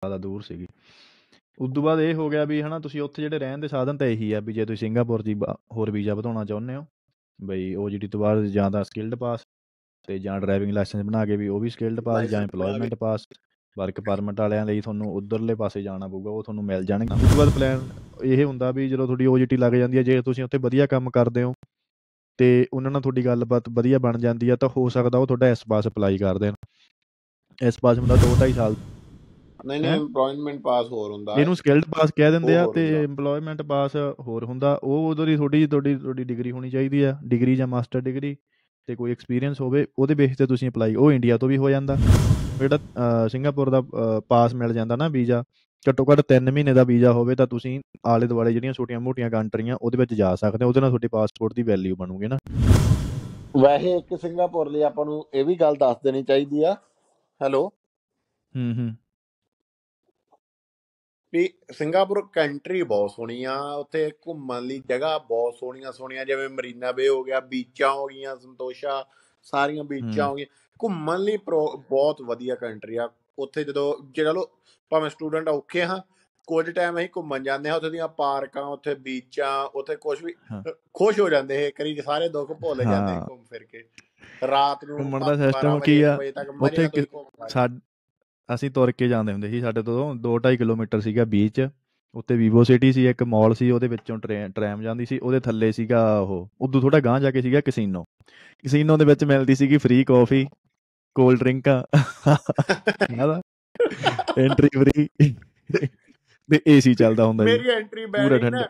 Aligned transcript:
ਜ਼ਿਆਦਾ 0.00 0.16
ਦੂਰ 0.18 0.42
ਸੀਗੀ। 0.42 0.66
ਉਦੋਂ 1.58 1.82
ਬਾਅਦ 1.82 2.00
ਇਹ 2.00 2.14
ਹੋ 2.14 2.28
ਗਿਆ 2.30 2.44
ਵੀ 2.44 2.60
ਹਨਾ 2.62 2.78
ਤੁਸੀਂ 2.78 3.00
ਉੱਥੇ 3.00 3.22
ਜਿਹੜੇ 3.22 3.38
ਰਹਿਣ 3.38 3.58
ਦੇ 3.58 3.68
ਸਾਧਨ 3.68 3.96
ਤਾਂ 3.96 4.06
ਇਹੀ 4.06 4.30
ਆ 4.32 4.38
ਵੀ 4.40 4.52
ਜੇ 4.52 4.64
ਤੁਸੀਂ 4.64 4.76
ਸਿੰਗਾਪੁਰ 4.78 5.22
ਬ- 5.34 5.54
ਹੋਰ 5.72 5.90
ਵੀਜ਼ਾ 5.90 6.14
ਵਧਾਉਣਾ 6.14 6.44
ਚਾਹੁੰਦੇ 6.44 6.74
ਹੋ 6.76 6.84
ਬਈ 7.38 7.74
ਓਜੀਟੀ 7.76 8.06
ਤੋਂ 8.08 8.20
ਬਾਅਦ 8.20 8.44
ਜਾਂ 8.46 8.70
ਤਾਂ 8.70 8.82
ਸਕਿਲਡ 8.84 9.14
ਪਾਸ 9.14 9.40
ਤੇ 10.08 10.18
ਜਾਂ 10.18 10.38
ਡਰਾਈਵਿੰਗ 10.40 10.72
ਲਾਇਸੈਂਸ 10.72 11.04
ਬਣਾ 11.06 11.24
ਕੇ 11.26 11.36
ਵੀ 11.36 11.48
ਉਹ 11.48 11.60
ਵੀ 11.60 11.70
ਸਕਿਲਡ 11.70 12.00
ਪਾਸ 12.00 12.28
ਜਾਂ। 12.30 12.42
EMPLOYMENT 12.42 12.96
ਪਾਸ 12.96 13.26
ਵਰਕ 13.76 14.00
ਪਰਮਿਟ 14.00 14.40
ਵਾਲਿਆਂ 14.40 14.64
ਲਈ 14.66 14.80
ਤੁਹਾਨੂੰ 14.80 15.12
ਉਧਰਲੇ 15.14 15.54
ਪਾਸੇ 15.54 15.82
ਜਾਣਾ 15.82 16.08
ਪਊਗਾ 16.08 16.30
ਉਹ 16.30 16.42
ਤੁਹਾਨੂੰ 16.42 16.64
ਮਿਲ 16.64 16.84
ਜਾਣਗੇ। 16.84 17.14
ਉਸ 17.14 17.30
ਤੋਂ 17.30 17.36
ਬਾਅਦ 17.38 17.50
ਪਲਾਨ 17.54 17.88
ਇਹ 18.24 18.44
ਹੁੰਦਾ 18.44 18.70
ਵੀ 18.70 18.88
ਜਦੋਂ 18.88 19.06
ਤੁਹਾਡੀ 19.06 19.26
ਓਜੀਟੀ 19.26 19.56
ਲੱਗ 19.56 19.72
ਜਾਂਦੀ 19.72 19.98
ਹੈ 19.98 20.02
ਜੇ 20.02 20.20
ਤੁਸੀਂ 20.22 20.44
ਉੱਥੇ 20.44 20.58
ਵਧੀਆ 20.58 20.86
ਕੰਮ 20.86 21.10
ਕਰਦੇ 21.10 21.42
ਹੋ 21.42 21.52
ਤੇ 22.38 22.48
ਉਹਨਾਂ 22.72 22.90
ਨਾਲ 22.90 23.02
ਤੁਹਾਡੀ 23.02 23.24
ਗੱਲਬਾਤ 23.24 23.68
ਵਧੀਆ 23.68 23.98
ਬਣ 23.98 24.18
ਜਾਂਦੀ 24.18 24.48
ਆ 24.48 24.56
ਤਾਂ 24.56 24.68
ਹੋ 24.76 24.88
ਸਕਦਾ 24.88 25.18
ਉਹ 25.18 25.26
ਤੁਹਾਡਾ 25.26 25.48
ਇਸ 25.50 25.64
ਪਾਸ 25.68 25.86
ਅਪਲਾਈ 25.88 26.18
ਕਰ 26.18 26.38
ਦੇਣ। 26.38 26.54
ਇਸ 27.58 27.78
ਪਾਸ 27.80 27.98
ਹੁੰਦਾ 27.98 28.14
2.5 28.16 28.52
ਸਾਲ 28.52 28.74
ਨਹੀਂ 29.66 29.80
ਨਹੀਂ? 29.80 30.00
EMPLOYMENT 30.00 30.60
ਪਾਸ 30.60 30.86
ਹੋਰ 30.86 31.10
ਹੁੰਦਾ। 31.12 31.34
ਇਹਨੂੰ 31.38 31.56
ਸਕਿਲਡ 31.56 31.84
ਪਾਸ 31.84 32.12
ਕਹਿ 32.16 32.30
ਦਿੰਦੇ 32.30 32.56
ਆ 32.56 32.66
ਤੇ। 32.66 32.86
EMPLOYMENT 33.04 33.64
ਪਾਸ 33.66 33.96
ਹੋਰ 34.20 34.44
ਹੁੰਦਾ 34.44 34.78
ਉਹ 34.84 35.10
ਉਦੋਂ 35.10 35.26
ਦੀ 35.26 35.36
ਤੁਹਾਡੀ 35.36 35.66
ਤੁਹਾਡੀ 35.66 35.94
ਤੁਹਾਡੀ 35.96 36.24
ਡਿਗਰੀ 36.24 36.50
ਹੋਣੀ 36.50 36.70
ਚਾਹੀਦੀ 36.70 37.02
ਆ 37.02 37.16
ਡਿਗਰੀ 37.24 37.56
ਜਾਂ 37.56 37.66
ਮਾਸਟਰ 37.66 38.00
ਡਿਗਰੀ 38.00 38.36
ਤੇ 38.88 38.94
ਕੋਈ 38.96 39.12
ਐਕਸਪੀਰੀਅੰਸ 39.12 39.60
ਹੋਵੇ 39.60 39.86
ਉਹਦੇ 39.98 40.14
ਬੇਸ 40.14 40.36
ਤੇ 40.36 40.46
ਤੁਸੀਂ 40.46 40.68
ਅਪਲਾਈ 40.68 40.94
ਉਹ 40.94 41.12
ਇੰਡੀਆ 41.12 41.36
ਤੋਂ 41.38 41.48
ਵੀ 41.48 41.56
ਹੋ 41.56 41.70
ਜਾਂਦਾ 41.70 41.96
ਜਿਹੜਾ 42.58 42.78
ਸਿੰਗਾਪੁਰ 43.28 43.70
ਦਾ 43.70 43.82
ਪਾਸ 44.28 44.54
ਮਿਲ 44.54 44.72
ਜਾਂਦਾ 44.72 44.96
ਨਾ 44.96 45.08
ਵੀਜ਼ਾ 45.08 45.42
ਘੱਟੋ 45.86 46.04
ਘੱਟ 46.04 46.20
3 46.32 46.50
ਮਹੀਨੇ 46.52 46.72
ਦਾ 46.72 46.84
ਵੀਜ਼ਾ 46.84 47.12
ਹੋਵੇ 47.12 47.34
ਤਾਂ 47.34 47.46
ਤੁਸੀਂ 47.46 47.80
ਆਲੇ 48.06 48.26
ਦੁਆਲੇ 48.26 48.52
ਜਿਹੜੀਆਂ 48.52 48.72
ਛੋਟੀਆਂ-ਮੋਟੀਆਂ 48.72 49.30
ਕੰਟਰੀਆਂ 49.30 49.76
ਉਹਦੇ 49.82 49.98
ਵਿੱਚ 49.98 50.14
ਜਾ 50.14 50.34
ਸਕਦੇ 50.34 50.64
ਹੋ 50.64 50.68
ਉਹਦੇ 50.68 50.80
ਨਾਲ 50.80 50.90
ਤੁਹਾਡੀ 50.90 51.08
ਪਾਸਪੋਰਟ 51.08 51.54
ਦੀ 51.54 51.62
ਵੈਲਿਊ 51.62 51.96
ਬਣੂਗੀ 51.96 52.26
ਨਾ 52.26 52.38
ਵੈਸੇ 53.56 53.96
ਇੱਕ 53.96 54.16
ਸਿੰਗਾਪੁਰ 54.20 54.70
ਲਈ 54.70 54.82
ਆਪਾਂ 54.82 55.04
ਨੂੰ 55.04 55.24
ਇਹ 55.34 55.44
ਵੀ 55.44 55.54
ਗੱਲ 55.54 55.76
ਦੱਸ 55.76 55.96
ਦੇਣੀ 56.04 56.22
ਚਾਹੀਦੀ 56.22 56.62
ਆ 56.62 56.72
ਹੈਲੋ 57.40 57.66
ਹੂੰ 58.54 58.72
ਹੂੰ 58.78 58.94
ਵੀ 61.32 61.48
ਸਿੰਗਾਪੁਰ 61.72 62.20
ਕੰਟਰੀ 62.32 62.82
ਬਹੁਤ 62.82 63.10
ਸੋਹਣੀ 63.10 63.42
ਆ 63.44 63.56
ਉੱਥੇ 63.74 64.10
ਘੁੰਮਣ 64.26 64.62
ਲਈ 64.62 64.80
ਜਗ੍ਹਾ 64.88 65.16
ਬਹੁਤ 65.18 65.54
ਸੋਹਣੀਆਂ 65.54 65.92
ਸੋਹਣੀਆਂ 65.92 66.24
ਜਿਵੇਂ 66.24 66.48
ਮਰੀਨਾ 66.48 66.92
ਬੇ 66.92 67.08
ਹੋ 67.08 67.22
ਗਿਆ 67.24 67.40
ਬੀਚਾਂ 67.40 67.92
ਹੋ 67.92 68.06
ਗਈਆਂ 68.06 68.36
ਸੰਤੋਸ਼ਾ 68.36 69.04
ਸਾਰੀਆਂ 69.42 69.84
ਬੀਚਾਂ 69.84 70.08
ਹੂੰ। 70.18 70.30
ਹੋ 70.30 70.34
ਗਈਆਂ 70.34 70.46
ਘੁੰਮਣ 70.80 71.18
ਲਈ 71.18 71.36
ਬਹੁਤ 71.46 72.22
ਵਧੀਆ 72.22 72.54
ਕੰਟਰੀ 72.54 72.96
ਆ 72.96 73.08
ਉੱਥੇ 73.38 73.64
ਜਦੋਂ 73.64 73.94
ਜੇ 74.06 74.24
ਚਲੋ 74.24 74.46
ਭਾਵੇਂ 74.92 75.10
ਸਟੂਡੈਂਟ 75.10 75.48
ਔਖੇ 75.48 75.84
ਹਾਂ 75.84 76.00
ਕੁਝ 76.48 76.68
ਟਾਈਮ 76.70 76.98
ਅਸੀਂ 76.98 77.08
ਘੁੰਮਣ 77.16 77.42
ਜਾਂਦੇ 77.42 77.68
ਹਾਂ 77.70 77.76
ਉੱਥੇ 77.76 77.90
ਦੀਆਂ 77.90 78.08
ਪਾਰਕਾਂ 78.08 78.62
ਉੱਥੇ 78.66 78.94
ਬੀਚਾਂ 79.00 79.52
ਉੱਥੇ 79.74 79.96
ਕੁਝ 79.96 80.22
ਵੀ 80.24 80.34
ਹਾਂ। 80.52 80.62
ਖੁਸ਼ 80.94 81.20
ਹੋ 81.20 81.28
ਜਾਂਦੇ 81.28 81.64
ਇਹ 81.66 81.72
ਕਰੀ 81.72 82.00
ਸਾਰੇ 82.00 82.28
ਦੁੱਖ 82.28 82.52
ਭੁੱਲ 82.52 82.82
ਜਾਂਦੇ 82.84 83.12
ਹਾਂ। 83.12 83.26
ਘੁੰਮ 83.28 83.42
ਫਿਰ 83.44 83.64
ਕੇ 83.64 83.84
ਰਾਤ 84.48 84.84
ਨੂੰ 84.84 84.98
ਘੁੰਮਣ 84.98 85.20
ਦਾ 85.20 85.26
ਵਜੇ, 85.26 85.50
ਕੀ 85.80 86.02
ਆ, 86.02 86.16
ਉੱਥੇ 86.60 86.88
ਅਸੀਂ 88.54 88.70
ਤੁਰ 88.70 88.92
ਕੇ 88.92 89.08
ਜਾਂਦੇ 89.08 89.32
ਹੁੰਦੇ 89.32 89.48
ਸੀ 89.50 89.60
ਸਾਡੇ 89.60 89.82
ਤੋਂ 89.82 90.14
2.5 90.14 90.56
ਕਿਲੋਮੀਟਰ 90.56 91.00
ਸੀਗਾ 91.00 91.24
ਬੀਚ 91.24 91.68
ਉੱਤੇ 92.14 92.36
ਵੀਵੋ 92.36 92.62
ਸਿਟੀ 92.64 92.92
ਸੀ 92.92 93.06
ਇੱਕ 93.06 93.22
ਮਾਲ 93.22 93.54
ਸੀ 93.54 93.70
ਉਹਦੇ 93.70 93.88
ਵਿੱਚੋਂ 93.88 94.18
ਟ੍ਰੈਮ 94.54 94.82
ਜਾਂਦੀ 94.82 95.06
ਸੀ 95.06 95.18
ਉਹਦੇ 95.18 95.40
ਥੱਲੇ 95.40 95.72
ਸੀਗਾ 95.72 96.18
ਉਹ 96.18 96.48
ਉਦੋਂ 96.60 96.80
ਥੋੜਾ 96.80 97.00
ਗਾਂਹ 97.00 97.20
ਜਾ 97.20 97.30
ਕੇ 97.30 97.42
ਸੀਗਾ 97.42 97.60
ਕਸੀਨੋ 97.60 98.04
ਕਸੀਨੋ 98.64 98.96
ਦੇ 98.96 99.04
ਵਿੱਚ 99.04 99.24
ਮਿਲਦੀ 99.24 99.54
ਸੀਗੀ 99.54 99.76
ਫ੍ਰੀ 99.76 100.04
ਕਾਫੀ 100.04 100.46
ਕੋਲਡ 101.14 101.38
ਡਰਿੰਕਾਂ 101.38 101.82
ਯਾਦਾ 103.16 103.40
ਐਂਟਰੀ 104.38 104.68
ਫ੍ਰੀ 104.78 105.08
ਤੇ 106.48 106.60
ਏਸੀ 106.66 106.94
ਚੱਲਦਾ 106.94 107.24
ਹੁੰਦਾ 107.24 107.44
ਸੀ 107.44 107.50
ਮੇਰੀ 107.50 107.70
ਐਂਟਰੀ 107.70 108.06
ਠੰਡਾ। 108.06 108.48
ਨਾ 108.48 108.62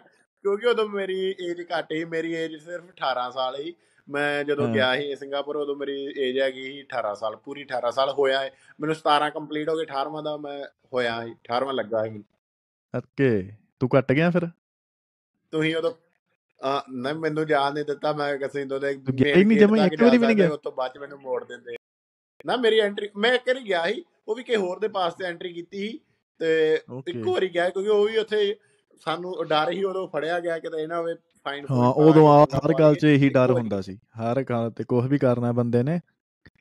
ਕਿਉਂਕਿ 0.44 0.66
ਉਦੋਂ 0.66 0.88
ਮੇਰੀ 0.88 1.18
ਏਜ 1.50 1.60
ਘੱਟ 1.60 1.92
ਸੀ 1.92 2.04
ਮੇਰੀ 2.04 2.32
ਏਜ 2.32 2.56
ਸਿਰਫ 2.56 2.84
18 2.84 3.30
ਸਾਲ 3.30 3.56
ਸੀ 3.56 3.74
ਮੈਂ 4.10 4.44
ਜਦੋਂ 4.44 4.66
ਹਾਂ। 4.66 4.72
ਗਿਆ 4.74 4.94
ਸੀ 4.96 5.14
ਸਿੰਗਾਪੁਰ 5.16 5.56
ਉਦੋਂ 5.56 5.76
ਮੇਰੀ 5.76 5.96
ਏਜ 6.18 6.38
ਹੈਗੀ 6.38 6.62
ਸੀ 6.62 6.80
18 6.82 7.14
ਸਾਲ 7.14 7.36
ਪੂਰੀ 7.36 7.64
18 7.64 7.90
ਸਾਲ 7.90 8.10
ਹੋਇਆ 8.10 8.40
ਹੈ 8.40 8.50
ਮੈਨੂੰ 8.80 8.94
17 8.96 9.30
ਕੰਪਲੀਟ 9.30 9.68
ਹੋ 9.68 9.76
ਗਏ 9.76 9.84
18ਵਾਂ 9.84 10.22
ਦਾ 10.22 10.36
ਮੈਂ 10.36 10.58
ਹੋਇਆ 10.94 11.22
ਸੀ 11.24 11.30
18ਵਾਂ 11.32 11.74
ਲੱਗਾ 11.74 12.04
ਸੀ। 12.04 12.22
ਓਕੇ 12.94 13.30
ਤੂੰ 13.80 13.88
ਕੱਟ 13.88 14.12
ਗਿਆ 14.12 14.30
ਫਿਰ? 14.30 14.46
ਤੁਸੀਂ 15.52 15.74
ਉਦੋਂ 15.76 15.92
ਨਾ 16.92 17.12
ਮੈਨੂੰ 17.12 17.46
ਜਾਣ 17.46 17.72
ਨਹੀਂ 17.74 17.84
ਦਿੱਤਾ 17.84 18.12
ਮੈਂ 18.12 18.36
ਕਿਸੇ 18.38 18.64
ਤੋਂ 18.64 18.80
ਦੇ 18.80 18.92
ਤੂੰ 18.94 19.14
ਗਿਆ 19.16 19.34
ਹੀ 19.36 19.44
ਨਹੀਂ 19.44 19.58
ਜਮਾਂ 19.58 19.78
ਹੀ, 19.78 19.86
ਇੱਕ 19.86 20.02
ਵਾਰੀ 20.02 20.18
ਵੀ 20.18 20.26
ਨਹੀਂ 20.26 20.36
ਗਿਆ? 20.36 20.48
ਉਸ 20.48 20.60
ਤੋਂ 20.60 20.72
ਬਾਅਦ 20.72 20.98
ਮੈਨੂੰ 20.98 21.18
ਮੋੜ 21.20 21.44
ਦਿੰਦੇ। 21.44 21.76
ਨਾ 22.46 22.56
ਮੇਰੀ 22.56 22.78
ਐਂਟਰੀ 22.80 23.08
ਮੈਂ 23.16 23.32
ਇੱਕ 23.34 23.48
ਵਾਰੀ 23.48 23.60
ਗਿਆ 23.60 23.86
ਸੀ 23.86 24.04
ਉਹ 24.28 24.34
ਵੀ 24.34 24.42
ਕਿਸੇ 24.42 24.56
ਹੋਰ 24.56 24.78
ਦੇ 24.78 24.88
ਪਾਸ 24.88 25.14
ਤੇ 25.14 25.24
ਐਂਟਰੀ 25.24 25.52
ਕੀਤੀ 25.52 25.88
ਸੀ 25.88 25.98
ਤੇ 26.40 26.74
ਇੱਕੋ 27.06 27.32
ਵਾਰੀ 27.32 27.48
ਗਿਆ 27.48 27.68
ਕਿਉਂਕਿ 27.70 27.90
ਉਹ 27.90 28.06
ਵੀ 28.08 28.16
ਉੱਥੇ 28.16 28.54
ਸਾਨੂੰ 29.00 29.34
ਡਰ 29.48 29.70
ਹੀ 29.72 29.82
ਉਦੋਂ 29.84 30.06
ਫੜਿਆ 30.08 30.38
ਗਿਆ 30.40 30.58
ਕਿਤੇ 30.58 30.82
ਇਹ 30.82 30.88
ਨਾ 30.88 30.98
ਹੋਵੇ 30.98 31.14
ਫਾਈਨ 31.46 31.64
ਹਾਂ 31.70 31.90
ਉਦੋਂ 32.02 32.26
ਆ 32.30 32.44
ਹਰ 32.56 32.72
ਗੱਲ 32.78 32.94
'ਚ 32.94 33.04
ਇਹੀ 33.06 33.28
ਡਰ 33.30 33.50
ਹੁੰਦਾ 33.52 33.80
ਸੀ 33.80 33.96
ਹਰ 34.20 34.42
ਗੱਲ 34.44 34.70
ਤੇ 34.70 34.84
ਕੁਝ 34.84 35.04
ਵੀ 35.06 35.18
ਕਰਨਾ 35.18 35.52
ਬੰਦੇ 35.54 35.82
ਨੇ 35.82 35.98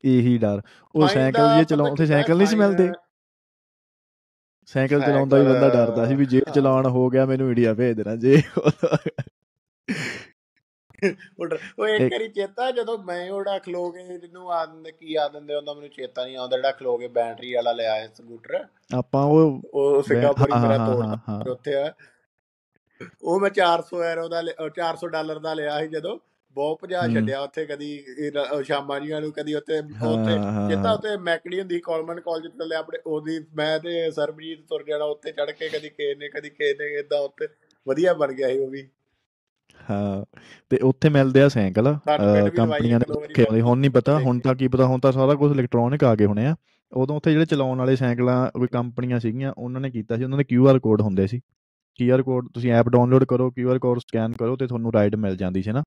ਇਹੀ 0.06 0.38
ਡਰ 0.38 0.62
ਉਹ 0.96 1.08
ਸਾਈਕਲ 1.10 1.58
ਜੇ 1.58 1.64
ਚਲਾਉਂ 1.66 1.92
ਉੱਥੇ 1.92 2.06
ਸਾਈਕਲ 2.06 2.38
ਨਹੀਂ 2.38 2.48
ਸੀ 2.48 2.56
ਮਿਲਦੇ 2.58 2.90
ਸਾਈਕਲ 4.70 5.02
ਚਲਾਉਂਦਾ 5.02 5.38
ਵੀ 5.38 5.46
ਬੰਦਾ 5.46 5.70
ਡਰਦਾ 5.70 6.06
ਸੀ 6.06 6.16
ਵੀ 6.16 6.26
ਜੇ। 6.26 6.42
ਚਲਾਉਣ 6.54 6.86
ਹੋ 6.88 7.10
ਗਿਆ 7.10 7.26
ਮੈਨੂੰ 7.26 7.50
ਇੰਡੀਆ 7.50 7.74
ਭੇਜ 7.74 7.96
ਦੇਣਾ 7.98 8.16
ਜੇ 8.18 8.42
ਉਹ 11.04 11.88
ਇੱਕ 11.88 12.12
ਵਾਰੀ 12.12 12.28
ਚੇਤਾ 12.30 12.70
ਜਦੋਂ 12.72 12.98
ਮੈਂ 13.00 13.30
ਉਹਦਾ 13.32 13.58
ਖਲੋ 13.60 13.90
ਕੇ 13.92 14.04
ਜਿਹਨੂੰ 14.10 14.52
ਆਦਨ 14.54 14.84
ਕੀ 14.92 15.16
ਆਦਨ 15.18 15.46
ਦੇ 15.46 15.56
ਹੁੰਦਾ 15.56 15.74
ਮੈਨੂੰ 15.74 15.90
ਚੇਤਾ 15.90 16.24
ਨਹੀਂ 16.24 16.38
ਆਉਂਦਾ 16.38 16.56
ਜਿਹੜਾ 16.58 16.72
ਖਲੋ 16.72 16.98
ਕੇ 16.98 17.08
ਬੈਟਰੀ 17.10 17.54
ਵਾਲਾ 17.54 17.72
ਲਿਆ 17.74 17.94
ਹੈ 17.96 18.08
ਸਕੂਟਰ 18.10 18.66
ਆਪਾਂ 18.92 19.24
ਉਹ 19.26 19.62
ਉਹ 19.74 20.02
ਸਿੰਗਾਪੁਰੀ 20.04 20.52
ਹਾਂ, 20.54 20.62
ਮੇਰਾ 20.62 20.78
ਹਾਂ, 20.78 20.88
ਤੋੜ 20.88 21.06
ਹਾਂ, 21.06 21.18
ਹਾਂ। 21.30 21.40
ਉੱਥੇ 21.52 21.76
ਆ 21.76 21.92
ਉਹ 23.22 23.40
ਮੈਂ 23.40 23.50
400 23.50 24.04
ਯੂਰੋ 24.10 24.28
ਦਾ 24.28 24.42
ਲਿ- 24.42 24.54
ਅਹ 24.66 24.70
400 24.70 25.08
ਡਾਲਰ 25.08 25.40
ਦਾ 25.40 25.54
ਲਿਆ 25.54 25.80
ਸੀ 25.82 25.88
ਜਦੋਂ 25.88 26.18
ਬਹੁਤ 26.56 26.78
ਭਜਾ। 26.84 27.02
ਛੱਡਿਆ 27.08 27.40
ਉੱਥੇ 27.42 27.66
ਕਦੀ 27.66 28.04
ਸ਼ਾਮਾਂ 28.64 29.00
ਜੀਆਂ 29.00 29.22
ਨੂੰ 29.22 29.32
ਕਦੀ 29.32 29.54
ਉੱਥੇ 29.54 29.80
ਉੱਥੇ 29.80 30.38
ਹਾਂ। 30.38 30.94
ਉੱਥੇ 30.94 31.18
ਮੈਕਡੀ 31.18 31.60
ਹੁੰਦੀ 31.60 31.80
ਕਾਲਮਨ 31.80 32.20
ਕਾਲਜ 32.20 32.48
ਥੱਲੇ 32.48 32.76
ਆਪਣੇ 32.76 33.00
ਉਹਦੀ 33.06 33.40
ਮੈਂ 33.56 33.80
ਤੇ 33.80 34.12
ਸਰਬਜੀਤ 34.12 34.60
ਤੁਰ 34.70 34.84
ਜਾਣਾ 34.84 35.06
ਉੱਤੇ 35.06 35.32
ਚੜ 35.32 35.50
ਕੇ 35.52 35.70
ਕਦੀ 35.70 35.90
ਕਿਸੇ 35.90 36.16
ਨੇ 36.16 36.30
ਕਦੀ 36.30 36.50
ਕਿਸੇ 36.50 36.74
ਨੇ 36.74 37.00
ਇਦਾਂ 37.00 37.20
ਉੱਤੇ 37.20 37.48
ਵਧੀਆ 37.88 38.14
ਬਣ 38.14 38.34
ਗਿਆ 38.34 38.48
ਸੀ 38.50 38.58
ਉਹ 38.60 38.68
ਵੀ 38.68 38.88
ਹਾਂ 39.90 40.26
ਤੇ 40.70 40.78
ਉੱਥੇ 40.78 41.10
ਮਿਲਦੇ 41.10 41.42
ਆ 41.42 41.48
ਸਾਈਕਲ 41.50 41.96
ਕੰਪਨੀਆਂ 42.56 43.00
ਦੇ 43.00 43.06
ਰੱਖੇ 43.14 43.44
ਹੁੰਦੇ 43.44 43.62
ਹੁਣ 43.62 43.78
ਨਹੀਂ 43.80 43.92
ਪਤਾ 43.92 44.18
ਹੁਣ। 44.20 44.40
ਤਾਂ 44.40 44.56
ਕੀ 44.56 44.68
ਪਤਾ 44.68 44.86
ਹੁਣ 44.86 45.00
ਤਾਂ 45.00 45.12
ਸਾਰਾ 45.12 45.34
ਕੁਝ 45.36 45.52
ਇਲੈਕਟ੍ਰੋਨਿਕ 45.52 46.04
ਆ 46.04 46.16
ਗਏ 46.16 46.26
ਹੋਣੇ 46.26 46.46
ਆ 46.46 46.56
ਉਦੋਂ 46.92 47.16
ਉੱਥੇ 47.16 47.32
ਜਿਹੜੇ 47.32 47.46
ਚਲਾਉਣ 47.46 47.78
ਵਾਲੇ 47.78 47.96
ਸਾਈਕਲਾਂ 47.96 48.52
ਕੋਈ 48.52 48.68
ਕੰਪਨੀਆਂ 48.68 49.20
ਸੀਗੀਆਂ 49.20 49.54
ਉਹਨਾਂ 49.58 49.82
ਨੇ 49.82 49.90
ਕੀਤਾ 49.92 50.18
ਸੀ 50.18 50.24
ਉਹਨਾਂ 50.24 50.38
ਦੇ 50.38 50.46
QR 50.56 50.80
ਕੋਡ 50.80 51.02
ਹੁੰਦੇ 51.02 51.28
ਸੀ 51.28 51.42
QR 52.00 52.24
ਕੋਡ 52.24 52.48
ਤੁਸੀਂ 52.54 52.72
ਐਪ 52.72 52.90
ਡਾਊਨਲੋਡ 52.90 53.24
ਕਰੋ 53.24 53.54
QR 53.60 53.80
ਕੋਡ 53.80 54.00
ਸਕੈਨ 54.00 54.32
ਕਰੋ 54.32 54.56
ਤੇ 54.56 54.68
ਤੁਹਾਨੂੰ 54.68 54.94
ਰਾਈਡ 54.94 55.16
ਮਿਲ 55.16 55.36
ਜਾਂਦੀ 55.38 55.64
ਸੀ 55.64 55.72
ਨਾ। 55.72 55.84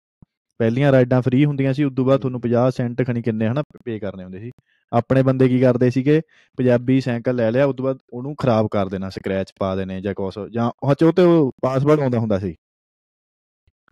ਪਹਿਲੀਆਂ 0.60 0.92
ਰਾਈਡਾਂ 0.92 1.22
ਫ੍ਰੀ 1.22 1.44
ਹੁੰਦੀਆਂ 1.44 1.72
ਸੀ 1.74 1.84
ਉਦੋਂ 1.84 2.04
ਬਾਅਦ 2.04 2.20
ਤੁਹਾਨੂੰ 2.20 2.40
50 2.40 2.70
ਸੈਂਟ 2.70 3.02
ਖਣੀ 3.06 3.22
ਕਿੰਨੇ 3.22 3.48
ਹਨਾ 3.48 3.62
ਪੇ 3.84 3.98
ਕਰਨੇ 3.98 4.24
ਹੁੰਦੇ 4.24 4.40
ਸੀ। 4.40 4.50
ਆਪਣੇ 4.92 5.22
ਬੰਦੇ 5.22 5.48
ਕੀ 5.48 5.60
ਕਰਦੇ 5.60 5.90
ਸੀਗੇ 5.90 6.20
ਪੰਜਾਬੀ 6.58 7.00
ਸਾਈਕਲ 7.00 7.36
ਲੈ 7.36 7.50
ਲਿਆ 7.50 7.64
ਉਦੋਂ 7.66 7.84
ਬਾਅਦ 7.84 7.98
ਉਹਨੂੰ 8.12 8.34
ਖਰਾਬ 8.36 8.68
ਕਰ 8.70 8.88
ਦੇਣਾ 8.88 9.08
ਸਕ੍ਰੈਚ 9.08 9.52
ਪਾ 9.58 9.76
ਦੇਣੇ 9.76 10.00
ਜਾਂ 10.00 10.14
ਕੁਛ 10.14 10.38
ਜਾਂ 10.52 10.70
ਉਹ 10.82 10.94
'ਚ 10.94 11.04
ਉਹ 11.04 11.12
ਤੇ 11.12 11.22
ਪਾਸਵਰਡ 11.62 12.00
ਆਉਂਦਾ 12.00 12.18
ਹੁੰਦਾ 12.18 12.38
ਸੀ। 12.38 12.54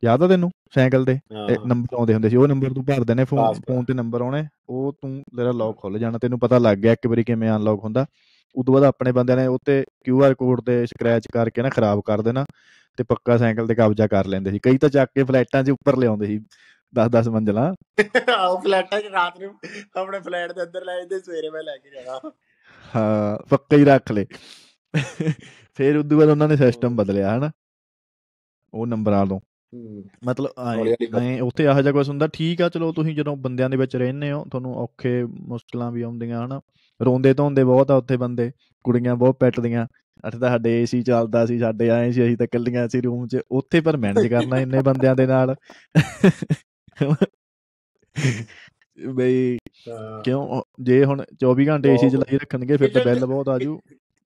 ਯਾਦ 0.04 0.22
ਆ 0.22 0.28
ਤੈਨੂੰ 0.28 0.50
ਸਾਈਕਲ 0.74 1.04
ਤੇ? 1.04 1.18
ਨੰਬਰ 1.66 1.96
ਆਉਂਦੇ 1.96 2.14
ਹੁੰਦੇ 2.14 2.28
ਸੀ 2.28 2.36
ਉਹ 2.36 2.48
ਨੰਬਰ 2.48 2.72
ਤੂੰ 2.74 2.84
ਭਰ 2.84 3.04
ਦੇਣੇ 3.04 3.24
ਫੋਨ. 3.24 3.52
ਫੋਨ 3.52 3.84
ਤੇ 3.84 3.94
ਨੰਬਰ 3.94 4.20
ਆਉਣੇ 4.20 4.44
ਉਹ 4.68 4.92
ਤੂੰ 5.02 5.22
ਤੇਰਾ 5.36 5.52
ਲੌਕ 5.52 5.78
ਖੁੱਲ 5.78 5.98
ਜਾਣਾ 5.98 6.18
ਤੈਨੂੰ 6.18 6.38
ਪਤਾ 6.38 6.58
ਲੱਗ 6.58 6.78
ਗਿਆ 6.78 6.92
ਇੱਕ 6.92 7.06
ਵਾਰੀ 7.06 7.24
ਕਿਵੇਂ 7.24 7.50
ਅਨਲੌਕ 7.50 7.84
ਹੁੰਦਾ। 7.84 8.06
ਉਦੋਂ 8.54 8.74
ਬਾਅਦ 8.74 8.84
ਆਪਣੇ 8.84 9.12
ਬੰਦਿਆਂ 9.12 9.36
ਨੇ 9.36 9.46
ਉੱਤੇ 9.46 9.82
QR 10.08 10.34
ਕੋਡ 10.34 10.60
ਤੇ 10.60 10.84
ਸਕ੍ਰੈਚ 10.86 11.26
ਕਰਕੇ 11.32 11.62
ਨਾ 11.62 11.68
ਖਰਾਬ 11.68 12.00
ਕਰ 12.06 12.22
ਦੇਣਾ 12.22 12.44
ਤੇ 12.98 13.04
ਪੱਕਾ 13.04 13.36
ਸਾਈਕਲ 13.36 13.66
ਤੇ 13.66 13.74
ਕਬਜ਼ਾ 13.74 14.06
ਕਰ 14.06 14.26
ਲੈਂਦੇ 14.26 14.50
ਸੀ। 14.50 14.58
ਕਈ 14.58 14.78
ਤਾਂ 14.78 14.88
ਚੱਕ 14.88 15.10
ਕੇ 15.14 15.24
ਫਲੈਟਾਂ 15.24 15.62
'ਚ 15.64 15.70
ਉੱਪਰ 15.70 15.96
ਲਿਆਉਂਦੇ 15.96 16.26
ਸੀ 16.26 16.38
10-10 16.94 17.28
ਮੰਜ਼ਲਾਂ। 17.28 17.72
ਆਹ 18.36 18.56
ਫਲੈਟਾਂ 18.62 19.00
'ਚ 19.00 19.06
ਰਾਤ 19.12 19.38
ਨੂੰ 19.40 19.54
ਆਪਣੇ 19.96 20.20
ਫਲੈਟ 20.20 20.52
ਦੇ 20.52 20.62
ਅੰਦਰ 20.62 20.84
ਲੈ 20.84 20.96
ਜਾਂਦੇ 20.98 21.20
ਸਵੇਰੇ 21.20 21.50
ਮੈਂ 21.50 21.62
ਲੈ 21.62 21.76
ਕੇ 21.76 21.90
ਜਾਣਾ। 21.90 22.30
ਹਾਂ 22.96 23.38
ਪੱਕਾ 23.50 23.76
ਹੀ 23.76 23.84
ਰੱਖ 23.84 24.12
ਲੈ 24.12 24.24
ਫਿਰ 25.74 25.96
ਉਦੋਂ 25.96 26.18
ਬਾਅਦ 26.18 26.28
ਉਹਨਾਂ 26.28 26.48
ਨੇ 26.48 26.56
ਸਿਸਟਮ 26.56 26.96
ਬਦਲਿਆ 26.96 27.36
ਹਨਾ। 27.36 27.50
ਉਹ 28.74 28.86
ਨੰਬਰਾਂ 28.86 29.24
ਤੋਂ। 29.26 29.40
ਮਤਲਬ 30.26 30.50
ਐ 31.18 31.40
ਉੱਥੇ 31.40 31.64
ਇਹੋ 31.64 31.80
ਜਿਹਾ 31.82 31.92
ਕੁਝ 31.92 32.08
ਹੁੰਦਾ 32.08 32.26
ਠੀਕ 32.26 32.62
ਆ 32.62 32.68
ਚਲੋ 32.68 32.92
ਤੁਸੀਂ 32.92 33.14
ਜਦੋਂ 33.16 33.36
ਬੰਦਿਆਂ 33.36 33.70
ਦੇ 33.70 33.76
ਵਿੱਚ 33.76 33.96
ਰਹਿੰਦੇ 33.96 34.32
ਹੋ 34.32 34.44
ਤੁਹਾਨੂੰ 34.44 34.74
ਔਖੇ 34.76 35.24
ਮੁਸ਼ਕਲਾਂ 35.24 35.92
ਵੀ 35.92 36.02
ਆਉਂਦੀਆਂ 36.02 36.46
ਹਨਾ? 36.46 36.60
ਰੋਂਦੇ 37.02 37.34
ਧੋਂਦੇ 37.34 37.64
ਬਹੁਤ 37.64 37.90
ਆ 37.90 37.94
ਉੱਥੇ 37.94 38.16
ਬੰਦੇ 38.16 38.50
ਕੁੜੀਆਂ 38.84 39.16
ਬਹੁਤ 39.16 39.36
ਪਿੱਟਦੀਆਂ 39.40 39.86
ਅੱਠ 40.26 40.36
ਤਾਂ 40.36 40.48
ਸਾਡੇ 40.48 40.82
ਏਸੀ 40.82 41.02
ਚੱਲਦਾ 41.02 41.46
ਸੀ 41.46 41.58
ਸਾਡੇ 41.58 41.90
ਆਏ 41.90 42.12
ਸੀ 42.12 42.24
ਅਸੀਂ 42.24 42.36
ਤਾਂ 42.36 42.44
ਇਕੱਲੀਆਂ 42.44 42.88
ਸੀ 42.88 43.00
ਰੂਮ 43.00 43.26
'ਚ 43.28 43.40
ਉੱਥੇ 43.50 43.80
ਪਰ 43.80 43.96
ਮੈਨੇਜ 43.96 44.26
ਕਰਨਾ 44.26 44.58
ਇੰਨੇ 44.58 44.80
ਬੰਦਿਆਂ 44.82 45.16
ਦੇ 45.16 45.26
ਨਾਲ। 45.26 45.54
ਬਈ। 49.14 49.58
ਕਿਉਂ 50.24 50.62
ਜੇ 50.80 51.04
ਹੁਣ 51.04 51.22
24 51.44 51.66
ਘੰਟੇ 51.68 51.94
ਏਸੀ 51.94 52.10
ਚਲਾਈ 52.10 52.38
ਰੱਖਣਗੇ 52.38 52.76
ਫਿਰ 52.76 52.90
ਤਾਂ 52.92 53.02
ਬਿੱਲ 53.04 53.26
ਬਹੁਤ 53.26 53.48
ਆਜੂ 53.48 53.78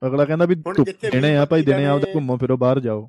ਅਗਲਾ 0.07 0.25
ਕਹਿੰਦਾ 0.25 0.45
ਵੀ 0.45 0.55
ਧੁੱਪ 0.55 0.91
ਦਿਨੇ 1.13 1.37
ਆ 1.37 1.45
ਭਾਈ 1.45 1.63
ਦਿਨੇ 1.63 1.83
ਜਾਣੇ- 1.83 2.15
ਘੁੰਮੋ 2.15 2.37
ਫਿਰੋ 2.37 2.57
ਬਾਹਰ 2.57 2.81
ਜਾਓ। 2.81 3.09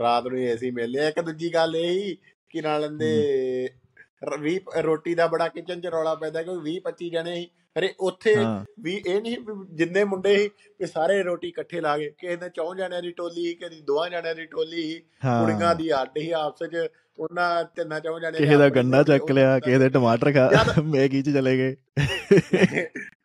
ਰਾਤ 0.00 0.26
ਨੂੰ 0.26 0.38
ਏਸੀ 0.40 0.70
ਮਿਲਿਆ 0.70 1.08
ਇੱਕ 1.08 1.20
ਦੂਜੀ 1.20 1.52
ਗੱਲ 1.54 1.76
ਇਹ 1.76 1.90
ਹੀ 1.90 2.16
ਕਿ 2.50 2.60
ਨਾਲ 2.60 2.80
ਲੈਂਦੇ 2.80 3.68
20 4.42 4.58
ਰੋਟੀ 4.78 5.14
ਦਾ 5.14 5.26
ਬੜਾ 5.26 5.48
ਕਿਚਨ 5.48 5.80
'ਚ 5.80 5.86
ਰੌਲਾ 5.86 6.14
ਪੈਂਦਾ 6.14 6.42
ਕਿ 6.42 6.50
20 6.50 6.80
25 6.80 7.10
ਜਣੇ 7.10 7.36
ਸੀ। 7.36 7.50
ਅਰੇ 7.78 7.94
ਉੱਥੇ 8.00 8.36
ਵੀ 8.80 9.02
ਇਹ 9.06 9.20
ਨਹੀਂ 9.20 9.38
ਵੀ 9.38 9.76
ਜਿੰਨੇ 9.76 10.04
ਮੁੰਡੇ 10.04 10.36
ਸੀ 10.38 10.50
ਵੀ 10.80 10.86
ਸਾਰੇ 10.86 11.22
ਰੋਟੀ 11.22 11.48
ਇਕੱਠੇ 11.48 11.80
ਲਾ 11.80 11.98
ਗਏ 11.98 12.10
ਕਿਸੇ 12.10 12.36
ਨੇ 12.36 12.48
ਚੌਂ 12.48 12.74
ਜਣਿਆਂ 12.74 13.02
ਦੀ 13.02 13.10
ਟੋਲੀ 13.10 13.44
ਸੀ 13.44 13.54
ਕਿਸੇ 13.54 13.74
ਦੀ 13.74 13.80
ਦੋਹਾਂ 13.80 14.10
ਜਣਿਆਂ 14.10 14.34
ਦੀ 14.34 14.46
ਟੋਲੀ 14.46 14.82
ਸੀ। 14.82 14.98
ਕੁੜੀਆਂ 15.26 15.74
ਦੀ 15.74 15.92
ਅੱਡ 15.92 16.08
ਸੀ 16.18 16.30
ਆਪਸ 16.30 16.62
ਵਿੱਚ 16.62 16.92
ਉਹਨਾਂ 17.18 17.64
ਤਿੰਨਾਂ 17.64 18.00
ਚੌਂ 18.00 18.18
ਜਣਿਆਂ 18.18 18.32
ਨੇ 18.32 18.38
ਕਿਸੇ 18.38 18.56
ਦਾ 18.56 18.68
ਬਣਾਉਣੀ 18.68 19.04
ਚੱਕ 19.04 19.30
ਲਿਆ 19.30 19.58
ਕਿਸੇ 19.58 19.78
ਦੇ 19.78 19.88
ਟਮਾਟਰ 19.88 20.32
ਖਾ 20.32 20.64
ਮੈਗੀ 20.84 21.22
'ਚ 21.22 21.26
ਚਲੇ 21.26 21.56
ਗਏ। 21.56 21.76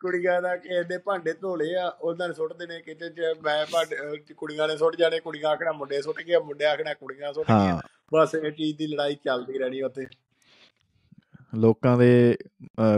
ਕੁੜੀਆਂ 0.00 0.42
ਦਾ 0.42 0.56
ਕਿਸੇ 0.56 0.84
ਦੇ 0.84 0.98
ਭਾਂਡੇ 0.98 1.32
ਧੋਲੇ 1.32 1.74
ਆ 1.74 1.96
ਉਹਨਾਂ 2.00 2.28
ਨੇ 2.28 2.34
ਸੁੱਟ 2.34 2.52
ਦੇਣੇ 2.52 2.80
ਕਿਤੇ 2.80 3.08
ਚ 3.08 3.20
ਮੈਂ 3.42 3.66
ਭਾਂਡੇ 3.72 3.96
ਕੁੜੀਆਂ 4.34 4.68
ਨੇ 4.68 4.76
ਸੁੱਟ 4.76 4.96
ਜਾਣੇ 4.96 5.20
ਕੁੜੀਆਂ 5.20 5.50
ਆਖਣਾ 5.50 5.72
ਮੁੰਡੇ 5.72 6.02
ਸੁੱਟ 6.02 6.22
ਗਏ 6.22 6.36
ਮੁੰਡੇ 6.36 6.64
ਆਖਣਾ 6.64 6.94
ਕੁੜੀਆਂ 6.94 7.32
ਸੁੱਟ 7.32 7.48
ਗਈਆਂ। 7.48 7.60
ਹਾਂ। 7.60 7.80
ਬਸ 8.14 8.34
ਇਹ 8.34 8.50
ਚੀਜ਼ 8.50 8.78
ਦੀ 8.78 8.86
ਲੜਾਈ 8.86 9.14
ਚੱਲਦੀ 9.14 9.58
ਰਹਿਣੀ 9.58 9.82
ਉੱਥੇ। 9.82 10.06
ਲੋਕਾਂ 11.58 11.98
ਦੇ 11.98 12.36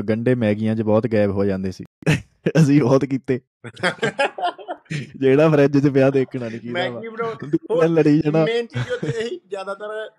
ਗੰਡੇ 0.08 0.34
ਮੈਗੀਆਂ 0.34 0.76
'ਚ 0.76 0.82
ਬਹੁਤ 0.82 1.06
ਗਾਇਬ 1.06 1.30
ਹੋ 1.30 1.44
ਜਾਂਦੇ 1.44 1.72
ਸੀ। 1.72 1.84
ਅਸੀਂ 2.62 2.82
ਬਹੁਤ 2.82 3.04
ਕੀਤੇ। 3.04 3.40
ਜਿਹੜਾ 5.16 5.48
ਫਰਿੱਜ 5.48 5.78
'ਚ 5.78 5.88
ਪਿਆ 5.88 6.10
ਦੇਖਣਾ 6.10 6.48
ਨਹੀਂ 6.48 6.60
ਕੀਦਾ 6.60 6.90
ਵਾ। 6.90 6.90
ਮੈਗੀ 6.90 7.08
ਬਣਾਉ 7.08 7.34
ਦੂਜੇ 7.34 7.76
ਨਾਲ 7.80 7.94
ਲੜੀ 7.94 8.20
ਜਾਣਾ। 8.20 8.44
ਮੇਨ 8.44 8.66
ਚੀਜ਼ 8.66 8.92
ਉੱਥੇ 8.92 9.12
ਇਹੀ 9.18 9.40
ਜ਼ਿਆਦਾਤਰ 9.50 10.10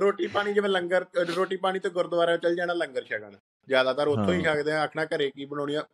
ਰੋਟੀ 0.00 0.26
ਪਾਣੀ 0.26 0.52
ਜਿਵੇਂ 0.52 0.70
ਲੰਗਰ 0.70 1.06
ਰੋਟੀ 1.36 1.56
ਪਾਣੀ 1.56 1.78
ਤੇ 1.78 1.90
ਗੁਰਦੁਆਰੇ 1.90 2.38
ਚੱਲ 2.38 2.56
ਜਾਣਾ 2.56 2.72
ਲੰਗਰ 2.72 3.02
ਛਕਣ। 3.02 3.30
ਜ਼ਿਆਦਾਤਰ 3.68 4.08
ਉੱਥੋਂ 4.08 4.32
ਹੀ 4.32 4.42
ਛਕਦੇ 4.42 4.72
ਆ 4.72 4.82
ਆਖਣਾ 4.82 5.04
ਘਰੇ 5.04 5.30
ਕੀ 5.30 5.44
ਬਣਾਉਣੀ 5.44 5.74
ਆ 5.74 5.84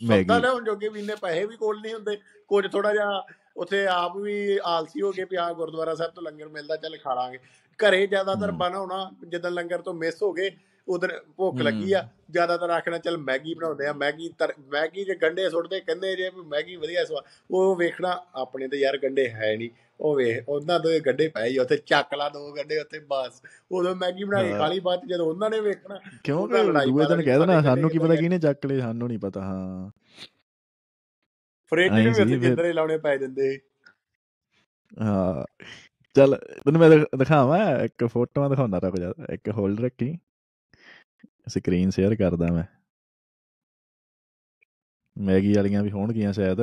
ਸੌਦਾ 0.00 0.38
ਲਿਆਉਣ 0.38 0.64
ਜੋਗੇ 0.64 0.88
ਵੀ 0.88 1.00
ਇੰਨੇ 1.00 1.14
ਪੈਸੇ 1.14 1.46
ਵੀ 1.46 1.56
ਕੋਲ 1.56 1.80
ਨਹੀਂ 1.80 1.94
ਹੁੰਦੇ। 1.94 2.18
ਕੁਝ 2.48 2.72
ਥੋੜਾ 2.72 2.92
ਜਿਹਾ 2.92 3.26
ਉੱਥੇ 3.56 3.86
ਆਪ 3.86 4.16
ਵੀ 4.16 4.58
ਆਲਸੀ 4.64 5.02
ਹੋ 5.02 5.12
ਗਏ 5.12 5.24
ਵੀ 5.24 5.36
ਆ 5.36 5.52
ਗੁਰਦੁਆਰਾ 5.52 5.94
ਸਾਹਿਬ 5.94 6.12
ਤੋਂ 6.12 6.22
ਲੰਗਰ 6.22 6.48
ਮਿਲਦਾ 6.48 6.76
ਚੱਲ 6.76 6.96
ਖਾ 6.96 7.14
ਲਾਂਗੇ। 7.14 7.38
ਘਰੇ 7.78 8.06
ਜ਼ਿਆਦਾਤਰ 8.06 8.50
ਬਣਾਉਣਾ 8.50 9.10
ਜਦੋਂ 9.28 9.50
ਲੰਗਰ 9.50 9.80
ਤੋਂ 9.80 9.94
ਮਿਸ 9.94 10.22
ਹੋ 10.22 10.32
ਗਏ 10.32 10.50
ਉਧਰ 10.88 11.22
ਭੁੱਖ 11.36 11.60
ਲੱਗੀ 11.60 11.92
ਆ। 11.92 12.08
ਜ਼ਿਆਦਾਤਰ 12.30 12.70
ਆਖਣਾ 12.70 12.98
ਚੱਲ 12.98 13.18
ਮੈਗੀ 13.18 13.54
ਬਣਾਉਂਦੇ 13.54 13.86
ਆ। 13.86 13.92
ਮੈਗੀ 13.92 14.34
ਮੈਗੀ 14.68 15.04
ਦੇ 15.04 15.14
ਗੰਡੇ 15.14 15.50
ਸੁੱਟਦੇ 15.50 15.80
ਕਹਿੰਦੇ 15.80 16.16
ਜੇ 16.16 16.28
ਵੀ 16.28 16.40
ਮੈਗੀ 16.40 16.76
ਵਧੀਆ 16.76 17.04
ਸਵਾ। 17.04 17.22
ਉਹ 17.50 17.76
ਵੇਖਣਾ 17.76 18.24
ਆਪਣੇ 18.34 18.68
ਤੇ 18.68 18.76
ਯਾਰ 18.76 18.98
ਗੰਡੇ 18.98 19.28
ਹੈ 19.28 19.56
ਨਹੀਂ 19.56 19.70
ਉਹ 20.00 20.16
ਵੇਖ 20.16 20.48
ਉਹਨਾਂ 20.48 20.80
ਦੇ 20.80 21.00
ਗੰਡੇ 21.00 21.28
ਪਏ 21.28 21.48
ਹੀ 21.48 21.58
ਉੱਥੇ 21.58 21.76
ਚੱਕ 21.76 22.14
ਲਾ 22.14 22.28
ਦੋ 22.28 22.52
ਗੰਡੇ 22.52 22.80
ਉੱਥੇ 22.80 22.98
ਬਸ। 22.98 23.42
ਉਦੋਂ 23.72 23.96
ਮੈਗੀ 23.96 24.24
ਬਣਾ 24.24 24.42
ਕੇ 24.42 24.50
ਖਾ 24.50 24.62
ਹਾਂ। 24.62 24.68
ਲਈ 24.68 24.80
ਬਾਅਦ 24.80 25.00
ਜਦੋਂ 25.06 25.26
ਉਹਨਾਂ 25.26 25.50
ਨੇ 25.50 25.60
ਵੇਖਣਾ 25.60 26.00
ਕਿਉਂਕਿ 26.24 26.62
ਦੂਏ 26.84 27.06
ਦਿਨ 27.06 27.22
ਕਹਿ 27.22 27.38
ਦੇਣਾ 27.38 27.62
ਸਾਨੂੰ 27.62 27.90
ਕੀ 27.90 27.98
ਪਤਾ 27.98 28.14
ਕਿਹਨੇ 28.14 28.38
ਚੱਕ 28.38 28.66
ਲਏ 28.66 28.80
ਸਾਨੂੰ 28.80 29.08
ਨਹੀਂ 29.08 29.18
ਪਤਾ 29.18 29.40
ਹਾਂ। 29.40 29.90
ਫ੍ਰਿਜ 31.66 31.92
ਐਂ 31.92 32.04
ਨੂੰ 32.04 32.40
ਵੀ 32.40 32.50
ਉੱਥੇ 32.50 32.72
ਲਾਉਣੇ 32.72 32.98
ਪੈ 32.98 33.16
ਜਾਂਦੇ। 33.16 33.58
ਹਾਂ। 35.02 35.44
ਚੱਲ 36.14 36.36
ਤੈਨੂੰ 36.36 36.80
ਮੈਂ 36.80 36.90
ਦਿਖ- 36.90 37.18
ਦਿਖਾਵਾਂ 37.18 37.78
ਇੱਕ 37.78 38.04
ਫੋਟੋਆਂ 38.06 38.50
ਦਿਖਾਉਂਦਾ 38.50 38.78
ਰੁਕ 38.78 38.96
ਜਾ 38.96 39.12
ਇੱਕ 39.32 39.48
ਹੋਲਡ 39.48 39.80
ਰੱਖੀ। 39.80 40.18
ਸਕਰੀਨ 41.46 41.90
ਸ਼ੇਅਰ 41.90 42.14
ਕਰਦਾ 42.14 42.46
ਮੈਂ 42.52 42.64
ਮੈਗੀ 45.16 45.52
ਵਾਲੀਆਂ 45.56 45.82
ਵੀ 45.82 45.90
ਹੋਣਗੀਆਂ 45.90 46.32
ਸ਼ਾਇਦ। 46.32 46.60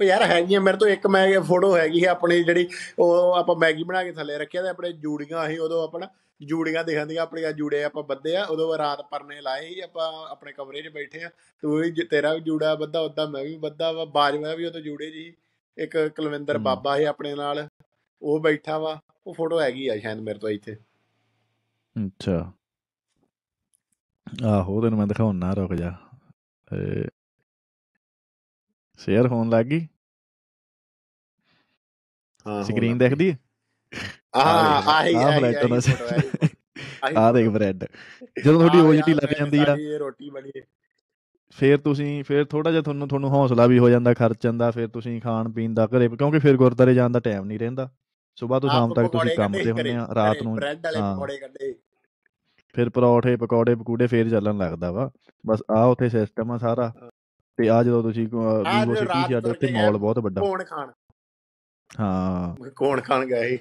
ਉਹ 0.00 0.04
ਯਾਰ 0.04 0.22
ਹੈਗੀਆਂ 0.22 0.60
ਮੇਰੇ 0.60 0.78
ਤੋਂ 0.78 0.88
ਇੱਕ 0.88 1.06
ਮੈਂ 1.06 1.40
ਫੋਟੋ 1.40 1.76
ਹੈਗੀ 1.76 2.04
ਹੈ 2.04 2.08
ਆਪਣੀ 2.10 2.42
ਜਿਹੜੀ 2.44 2.68
ਉਹ 2.98 3.34
ਆਪਾਂ 3.34 3.56
ਮੈਗੀ 3.56 3.82
ਬਣਾ 3.82 4.02
ਕੇ 4.04 4.12
ਥੱਲੇ 4.12 4.36
ਰੱਖਿਆ 4.38 4.62
ਤੇ 4.62 4.68
ਆਪਣੇ 4.68 4.92
ਜੂੜੀਆਂ 4.92 5.46
ਸੀ 5.48 5.58
ਉਦੋਂ 5.58 5.82
ਆਪਣਾ 5.84 6.08
ਜੂੜੀਆਂ 6.40 6.82
ਦਿਖਾਂਦੀਆਂ 6.84 7.22
ਆਪਣੀਆਂ 7.22 7.52
ਜੂੜੇ 7.52 7.82
ਆਪਾਂ 7.84 8.02
ਬੱਦੇ 8.02 8.34
ਆ 8.36 8.44
ਉਦੋਂ 8.44 8.76
ਰਾਤ 8.78 9.00
ਪਰਨੇ 9.10 9.40
ਲਾਏ 9.40 9.68
ਸੀ 9.68 9.80
ਆਪਾਂ 9.80 10.10
ਆਪਣੇ 10.30 10.52
ਕਮਰੇ 10.52 10.82
'ਚ 10.82 10.88
ਬੈਠੇ 10.88 11.22
ਆ। 11.24 11.30
ਤੂੰ 11.62 11.76
ਵੀ 11.76 12.04
ਤੇਰਾ 12.04 12.34
ਵੀ 12.34 12.40
ਜੂੜਾ 12.40 12.74
ਬੱਦਾ 12.74 13.00
ਉਦਾਂ 13.00 13.26
ਮੈਂ 13.28 13.42
ਵੀ 13.44 13.56
ਬੱਦਾ 13.58 13.92
ਵਾ 13.92 14.04
ਬਾਜਵਾ 14.04 14.54
ਵੀ 14.54 14.64
ਉਦੋਂ 14.64 14.80
ਜੂੜੇ 14.80 15.10
ਜੀ 15.10 15.32
ਇੱਕ 15.78 15.96
ਕੁਲਵਿੰਦਰ 16.16 16.58
ਬਾਬਾ 16.58 16.96
ਸੀ 16.96 17.04
ਆਪਣੇ 17.04 17.34
ਨਾਲ 17.34 17.68
ਉਹ 18.22 18.40
ਬੈਠਾ 18.40 18.78
ਵਾ 18.78 18.98
ਉਹ 19.26 19.34
ਫੋਟੋ 19.34 19.60
ਹੈਗੀ 19.60 19.88
ਆ 19.88 19.96
ਸ਼ਾਇਦ 19.98 20.18
ਮੇਰੇ 20.18 20.38
ਤੋਂ 20.38 20.50
ਇੱਥੇ। 20.50 20.76
ਅੱਛਾ 21.96 22.38
ਆਹੋ 24.46 24.80
ਤੈਨੂੰ 24.82 24.98
ਮੈਂ 24.98 25.06
ਦਿਖਾਉਣਾ 25.06 25.52
ਰੁਕ 25.54 25.74
ਜਾ 25.74 25.90
ਸ਼ੇਅਰ 29.00 29.26
ਹੋਣ 29.26 29.48
ਲੱਗ 29.50 29.66
ਗਈ 29.66 29.86
ਹਾਂ 32.46 32.62
ਸਕਰੀਨ 32.64 32.98
ਦਿਖਦੀ 32.98 33.30
ਹੈ 33.30 33.36
ਆਹ 34.36 34.88
ਆਹੀ 34.90 35.14
ਆਹੀ 35.14 35.54
ਆ 37.16 37.30
ਦੇਖ 37.32 37.48
ਬ੍ਰੈਡ 37.48 37.84
ਜਦੋਂ 38.44 38.58
ਤੁਹਾਡੀ 38.60 38.80
ਓਜੀਟੀ 38.80 39.14
ਲੱਗ 39.14 39.32
ਜਾਂਦੀ 39.38 39.58
ਆ 39.60 39.74
ਰੋਟੀ 39.98 40.30
ਬਣੀ। 40.30 40.50
ਫਿਰ 41.58 41.76
ਤੁਸੀਂ 41.78 42.22
ਫਿਰ 42.24 42.44
ਥੋੜਾ 42.44 42.70
ਜਿਹਾ 42.70 42.82
ਤੁਹਾਨੂੰ 42.82 43.08
ਤੁਹਾਨੂੰ 43.08 43.30
ਹੌਸਲਾ 43.30 43.66
ਵੀ 43.66 43.78
ਹੋ 43.78 43.88
ਜਾਂਦਾ 43.90 44.12
ਖਰਚਣ 44.14 44.56
ਦਾ 44.58 44.70
ਫਿਰ 44.70 44.88
ਤੁਸੀਂ 44.88 45.20
ਖਾਣ 45.20 45.48
ਪੀਣ 45.52 45.74
ਦਾ 45.74 45.86
ਘਰੇ 45.86 46.08
ਕਿਉਂਕਿ 46.08 46.38
ਫਿਰ 46.38 46.56
ਗੁਰਦਾਰੇ 46.56 46.94
ਜਾਣ 46.94 47.10
ਦਾ 47.10 47.20
ਟਾਈਮ 47.20 47.44
ਨਹੀਂ 47.44 47.58
ਰਹਿੰਦਾ 47.58 47.88
ਸਵੇਰ 48.38 48.60
ਤੋਂ 48.60 48.70
ਸ਼ਾਮ 48.70 48.94
ਤੱਕ 48.94 49.06
ਤੁਸੀਂ 49.12 49.36
ਕੰਮ 49.36 49.52
ਤੇ 49.54 49.70
ਹੁੰਦੇ 49.70 49.94
ਆ 49.94 50.06
ਰਾਤ 50.14 50.42
ਨੂੰ 50.42 50.54
ਬ੍ਰੈਡ 50.56 50.84
ਵਾਲੇ 50.86 51.00
ਪਕੌੜੇ 51.00 51.36
ਕੱਢੇ 51.38 51.72
ਫਿਰ 52.76 52.90
ਪਰੌਠੇ 52.90 53.36
ਪਕੌੜੇ 53.36 53.74
ਪਕੂੜੇ 53.74 54.06
ਫੇਰ 54.06 54.30
ਚੱਲਣ 54.30 54.58
ਲੱਗਦਾ 54.58 54.92
ਵਾ। 54.92 55.10
ਬਸ 55.46 55.62
ਆ 55.70 55.84
ਉੱਥੇ 55.84 56.08
ਸਿਸਟਮ 56.08 56.52
ਆ 56.52 56.58
ਸਾਰਾ। 56.58 56.92
ਤੇ 57.56 57.70
ਆ 57.70 57.82
ਜਦੋਂ 57.82 58.02
ਤੁਸੀਂ 58.02 58.28
ਵੀਵੋ 58.28 58.94
ਸਿਟੀ 58.94 59.40
ਤੁਰ 59.40 59.50
ਉੱਥੇ 59.50 59.72
ਮਾਲ 59.72 59.96
ਬਹੁਤ 59.96 60.18
ਵੱਡਾ। 60.18 60.40
ਕੌਣ 60.40 60.64
ਖਾਣ? 60.64 60.90
ਹਾਂ। 62.00 62.70
ਕੌਣ 62.76 63.00
ਖਾਣ 63.00 63.26
ਗਏ 63.26 63.58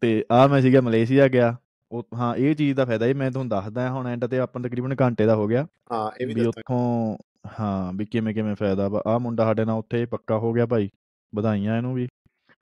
ਤੇ 0.00 0.24
ਆ 0.32 0.46
ਮੈਂ 0.46 0.60
ਸੀਗਾ 0.60 0.80
ਮਲੇਸ਼ੀਆ 0.80 1.28
ਗਿਆ। 1.28 1.56
ਉਹ 1.92 2.02
ਹਾਂ 2.14 2.36
ਇਹ 2.36 2.56
ਚੀਜ਼ 2.56 2.76
ਦਾ 2.76 2.84
ਫਾਇਦਾ 2.84 3.06
ਇਹ 3.06 3.14
ਮੈਂ 3.14 3.30
ਤੁਹਾਨੂੰ 3.30 3.48
ਦੱਸਦਾ 3.48 3.90
ਹੁਣ 3.90 4.06
ਐਂਡ 4.06 4.26
ਤੇ 4.26 4.38
ਆਪਾਂ 4.38 4.62
ਤਕਰੀਬਨ 4.62 4.96
ਘੰਟੇ 5.00 5.26
ਦਾ 5.26 5.34
ਹੋ 5.34 5.48
ਗਿਆ। 5.48 5.66
ਹਾਂ 5.92 6.10
ਇਹ 6.20 6.26
ਵੀ 6.26 6.44
ਉੱਥੋਂ 6.44 7.16
ਹਾਂ 7.60 7.92
ਵੀ 7.92 8.04
ਕਿਵੇਂ 8.04 8.34
ਕਿਵੇਂ 8.34 8.54
ਫਾਇਦਾ 8.54 8.88
ਵਾ। 8.88 9.02
ਆ 9.06 9.18
ਮੁੰਡਾ 9.18 9.44
ਸਾਡੇ 9.44 9.64
ਨਾਲ 9.64 9.78
ਉੱਥੇ 9.78 10.06
ਪੱਕਾ 10.06 10.38
ਹੋ 10.38 10.52
ਗਿਆ 10.52 10.66
ਭਾਈ। 10.66 10.90
ਵਧਾਈਆਂ 11.34 11.76
ਇਹਨੂੰ 11.76 11.94
ਵੀ। 11.94 12.08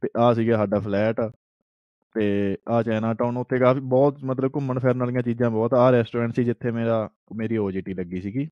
ਤੇ 0.00 0.08
ਆ 0.16 0.34
ਸੀਗਾ 0.34 0.56
ਸਾਡਾ 0.56 0.80
ਫਲੈਟ 0.80 1.20
ਤੇ 2.14 2.56
ਆ 2.68 2.82
ਚਾਈਨਾ 2.82 3.14
ਟਾਊਨ 3.14 3.36
ਉੱਤੇ 3.36 3.58
ਕਾਫੀ 3.58 3.80
ਬਹੁਤ 3.80 4.24
ਮਤਲਬ 4.24 4.50
ਘੁੰਮਣ 4.54 4.78
ਫਿਰਨ 4.78 4.98
ਵਾਲੀਆਂ 4.98 5.22
ਚੀਜ਼ਾਂ 5.22 5.50
ਬਹੁਤ 5.50 5.74
ਆ 5.74 5.90
ਰੈਸਟੋਰੈਂਟ 5.90 6.34
ਸੀ 6.36 6.44
ਜਿੱਥੇ 6.44 6.70
ਮੇਰਾ 6.70 7.10
ਮੇਰੀ 7.36 7.56
ਓਜੀਟੀ 7.56 7.94
ਲੱਗੀ 7.94 8.20
ਸੀਗੀ। 8.20 8.48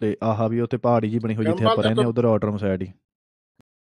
ਤੇ 0.00 0.16
ਆਹਾ 0.22 0.48
ਵੀ 0.48 0.60
ਉੱਥੇ 0.60 0.76
ਪਹਾੜੀ 0.76 1.10
ਜੀ 1.10 1.18
ਬਣੀ 1.18 1.36
ਹੋਈ 1.36 1.44
ਜਿੱਥੇ 1.44 1.64
ਆਪਾਂ 1.64 1.84
ਰਹਿੰਦੇ 1.84 2.04
ਉਧਰ 2.04 2.24
ਆਟਰਮ 2.24 2.56
ਸਾਈਡ 2.56 2.82
ਹੀ। 2.82 2.92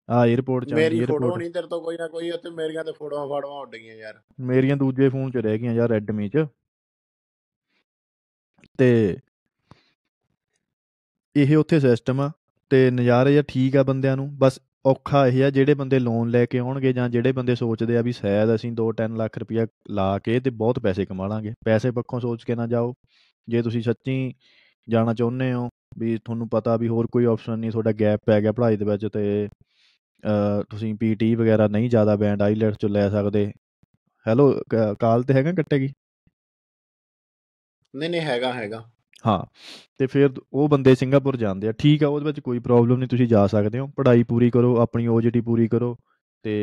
ਆ 0.10 0.26
에어ਪੋਰਟ 0.28 0.66
ਚ 0.66 0.74
ਮੇਰੀ 0.74 1.06
ਫੋਟੋ 1.06 1.38
ਨਹੀਂ 1.38 1.52
ਤੇਰੇ 1.52 1.68
ਤੋਂ 1.68 1.82
ਕੋਈ 1.82 1.98
ਨਾ 1.98 2.08
ਕੋਈ 2.08 2.32
ਉੱਥੇ 2.32 2.50
ਮੇਰੀਆਂ 2.50 2.84
ਤੇ 2.84 2.92
ਫੋਟੋਆਂ 2.92 3.28
ਫਾੜਵਾ 3.28 3.60
ਉੱਡ 3.60 3.76
ਗਈਆਂ 3.76 3.96
ਯਾਰ। 3.96 4.22
ਮੇਰੀਆਂ 4.40 4.78
ਦੂਜੇ 4.78 5.10
ਫੋਨ 5.10 5.32
ਚ 5.32 5.38
ਰਹਿ 5.38 5.58
ਗਈਆਂ 5.58 5.74
ਯਾਰ 5.74 5.90
ਰੈਡਮੀ 5.90 6.30
ਚ। 6.30 6.46
ਤੇ 8.78 9.18
ਇਹ 11.36 11.58
ਉੱਥੇ 11.58 11.80
ਸਿਸਟਮ 11.80 12.22
ਆ 12.22 12.32
ਤੇ 12.70 12.92
ਨਜ਼ਾਰੇ 12.92 13.34
ਜਾਂ 13.34 13.44
ਠੀਕ 13.48 13.78
ਆ 13.78 13.84
ਬੰਦਿਆਂ 13.84 14.18
ਨੂੰ 14.18 14.38
ਬਸ 14.38 14.60
ਔਖਾ 14.86 15.26
ਇਹ 15.28 15.44
ਆ 15.44 15.50
ਜਿਹੜੇ 15.50 15.74
ਬੰਦੇ 15.74 16.00
ਲੋਨ 16.00 16.30
ਲੈ 16.30 16.46
ਕੇ 16.46 16.60
ਆਉਣਗੇ 16.60 16.92
ਜਾਂ 16.94 17.08
ਜਿਹੜੇ 17.10 17.32
ਬੰਦੇ 17.32 17.56
ਸੋਚਦੇ 17.56 17.98
ਆ 17.98 18.02
ਵੀ 18.02 18.12
ਸ਼ਾਇਦ 18.12 18.54
ਅਸੀਂ 18.56 18.72
2-3 18.72 19.16
ਲੱਖ 19.18 19.38
ਰੁਪਇਆ 19.38 19.66
ਲਾ 19.92 20.18
ਕੇ 20.20 20.40
ਤੇ 20.40 20.50
ਬਹੁਤ 20.50 20.80
ਪੈਸੇ 20.80 21.06
ਕਮਾ 21.06 21.28
ਲਾਂਗੇ। 21.28 21.54
ਪੈਸੇ 21.66 21.92
ਪੱਖੋਂ 21.92 22.20
ਸੋਚ 22.20 22.44
ਕੇ 22.44 22.56
ਨਾ 22.56 22.68
ਜਾਓ। 22.68 22.94
ਜੇ 23.48 23.62
ਤੁਸੀਂ 23.62 23.82
ਸੱਚੀ 23.82 24.34
ਜਾਣਾ 24.88 25.14
ਚਾਹੁੰਦੇ 25.14 25.52
ਹੋ 25.54 25.68
ਵੀ 26.00 26.18
ਤੁਹਾਨੂੰ 26.26 26.48
ਪਤਾ 26.50 26.76
ਵੀ 26.78 26.88
ਹੋਰ 26.88 27.08
ਕੋਈ 27.12 27.26
ਆਪਸ਼ਨ 27.26 27.60
ਨਹੀਂ 27.60 27.72
ਤੁਹਾਡਾ 27.72 27.92
ਗੈਪ 28.00 28.20
ਪੈ 28.26 28.40
ਗਿਆ 28.42 28.52
ਪੜ੍ਹਾਈ 28.52 28.78
ਦੇ 28.78 28.86
ਵਿੱਚ 28.86 29.06
ਤੇ 29.14 29.48
ਅ, 29.48 30.64
ਤੁਸੀਂ 30.70 30.94
ਪੀਟੀ 30.96 31.34
ਵਗੈਰਾ 31.36 31.68
ਨਹੀਂ 31.68 31.90
ਜ਼ਿਆਦਾ 31.90 32.16
ਬੈਂਡ 32.16 32.42
ਆਈਲੈਟਸ 32.42 32.78
ਚ 32.82 32.86
ਲੈ 32.86 33.10
ਸਕਦੇ। 33.10 33.46
ਹੈਲੋ 34.26 34.52
ਕਾਲ 35.00 35.24
ਤੇ 35.24 35.34
ਹੈਗਾ 35.34 35.52
ਕੱਟੇਗੀ 35.54 35.90
ਨਹੀਂ 37.94 38.10
ਨਹੀਂ 38.10 38.22
ਹੈਗਾ 38.22 38.54
ਹੈਗਾ। 38.54 38.84
ਹਾਂ 39.24 39.40
ਤੇ 40.00 40.08
ਫਿਰ 40.08 40.30
ਉਹ 40.54 40.68
ਬੰਦੇ 40.70 40.94
ਸਿੰਗਾਪੁਰ 40.96 41.38
ਜਾਂਦੇ 41.38 41.68
ਆ। 41.68 41.72
ਠੀਕ 41.80 42.04
ਆ 42.04 42.08
ਉਹਦੇ 42.08 42.26
ਵਿੱਚ 42.26 42.40
ਕੋਈ 42.40 42.60
ਪ੍ਰੋਬਲਮ 42.60 42.98
ਨਹੀਂ 43.00 43.10
ਤੁਸੀਂ 43.10 43.28
ਜਾ 43.28 43.46
ਸਕਦੇ 43.48 43.80
ਹੋ। 43.80 43.88
ਪੜ੍ਹਾਈ 43.98 44.24
ਪੂਰੀ 44.24 44.50
ਕਰੋ 44.52 44.76
ਆਪਣੀ 44.82 45.08
ਓਜੀਟੀ 45.08 45.42
ਪੂਰੀ 45.42 45.68
ਕਰੋ 45.68 45.96
ਤੇ 46.46 46.54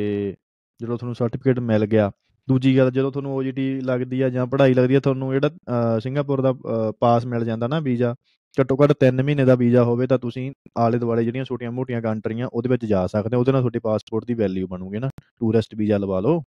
ਜਦੋਂ 0.80 0.96
ਤੁਹਾਨੂੰ 0.98 1.14
ਸਰਟੀਫਿਕੇਟ 1.14 1.58
ਮਿਲ 1.60 1.86
ਗਿਆ। 1.86 2.10
ਦੂਜੀ 2.48 2.76
ਗੱਲ 2.76 2.90
ਜਦੋਂ 2.90 3.10
ਤੁਹਾਨੂੰ 3.12 3.34
ਓਜੀਟੀ 3.36 3.80
ਲੱਗਦੀ 3.80 4.20
ਆ 4.20 4.28
ਜਾਂ 4.30 4.46
ਪੜ੍ਹਾਈ 4.46 4.74
ਲੱਗਦੀ 4.74 4.94
ਆ 4.94 5.00
ਤੁਹਾਨੂੰ 5.00 5.32
ਜਿਹੜਾ 5.32 5.98
ਸਿੰਗਾਪੁਰ 6.00 6.40
ਦਾ 6.42 6.52
ਪਾਸ 7.00 7.26
ਮਿਲ 7.26 7.44
ਜਾਂਦਾ 7.44 7.66
ਨਾ 7.68 7.78
ਵੀਜ਼ਾ 7.80 8.14
ਘੱਟੋ 8.56 8.76
ਘੱਟ 8.82 8.92
3 9.00 9.22
ਮਹੀਨੇ 9.22 9.44
ਦਾ 9.44 9.54
ਵੀਜ਼ਾ 9.54 9.82
ਹੋਵੇ 9.84 10.06
ਤਾਂ 10.06 10.18
ਤੁਸੀਂ 10.18 10.50
ਆਲੇ 10.78 10.98
ਦੁਆਲੇ 10.98 11.24
ਜਿਹੜੀਆਂ 11.24 11.44
ਛੋਟੀਆਂ-ਮੋਟੀਆਂ 11.44 12.00
ਕੰਟਰੀਆਂ 12.02 12.48
ਉਹਦੇ 12.52 12.68
ਵਿੱਚ 12.68 12.84
ਜਾ 12.86 13.06
ਸਕਦੇ 13.06 13.36
ਹੋ। 13.36 13.40
ਉਹਦੇ 13.40 13.52
ਨਾਲ 13.52 13.60
ਤੁਹਾਡੀ 13.62 13.78
ਪਾਸਪੋਰਟ 13.84 14.24
ਦੀ 14.24 14.34
ਵੈਲਿਊ 14.34 14.66
ਬਣੂਗੀ 14.68 14.98
ਨਾ। 14.98 15.08
ਟੂਰਿਸਟ 15.18 15.74
ਵੀਜ਼ਾ 15.74 15.98
ਲਵਾ 15.98 16.20
ਲਓ। 16.20 16.42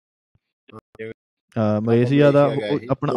ਮਲੇਸ਼ੀਆ 1.83 2.31
ਦਾ 2.33 2.45
ਆਪਣਾ 2.91 3.13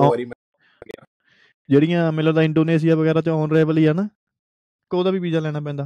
ਜਿਹੜੀਆਂ 1.70 2.12
ਮੈਨੂੰ 2.12 2.28
ਲੱਗਦਾ 2.30 2.44
ਇੰਡੋਨੇਸ਼ੀਆ 2.44 2.96
ਵਗੈਰਾ 2.96 3.22
ਚ 3.22 3.30
ਔਨ 3.30 3.52
ਰੇਵਲ 3.52 3.78
ਹੀ 3.78 3.86
ਆ 3.86 3.94
ਨਾ 3.94 4.04
ਕਿ 4.92 4.98
ਉਹਦਾ 4.98 5.12
ਵੀ 5.12 5.20
ਵੀਜ਼ਾ 5.20 5.40
ਲੈਣਾ 5.40 5.60
ਪੈਂਦਾ। 5.60 5.84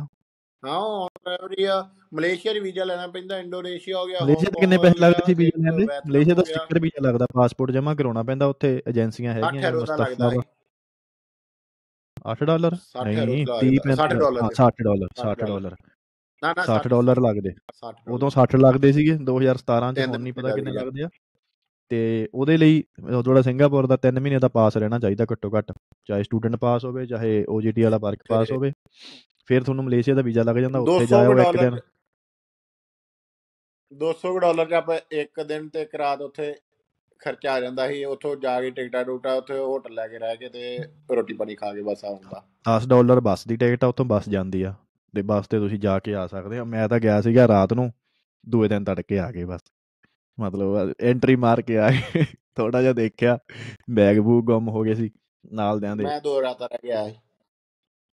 ਹਾਂ 0.64 0.80
ਆਸਟ੍ਰੇਲੀਆ 0.80 1.90
ਮਲੇਸ਼ੀਆ 2.14 2.54
'ਚ 2.54 2.58
ਵੀਜ਼ਾ 2.58 2.84
ਲੈਣਾ 2.84 3.08
ਪੈਂਦਾ 3.08 3.38
ਇੰਡੋਨੇਸ਼ੀਆ 3.38 3.98
ਹੋ 3.98 4.06
ਗਿਆ 4.06 4.20
ਮਲੇਸ਼ੀਆ 4.26 4.50
ਕਿੰਨੇ 4.60 4.78
ਪੈਸੇ 4.78 5.00
ਲੱਗਦੇ 5.00 5.24
ਸੀ 5.26 5.34
ਵੀਜ਼ਾ 5.34 5.62
ਲੈਣ 5.64 5.78
ਦੇ? 5.78 5.86
ਮਲੇਸ਼ੀਆ 6.08 6.36
ਦਾ। 6.36 6.42
ਸਟicker 6.42 6.82
ਵੀਜ਼ਾ 6.82 7.08
ਲੱਗਦਾ 7.08 7.26
ਪਾਸਪੋਰਟ 7.34 7.72
ਜਮ੍ਹਾਂ 7.72 7.96
ਕਰਾਉਣਾ 7.96 8.24
ਪੈਂਦਾ 8.24 8.46
ਉੱਥੇ 8.46 8.82
ਏਜੰਸੀਆਂ 8.88 9.34
60 9.34 9.44
ਹੈਗੀਆਂ 9.44 9.72
ਦਾ 9.72 9.80
ਮੁਸਤਫਾ 9.80 10.30
ਹੈ 10.30 10.42
8 12.26 12.46
ਡਾਲਰ? 12.46 12.76
60 12.92 13.26
ਨਹੀਂ 13.26 13.40
ਯੂਰੋ 13.40 13.54
ਦਾ 13.54 13.60
30 13.62 13.80
ਲੱਗਦਾ 13.88 13.96
60 13.96 14.20
ਡਾਲਰ 14.20 14.42
ਹਾਂ 14.42 14.50
ਦੇ। 14.50 14.56
60 14.56 14.84
ਡਾਲਰ 14.84 15.10
60 15.16 15.26
60 15.26 15.48
ਡਾਲਰ। 15.48 15.76
ਨਾ 16.44 16.54
ਨਾ 16.54 16.64
60 16.66 16.90
ਡਾਲਰ 16.90 17.20
ਲੱਗਦੇ। 17.22 17.54
60 17.74 18.14
ਉਦੋਂ 18.14 18.30
60 18.36 18.60
ਲੱਗਦੇ 18.60 18.92
ਸੀਗੇ 18.92 19.18
2017 19.26 19.92
ਚ 19.94 20.08
ਹੁਣ 20.08 20.22
ਨਹੀਂ 20.22 20.34
ਪਤਾ 20.34 20.48
ਦਾ 20.48 20.56
ਕਿੰਨੇ। 20.56 20.72
ਲੱਗਦੇ 20.72 21.04
ਆ। 21.04 21.10
ਤੇ 21.92 22.28
ਉਹਦੇ 22.34 22.56
ਲਈ 22.58 22.84
ਜਿਹੜਾ 23.24 23.42
ਸਿੰਗਾਪੁਰ 23.42 23.88
ਦਾ 23.88 23.98
3 24.04 24.20
ਮਹੀਨੇ 24.20 24.40
ਦਾ 24.40 24.48
ਪਾਸ 24.48 24.78
ਰਹਿਣਾ 24.78 25.00
ਚਾਹੀਦਾ 25.00 25.26
ਘੱਟੋ 25.32 25.50
ਘੱਟ 25.58 25.72
ਚਾਹੇ 26.06 26.24
ਸਟੂਡੈਂਟ 26.24 26.56
ਪਾਸ 26.56 26.86
ਹੋਵੇ 26.86 27.06
ਚਾਹੇ 27.06 27.32
OJT 27.52 27.84
ਵਾਲਾ 27.84 27.98
ਵਰਕ 27.98 28.20
ਪਾਸ 28.30 28.52
ਹੋਵੇ 28.52 28.72
ਫਿਰ 29.50 29.64
ਤੁਹਾਨੂੰ 29.64 29.86
ਮਲੇਸ਼ੀਆ 29.86 30.16
ਦਾ 30.16 30.22
ਵੀਜ਼ਾ 30.22 30.44
ਲੱਗ 30.44 30.56
ਜਾਂਦਾ 30.56 30.80
ਉੱਥੇ 30.80 31.06
200 31.06 31.08
ਜਾਓ 31.08 31.40
ਇੱਕ 31.40 31.58
ਦਿਨ। 31.58 31.78
200 33.92 34.38
ਡਾਲਰ 34.40 34.70
ਚ 34.70 34.74
ਆਪਾਂ 34.74 35.00
ਇੱਕ 35.12 35.42
ਦਿਨ 35.44 35.68
ਤੇ 35.70 35.82
ਇੱਕ 35.82 35.96
ਰਾਤ 35.96 36.22
ਉੱਥੇ 36.22 36.54
ਖਰਚਾ 37.22 37.54
ਆ 37.54 37.60
ਜਾਂਦਾ 37.62 37.88
ਸੀ 37.88 38.04
ਉੱਥੋਂ 38.06 38.36
ਜਾ 38.36 38.60
ਕੇ 38.62 38.70
ਟਿਕਟਾਂ 38.72 39.04
ਟੁਕਟਾਂ 39.06 39.36
ਉੱਥੇ 39.36 39.58
ਹੋਟਲ 39.58 39.94
ਲੈ 39.94 40.08
ਕੇ 40.08 40.20
ਰਹਿ 40.20 40.38
ਕੇ 40.38 40.50
ਤੇ 40.50 40.78
ਰੋਟੀ 41.16 41.34
ਪਾਣੀ 41.34 41.56
ਖਾ 41.56 41.74
ਕੇ 41.74 41.82
ਬਸ 41.82 42.06
ਆਉਂਦਾ। 42.06 42.44
10 42.70 42.88
ਡਾਲਰ 42.88 43.20
ਬੱਸ 43.20 43.48
ਦੀ 43.48 43.56
ਟਿਕਟ 43.56 43.84
ਆ 43.84 43.88
ਉੱਥੋਂ 43.88 44.06
ਬੱਸ 44.06 44.30
ਜਾਂਦੀ 44.30 44.62
ਆ 44.64 44.74
ਤੇ 45.14 45.22
ਬੱਸ 45.22 45.48
ਤੇ 45.48 45.60
ਤੁਸੀਂ 45.60 45.80
ਜਾ 45.80 46.00
ਕੇ 46.00 46.16
ਆ 46.16 46.26
ਸਕਦੇ 46.28 46.58
ਆ। 46.58 46.64
ਮੈਂ 46.64 46.88
ਤਾਂ 46.90 47.00
ਗਿਆ 47.00 47.22
ਸੀਗਾ 47.22 47.48
ਰਾਤ 47.48 47.74
ਨੂੰ 47.74 47.92
ਦੂਏ 48.50 48.68
ਦਿਨ 48.68 48.84
ਤੜਕੇ 48.84 49.20
ਆ 49.20 49.32
ਗਏ 49.32 49.44
ਬਸ। 49.46 49.62
ਮਤਲਬ 50.42 50.94
ਐਂਟਰੀ 51.00 51.36
ਮਾਰ 51.36 51.62
ਕੇ 51.62 51.78
ਆ 51.78 51.90
ਗਏ 51.90 52.24
ਥੋੜਾ 52.58 52.82
ਜਿਹਾ 52.82 52.94
ਦੇਖਿਆ 52.94 53.38
ਬੈਗ 53.90 54.20
ਬੂਗ 54.20 54.46
ਗੁੰਮ 54.46 54.70
ਹੋ 54.70 54.84
ਗਏ 54.84 54.94
ਸੀ 54.94 55.10
ਨਾਲ 55.54 55.80
ਦਿਆਂ 55.80 55.96
ਦੇ। 55.96 56.04
ਮੈਂ 56.04 56.22
ਦੋ 56.22 56.42
ਰਾਤਾਂ 56.42 56.68
ਰਹਿ 56.68 56.80
ਗਿਆ 56.84 57.08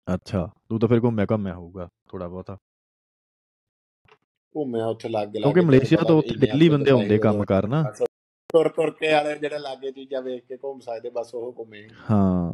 ਅੱਛਾ 0.07 0.49
ਤੂੰ 0.69 0.81
ਤਾਂ 0.81 0.89
ਫਿਰ 0.89 1.01
ਘੁੰਮਿਆ 1.01 1.27
ਘੁੰਮਿਆ 1.31 1.55
ਹੋਊਗਾ 1.55 1.89
ਥੋੜਾ 2.09 2.29
ਬਹੁਤਾ। 2.29 2.57
ਘੁੰਮਿਆ 4.55 4.87
ਉੱਥੇ 4.87 5.09
ਲੱਗ 5.09 5.29
ਗਿਆ 5.29 5.43
ਕਿਉਂਕਿ 5.43 5.61
ਮਲੇਸ਼ੀਆ 5.61 5.99
ਤੋਂ 6.09 6.19
ਉੱਥੇ 6.19 6.35
ਡੇਲੀ 6.37 6.69
ਬੰਦੇ 6.69 6.91
ਆਉਂਦੇ 6.91 7.19
ਕੰਮ 7.19 7.45
ਕਰਨ। 7.45 7.85
ਤੁਰ 8.53 8.69
ਤੁਰ 8.69 8.91
ਕੇ 8.91 9.13
ਵਾਲੇ 9.13 9.39
ਜਿਹੜੇ 9.39 9.59
ਲਾਗੇ 9.59 9.91
ਚੀਜ਼ਾਂ 9.91 10.23
ਵੇਖ 10.23 10.45
ਕੇ 10.45 10.57
ਘੁੰਮ 10.57 10.81
ਸਕਦੇ 10.81 11.11
ਬਸ 11.11 11.35
ਉਹ 11.35 11.55
ਘੁੰਮੇ। 11.59 11.89
ਹਾਂ। 12.11 12.54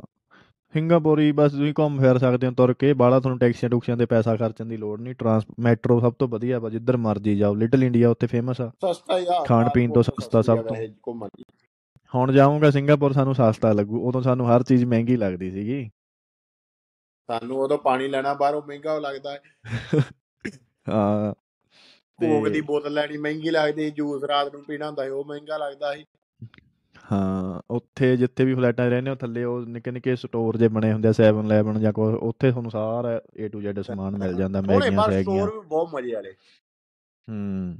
ਸਿੰਗਾਪੁਰੀ 0.74 1.32
ਬਸ 1.32 1.52
ਤੁਸੀਂ 1.52 1.74
ਘੁੰਮ 1.78 2.00
ਫਿਰ 2.00 2.18
ਸਕਦੇ 2.18 2.46
ਹੋ 2.46 2.52
ਤੁਰ 2.52 2.72
ਕੇ। 2.72 2.92
ਬਾਹਲਾ 2.92 3.20
ਤੁਹਾਨੂੰ 3.20 3.38
ਟੈਕਸੀਆਂ 3.38 3.70
ਟੁਕਸੀਆਂ 3.70 3.96
ਤੇ 3.96 4.06
ਪੈਸਾ 4.06 4.36
ਖਰਚਣ 4.36 4.66
ਦੀ 4.66 4.76
ਲੋੜ 4.76 5.00
ਨਹੀਂ। 5.00 5.14
ਟਰਾਂਸ 5.14 5.44
ਮੈਟਰੋ 5.58 6.00
ਸਭ 6.00 6.12
ਤੋਂ 6.12 6.28
ਵਧੀਆ 6.28 6.58
ਵਾ 6.58 6.70
ਜਿੱਧਰ 6.70 6.96
ਮਰਜ਼ੀ 6.96 7.36
ਜਾਓ। 7.36 7.54
ਲਿਟਲ 7.54 7.84
ਇੰਡੀਆ 7.84 8.08
ਉੱਥੇ 8.10 8.26
ਫੇਮਸ 8.26 8.60
ਆ। 8.60 8.68
ਸਸਤਾ 8.68 9.18
ਹੀ 9.18 9.26
ਆ। 9.28 9.44
ਖਾਣ 9.44 9.68
ਪੀਣ 9.74 9.92
ਤੋਂ 9.92 10.02
ਸਸਤਾ 10.02 10.42
ਸਭ 10.42 10.58
ਤੋਂ। 10.58 10.76
ਹੁਣ 12.14 12.32
ਜਾਊਂਗਾ 12.32 12.70
ਸਿੰਗਾਪੁਰ 12.70 13.12
ਸਾਨੂੰ 13.12 13.34
ਸਸਤਾ 13.34 13.72
ਲੱਗੂ। 13.72 14.08
ਉਦੋਂ 14.08 14.22
ਸਾਨੂੰ 14.22 14.56
ਹਰ 14.56 14.62
ਚੀਜ਼ 14.62 14.84
ਮਹਿੰਗੀ 14.84 15.16
ਲੱਗਦੀ 15.16 15.50
ਸੀਗੀ। 15.50 15.90
ਸਾਨੂੰ 17.26 17.60
ਉਦੋਂ 17.60 17.78
ਪਾਣੀ 17.78 18.08
ਲੈਣਾ 18.08 18.34
ਬਾਹਰੋਂ 18.34 18.62
ਮਹਿੰਗਾ 18.68 18.98
ਲੱਗਦਾ 18.98 19.32
ਹੈ। 19.32 19.40
ਹਾਂ। 20.88 21.34
ਕੋਕ 22.20 22.48
ਦੀ 22.48 22.60
ਬੋਤਲ 22.60 22.92
ਲੈਣੀ 22.94 23.16
ਮਹਿੰਗੀ 23.16 23.50
ਲੱਗਦੀ। 23.50 23.90
ਜੂਸ 23.90 24.24
ਰਾਤ 24.24 24.54
ਨੂੰ 24.54 24.64
ਪੀਣਾ 24.64 24.86
ਹੁੰਦਾ 24.86 25.04
ਉਹ 25.12 25.24
ਮਹਿੰਗਾ 25.24 25.56
ਲੱਗਦਾ 25.56 25.94
ਸੀ। 25.94 26.04
ਹਾਂ 27.12 27.62
ਉੱਥੇ 27.70 28.16
ਜਿੱਥੇ 28.16 28.44
ਵੀ 28.44 28.54
ਫਲੈਟਾਂ 28.54 28.86
'ਚ 28.86 28.90
ਰਹਿੰਦੇ 28.90 29.10
ਹੋ 29.10 29.14
ਥੱਲੇ 29.14 29.44
ਉਹ 29.44 29.66
ਨਿੱਕੇ 29.66 29.90
ਨਿੱਕੇ 29.90 30.16
ਸਟੋਰ 30.16 30.56
ਜੇ 30.56 30.68
ਬਣੇ 30.68 30.92
ਹੁੰਦੇ 30.92 31.08
ਆ 31.08 31.12
7-11 31.12 31.78
ਜਾਂ 31.80 31.92
ਕੋਈ 31.92 32.14
ਉੱਥੇ 32.14 32.50
ਤੁਹਾਨੂੰ 32.50 32.70
ਸਾਰਾ 32.70 33.20
A 33.40 33.48
to 33.48 33.62
Z 33.66 33.82
ਸਮਾਨ 33.82 34.16
ਮਿਲ 34.18 34.34
ਜਾਂਦਾ 34.34 34.60
ਮੈਗੀਆਂ 34.60 35.02
ਸੈਗੀਆਂ। 35.02 35.22
ਸਟੋਰ 35.22 35.60
ਵੀ 35.60 35.66
ਬਹੁਤ 35.68 35.94
ਮਜ਼ੇ 35.94 36.14
ਵਾਲੇ। 36.14 36.32
ਹੂੰ 37.28 37.78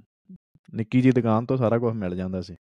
ਨਿੱਕੀ 0.75 1.01
ਜੀ 1.01 1.11
ਦੁਕਾਨ 1.11 1.47
ਤੋਂ 1.47 1.57
ਸਾਰਾ 1.57 1.79
ਕੁਝ 1.79 1.95
ਮਿਲ 1.95 2.17
ਜਾਂਦਾ 2.17 2.41
ਸੀ। 2.41 2.57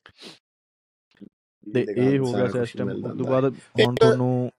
ਤੇ 1.74 1.86
ਇਹ 1.96 2.18
ਹੋ 2.18 2.32
ਗਿਆ 2.32 2.46
ਸਿਸਟਮ 2.48 2.90
ਉਸ 2.90 3.16
ਤੋਂ 3.18 3.26
ਬਾਅਦ 3.26 3.54
ਹੁਣ 3.80 3.94
ਤੁਹਾਨੂੰ 3.94 4.50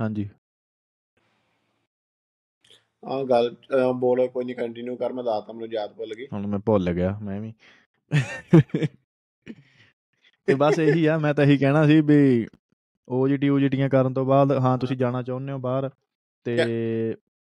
ਹਾਂਜੀ। 0.00 0.28
ਆ 3.04 3.22
ਗੱਲ 3.24 3.54
ਬੋਲ 3.94 4.26
ਕੋਈ 4.28 4.44
ਨਹੀਂ 4.44 4.56
ਕੰਟੀਨਿਊ 4.56 4.96
ਕਰ 4.96 5.12
ਮੈਂ 5.12 5.24
ਦੱਸਤਾ 5.24 5.52
ਮੈਨੂੰ 5.52 5.68
ਯਾਦ 5.72 5.92
ਭੁੱਲ 5.92 6.14
ਗਈ। 6.14 6.26
ਹੁਣ 6.32 6.46
ਮੈਂ 6.46 6.58
ਭੁੱਲ 6.58 6.92
ਗਿਆ 6.92 7.18
ਮੈਂ 7.22 7.40
ਵੀ। 7.40 7.52
ਤੇ 10.48 10.54
ਬਸ 10.54 10.78
ਇਹੀ 10.78 11.04
ਆ 11.06 11.16
ਮੈਂ 11.18 11.32
ਤਾਂ 11.34 11.44
ਇਹੀ 11.44 11.56
ਕਹਿਣਾ 11.58 11.86
ਸੀ 11.86 12.00
ਵੀ 12.00 12.46
OGT 13.08 13.48
OGTੀਆਂ 13.50 13.88
ਕਰਨ 13.88 14.14
ਤੋਂ 14.14 14.24
ਬਾਅਦ 14.24 14.52
ਹਾਂ 14.58 14.76
ਤੁਸੀਂ 14.78 14.96
ਜਾਣਾ 14.96 15.22
ਚਾਹੁੰਦੇ 15.22 15.52
ਹੋ 15.52 15.58
ਬਾਹਰ 15.58 15.88
ਤੇ 16.46 16.56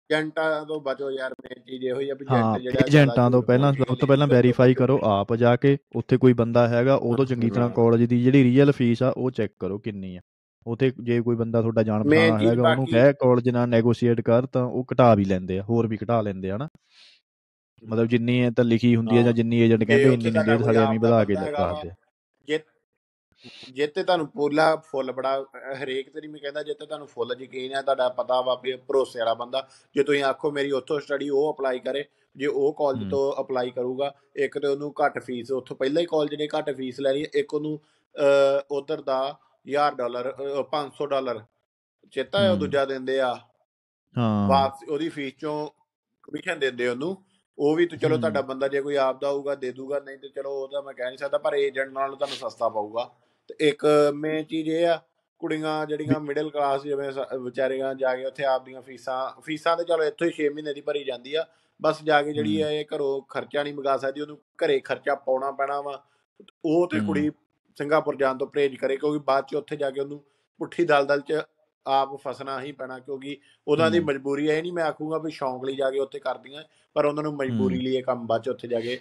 ਏਜੰਟਾਂ 0.09 0.65
ਤੋਂ 0.65 0.79
ਬਚੋ 0.81 1.09
ਯਾਰ 1.11 1.33
ਮੇਨ 1.43 1.61
ਚੀਜ਼ 1.61 1.83
ਇਹੋ 1.85 1.99
ਹੀ 1.99 2.09
ਆ 2.09 2.15
ਵੀ 2.15 2.25
ਹਾਂ 2.29 2.39
ਏਜੰਟ 2.39 2.61
ਜਿਹੜਾ 2.63 2.85
ਏਜੰਟਾਂ 2.87 3.29
ਤੋਂ 3.31 3.41
ਪਹਿਲਾਂ 3.43 3.71
ਸਭ 3.73 3.95
ਤੋਂ 3.95 4.07
ਪਹਿਲਾਂ 4.07 4.27
ਵੈਰੀਫਾਈ 4.27 4.73
ਕਰੋ 4.73 4.99
ਆਪ 5.05 5.33
ਜਾ 5.35 5.55
ਕੇ 5.55 5.77
ਉੱਥੇ 5.95 6.17
ਕੋਈ 6.17 6.33
ਬੰਦਾ 6.33 6.67
ਹੈਗਾ 6.67 6.97
ਤੋਂ 7.17 7.25
ਚੰਗੀ 7.25 7.49
ਤਰ੍ਹਾਂ 7.49 7.69
ਕਾਲਜ 7.69 8.03
ਦੀ 8.03 8.21
ਜਿਹੜੀ 8.23 8.43
ਰੀਅਲ 8.43 8.71
ਫੀਸ 8.71 9.03
ਆ 9.03 9.13
ਉਹ 9.17 9.31
ਚੈੱਕ 9.31 9.51
ਕਰੋ 9.59 9.77
ਕਿੰਨੀ 9.77 10.15
ਆ। 10.17 10.21
ਉੱਥੇ 10.65 10.91
ਜੇ 11.03 11.19
ਕੋਈ 11.21 11.35
ਬੰਦਾ 11.35 11.61
ਤੁਹਾਡਾ 11.61 11.83
ਜਾਣ 11.83 12.03
ਪਛਾਣਾ 12.03 12.37
ਹੈਗਾ 12.39 12.69
ਉਹਨੂੰ 12.71 12.85
ਕਹਿ 12.87 13.13
ਕਾਲਜ 13.13 13.49
ਨਾਲ 13.49 13.67
ਨੈਗੋਸ਼ੀਏਟ 13.69 14.21
ਕਰ 14.21 14.45
ਤਾਂ 14.45 14.63
ਉਹ 14.65 14.85
ਘਟਾ 14.93 15.13
ਵੀ 15.15 15.25
ਲੈਂਦੇ 15.25 15.57
ਆ 15.59 15.63
ਹੋਰ 15.63 15.87
ਵੀ 15.87 15.97
ਘਟਾ 16.03 16.19
ਲੈਂਦੇ 16.21 16.51
ਆ 16.51 16.55
ਹਨਾ। 16.55 16.67
ਮਤਲਬ 17.83 18.07
ਜਿੰਨੀ 18.07 18.37
ਇਹ 18.39 18.51
ਤਾਂ 18.51 18.63
ਲਿਖੀ 18.65 18.95
ਹੁੰਦੀ 18.95 19.11
ਹੈ 19.11 19.21
ਜਾਂ 19.21 19.25
ਹਾਂ। 19.25 19.33
ਜਿੰਨੀ 19.33 19.59
ਏਜੰਟ 19.61 19.83
ਕਹਿੰਦੇ 19.83 20.03
ਇੰਨੀ 20.03 20.31
ਨਹੀਂ 20.31 20.57
ਦੇ 20.57 20.63
ਸਾਡੇ 20.63 20.79
ਐਵੇਂ 20.79 20.99
ਵਧਾ 20.99 21.23
ਕੇ 21.23 21.33
ਦੱਸਦੇ 21.35 21.89
ਆ 21.89 21.93
ਜੇ 22.47 22.59
ਜੇ 23.73 23.87
ਤੇ 23.87 24.03
ਤੁਹਾਨੂੰ 24.03 24.27
ਪੂਲਾ 24.27 24.75
ਫੁੱਲ 24.85 25.11
ਬੜਾ 25.11 25.31
ਹਰੇਕ 25.73 26.09
ਤੇਰੀ 26.09 26.27
ਮੈਂ 26.27 26.39
ਕਹਿੰਦਾ 26.39 26.63
ਜੇ 26.63 26.73
ਤੇ 26.73 26.85
ਤੁਹਾਨੂੰ 26.85 27.07
ਫੁੱਲ 27.07 27.35
ਯਕੀਨ 27.39 27.73
ਹੈ 27.75 27.81
ਤੁਹਾਡਾ 27.81 28.07
ਪਤਾ 28.09 28.41
ਵਾ 28.41 28.55
ਵੀ 28.63 28.75
ਭਰੋਸੇ 28.87 29.19
ਵਾਲਾ 29.19 29.33
ਬੰਦਾ 29.33 29.67
ਜੇ 29.95 30.03
ਤੁਸੀਂ 30.03 30.23
ਆਖੋ 30.23 30.51
ਮੇਰੀ 30.51 30.71
ਉੱਥੋਂ 30.71 30.99
ਸਟੱਡੀ 30.99 31.29
ਉਹ 31.29 31.51
ਅਪਲਾਈ 31.53 31.79
ਕਰੇ 31.79 32.03
ਜੇ 32.35 32.45
ਉਹ 32.45 32.73
ਕਾਲਜ। 32.73 33.09
ਤੋਂ 33.09 33.41
ਅਪਲਾਈ 33.41 33.69
ਕਰੂਗਾ 33.71 34.13
ਇੱਕ 34.35 34.57
ਤੇ 34.59 34.67
ਉਹਨੂੰ 34.67 34.93
ਘੱਟ 35.03 35.19
ਫੀਸ 35.19 35.51
ਉੱਥੋਂ 35.51 35.75
ਪਹਿਲਾਂ 35.77 36.01
ਹੀ 36.01 36.07
ਕਾਲਜ 36.07 36.35
ਨੇ 36.35 36.47
ਘੱਟ 36.57 36.69
ਫੀਸ 36.77 36.99
ਲੈਣੀ 36.99 37.25
ਇੱਕ 37.33 37.53
ਉਹਨੂੰ 37.53 37.79
ਉਧਰ 38.71 39.01
ਦਾ 39.01 39.19
1000 39.65 39.95
ਡਾਲਰ 39.95 40.29
ਅਹ 40.31 40.63
500 40.71 41.07
ਡਾਲਰ 41.07 41.41
ਚੇਤਾ 42.13 42.39
ਹੈ 42.39 42.51
ਉਹ। 42.51 42.57
ਦੂਜਾ 42.57 42.85
ਦਿੰਦੇ 42.85 43.19
ਆ 43.19 43.33
ਹਾਂ 44.15 44.47
ਵਾਪਸ 44.49 44.89
ਉਹਦੀ 44.89 45.09
ਫੀਸ 45.09 45.33
ਚੋਂ 45.39 45.55
ਕਮਿਸ਼ਨ 46.23 46.59
ਦਿੰਦੇ 46.59 46.87
ਉਹਨੂੰ 46.87 47.15
ਉਹ 47.57 47.75
ਵੀ 47.75 47.85
ਤੇ 47.85 47.97
ਚਲੋ। 47.97 48.17
ਤੁਹਾਡਾ 48.17 48.41
ਬੰਦਾ 48.41 48.67
ਜੇ 48.67 48.81
ਕੋਈ 48.81 48.95
ਆਪਦਾ 48.95 49.29
ਹੋਊਗਾ 49.29 49.55
ਦੇ 49.55 49.71
ਦੂਗਾ 49.71 49.99
ਨਹੀਂ 49.99 50.17
ਤੇ 50.17 50.29
ਚਲੋ 50.29 50.51
ਉਹ 50.61 50.67
ਤਾਂ 50.67 50.81
ਮੈਂ 50.81 50.93
ਕਹਿ 50.93 51.05
ਨਹੀਂ 51.05 51.17
ਸਕਦਾ 51.17 51.37
ਪਰ 51.37 51.53
ਏਜੰਟ 51.55 51.91
ਨਾਲ 51.91 52.15
ਤੁਹਾਨੂੰ 52.15 52.37
ਸਸਤਾ 52.37 52.69
ਪਊਗਾ 52.69 53.09
ਤੇ 53.49 53.67
ਇੱਕ 53.67 53.85
ਮੇਨ 54.15 54.43
ਚੀਜ਼ 54.43 54.69
ਇਹ 54.69 54.85
ਆ 54.87 54.99
ਕੁੜੀਆਂ 55.41 55.85
ਜਿਹੜੀਆਂ 55.85 56.19
ਮਿਡਲ 56.19 56.49
ਕਲਾਸ 56.49 56.83
ਜਿਵੇਂ 56.83 57.11
ਵਿਚਾਰੀਆਂ 57.39 57.93
ਜਾ 57.95 58.15
ਕੇ 58.15 58.25
ਉੱਥੇ 58.25 58.43
ਆਪਦੀਆਂ 58.45 58.81
ਫੀਸਾਂ 58.81 59.41
ਫੀਸਾਂ 59.41 59.75
ਤੇ 59.77 59.83
ਚਲੋ 59.83 60.03
ਇੱਥੋਂ 60.03 60.27
ਹੀ 60.27 60.33
6 60.39 60.49
ਮਹੀਨੇ 60.53 60.73
ਦੀ 60.73 60.81
ਭਰੀ 60.81 61.03
ਜਾਂਦੀ 61.03 61.33
ਆ 61.35 61.45
ਬਸ 61.79 62.03
ਜਾ 62.03 62.21
ਕੇ 62.21 62.33
ਜਿਹੜੀ। 62.33 62.59
ਆ 62.61 62.69
ਇਹ 62.71 62.85
ਘਰੋਂ 62.95 63.11
ਖਰਚਾ 63.29 63.63
ਨਹੀਂ 63.63 63.73
ਮੰਗਾ 63.73 63.95
ਸਕਦੀ 63.97 64.21
ਉਹਨੂੰ 64.21 64.37
ਘਰੇ 64.63 64.79
ਖਰਚਾ 64.79 65.15
ਪਾਉਣਾ 65.25 65.51
ਪੈਣਾ 65.51 65.79
ਵਾ 65.81 66.01
ਉਹ 66.65 66.87
ਤੇ। 66.87 66.99
ਕੁੜੀ 67.07 67.29
ਸਿੰਗਾਪੁਰ 67.77 68.15
ਜਾਣ 68.15 68.37
ਤੋਂ 68.37 68.47
ਪਰਹੇਜ਼ 68.47 68.75
ਕਰੇ 68.75 68.97
ਕਿਉਂਕਿ 68.97 69.19
ਬਾਅਦ 69.27 69.45
ਚ 69.49 69.55
ਉੱਥੇ 69.55 69.75
ਜਾ 69.75 69.89
ਕੇ 69.91 69.99
ਉਹਨੂੰ 70.01 70.23
ਪੁੱਠੀ 70.59 70.85
ਦਲਦਲ 70.85 71.21
ਚ 71.29 71.41
ਆਪ 71.85 72.15
ਫਸਣਾ 72.23 72.59
ਹੀ 72.61 72.71
ਪੈਣਾ 72.71 72.99
ਕਿਉਂਕਿ 72.99 73.37
ਉਹਨਾਂ 73.67 73.89
ਦੀ। 73.91 73.99
ਮਜਬੂਰੀ 73.99 74.49
ਹੈ 74.49 74.61
ਨਹੀਂ 74.61 74.73
ਮੈਂ 74.73 74.83
ਆਖੂੰਗਾ 74.85 75.17
ਵੀ 75.17 75.31
ਸ਼ੌਂਕ 75.31 75.63
ਲਈ 75.65 75.75
ਜਾ 75.75 75.89
ਕੇ 75.91 75.99
ਉੱਥੇ 75.99 76.19
ਕਰਦੀਆਂ 76.19 76.63
ਪਰ 76.95 77.05
ਉਹਨਾਂ 77.05 77.23
ਨੂੰ 77.23 77.33
ਮਜਬੂਰੀ। 77.37 77.79
ਲਈ 77.79 77.95
ਇਹ 77.95 78.03
ਕੰਮ 78.03 78.25
ਬਾਅਦ 78.27 78.43
ਚ 78.43 78.49
ਉੱਥੇ 78.49 78.67
ਜਾ 78.67 78.79
ਕੇ 78.79 78.99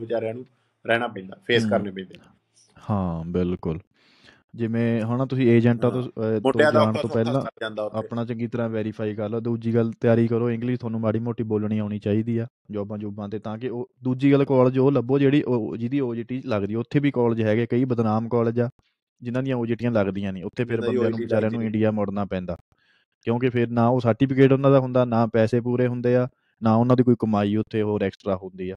ਵਿਚਾਰਿਆਂ 0.00 0.34
ਨੂੰ 0.34 0.44
ਰਹਿਣਾ 0.84 1.08
ਪੈਂਦਾ 1.08 1.36
ਫੇਸ। 1.46 1.68
ਕਰਨੇ 1.70 1.90
ਪੈਂਦੇ 1.90 2.18
ਹਾਂ 2.90 3.24
ਬਿਲਕੁਲ। 3.24 3.78
ਜਿਵੇਂ 4.54 5.02
ਹਨਾ 5.02 5.26
ਤੁਸੀਂ 5.26 5.46
ਏਜੰਟਾਂ 5.50 5.90
ਤੋਂ 5.90 6.02
ਅਹ, 6.02 6.06
ਤੋਂ 6.06 6.40
ਮੁੰਡਿਆਂ 6.40 6.72
ਦਾ 6.72 6.80
ਜਾਣ 6.80 6.88
ਔਖਾ 6.88 7.00
ਤੋਂ 7.00 7.10
ਸੌਖਾ 7.10 7.24
ਪਹਿਲਾਂ 7.24 7.40
ਸਰ 7.40 7.50
ਜਾਂਦਾ 7.60 7.82
ਉੱਥੇ। 7.82 7.98
ਆਪਣਾ 7.98 8.24
ਚੰਗੀ 8.24 8.46
ਤਰ੍ਹਾਂ 8.46 8.68
ਵੈਰੀਫਾਈ 8.68 9.14
ਕਰ 9.14 9.28
ਲਓ। 9.28 9.40
ਦੂਜੀ 9.40 9.74
ਗੱਲ 9.74 9.92
ਤਿਆਰੀ 10.00 10.28
ਕਰੋ 10.28 10.50
ਇੰਗਲਿਸ਼ 10.50 10.80
ਤੁਹਾਨੂੰ 10.80 11.00
ਮਾੜੀ 11.00 11.18
ਮੋਟੀ 11.18 11.42
ਬੋਲਣੀ 11.42 11.78
ਆਉਣੀ 11.78 11.98
ਚਾਹੀਦੀ 11.98 12.38
ਆ 12.38 12.46
ਜੋਬਾਂ 12.70 12.98
ਜੂਬਾਂ 12.98 13.28
ਤੇ 13.28 13.38
ਤਾਂ 13.38 13.58
ਕਿ 13.58 13.68
ਉਹ 13.68 13.90
ਦੂਜੀ 14.04 14.32
ਗੱਲ 14.32 14.44
ਕਾਲਜ 14.44 14.78
ਉਹ 14.78 14.92
ਲੱਭੋ 14.92 15.18
ਜਿਹੜੀ 15.18 15.42
ਉਹ- 15.42 15.76
ਜਿਹਦੀ 15.76 16.00
OJT 16.00 16.42
ਲੱਗਦੀ 16.44 16.74
ਆ। 16.74 16.78
ਉੱਥੇ 16.78 17.00
ਵੀ 17.00 17.10
ਕਾਲਜ 17.10 17.42
ਹੈਗੇ 17.42 17.66
ਕਈ 17.66 17.84
ਬਦਨਾਮ 17.84 18.28
ਕਾਲਜ 18.28 18.60
ਆ 18.60 18.70
ਜਿਨ੍ਹਾਂ 19.22 19.42
ਦੀਆਂ 19.42 19.56
OJTੀਆਂ 19.56 19.90
ਲੱਗਦੀਆਂ 19.90 20.32
ਨਹੀਂ 20.32 20.44
ਉੱਥੇ 20.44 20.64
ਫਿਰ 20.64 20.74
ਜਿਨ੍ਹਾਂ 20.74 20.90
ਦੀ 20.90 20.96
ਬੰਦਿਆਂ 20.96 21.10
ਨੂੰ 21.10 21.16
OJT 21.16 21.24
ਵਿਚਾਰਿਆਂ 21.24 21.50
ਨੂੰ 21.50 21.56
ਲੱਗਦੀ 21.56 21.66
ਇੰਡੀਆ 21.66 21.90
ਮੁੜਨਾ 21.90 22.24
ਪੈਂਦਾ। 22.24 22.56
ਕਿਉਂਕਿ 23.22 23.48
ਫਿਰ 23.48 23.68
ਨਾ 23.70 23.88
ਉਹ 23.88 24.00
ਸਰਟੀਫਿਕੇਟ 24.00 24.52
ਉਹਨਾਂ 24.52 24.70
ਦਾ 24.70 24.80
ਹੁੰਦਾ 24.80 25.04
ਨਾ 25.04 25.26
ਪੈਸੇ 25.26 25.60
ਪੂਰੇ 25.60 25.86
ਹੁੰਦੇ 25.86 26.16
ਆ 26.16 26.28
ਨਾ 26.62 26.74
ਉਹਨਾਂ 26.74 26.96
ਦੀ 26.96 27.02
ਕੋਈ 27.02 27.14
ਕਮਾਈ 27.18 27.56
ਉੱਥੇ 27.56 27.82
ਹੋਰ 27.82 28.02
ਐਕਸਟਰਾ 28.02 28.36
ਹੁੰਦੀ 28.36 28.70
ਆ। 28.70 28.74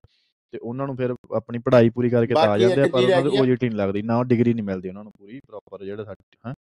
ਤੇ 0.52 0.58
ਉਹਨਾਂ 0.58 0.88
ਨੂੰ 0.88 0.96
ਫਿਰ 0.96 1.16
ਆਪਣੀ 1.36 1.60
ਪੜ੍ਹਾਈ 1.60 1.90
ਪੂਰੀ 1.90 2.10
ਕਰਕੇ 2.10 2.34
ਤਾਂ 2.34 2.48
ਆ 2.48 2.58
ਜਾਂਦੇ 2.58 2.82
ਆ 2.82 2.88
ਪਰ 2.88 3.00
ਉਹਨਾਂ 3.00 3.22
ਦੀ 3.22 3.30
OJT 3.30 3.68
ਨਹੀਂ 3.68 3.72
ਲੱਗਦੀ 3.72 4.02
ਨਾ 4.02 4.24
ਡਿਗਰੀ 4.24 4.54
ਨਹੀਂ 4.54 4.64
ਮਿਲਦੀ 4.64 4.90
ਉਹਨਾਂ 4.90 5.04
ਨੂੰ 5.04 5.12
ਪੂਰੀ 5.20 5.40
ਪ੍ਰੋਪਰ 5.40 5.84
ਜਿਹੜਾ 5.84 6.04
ਸਾਡੇ 6.04 6.38
ਹਾਂ। 6.46 6.54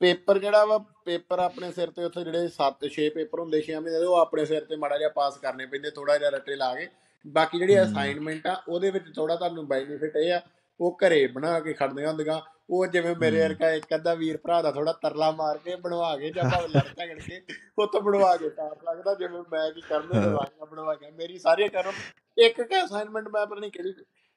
ਪੇਪਰ 0.00 0.38
ਜਿਹੜਾ 0.38 0.64
ਵਾ? 0.64 0.78
ਪੇਪਰ 1.04 1.38
ਆਪਣੇ 1.38 1.72
ਸਿਰ 1.72 1.90
ਤੇ 1.90 2.04
ਉੱਥੇ 2.04 2.24
ਜਿਹੜੇ 2.24 2.48
7 2.48 2.88
6 2.90 3.08
ਪੇਪਰ 3.14 3.40
ਹੁੰਦੇ 3.40 3.62
6 3.66 3.80
ਮਹੀਨੇ 3.82 3.98
ਦੇ 3.98 4.04
ਉਹ 4.04 4.16
ਆਪਣੇ 4.16 4.44
ਸਿਰ 4.44 4.64
ਤੇ 4.64 4.76
ਮਾੜਾ 4.76 4.98
ਜਿਹਾ 4.98 5.08
ਪਾਸ 5.08 5.38
ਕਰਨੇ 5.38 5.66
ਪੈਂਦੇ 5.66 5.90
ਥੋੜਾ 5.90 6.18
ਜਿਹਾ 6.18 6.30
ਰੱਟੇ 6.30 6.56
ਲਾ 6.56 6.74
ਕੇ। 6.74 6.88
ਬਾਕੀ 7.26 7.58
ਜਿਹੜੀ। 7.58 7.82
ਅਸਾਈਨਮੈਂਟ 7.82 8.46
ਆ 8.46 8.62
ਉਹਦੇ 8.68 8.90
ਵਿੱਚ 8.90 9.04
ਥੋੜਾ 9.16 9.36
ਤੁਹਾਨੂੰ 9.36 9.68
ਬੈਨੀਫਿਟ 9.68 10.16
ਇਹ 10.16 10.32
ਆ 10.32 10.40
ਉਹ 10.80 10.98
ਘਰੇ 11.06 11.26
ਬਣਾ 11.26 11.60
ਕੇ 11.60 11.72
ਖੜਦੀਆਂ 11.72 12.08
ਹੁੰਦੀਆਂ। 12.08 12.40
ਉਹ 12.70 12.86
ਜਿਵੇਂ 12.86 13.16
ਮੇਰੇ। 13.16 13.42
ਵਰਗਾ 13.42 13.70
ਇੱਕ 13.72 13.94
ਅੱਧਾ 13.94 14.14
ਵੀਰ 14.14 14.36
ਭਰਾ 14.36 14.62
ਦਾ 14.62 14.72
ਥੋੜਾ 14.72 14.92
ਤਰਲਾ 14.92 15.30
ਮਾਰ 15.30 15.58
ਕੇ 15.58 15.76
ਬਣਵਾ 15.76 16.16
ਕੇ 16.16 16.30
ਜਾਂ 16.30 16.44
ਭਾਵੇਂ 16.44 16.68
ਲੜ 16.68 16.82
ਝਗੜ 16.82 17.20
ਕੇ 17.20 17.40
ਤੋਂ 17.86 18.00
ਬਣਵਾ 18.00 18.36
ਕੇ 18.36 18.48
ਟਾਪ 18.50 18.84
ਲੱਗਦਾ 18.84 19.14
ਜਿਵੇਂ 19.14 19.42
ਮੈਂ 19.52 19.72
ਕੀ 19.72 19.80
ਕਰਨੇ 19.80 20.20
ਦਵਾਈਆਂ 20.20 20.66
ਬਣਵਾ 20.66 20.94
ਕੇ 20.94 21.10
ਮੇਰੀ 21.10 21.38
ਸਾਰੀਆਂ 21.38 21.68
ਕਰਨ 21.68 21.92
ਇੱਕ 22.38 22.62
ਕਿ 22.62 22.84
ਅਸਾਈਨਮੈਂਟ 22.84 23.28
ਮੈਂ 23.28 23.46
ਪਤਾ 23.46 23.60
ਨਹੀਂ 23.60 23.70
ਕਿਹੜੀ 23.70 23.94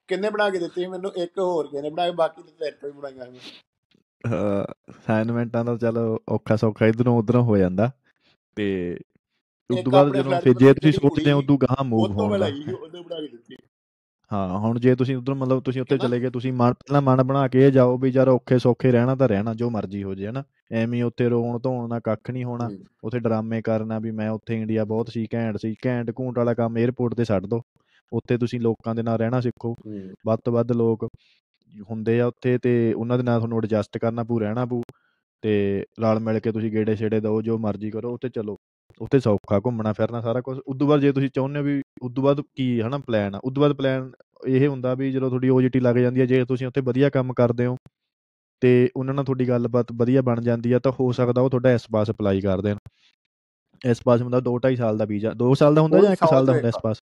ਕਿੰਨੇ 0.08 0.30
ਬਣਾ 0.30 0.50
ਕੇ 0.50 0.60
ਦਿੱਤੀ 0.60 0.86
ਮੈਨੂੰ 0.86 1.12
ਇੱਕ 1.16 1.40
ਹੋਰ 1.40 1.68
ਕਿਹਨੇ 1.68 1.90
ਬਣਾ 1.90 2.06
ਕੇ 2.06 2.12
ਬਾਕੀ 2.12 2.44
ਤੇ 2.44 2.52
ਤੇਰੇ 2.52 2.72
ਤੋਂ 2.72 2.90
ਹੀ 2.90 2.94
ਬਣਾਈਆਂ 2.94 3.26
ਸੀ। 3.26 3.40
ਅਸਾਈਨਮੈਂਟਾਂ 4.90 5.66
ਦਾ 5.66 5.78
ਚਲੋ 5.78 6.20
ਔਖਾ 6.30 6.56
ਸੌਖਾ 6.56 6.88
ਇਧਰੋਂ 6.88 7.18
ਉਧਰੋਂ 7.18 7.44
ਹੋ 7.44 7.58
ਜਾਂਦਾ। 7.58 7.92
ਤੇ 8.56 8.98
ਤੋਂ 9.70 9.92
ਬਾਅਦ 9.92 10.16
ਜਦੋਂ 10.16 10.42
ਫਿਰ 10.42 10.54
ਜੇ 10.54 10.74
ਤੁਸੀਂ 10.74 10.94
ਸੋਚਦੇ 10.94 11.32
ਹੋ 11.32 11.38
ਉਦੋਂ 11.40 11.58
ਗਾਹਾਂ 11.58 11.84
ਮੂਵ 11.84 12.12
ਹੋਣ 12.12 12.40
ਦਾ। 12.40 12.46
ਉਹਨੇ 12.46 13.02
ਬਣਾ 13.02 13.20
ਕੇ 13.20 13.28
ਦਿੱਤੀ। 13.28 13.56
ਹਾਂ 14.32 14.58
ਹੁਣ 14.60 14.80
ਜੇ 14.80 14.96
ਤੁਸੀਂ 14.96 15.16
ਉਧਰ 15.18 15.34
ਮਤਲਬ 15.34 15.62
ਤੁਸੀਂ 15.64 15.82
ਉੱਥੇ? 15.82 15.98
ਚਲੇ 15.98 16.20
ਗਏ 16.22 16.30
ਤੁਸੀਂ 16.30 16.52
ਮਨ 16.54 16.74
ਪਹਿਲਾਂ 16.74 17.02
ਮਨ 17.02 17.24
ਬਣਾ 17.24 17.48
ਕੇ 17.48 17.66
ਇਹ 17.68 17.72
ਜਾਓ 17.72 17.98
ਵੀ 17.98 18.10
ਯਾਰ 18.12 18.28
ਔਖੇ 18.30 18.58
ਸੌਖੇ 18.60 18.92
ਰਹਿਣਾ 18.92 19.16
ਤਾਂ 19.16 19.28
ਰਹਿਣਾ 19.30 19.54
ਜੋ 19.54 19.70
ਮਰਜ਼ੀ 19.70 20.04
ਹੋ 20.04 20.14
ਜੇ 20.16 20.28
ਹਨਾ। 20.28 20.44
ਐਵੇਂ 20.72 20.98
ਹੀ 20.98 21.02
ਉੱਥੇ 21.04 21.28
ਰੋਣ 21.30 21.60
ਧੋਣ 21.60 21.88
ਨਾਲ 21.90 22.00
ਕੱਖ 22.02 22.30
ਨਹੀਂ 22.32 22.44
ਹੋਣਾ। 22.46 22.70
ਉੱਥੇ 23.04 23.20
ਡਰਾਮੇ 23.20 23.62
ਕਰਨਾ 23.62 24.00
ਵੀ 24.00 24.12
ਮੈਂ 24.12 24.30
ਉੱਥੇ 24.30 24.62
ਇੰਡੀਆ 24.62 24.86
ਬਹੁਤ 24.86 25.10
ਸੀ 25.10 25.28
ਘੈਂਟ 25.34 25.58
ਸੀ 25.58 25.76
ਘੈਂਟ 25.86 26.12
ਘੂੰਟ 26.20 26.38
ਵਾਲਾ 26.38 26.54
ਕੰਮ 26.54 26.78
에ਅਰਪੋਰਟ 26.78 27.14
ਤੇ 27.16 27.26
ਛੱਡ 27.26 27.46
ਦੋ। 27.46 27.62
ਉੱਥੇ 28.12 28.38
ਤੁਸੀਂ 28.38 28.60
ਲੋਕਾਂ 28.60 28.96
ਦੇ 28.96 29.04
ਨਾਲ 29.04 29.18
ਰਹਿਣਾ 29.20 29.40
ਸਿੱਖੋ। 29.42 29.76
ਵੱਧ 30.26 30.40
ਤੋਂ 30.46 30.54
ਵੱਧ 30.54 30.72
ਲੋਕ 30.72 31.08
ਹੁੰਦੇ 31.90 32.20
ਆ 32.22 32.26
ਉੱਥੇ 32.28 32.58
ਤੇ 32.58 32.94
ਉਹਨਾਂ 32.94 33.18
ਦੇ 33.18 33.24
ਨਾਲ 33.24 33.40
ਤੁਹਾਨੂੰ 33.40 33.58
ਐਡਜਸਟ 33.60 33.98
ਕਰਨਾ 33.98 34.24
ਪਊ 34.24 34.40
ਰਹਿਣਾ 34.40 34.66
ਪਊ। 34.66 34.82
ਤੇ 35.44 35.84
ਰਲ 36.02 36.20
ਮਿਲ 36.20 36.40
ਕੇ 36.40 36.52
ਤੁਸੀਂ 36.52 36.72
ਗੇੜੇ 36.72 36.96
ਛੇੜੇ 36.96 37.20
ਦਿਓ 37.20 37.42
ਜੋ 37.42 37.58
ਮਰਜ਼ੀ 37.58 37.90
ਕਰੋ 37.92 38.14
ਉੱਥੇ 38.14 38.30
ਚਲੋ। 38.30 38.58
ਉੱਥੇ 39.00 39.20
ਸੌਖਾ 39.20 39.60
ਘੁੰਮਣਾ 39.66 39.94
ਫਿਰਨਾ 39.94 40.22
ਸਾਰਾ 40.22 40.42
ਕੁਝ 40.42 40.58
ਉਦੋਂ 40.68 40.88
ਬਾਅਦ 40.88 41.02
ਜੇ 41.02 41.12
ਤੁਸੀਂ 41.12 41.30
ਚਾਹੁੰਦੇ 41.30 41.60
ਹੋ 41.60 41.64
ਵੀ 41.66 41.82
ਉਦੋਂ 42.02 42.24
ਬਾਅਦ 42.24 42.42
ਕੀ 42.56 42.82
ਹਨਾ 42.82 42.98
ਪਲਾਨ 42.98 43.36
ਆ? 43.36 43.40
ਉਦੋਂ 43.44 43.62
ਬਾਅਦ 43.62 43.74
ਪਲਾਨ 43.78 44.12
ਇਹ 44.48 44.68
ਹੁੰਦਾ 44.68 44.94
ਵੀ 44.94 45.12
ਜਦੋਂ 45.12 45.30
ਤੁਹਾਡੀ 45.30 45.50
OJT 45.50 45.82
ਲੱਗ 45.82 45.96
ਜਾਂਦੀ 45.96 46.22
ਹੈ 46.22 46.26
ਜੇ 46.26 46.44
ਤੁਸੀਂ 46.46 46.68
ਉੱਥੇ 46.68 46.82
ਵਧੀਆ 46.82 47.10
ਕੰਮ 47.10 47.34
ਕਰਦੇ 47.34 47.66
ਹੋ 47.66 47.78
ਤੇ 48.62 48.90
ਉਹਨਾਂ 48.96 49.14
ਨਾਲ 49.14 49.26
ਤੁਹਾਡੀ 49.26 49.48
ਗੱਲਬਾਤ 49.50 49.92
ਵਧੀਆ 49.96 50.22
ਬਣ 50.22 50.42
ਜਾਂਦੀ 50.42 50.72
ਆ 50.72 50.80
ਤਾਂ 50.80 50.92
ਹੋ 51.00 51.12
ਸਕਦਾ 51.12 51.42
ਉਹ 51.42 51.50
ਤੁਹਾਡਾ 51.50 51.72
ਇਸ 51.74 51.86
ਪਾਸ 51.92 52.12
ਅਪਲਾਈ 52.12 52.42
ਕਰ 52.42 52.62
ਦੇਣ। 52.62 52.78
ਇਸ 53.82 54.02
ਪਾਸ 54.06 54.22
ਹੁੰਦਾ 54.22 54.40
2 54.40 54.58
2.5 54.60 54.76
ਸਾਲ 54.76 54.98
ਦਾ 54.98 55.06
ਵੀਜ਼ਾ। 55.06 55.34
2 55.36 55.54
ਸਾਲ 55.56 55.76
ਦਾ 55.76 55.82
ਹੁੰਦਾ 55.82 56.00
ਜਾਂ 56.00 56.12
1 56.14 56.26
ਸਾਲ 56.26 56.46
ਦਾ 56.46 56.54
ਹੁੰਦਾ 56.54 56.70
ਇੱਕ। 56.70 56.78
ਪਾਸ? 56.80 56.98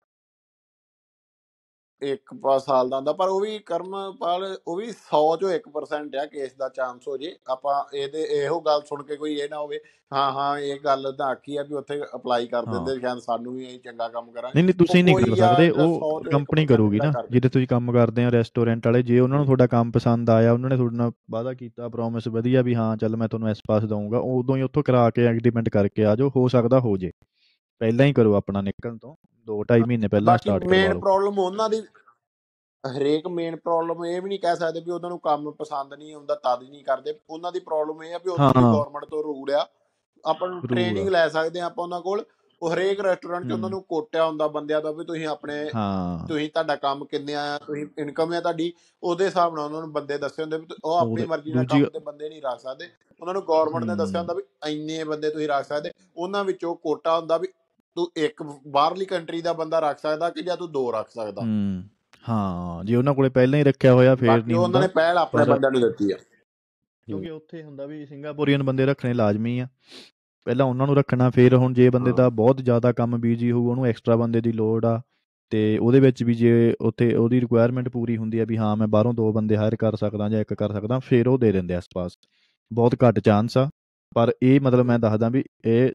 ਇੱਕ 2.03 2.35
ਸਾਲ 2.59 2.89
ਦਾ 2.89 2.97
ਹੁੰਦਾ 2.97 3.13
ਪਰ 3.13 3.29
ਉਹ 3.29 3.41
ਵੀ 3.41 3.59
ਕਰਮਪਾਲ 3.59 4.45
ਉਹ 4.67 4.77
ਵੀ 4.77 4.87
100 4.89 5.21
ਚੋਂ 5.37 5.51
1% 5.51 6.17
ਆ 6.17 6.25
ਕੇਸ 6.27 6.55
ਦਾ 6.59 6.69
ਚਾਂਸ 6.69 7.09
ਹੋ 7.09 7.17
ਜੇ। 7.17 7.35
ਆਪਾਂ 7.51 7.83
ਇਹਦੇ 7.95 8.23
ਇਹੋ 8.35 8.61
ਗੱਲ 8.61 8.83
ਸੁਣ 8.89 9.03
ਕੇ 9.03 9.17
ਕੋਈ 9.17 9.35
ਇਹ 9.35 9.49
ਨਾ 9.51 9.59
ਹੋਵੇ 9.59 9.79
ਹਾਂ 10.13 10.31
ਹਾਂ 10.33 10.59
ਇਹ 10.59 10.79
ਗੱਲ 10.85 11.13
ਦਾ 11.13 11.25
ਆਖੀ 11.27 11.57
ਆ 11.57 11.63
ਵੀ 11.63 11.75
ਉੱਥੇ 11.75 12.01
ਅਪਲਾਈ 12.17 12.47
ਕਰ 12.47 12.65
ਦਿੰਦੇ 12.67 12.99
ਸ਼ਾਇਦ 13.01 13.19
ਸਾਨੂੰ 13.19 13.55
ਵੀ 13.55 13.65
ਇਹ 13.65 13.79
ਚੰਗਾ 13.81 14.09
ਕੰਮ 14.09 14.31
ਕਰਾਂਗੇ। 14.33 14.53
ਨਹੀਂ 14.55 14.65
ਨਹੀਂ 14.65 14.75
ਤੁਸੀਂ 14.75 15.03
ਨਹੀਂ 15.05 15.15
ਕਰ 15.17 15.35
ਸਕਦੇ 15.37 15.67
ਜਿਹੜਾ 15.67 15.83
100 15.85 15.89
ਉਹ 15.89 16.23
ਕੰਪਨੀ 16.31 16.63
1% 16.63 16.69
ਕਰੂਗੀ 16.69 16.99
ਨਾ 16.99 17.13
ਜਿਹਦੇ 17.31 17.49
ਤੁਸੀਂ 17.49 17.67
ਕੰਮ 17.69 17.93
ਕਰਦੇ 17.93 18.25
ਆ 18.25 18.31
ਰੈਸਟੋਰੈਂਟ 18.31 18.87
ਵਾਲੇ 18.87 19.03
ਜੇ 19.03 19.19
ਉਹਨਾਂ 19.21 19.37
ਨੂੰ 19.39 19.47
ਤੁਹਾਡਾ 19.47 19.67
ਕੰਮ 19.67 19.91
ਪਸੰਦ 19.91 20.31
ਆਇਆ 20.31 20.53
ਉਹਨਾਂ 20.53 20.71
ਨੇ 20.71 20.77
ਤੁਹਾਡੇ 20.77 20.97
ਨਾਲ 20.97 21.13
ਵਾਅਦਾ 21.31 21.55
ਕੀਤਾ 21.55 21.89
ਪ੍ਰੋਮਿਸ 21.89 22.29
ਵਧੀਆ 22.29 22.63
ਵੀ 22.63 22.75
ਹਾਂ 22.75 22.97
ਚੱਲ 22.97 23.17
ਮੈਂ 23.17 23.29
ਤੁਹਾਨੂੰ 23.29 23.51
ਇਸ 23.51 23.61
ਪਾਸ 23.69 23.85
ਦਊਂਗਾ 23.85 24.19
ਉਦੋਂ 24.19 24.57
ਹੀ 24.57 24.63
ਉੱਥੋਂ 24.63 24.83
ਕਰਾ 24.83 25.09
ਕੇ 25.11 25.27
ਐਗਰੀਮੈਂਟ 25.27 25.69
ਕਰਕੇ 25.69 26.05
ਆ 26.05 26.15
ਜਾਓ 26.17 26.31
ਹੋ 26.37 26.47
ਸਕਦਾ 26.49 26.81
ਹੋ 26.81 26.97
ਜੇ। 26.97 27.11
ਪਹਿਲਾਂ 27.81 28.07
ਹੀ 28.07 28.13
ਕਰੋ 28.13 28.35
ਆਪਣਾ 28.35 28.61
ਨਿਕਲਣ 28.61 28.97
ਤੋਂ 28.97 29.15
2.5 29.47 29.87
ਮਹੀਨੇ 29.87 30.09
ਪਹਿਲਾਂ 30.09 30.37
ਸਟਾਰਟ 30.39 30.63
ਕਰਵਾ 30.63 30.71
ਮੇਨ 30.71 31.01
ਪ੍ਰੋਬਲਮ 31.01 31.39
ਉਹਨਾਂ 31.39 31.69
ਦੀ 31.71 31.81
ਹਰੇਕ 32.85 33.27
ਮੇਨ 33.29 33.57
ਪ੍ਰੋਬਲਮ 33.57 34.05
ਇਹ 34.05 34.21
ਵੀ 34.23 34.29
ਨਹੀਂ 34.29 34.39
ਕਹਿ 34.39 34.57
ਸਕਦੇ 34.57 34.81
ਵੀ 34.81 34.91
ਉਹਨਾਂ 34.91 35.11
ਨੂੰ 35.11 35.19
ਕੰਮ 35.21 35.51
ਪਸੰਦ 35.51 35.95
ਨਹੀਂ 35.95 36.15
ਆਉਂਦਾ 36.15 36.35
ਤਦ 36.35 36.63
ਹੀ 36.63 36.69
ਨਹੀਂ 36.71 36.85
ਕਰਦੇ। 36.85 37.15
ਉਹਨਾਂ 37.31 37.53
ਦੀ 37.53 37.61
ਪ੍ਰੋਬਲਮ 37.61 38.03
ਇਹ 38.03 38.15
ਆ 38.15 38.19
ਵੀ 38.19 38.31
ਉੱਥੋਂ 38.31 38.53
ਦੀ 38.53 38.63
ਗਵਰਨਮੈਂਟ 38.63 39.05
ਤੋਂ 39.05 39.23
ਰੂਲ 39.23 39.51
ਆ। 39.55 39.67
ਆਪਾਂ 40.25 40.49
ਨੂੰ 40.49 40.61
ਟ੍ਰੇਨਿੰਗ 40.63 41.09
ਲੈ 41.09 41.29
ਸਕਦੇ 41.29 41.61
ਆ 41.61 41.65
ਆਪਾਂ 41.67 41.85
ਉਹਨਾਂ 41.85 42.01
ਕੋਲ। 42.01 42.25
ਉਹ 42.63 42.73
ਹਰੇਕ 42.73 43.01
ਰੈਸਟੋਰੈਂਟ 43.01 43.47
'ਚ 43.49 43.53
ਉਹਨਾਂ 43.53 43.69
ਨੂੰ 43.71 43.83
ਕੋਟਿਆ 43.83 44.25
ਹੁੰਦਾ 44.27 44.47
ਬੰਦਿਆਂ 44.49 44.81
ਦਾ 44.83 44.91
ਵੀ 44.93 45.05
ਤੁਸੀਂ 45.05 45.27
ਆਪਣੇ 45.27 45.65
ਤੁਸੀਂ 46.29 46.49
ਤੁਹਾਡਾ 46.51 46.77
ਕੰਮ 46.77 47.05
ਕਿੰਨੇ 47.05 47.35
ਆ 47.35 47.59
ਤੁਸੀਂ 47.59 47.87
ਇਨਕਮ 47.99 48.33
ਹੈ 48.33 48.41
ਤੁਹਾਡੀ 48.41 48.73
ਉਹਦੇ 49.03 49.25
ਹਿਸਾਬ 49.27 49.55
ਨਾਲ 49.55 49.65
ਉਹਨਾਂ 49.65 49.81
ਨੂੰ 49.81 49.93
ਬੰਦੇ 49.93 50.19
ਦੱਸੇ 50.19 50.43
ਹੁੰਦੇ 50.43 50.59
ਵੀ 50.59 50.67
ਉਹ 50.85 50.97
ਆਪਣੀ 50.97 51.27
ਮਰਜ਼ੀ 51.27 51.53
ਨਾਲ 51.53 51.67
ਕੰਮ 51.67 51.85
ਤੇ 51.85 51.99
ਬੰਦੇ 51.99 52.29
ਨਹੀਂ 52.29 52.43
ਰੱਖ 52.43 52.61
ਸਕਦੇ। 52.61 52.89
ਉਹਨਾਂ 53.21 53.35
ਨੂੰ 53.35 53.43
ਗਵਰਨਮੈਂਟ 53.43 53.85
ਨੇ 53.85 53.95
ਦੱਸਿਆ 53.97 54.19
ਹੁੰਦਾ 54.19 54.35
ਵੀ 54.35 54.43
ਇੰਨੇ 54.67 55.05
ਬੰਦੇ 55.05 55.31
ਤੁਸੀਂ 55.31 55.49
ਰੱਖ 55.49 55.67
ਸਕਦੇ। 55.67 55.93
ਉਹਨਾਂ 56.17 56.45
ਵਿੱਚੋਂ 56.45 56.75
ਕੋਟਾ 56.77 57.19
ਹੁੰਦਾ 57.19 57.37
ਵੀ 57.39 57.49
ਤੂੰ 57.99 58.11
ਇੱਕ 58.17 58.43
ਬਾਹਰਲੀ 58.67 59.05
ਕੰਟਰੀ 59.05 59.43
ਦਾ 59.43 59.53
ਬੰਦਾ 59.53 59.81
ਰੱਖ 59.81 59.99
ਸਕਦਾ 59.99 60.31
ਕਿ 60.31 60.43
ਜਾਂ 60.43 60.57
ਤੂੰ 60.57 60.73
ਦੋ 60.73 60.93
ਰੱਖ 60.93 61.09
ਸਕਦਾ। 61.09 61.43
ਹੂੰ 61.43 61.85
ਹਾਂ 62.29 62.85
ਜੇ 62.85 62.97
ਉਹਨਾਂ 62.97 63.15
ਕੋਲੇ 63.15 63.29
ਪਹਿਲਾਂ 63.29 63.59
ਹੀ 63.59 63.65
ਰੱਖਿਆ 63.65 63.93
ਹੋਇਆ 63.93 64.15
ਫੇਰ 64.15 64.31
ਨਹੀਂ 64.31 64.57
ਉਹਨਾਂ 64.57 64.63
ਹੁੰਦਾ। 64.63 64.81
ਨੇ 64.81 64.89
ਪਹਿਲ 64.89 65.19
ਆਪਣੇ 65.19 65.45
ਬੰਦਿਆਂ 65.45 65.71
ਨੂੰ 65.71 65.81
ਦਿੱਤੀ 65.81 66.13
ਆ। 66.13 66.17
ਕਿਉਂਕਿ 67.07 67.31
ਉੱਥੇ 67.31 67.63
ਹੁੰਦਾ 67.63 67.87
ਵੀ 67.87 68.07
ਸਿੰਗਾਪੁਰੀਅਨ 68.07 68.63
ਬੰਦੇ 68.63 68.87
ਰੱਖਣੇ 68.87 69.15
ਲਾਜ਼ਮੀ 69.15 69.59
ਆ। 69.59 69.69
ਪਹਿਲਾਂ 70.45 70.67
ਉਹਨਾਂ 70.67 70.87
ਨੂੰ 70.87 70.97
ਰੱਖਣਾ 70.97 71.31
ਫਿਰ 71.31 71.55
ਹੁਣ 71.55 71.73
ਜੇ 71.73 71.91
ਬੰਦੇ 71.91 72.13
ਦਾ 72.13 72.29
ਬਹੁਤ 72.29 72.57
ਜ਼ਿਆਦਾ 72.57 72.93
ਕੰਮ 72.93 73.19
ਬੀਜੀ 73.19 73.51
ਹੋਊ 73.53 73.71
ਉਹਨੂੰ 73.71 73.87
ਐਕਸਟਰਾ 73.87 74.17
ਬੰਦੇ 74.17 74.41
ਦੀ 74.41 74.53
ਲੋੜ 74.53 74.85
ਆ 74.85 75.03
ਤੇ 75.51 75.79
ਉਹਦੇ 75.79 76.01
ਵਿੱਚ 76.01 76.23
ਵੀ 76.25 76.35
ਜੇ 76.35 76.75
ਉੱਥੇ 76.81 77.15
ਉਹਦੀ 77.15 77.41
ਰਿਕੁਆਇਰਮੈਂਟ 77.41 77.89
ਪੂਰੀ 77.89 78.17
ਹੁੰਦੀ 78.17 78.39
ਆ 78.39 78.45
ਵੀ 78.45 78.57
ਹਾਂ 78.57 78.77
ਮੈਂ 78.77 78.89
ਬਾਹਰੋਂ 78.89 79.15
ਦੋ 79.15 79.33
ਬੰਦੇ 79.33 79.57
ਹਾਇਰ 79.57 79.77
ਕਰ 79.77 79.97
ਸਕਦਾ 79.97 80.29
ਜਾਂ 80.29 80.41
ਇੱਕ 80.41 80.55
ਕਰ 80.55 80.73
ਸਕਦਾ 80.73 80.99
ਫਿਰ 80.99 81.29
ਉਹ 81.29 81.39
ਦੇ 81.39 81.53
ਦਿੰਦੇ 81.53 81.75
ਆ 81.75 81.77
ਆਸ-ਪਾਸ। 81.77 82.13
ਬਹੁਤ 82.73 82.97
ਘੱਟ 83.09 83.21
ਚਾਂਸ 83.21 83.59
ਆ। 83.59 83.71
ਪਰ 84.15 84.33
ਇਹ 84.43 84.61
ਮਤਲਬ 84.61 84.87
ਮੈਂ 84.87 84.99
ਦੱਸਦਾ 84.99 85.29
ਵੀ 85.29 85.45
ਇਹ 85.65 85.91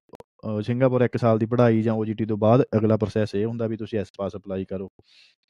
ਸਿੰਗਾਪੁਰ 0.63 1.01
ਇੱਕ 1.01 1.17
ਸਾਲ 1.17 1.37
ਦੀ 1.39 1.45
ਪੜ੍ਹਾਈ 1.45 1.81
ਜਾਂ 1.81 1.93
OGT 1.95 2.25
ਤੋਂ 2.29 2.37
ਬਾਅਦ 2.37 2.63
ਅਗਲਾ 2.77 2.97
ਪ੍ਰੋਸੈਸ 2.97 3.35
ਇਹ 3.35 3.45
ਹੁੰਦਾ 3.45 3.67
ਵੀ 3.67 3.77
ਤੁਸੀਂ 3.77 3.99
ਇਸ 3.99 4.07
ਪਾਸ 4.17 4.35
ਅਪਲਾਈ 4.35 4.65
ਕਰੋ। 4.65 4.89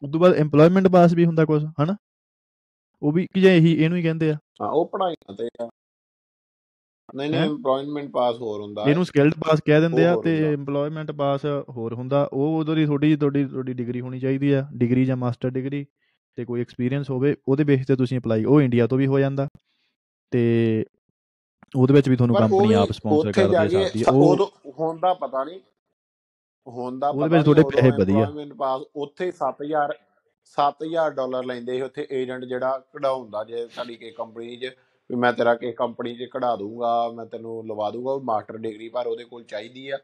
ਉਸ 0.01 0.11
ਤੋਂ 0.11 0.19
ਬਾਅਦ 0.19 0.33
EMPLOYMENT 0.41 0.89
ਪਾਸ 0.91 1.13
ਵੀ 1.13 1.25
ਹੁੰਦਾ 1.25 1.45
ਕੁਝ 1.45 1.63
ਹਨਾ? 1.81 1.95
ਉਹ 3.01 3.11
ਵੀ 3.11 3.25
ਕਿ 3.33 3.41
ਜੇ 3.41 3.55
ਇਹੀ 3.57 3.73
ਇਹਨੂੰ 3.73 3.97
ਹੀ 3.97 4.03
ਕਹਿੰਦੇ 4.03 4.29
ਆ। 4.31 4.35
ਹਾਂ 4.61 4.69
ਉਹ 4.69 4.85
ਪੜਾਈਆਂ 4.93 5.35
ਤੇ 5.35 5.47
ਆ। 5.61 5.69
ਨਹੀਂ 7.15 7.29
ਨਹੀਂ 7.31 7.41
EMPLOYMENT 7.41 8.09
ਪਾਸ 8.11 8.35
ਹੋਰ 8.35 8.61
ਹੁੰਦਾ। 8.61 8.83
ਇਹਨੂੰ 8.87 9.05
ਸਕਿਲਡ 9.05 9.33
ਪਾਸ 9.45 9.61
ਕਹਿ 9.65 9.81
ਦਿੰਦੇ 9.81 10.05
ਆ 10.05 10.15
ਤੇ 10.23 10.37
EMPLOYMENT 10.53 11.13
ਪਾਸ 11.17 11.45
ਹੋਰ 11.69 11.93
ਹੁੰਦਾ। 11.93 12.27
ਉਹ 12.33 12.59
ਉਦੋਂ 12.59 12.75
ਦੀ 12.75 12.85
ਤੁਹਾਡੀ 12.85 13.15
ਤੁਹਾਡੀ 13.15 13.45
ਤੁਹਾਡੀ 13.45 13.73
ਡਿਗਰੀ 13.73 14.01
ਹੋਣੀ 14.01 14.19
ਚਾਹੀਦੀ 14.19 14.51
ਆ। 14.51 14.67
ਡਿਗਰੀ 14.75 15.05
ਜਾਂ 15.05 15.17
ਮਾਸਟਰ 15.17 15.49
ਡਿਗਰੀ 15.49 15.85
ਤੇ 16.37 16.45
ਕੋਈ 16.45 16.61
ਐਕਸਪੀਰੀਅੰਸ 16.61 17.09
ਹੋਵੇ 17.09 17.35
ਉਹਦੇ 17.47 17.63
ਬੇਸ 17.63 17.85
ਤੇ 17.87 17.95
ਤੁਸੀਂ 17.95 18.19
ਅਪਲਾਈ 18.19 18.43
ਉਹ 18.43 18.61
ਇੰਡੀਆ 18.61 18.87
ਤੋਂ 18.87 18.97
ਵੀ 18.97 19.07
ਹੋ 19.07 19.19
ਜਾਂਦਾ। 19.19 19.47
ਤੇ 20.31 20.85
ਉਹਦੇ 21.75 21.93
ਵਿੱਚ 21.93 22.09
ਵੀ 22.09 22.15
ਤੁਹਾਨੂੰ 22.15 22.35
ਕੰਪਨੀ 22.35 22.73
ਆਪ 22.73 22.91
ਸਪਾਂਸਰ 22.91 23.27
ਉੱਥੇ 23.27 23.41
ਕਰ 23.43 23.49
ਜਾ 23.49 23.63
ਦੇ 23.63 23.69
ਕੇ 23.69 23.85
ਸਕਦੀ 23.85 23.99
ਹੈ 23.99 24.03
ਸ- 24.03 24.09
ਉਹ 24.13 24.31
ਉਦੋਂ 24.31 24.47
ਹੁੰਦਾ 24.79 25.13
ਪਤਾ 25.13 25.43
ਨਹੀਂ 25.43 25.59
ਹੁੰਦਾ 26.67 27.09
ਉਹਦੇ 27.09 27.27
ਪਤਾ 27.27 27.37
ਵਿੱਚ 27.37 27.47
ਨਹੀਂ 27.47 27.55
ਤੁਹਾਡੇ 27.55 27.81
ਪੈਸੇ 27.81 28.13
ਵਧੀਆ। 28.37 28.79
ਉੱਥੇ 28.95 29.31
7000 29.31 29.93
7000 30.57 31.09
ਡਾਲਰ 31.11 31.45
ਲੈਂਦੇ 31.45 31.75
ਸੀ 31.75 31.81
ਉੱਥੇ 31.81 32.07
ਏਜੰਟ 32.11 32.45
ਜਿਹੜਾ 32.45 32.77
ਕਢਾਉਂਦਾ 32.93 33.43
ਜੇ 33.43 33.67
ਸਾਡੀ 33.67 33.95
ਕਿਸੇ 33.95 34.11
ਕੰਪਨੀ 34.11 34.57
'ਚ 34.57 34.65
ਵੀ 35.09 35.15
ਮੈਂ 35.15 35.33
ਤੇਰਾ 35.33 35.55
ਕਿਸੇ 35.55 35.71
ਕੰਪਨੀ 35.71 36.15
'ਚ 36.15 36.23
ਕਢਾ 36.31 36.55
ਦੂੰਗਾ 36.55 37.09
ਮੈਂ 37.09 37.25
ਤੈਨੂੰ 37.25 37.67
ਲਵਾ 37.67 37.89
ਦੂੰਗਾ 37.91 38.11
ਉਹ 38.11 38.21
ਮਾਸਟਰ 38.21 38.57
ਡਿਗਰੀ 38.57 38.89
ਪਰ 38.89 39.07
ਉਹਦੇ 39.07 39.23
ਕੋਲ 39.23 39.43
ਚਾਹੀਦੀ 39.43 39.89
ਆ। 39.89 39.97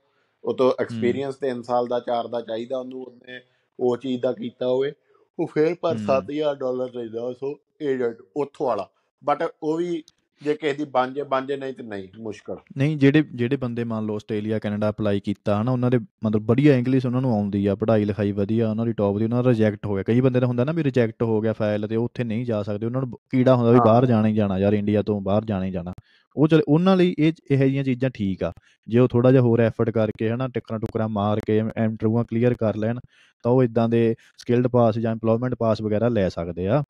ਉਹ 0.43 0.53
ਤੋਂ 0.53 0.71
ਐਕਸਪੀਰੀਅੰਸ 0.79 1.35
3 1.45 1.61
ਸਾਲ 1.61 1.87
ਦਾ 1.87 1.99
4 1.99 2.27
ਦਾ 2.27 2.41
ਚਾਹੀਦਾ 2.41 2.77
ਉਹਨੂੰ 2.77 3.01
ਉਹਨੇ 3.01 3.41
ਉਹ 3.79 3.97
ਚੀਜ਼ 3.97 4.21
ਦਾ 4.21 4.31
ਕੀਤਾ 4.33 4.67
ਹੋਵੇ। 4.67 4.93
ਉਹ 5.39 5.47
ਫੇਰ 5.47 5.75
ਪਰ 5.81 5.95
ਹੂੰ। 5.95 6.05
7000 6.05 6.55
ਡਾਲਰ 6.55 6.93
ਲੈਂਦਾ 6.93 7.33
ਸੋ 7.33 7.55
ਏਜੰਟ 7.81 8.17
ਉੱਥੋਂ 8.35 8.67
ਵਾਲਾ। 8.67 8.89
ਬਟ 9.23 9.53
ਉਹ 9.63 9.77
ਵੀ 9.77 10.03
ਜੇ 10.43 10.53
ਕਿਸੇ 10.53 10.73
ਦੀ 10.73 10.85
ਬਾਂਝੇ 10.85 11.23
ਬਾਂਝੇ 11.23 11.57
ਨਹੀਂ 11.57 11.73
ਤੇ 11.73 11.83
ਨਹੀਂ 11.83 12.07
ਮੁਸ਼ਕਲ। 12.21 12.57
ਨਹੀਂ 12.77 12.97
ਜਿਹੜੇ 12.97 13.23
ਜਿਹੜੇ 13.35 13.57
ਬੰਦੇ 13.57 13.83
ਮੰਨ 13.83 14.05
ਲਓ 14.05 14.15
ਆਸਟ੍ਰੇਲੀਆ 14.15 14.59
ਕੈਨੇਡਾ 14.59 14.89
ਅਪਲਾਈ 14.89 15.19
ਕੀਤਾ 15.19 15.61
ਹਨਾ 15.61 15.71
ਉਹਨਾਂ 15.71 15.91
ਦੇ 15.91 15.97
ਮਤਲਬ 16.25 16.49
ਵਧੀਆ 16.51 16.75
ਇੰਗਲਿਸ਼ 16.75 17.05
ਉਹਨਾਂ 17.05 17.21
ਨੂੰ 17.21 17.33
ਆਉਂਦੀ 17.33 17.65
ਆ 17.65 17.75
ਪੜ੍ਹਾਈ 17.75 18.05
ਲਿਖਾਈ 18.05 18.31
ਵਧੀਆ 18.31 18.69
ਉਹਨਾਂ 18.69 18.85
ਦੀ 18.85 18.93
ਟੌਪ 18.93 19.17
ਦੀ 19.17 19.23
ਉਹਨਾਂ 19.23 19.43
ਦਾ 19.43 19.49
ਰਿਜੈਕਟ 19.49 19.85
ਹੋ 19.85 19.95
ਗਿਆ। 19.95 20.03
ਕਈ 20.03 20.21
ਬੰਦੇ 20.21 20.39
ਦਾ 20.39 20.47
ਹੁੰਦਾ 20.47 20.63
ਨਾ 20.63 20.71
ਵੀ 20.71 20.83
ਰਿਜੈਕਟ 20.83 21.23
ਹੋ 21.23 21.41
ਗਿਆ 21.41 21.53
ਫਾਈਲ 21.53 21.87
ਤੇ 21.87 21.95
ਉੱਥੇ 21.95 22.23
ਨਹੀਂ 22.23 22.45
ਜਾ 22.45 22.61
ਸਕਦੇ 22.63 22.85
ਉਹਨਾਂ 22.85 23.01
ਨੂੰ 23.01 23.19
ਕੀੜਾ 23.31 23.55
ਹੁੰਦਾ 23.55 23.71
ਵੀ 23.71 23.79
ਬਾਹਰ 23.85 24.05
ਜਾਣਾ 24.05 24.27
ਹੀ 24.27 24.33
ਜਾਣਾ 24.33 24.57
ਯਾਰ 24.57 24.73
ਇੰਡੀਆ 24.73 25.01
ਤੋਂ 25.01 25.21
ਬਾਹਰ 25.21 25.45
ਜਾਣਾ 25.45 25.65
ਹੀ 25.65 25.71
ਜਾਣਾ। 25.71 25.93
ਉਹ 26.35 26.47
ਚਲ 26.47 26.61
ਉਹਨਾਂ 26.67 26.95
ਲਈ 26.97 27.15
ਇਹ 27.19 27.33
ਇਹੋ 27.51 27.63
ਜਿਹੀਆਂ 27.63 27.83
ਚੀਜ਼ਾਂ 27.83 28.09
ਠੀਕ 28.13 28.43
ਆ। 28.43 28.51
ਜੇ 28.87 28.99
ਉਹ 28.99 29.07
ਥੋੜਾ 29.07 29.31
ਜਿਹਾ 29.31 29.41
ਹੋਰ 29.41 29.59
ਐਫਰਟ 29.59 29.89
ਕਰਕੇ 29.89 30.29
ਹਨਾ 30.29 30.47
ਟਿਕਰਾਂ 30.47 30.79
ਟੁਕਰਾਂ 30.79 31.09
ਮਾਰ 31.09 31.39
ਕੇ 31.47 31.57
ਇੰਟਰਵਿਊਆਂ 31.57 32.23
ਕਲੀਅਰ 32.23 32.53
ਕਰ 32.53 32.75
ਲੈਣ 32.75 32.99
ਤਾਂ 33.43 33.51
ਉਹ 33.51 33.63
ਇਦਾਂ 33.63 33.89
ਦੇ 33.89 34.15
ਸਕਿਲਡ 34.37 34.67
ਪਾਸ 34.67 34.97
ਜਾਂ 34.99 35.15
EMPLOYMENT 35.15 35.55
ਪਾਸ 35.59 35.81
ਵਗੈਰਾ 35.81 36.07
ਲੈ 36.07 36.29
ਸਕਦੇ 36.29 36.67
ਆ। 36.67 36.83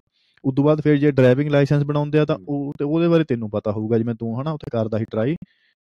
ਉਦੋਂ 0.45 0.63
ਬਾਅਦ 0.63 0.81
ਫਿਰ 0.81 0.97
ਜੇ 0.97 1.11
ਡਰਾਈਵਿੰਗ 1.11 1.49
ਲਾਇਸੈਂਸ 1.49 1.83
ਬਣਾਉਂਦੇ 1.83 2.19
ਆ 2.19 2.25
ਤਾਂ। 2.25 2.37
ਉਹ 2.49 2.73
ਤੇ 2.79 2.83
ਉਹਦੇ 2.83 3.07
ਬਾਰੇ 3.07 3.23
ਤੈਨੂੰ 3.23 3.49
ਪਤਾ 3.49 3.71
ਹੋਊਗਾ 3.71 3.97
ਜਿਵੇਂ 3.97 4.15
ਤੂੰ 4.15 4.41
ਹਨਾ 4.41 4.51
ਉੱਥੇ 4.51 4.69
ਕਰਦਾ 4.71 4.97
ਸੀ 4.97 5.05
ਟਰਾਈ 5.05 5.35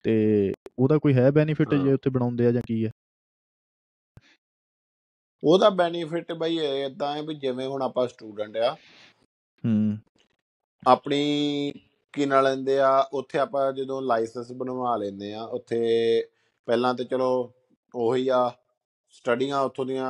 ਤੇ 0.04 0.14
ਉਹਦਾ 0.78 0.98
ਕੋਈ 0.98 1.14
ਹੈ 1.14 1.30
ਬੈਨੀਫਿਟ 1.30 1.74
ਜੇ 1.74 1.92
ਉੱਥੇ 1.92 2.10
ਬਣਾਉਂਦੇ 2.10 2.46
ਆ 2.46 2.52
ਜਾਂ 2.52 2.62
ਕੀ 2.66 2.84
ਹੈ 2.86 2.90
ਉਹਦਾ 5.44 5.70
ਬੈਨੀਫਿਟ 5.70 6.32
ਬਈ 6.32 6.56
ਇਦਾਂ 6.84 7.16
ਹੈ 7.16 7.22
ਵੀ 7.22 7.34
ਜਿਵੇਂ 7.34 7.66
ਹੁਣ 7.66 7.82
ਆਪਾਂ 7.82 8.08
ਸਟੂਡੈਂਟ 8.08 8.56
ਆ। 8.56 8.72
ਹੂੰ। 9.64 9.98
ਆਪਣੀ 10.86 11.72
ਕੀ 12.12 12.26
ਨਾਲ 12.26 12.44
ਲੈਂਦੇ 12.44 12.78
ਆ 12.78 13.08
ਉੱਥੇ 13.12 13.38
ਆਪਾਂ 13.38 13.72
ਜਦੋਂ 13.72 14.02
ਲਾਇਸੈਂਸ 14.02 14.52
ਬਣਵਾ 14.52 14.96
ਲੈਂਦੇ 14.96 15.32
ਆ 15.34 15.42
ਉੱਥੇ 15.42 15.80
ਪਹਿਲਾਂ 16.66 16.94
ਤੇ 16.94 17.04
ਚਲੋ 17.04 17.52
ਉਹੀ 17.94 18.28
ਆ 18.28 18.50
ਸਟੱਡੀਆਂ 19.10 19.60
ਉੱਥੋਂ 19.60 19.86
ਦੀਆਂ 19.86 20.08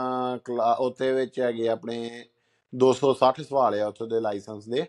ਉੱਥੇ 0.80 1.12
ਵਿੱਚ 1.12 1.40
ਹੈਗੇ 1.40 1.68
ਆਪਣੇ 1.68 2.24
260 2.72 3.42
ਸਵਾਲ 3.42 3.80
ਆ 3.80 3.86
ਉੱਥੋਂ 3.86 4.06
ਦੇ 4.06 4.20
ਲਾਇਸੈਂਸ 4.20 4.68
ਦੇ। 4.68 4.82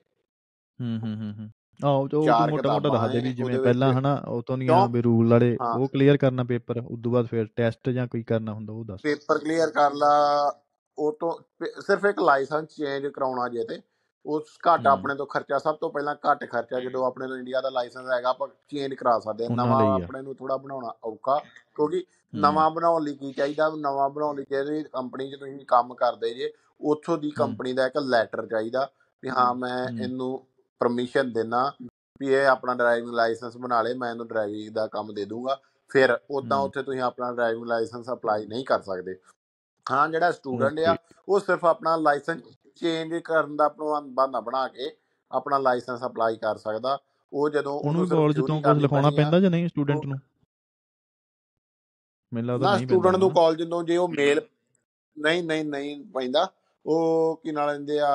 ਹੂੰ 0.80 1.00
ਹੂੰ 1.00 1.15
ਹੂੰ 1.15 1.34
ਹੂੰ। 1.39 1.50
ਆਹੋ 1.86 2.08
ਜੋ 2.08 2.22
ਮੋਟਾ 2.22 2.72
ਮੋਟਾ 2.74 2.89
ਦੱਸ 2.89 3.12
ਦੇ 3.12 3.20
ਵੀ 3.20 3.34
ਜਿਵੇਂ 3.34 3.60
ਪਹਿਲਾਂ 3.60 3.94
ਹਨਾ 3.94 4.24
ਉਹ 4.28 4.41
ਤੋਂ 4.41 4.58
ਦੀਆਂ 4.58 4.74
ਕਿਉਂ? 4.74 4.89
ਵੀ 4.89 5.02
ਰੂਲ 5.02 5.30
ਵਾਲੇ 5.30 5.58
ਉਹ 5.78 5.88
ਕਲੀਅਰ 5.88 6.17
ਕਰਨਾ 6.17 6.44
ਪੇਪਰ 6.44 6.82
ਉਦੋਂ 6.88 7.12
ਬਾਅਦ 7.12 7.26
ਫਿਰ 7.26 7.48
ਟੈਸਟ 7.56 7.89
ਜਾਂ 7.89 8.08
ਕੋਈ 8.08 8.24
ਕਰਨਾ 8.24 8.54
ਹੁੰਦਾ 8.54 8.74
ਉਹ 8.74 8.86
ਦੱਸ। 8.86 9.02
ਪੇਪਰ 9.02 9.38
ਕਲੀਅਰ 9.38 9.70
ਕਰ 9.70 9.94
ਲਾ 9.94 10.10
ਉਹ 10.98 11.17
ਤੋਂ 11.20 11.32
ਸਿਰਫ 11.82 12.06
ਇੱਕ 12.06 12.20
ਲਾਇਸੈਂਸ 12.20 12.67
ਚੇਂਜ 12.76 13.08
ਕਰਾਉਣਾ 13.08 13.48
ਜੇ 13.50 13.63
ਤੇ 13.63 13.82
ਉਹ 14.26 14.41
ਘੱਟ 14.67 14.88
ਆਪਣੇ 14.88 15.15
ਤੋਂ 15.15 15.26
ਖਰਚਾ 15.26 15.58
ਸਭ 15.58 15.76
ਤੋਂ 15.76 15.89
ਪਹਿਲਾਂ 15.89 16.15
ਘੱਟ 16.32 16.44
ਖਰਚਾ 16.46 16.80
ਜਦੋਂ 16.80 17.06
ਆਪਣੇ 17.06 17.28
ਤੋਂ 17.28 17.38
ਇੰਡੀਆ 17.38 17.62
ਦਾ 17.62 17.70
ਲਾਇਸੈਂਸ 17.70 18.10
ਹੈਗਾ 18.10 18.30
ਆਪਾਂ 18.30 18.48
ਚੇਂਜ 18.67 18.94
ਕਰਾ 18.94 19.20
ਸਕਦੇ 19.20 19.46
ਹਾਂ 19.46 19.52
ਨਵਾਂ 19.52 19.82
ਆ। 19.82 19.94
ਆਪਣੇ 19.94 20.22
ਨੂੰ 20.22 20.36
ਥੋੜਾ 20.36 20.58
ਬਣਾਉਣਾ 20.58 20.94
ਔਖਾ 21.04 21.39
ਕਿਉਂਕਿ 21.76 22.04
ਨਵਾਂ 22.36 22.70
ਬਣਾਉਣ 22.72 23.04
ਲਈ 23.04 23.15
ਕੀ 23.15 23.32
ਚਾਹੀਦਾ? 23.34 23.70
ਨਵਾਂ 23.78 24.10
ਬਣਾਉਣ 24.10 24.38
ਲਈ 24.38 24.44
ਜਿਹੜੀ 24.50 24.84
ਕੰਪਨੀ 24.84 25.32
'ਚ 25.32 25.36
ਤੁਸੀਂ 25.36 25.65
ਕੰਮ 25.65 25.94
ਕਰਦੇ 25.94 26.34
ਜੇ 26.34 26.52
ਉੱਥੋਂ 26.82 27.17
ਦੀ 27.17 27.32
ਕੰਪਨੀ 27.32 27.74
ਦਾ 27.74 27.86
ਇੱਕ 27.88 27.98
ਲੈਟਰ 27.98 28.46
ਚਾਹੀਦਾ 28.46 28.89
ਵੀ 29.24 29.30
ਹਾਂ 29.30 29.54
ਮੈਂ 29.56 29.88
ਇਹਨੂੰ 30.04 30.48
ਪਰਮਿਸ਼ਨ 30.80 31.32
ਦੇਣਾ 31.34 31.72
ਵੀ 32.22 32.28
ਇਹ 32.28 32.46
ਆਪਣਾ 32.48 32.74
ਡਰਾਈਵਿੰਗ 32.74 33.13
ਲਾਇਸੈਂਸ 33.13 33.58
ਬਣਾ 33.58 33.82
ਲੇ 33.82 33.94
ਮੈਂ 33.94 34.12
ਇਹਨੂੰ 34.12 34.28
ਡਰਾਈਵਿੰਗ 34.28 34.74
ਦਾ 34.74 34.88
ਕੰਮ 34.88 35.13
ਦੇ 35.13 35.26
ਦੂੰਗਾ। 35.26 35.60
ਫਿਰ 35.91 36.20
ਉਦਾਂ 36.32 36.58
ਉੱਥੇ 36.58 36.84
ਤੁਸੀਂ 36.84 37.02
ਆਪਣਾ 37.02 37.32
ਡਰਾਈਵਿੰਗ 37.32 37.65
ਲਾਇਸੈਂਸ 37.65 38.10
ਅਪਲਾਈ 38.13 38.46
ਨਹੀਂ 38.46 38.65
ਕਰ 38.65 38.82
ਸਕਦੇ। 38.82 39.15
ਹਾਂ 39.91 40.08
ਜਿਹੜਾ 40.10 40.32
ਸਟੂਡੈਂਟ 40.32 40.80
ਆ 40.80 40.96
ਉਹ 41.30 41.39
ਸਿਰਫ 41.39 41.65
ਆਪਣਾ 41.65 41.96
ਲਾਇਸੈਂਸ 41.96 42.41
ਚੇਂਜ 42.76 43.15
ਕਰਨ 43.15 43.56
ਦਾ 43.58 43.67
ਬਹਾਨਾ 43.70 44.39
ਬਣਾ 44.39 44.67
ਕੇ 44.67 44.89
ਆਪਣਾ 45.32 45.58
ਲਾਇਸੈਂਸ 45.58 46.06
ਅਪਲਾਈ 46.06 46.38
ਕਰ 46.38 46.58
ਸਕਦਾ। 46.58 46.98
ਉਹ 47.34 47.50
ਜਦੋਂ 47.50 47.80
ਉਹਨੂੰ 47.80 48.08
ਕਾਲਜ 48.08 48.36
ਤੋਂ 48.38 48.62
ਕੁਝ 48.62 48.82
ਲਿਖਾਉਣਾ 48.82 49.10
ਪੈਂਦਾ 49.10 49.39
ਜਾਂ 49.39 49.52
ਨਹੀਂ 49.52 49.67
ਸਟੂਡੈਂਟ 49.67 50.06
ਨੂੰ? 50.06 50.20
ਮੈਨੂੰ 52.32 52.54
ਲੱਗਦਾ 52.54 52.76
ਨਹੀਂ 52.76 52.88
ਪੈਂਦਾ 52.88 52.94
ਸਟੂਡੈਂਟ 52.94 53.15
ਨੂੰ 53.15 53.30
ਕਾਲਜ 53.32 53.70
ਤੋਂ 53.70 53.84
ਜੇ 53.84 53.98
ਉਹ 53.98 54.10
ਮੇਲ 54.10 54.41
ਨਹੀਂ 55.17 55.44
ਨਹੀਂ 55.44 55.65
ਨਹੀਂ 55.65 56.04
ਪੈਂਦਾ 56.06 56.52
ਉਹ 56.86 57.41
ਕੀ 57.44 57.52
ਨਾਲ 57.52 57.67
ਲੈਂਦੇ 57.67 58.00
ਆ 58.00 58.12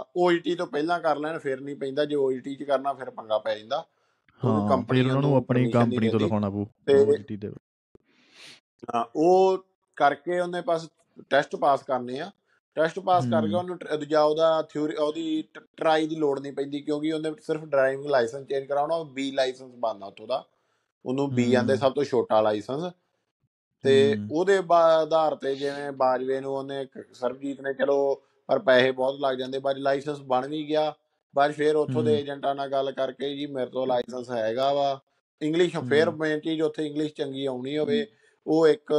OET 0.00 0.56
ਤੋਂ 0.58 0.66
ਪਹਿਲਾਂ 0.66 1.00
ਕਰ 1.00 1.16
ਲੈਣ 1.16 1.38
ਫਿਰ 1.38 1.60
ਨਹੀਂ 1.60 1.76
ਪੈਂਦਾ 1.76 2.04
ਜੇ 2.04 2.16
OET 2.16 2.56
ਚ 2.56 2.62
ਕਰਨਾ 2.62 2.92
ਫਿਰ 2.92 3.10
ਪੰਗਾ 3.10 3.38
ਪੈ 3.38 3.58
ਜਾਂਦਾ। 3.58 3.86
ਹਾਂ 4.44 4.68
ਕੰਪਨੀ 4.68 5.00
ਉਹਨਾਂ 5.00 5.22
ਨੂੰ 5.22 5.36
ਆਪਣੀ 5.36 5.70
ਕੰਪਨੀ 5.70 6.08
ਤੋਂ 6.08 6.20
ਲਿਖਾਉਣਾ 6.20 6.50
ਪਊ 6.50 6.64
ਤੇ 6.64 7.04
OJT 7.04 7.36
ਦੇ 7.38 7.48
ਹਾਂ, 8.94 9.04
ਉਹ 9.16 9.58
ਕਰਕੇ 9.96 10.40
ਉਹਨੇ 10.40 10.60
ਪਾਸ 10.60 10.88
ਟੈਸਟ 11.30 11.56
ਪਾਸ 11.56 11.82
ਕਰਨੇ 11.82 12.20
ਆ। 12.20 12.30
ਟੈਸਟ 12.74 12.98
ਪਾਸ 12.98 13.24
ਕਰਕੇ 13.30 13.52
ਹੂੰ। 13.52 13.58
ਉਹਨੂੰ 13.58 13.78
ਦੂਜਾ 14.00 14.22
ਉਹਦਾ 14.22 14.62
ਥਿਊਰੀ 14.62 14.94
ਉਹਦੀ 14.94 15.44
ਟਰਾਈ 15.76 16.06
ਦੀ 16.06 16.16
ਲੋੜ 16.16 16.40
ਨਹੀਂ 16.40 16.52
ਪੈਂਦੀ 16.52 16.80
ਕਿਉਂਕਿ 16.80 17.12
ਉਹਨੇ 17.12 17.32
ਸਿਰਫ 17.42 17.64
ਡਰਾਈਵਿੰਗ 17.64 18.10
ਲਾਇਸੈਂਸ 18.10 18.46
ਚੇਂਜ 18.46 18.64
ਕਰਾਉਣਾ 18.64 18.94
ਉਹ 18.94 19.04
ਬੀ 19.04 19.30
ਲਾਇਸੈਂਸ 19.30 19.74
ਬਣਨਾ 19.74 20.06
ਉੱਥੋਂ 20.06 20.28
ਦਾ। 20.28 20.44
ਉਹਨੂੰ 21.06 21.34
ਬੀ 21.34 21.54
ਆਂਦੇ 21.54 21.76
ਸਭ 21.76 21.92
ਤੋਂ 21.92 22.04
ਛੋਟਾ 22.04 22.40
ਲਾਇਸੈਂਸ 22.40 22.82
ਤੇ 23.84 24.16
ਉਹਦੇ 24.32 24.58
ਆਧਾਰ 24.72 25.34
ਤੇ 25.34 25.54
ਜਿਵੇਂ 25.54 25.92
ਬਾਜਵੇ 25.92 26.40
ਨੂੰ 26.40 26.54
ਉਹਨੇ 26.56 26.86
ਸਰਬਜੀਤ 27.12 27.60
ਨੇ 27.60 27.72
ਚਲੋ 27.72 28.22
ਪਰ 28.48 28.58
ਪੈਸੇ 28.58 28.90
ਬਹੁਤ 28.90 29.20
ਲੱਗ 29.20 29.36
ਜਾਂਦੇ 29.36 29.58
ਬਾਅਦ 29.58 29.78
ਲਾਇਸੈਂਸ 29.78 30.20
ਬਣ 30.20 30.46
ਵੀ 30.48 30.68
ਗਿਆ 30.68 30.92
ਬਾਅਦ 31.34 31.52
ਫਿਰ 31.52 31.76
ਉੱਥੋਂ 31.76 32.02
ਦੇ 32.04 32.14
ਏਜੰਟਾਂ 32.18 32.54
ਨਾਲ 32.54 32.68
ਗੱਲ 32.68 32.92
ਕਰਕੇ 32.92 33.36
ਜੀ 33.36 33.46
ਮੇਰੇ 33.46 33.70
ਤੋਂ 33.70 33.86
ਲਾਇਸੈਂਸ 33.86 34.30
ਹੈਗਾ 34.30 34.72
ਵਾ। 34.72 35.00
ਇੰਗਲਿਸ਼ 35.40 35.76
ਫੇਰ 35.90 36.10
ਮੇਨ 36.10 36.40
ਚੀਜ਼ 36.40 36.62
ਉੱਥੇ 36.62 36.86
ਇੰਗਲਿਸ਼ 36.86 37.14
ਚੰਗੀ 37.14 37.46
ਆਉਣੀ 37.46 37.76
ਹੋਵੇ 37.78 38.06
ਉਹ 38.46 38.66
ਇੱਕ 38.68 38.92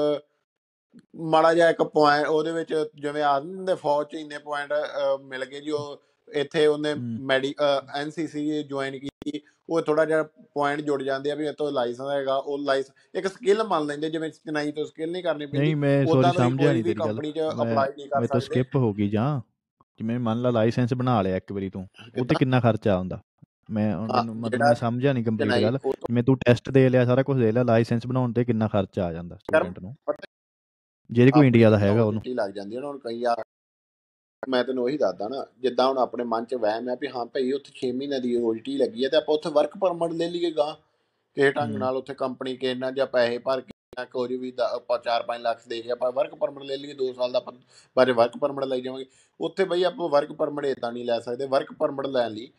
ਮਾੜਾ 1.15 1.53
ਜਿਹਾ 1.53 1.69
ਇੱਕ 1.69 1.81
ਪੁਆਇੰਟ 1.83 2.27
ਉਹਦੇ 2.27 2.51
ਵਿੱਚ 2.51 2.73
ਜਿਵੇਂ 2.95 3.23
ਆ 3.23 3.39
ਨੀ 3.39 3.53
ਹੁੰਦੇ 3.55 3.75
ਫੌਜ 3.75 4.07
ਚ 4.07 4.15
ਇੰਨੇ 4.15 4.37
ਪੁਆਇੰਟ 4.37 4.73
ਮਿਲ 5.21 5.45
ਗਏ 5.45 5.61
ਜੀ 5.61 5.71
ਉਹ 5.71 6.01
ਇੱਥੇ 6.27 6.65
ਉਹਨੇ 6.67 6.93
ਮੈਡੀ 7.21 7.53
ਐਨਸੀਸੀ 7.95 8.63
ਜੁਆਇਨ 8.63 8.97
ਕੀਤੀ 8.99 9.41
ਉਹ 9.71 9.81
ਥੋੜਾ 9.81 10.05
ਜਿਹਾ 10.05 10.23
ਪੁਆਇੰਟ 10.53 10.81
ਜੁੜ 10.81 11.01
ਜਾਂਦੇ 11.03 11.31
ਆ 11.31 11.35
ਵੀ 11.35 11.45
ਇਹ 11.47 11.53
ਤੋਂ 11.53 11.71
ਲਾਇਸੈਂਸ 11.71 12.09
ਹੈਗਾ 12.09 12.35
ਉਹ 12.35 12.57
ਲਾਇਸ 12.59 12.91
ਇੱਕ 13.15 13.27
ਸਕਿੱਲ 13.27 13.63
ਮੰਨ 13.63 13.85
ਲੈਂਦੇ 13.85 14.09
ਜਿਵੇਂ 14.09 14.29
ਚਨਾਈ 14.29 14.71
ਤੋਂ 14.71 14.85
ਸਕਿੱਲ 14.85 15.11
ਨਹੀਂ 15.11 15.23
ਕਰਨੀ 15.23 15.45
ਪੈਂਦੀ 15.45 15.57
ਨਹੀਂ 15.59 15.75
ਮੈਂ 15.75 16.05
ਸੌਰੀ 16.05 16.31
ਸਮਝਿਆ 16.37 16.71
ਨਹੀਂ 16.73 16.83
ਤੇਰੀ 16.83 16.99
ਗੱਲ। 16.99 17.07
ਕੰਪਨੀ 17.07 17.31
'ਚ 17.31 17.39
ਮੈਂ 17.39 17.49
ਅਪਲਾਈ 17.51 17.91
ਨਹੀਂ 17.97 18.07
ਕਰ 18.09 18.19
ਮੈਂ 18.19 18.27
ਤਾਂ 18.27 18.39
ਸਕਦੇ। 18.39 18.53
ਸਕਿਪ 18.53 18.75
ਹੋ 18.75 18.93
ਗਈ 18.93 19.09
ਜਾਂ 19.09 19.39
ਜਿਵੇਂ 19.99 20.19
ਮੰਨ 20.19 20.41
ਲਾ 20.41 20.49
ਲਾਇਸੈਂਸ 20.49 20.93
ਬਣਾ 20.93 21.21
ਲਿਆ 21.21 21.37
ਇੱਕ 21.37 21.51
ਵਾਰੀ 21.51 21.69
ਤੂੰ 21.69 21.85
ਉਹ 22.19 22.25
ਤੇ 22.25 22.35
ਕਿੰਨਾ 22.39 22.59
ਖਰਚਾ 22.59 22.93
ਆਉਂਦਾ? 22.95 23.19
ਮੈਂ 23.71 23.95
ਮਤਲਬ 23.97 24.59
ਮੈਂ 24.59 24.73
ਸਮਝਿਆ 24.75 25.13
ਨਹੀਂ 25.13 25.23
ਕੰਪਲੀਟ 25.23 25.61
ਗੱਲ। 25.61 25.75
ਉਹ 25.75 25.93
ਤੋਂ 25.93 26.07
ਜਿਵੇਂ 26.07 26.23
ਤੂੰ 26.23 26.37
ਟੈਸਟ 26.37 26.69
ਦੇ 26.69 26.87
ਲਿਆ 26.89 27.05
ਸਾਰਾ 27.05 27.23
ਕੁਝ 27.23 27.37
ਦੇ 27.39 27.51
ਲਿਆ 27.51 27.63
ਲਾਇਸੈਂਸ 27.63 28.07
ਬਣਾਉਣ 28.07 28.33
ਤੇ 28.33 28.43
ਕਿੰਨਾ 28.45 28.67
ਖਰਚਾ 28.67 29.05
ਆ 29.05 29.11
ਜਾਂਦਾ 29.13 29.35
ਸਟੂਡੈਂਟ 29.35 29.79
ਨੂੰ? 29.79 29.95
ਜੇ 31.09 31.29
ਕੋਈ 31.31 31.47
ਇੰਡੀਆ 31.47 31.69
ਦਾ 31.69 31.77
ਹੈਗਾ 31.79 32.03
ਉਹਨੂੰ। 32.03 32.21
ਲੱਗ 32.27 32.49
ਜਾਂਦੀ 32.51 32.75
ਹੈ 32.75 32.81
ਨਾ 32.81 32.87
ਹੁਣ 32.87 32.97
ਕਈ 32.97 33.23
ਆ 33.23 33.35
ਮੈਂ 34.43 34.63
ਤੈਨੂੰ 34.63 34.83
ਉਹੀ 34.83 34.97
ਦੱਸਦਾ 34.97 35.27
ਨਾ 35.27 35.45
ਜਿੱਦਾਂ 35.59 35.87
ਹੁਣ 35.87 35.97
ਆਪਣੇ 35.97 36.23
ਮਨ 36.23 36.45
'ਚ 36.45 36.55
ਵਹਿਮ 36.55 36.87
ਹੈ 36.89 36.95
ਵੀ 36.95 37.07
ਹਾਂ 37.07 37.25
ਭਾਈ 37.25 37.51
ਉੱਥੇ 37.51 37.73
6 37.79 37.89
ਮਹੀਨੇ 37.93 38.19
ਦੀ 38.19 38.35
ਓਜੀਟੀ 38.43 38.77
ਲੱਗੀ 38.77 39.03
ਹੈ 39.03 39.09
ਤੇ 39.09 39.17
ਆਪਾਂ 39.17 39.33
ਉੱਥੇ 39.35 39.49
ਵਰਕ 39.49 39.77
ਪਰਮਿਟ 39.77 40.11
ਲੈ 40.13 40.29
ਲਈਏ 40.29 40.51
ਗਾ 40.51 40.65
ਕਿਸੇ 41.37 41.51
ਢੰਗ 41.51 41.75
ਨਾਲ 41.75 41.97
ਉੱਥੇ 41.97 42.13
ਕੰਪਨੀ 42.13 42.55
ਕੇ 42.57 42.73
ਨਾ 42.75 42.89
ਜਾਂ 42.91 43.05
ਪੈਸੇ 43.07 43.37
ਭਰ 43.37 43.61
ਕੇ 43.61 43.73
ਨਾ 43.97 44.05
ਕੋਈ 44.05 44.37
ਵੀ 44.37 44.51
ਦਾ- 44.51 44.69
ਆਪਾਂ 44.75 44.97
4-5 44.99 45.41
ਲੱਖ 45.41 45.67
ਦੇ 45.67 45.81
ਕੇ 45.81 45.91
ਆਪਾਂ 45.91 46.11
ਵਰਕ 46.11 46.33
ਪਰਮਿਟ 46.35 46.63
ਲੈ 46.63 46.77
ਲਈਏ 46.77 46.93
2 46.95 47.11
ਸਾਲ 47.13 47.31
ਦਾ 47.31 47.37
ਆਪਾਂ 47.37 47.53
ਬਾਰੇ 47.97 48.11
ਵਰਕ 48.11 48.37
ਪਰਮਿਟ 48.37 48.65
ਲਈ 48.65 48.81
ਜਾਵਾਂਗੇ। 48.81 49.05
ਉੱਥੇ 49.39 49.65
ਬਈ 49.65 49.83
ਆਪਾਂ 49.83 50.09
ਵਰਕ 50.09 50.31
ਪਰਮਿਟ 50.33 50.65
ਇਦਾਂ 50.65 50.91
ਨਹੀਂ 50.91 51.05
ਲੈ 51.05 51.19
ਸਕਦੇ 51.19 51.45
ਵਰਕ 51.45 51.73
ਪਰਮਿਟ 51.73 52.07
ਲੈਣ 52.07 52.31
ਲਈ 52.31 52.49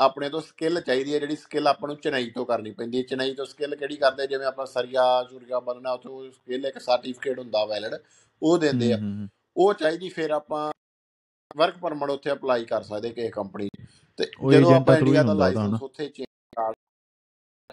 ਆਪਣੇ 0.00 0.28
ਤੋਂ 0.28 0.40
ਸਕਿੱਲ 0.40 0.80
ਚਾਹੀਦੀ 0.80 1.14
ਹੈ 1.14 1.18
ਜਿਹੜੀ 1.18 1.36
ਸਕਿੱਲ 1.36 1.66
ਆਪਾਂ 1.66 1.88
ਨੂੰ 1.88 1.96
ਚੇਨਈ 1.96 2.30
ਤੋਂ 2.30 2.44
ਕਰਨੀ 2.46 2.70
ਪੈਂਦੀ 2.70 2.98
ਹੈ 2.98 3.02
ਚੇਨਈ 3.02 3.34
ਤੋਂ 3.34 3.44
ਸਕਿੱਲ 3.44 3.76
ਕਿਹੜੀ 3.76 3.96
ਕਰਦੇ 3.96 4.26
ਜਿਵੇਂ 4.26 4.46
ਆਪਾਂ 4.46 4.66
ਸਰੀਆ 4.66 5.02
ਸੁਰੀਆ 5.30 5.60
ਬਣਨਾ 5.60 5.92
ਉੱਥੇ 5.92 6.30
ਸਕਿੱਲ 6.30 6.66
ਇੱਕ 6.66 6.78
ਸਰਟੀਫਿਕੇਟ 6.78 7.38
ਹੁੰਦਾ 7.38 7.64
ਵੈਲਿਡ 7.64 7.94
ਉਹ 8.42 8.58
ਦਿੰਦੇ 8.58 8.92
ਆ। 8.92 8.98
ਉਹ 9.56 9.72
ਚਾਹੀਦੀ 9.74 10.08
ਫਿਰ 10.08 10.30
ਆਪਾਂ 10.30 10.70
ਵਰਕ 11.50 11.76
ਪਰਮਿਟ 11.78 12.10
ਉੱਥੇ 12.10 12.32
ਅਪਲਾਈ 12.32 12.64
ਕਰ 12.64 12.82
ਸਕਦੇ 12.82 13.10
ਕਿਸੇ 13.10 13.30
ਕੰਪਨੀ 13.30 13.68
ਤੇ 14.18 14.24
ਜਦੋਂ 14.50 14.74
ਆਪਾਂ 14.74 14.96
ਇੰਡੀਆ 14.96 15.22
ਦਾ 15.22 15.32
ਲਾਇਸੈਂਸ 15.34 15.82
ਉੱਥੇ 15.82 16.06
ਚੇਂਜ 16.08 16.26
ਕਰਾ 16.52 16.72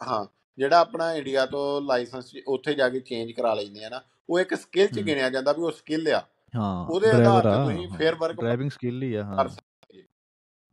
ਹਾਂ 0.01 0.25
ਜਿਹੜਾ 0.57 0.79
ਆਪਣਾ 0.79 1.13
ਇੰਡੀਆ 1.13 1.45
ਤੋਂ 1.45 1.63
ਲਾਇਸੈਂਸ 1.81 2.33
ਉੱਥੇ 2.47 2.73
ਜਾ 2.73 2.89
ਕੇ 2.89 2.99
ਚੇਂਜ 2.99 3.31
ਕਰਾ 3.31 3.53
ਲੈਂਦੇ 3.53 3.83
ਆ 3.85 3.89
ਨਾ 3.89 4.01
ਉਹ 4.29 4.39
ਇੱਕ 4.39 4.53
ਸਕਿੱਲ 4.55 4.87
ਚ 4.87 4.99
ਗਿਣਿਆ 4.99 5.29
ਜਾਂਦਾ 5.29 5.51
ਵੀ 5.53 5.61
ਉਹ 5.61 5.71
ਸਕਿੱਲ 5.71 6.07
ਆ। 6.09 6.21
ਹਾਂ 6.53 6.85
ਉਹਦੇ 6.85 7.09
ਆਧਾਰ 7.09 7.43
ਤੇ 7.43 7.63
ਤੁਸੀਂ 7.65 7.87
ਫਿਰ 7.97 8.15
ਵਰਕ 8.15 8.35
ਡਰਾਈਵਿੰਗ 8.35 8.71
ਸਕਿੱਲ 8.71 9.03
ਹੀ 9.03 9.13
ਆ 9.13 9.23
ਹਾਂ। 9.23 9.45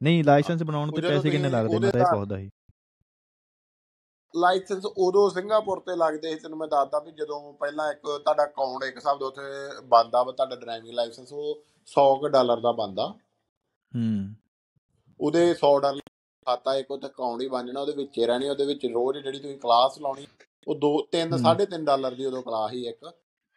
ਨਹੀਂ 0.01 0.23
ਲਾਇਸੈਂਸ 0.25 0.63
ਬਣਾਉਣ 0.63 0.91
ਤੇ 0.93 1.03
ਪੈਸੇ 1.03 1.31
ਕਿੰਨੇ 1.31 1.49
ਲੱਗਦੇ 1.49 1.79
ਮੈਂ 1.79 1.91
ਤਾਂ 1.93 2.01
ਇਹ 2.01 2.07
ਪੁੱਛਦਾ 2.07 2.37
ਸੀ। 2.39 2.49
ਲਾਇਸੈਂਸ 4.35 4.85
ਉਦੋਂ 4.87 5.29
ਸਿੰਗਾਪੁਰ 5.31 5.81
ਤੇ 5.81 5.97
ਲੱਗਦੇ 5.97 6.31
ਸੀ 6.31 6.39
ਤੈਨੂੰ 6.39 6.59
ਮੈਂ 6.59 6.69
ਦੱਸਦਾ 6.69 6.99
ਵੀ 6.99 7.13
ਜਦੋਂ 7.13 7.53
ਪਹਿਲਾਂ 7.53 7.91
ਇੱਕ 7.93 8.01
ਤੁਹਾਡਾ 8.05 8.45
ਅਕਾਊਂਟ 8.45 8.85
ਇੱਕ 8.85 8.97
ਹਿਸਾਬ 8.97 9.19
ਦਾ 9.19 9.27
ਉੱਥੇ 9.27 9.43
ਬੰਦਾ 9.85 10.23
ਵਾ 10.23 10.33
ਤੁਹਾਡਾ 10.33 10.57
ਡਰਾਈਵਿੰਗ 10.57 10.95
ਲਾਇਸੈਂਸ 10.95 11.33
ਉਹ 11.33 11.55
100 11.89 12.07
ਕੁ 12.21 12.29
ਡਾਲਰ 12.29 12.61
ਦਾ 12.61 12.73
ਬੰਦਾ 12.73 13.07
ਹੂੰ। 13.93 14.35
ਉਹਦੇ 15.21 15.45
100 15.53 15.79
ਡਾਲਰ 15.81 16.01
ਖਾਤਾ 16.47 16.75
ਇੱਕ 16.75 16.91
ਉੱਥੇ 16.91 17.07
ਅਕਾਊਂਟ 17.07 17.41
ਹੀ 17.41 17.49
ਬਣ 17.49 17.67
ਜਾਣਾ 17.67 17.81
ਉਹਦੇ 17.81 17.93
ਵਿੱਚ 17.93 18.19
ਹੀ 18.19 18.27
ਰਹਿਣੀ 18.27 18.49
ਉਹਦੇ 18.49 18.65
ਵਿੱਚ 18.65 18.87
ਰੋਜ਼ 18.87 19.19
ਜਿਹੜੀ 19.19 19.39
ਤੁਸੀਂ 19.39 19.59
ਕਲਾਸ 19.59 19.99
ਲਾਉਣੀ 19.99 20.27
ਉਹ 20.67 20.75
2 20.77 20.91
3 21.13 21.33
ਹੂੰ। 21.33 21.39
3.5 21.41 21.85
ਡਾਲਰ 21.85 22.15
ਦੀ 22.15 22.27
ਉਦੋਂ 22.27 22.43
ਕਲਾਸ 22.43 22.73
ਹੀ 22.73 22.87
ਇੱਕ। 22.87 23.05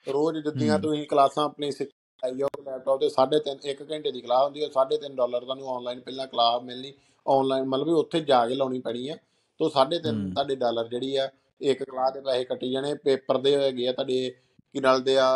ਰੋਜ਼ 0.07 0.37
ਜਿੱਦੀਆਂ 0.37 0.73
ਹੂੰ। 0.73 0.81
ਤੁਸੀਂ 0.81 1.07
ਕਲਾਸਾਂ 1.07 1.43
ਆਪਣੀ 1.45 1.71
ਸਿਖਾਈ 1.71 2.35
ਜਾਓ 2.35 2.49
ਲੈਪਟਾਪ 2.65 2.99
ਤੇ 2.99 3.09
3.5 3.09 3.71
1 3.71 3.83
ਘੰਟੇ 3.91 4.11
ਦੀ 4.11 4.21
ਕਲਾਸ 4.21 4.43
ਹੁੰਦੀ 4.43 4.63
ਹੈ 4.63 4.69
3.5 4.69 5.15
ਡਾਲਰ 5.15 5.41
ਤੁਹਾਨੂੰ 5.41 5.69
ਆਨਲਾਈਨ 5.75 5.99
ਪਹਿਲਾਂ 6.01 6.27
ਕਲਾਸ 6.27 6.61
ਮਿਲਣੀ 6.63 6.93
ਆਨਲਾਈਨ 7.25 7.65
ਮਤਲਬ 7.65 7.87
ਵੀ 7.87 7.93
ਉੱਥੇ 7.93 8.19
ਜਾ 8.21 8.45
ਕੇ 8.47 8.55
ਲਾਉਣੀ 8.55 8.79
ਪੈਣੀ 8.79 9.09
ਹੈ 9.09 9.17
ਤੋਂ 9.59 9.69
3.5 9.71 10.11
ਹੂੰ। 10.11 10.31
ਤੁਹਾਡੇ 10.31 10.55
ਡਾਲਰ 10.55 10.87
ਜਿਹੜੀ 10.87 11.15
ਆ 11.15 11.29
ਇੱਕ 11.61 11.83
ਕਲਾਸ 11.83 12.13
ਦੇ 12.13 12.21
ਪੈਸੇ 12.21 12.43
ਕੱਟੀ 12.45 12.71
ਜਾਣੇ 12.71 12.93
ਪੇਪਰ 13.03 13.37
ਦੇ 13.37 13.55
ਹੈਗੇ 13.55 13.87
ਆ 13.87 13.91
ਤੁਹਾਡੇ 13.91 14.29
ਕੀ 14.75 14.79
ਨਾਲ 14.79 15.01
ਦੇ 15.01 15.17
ਆ 15.17 15.29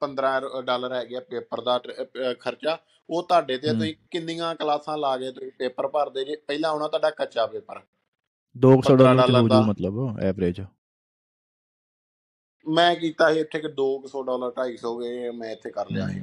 15 0.00 0.62
ਡਾਲਰ 0.64 0.92
ਹੈਗੇ 0.92 1.16
ਆ 1.16 1.20
ਪੇਪਰ 1.20 1.60
ਦਾ 1.60 1.78
ਖਰਚਾ 2.40 2.78
ਉਹ 3.08 3.22
ਤੁਹਾਡੇ 3.22 3.56
ਤੇ 3.58 3.72
ਤੁਸੀਂ 3.72 3.94
ਕਿੰਨੀਆਂ 4.10 4.54
ਕਲਾਸਾਂ 4.54 4.96
ਲਾ 4.98 5.16
ਕੇ 5.16 5.30
ਤੁਸੀਂ 5.32 5.50
ਪੇਪਰ 5.58 5.88
ਭਰਦੇ 5.88 6.24
ਜੇ 6.24 6.36
ਪਹਿਲਾਂ 6.46 6.70
ਆਉਣਾ 6.70 6.88
ਤੁਹਾਡਾ 6.88 7.10
ਕੱਚਾ 7.10 7.46
ਪੇਪਰ। 7.46 7.80
200 8.56 8.80
15 8.82 9.16
ਡਾਲਰ 9.16 9.48
ਦਾ। 9.48 9.60
ਮਤਲਬ 9.62 9.98
ਐਵਰੇਜ 10.20 10.60
ਮੈਂ 12.66 12.94
ਕੀਤਾ 12.96 13.32
ਸੀ 13.32 13.40
ਇੱਥੇ 13.40 13.58
ਕਿ 13.60 13.68
200 13.78 14.22
ਡਾਲਰ 14.22 14.52
250 14.58 14.94
ਗਏ 15.00 15.30
ਮੈਂ 15.30 15.50
ਇੱਥੇ 15.52 15.70
ਕਰ 15.70 15.90
ਲਿਆ 15.90 16.06
ਸੀ। 16.08 16.20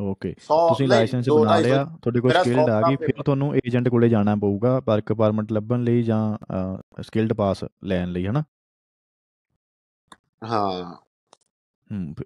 ਓਕੇ 0.00 0.28
100 0.30 0.56
ਤੁਸੀਂ 0.68 0.86
ਲਾਇਸੈਂਸ 0.88 1.26
2 1.26 1.36
ਬਣਾ 1.40 1.56
250 1.56 1.62
ਲਿਆ 1.62 1.84
ਤੁਹਾਡੇ 2.02 2.20
ਕੋਲ 2.20 2.30
ਮੇਰਾ 2.30 2.40
100 2.40 2.44
ਸਕਿੱਲਡ 2.44 2.70
ਆ 2.70 2.80
ਗਈ 2.82 2.96
ਫਿਰ 2.96 3.22
ਤੁਹਾਨੂੰ 3.22 3.54
ਏਜੰਟ 3.56 3.88
ਕੋਲੇ 3.88 4.08
ਜਾਣਾ 4.08 4.34
ਪਊਗਾ 4.36 4.78
ਵਰਕ 4.86 5.12
ਪਰਮਿਟ 5.12 5.52
ਲੱਭਣ 5.52 5.82
ਲਈ 5.84 6.02
ਜਾਂ 6.02 6.20
ਸਕਿੱਲਡ 7.02 7.32
ਪਾਸ 7.32 7.64
ਲੈਣ 7.84 8.08
ਲਈ 8.08 8.26
ਹਨਾ? 8.26 8.42
ਹਾਂ। 10.44 10.94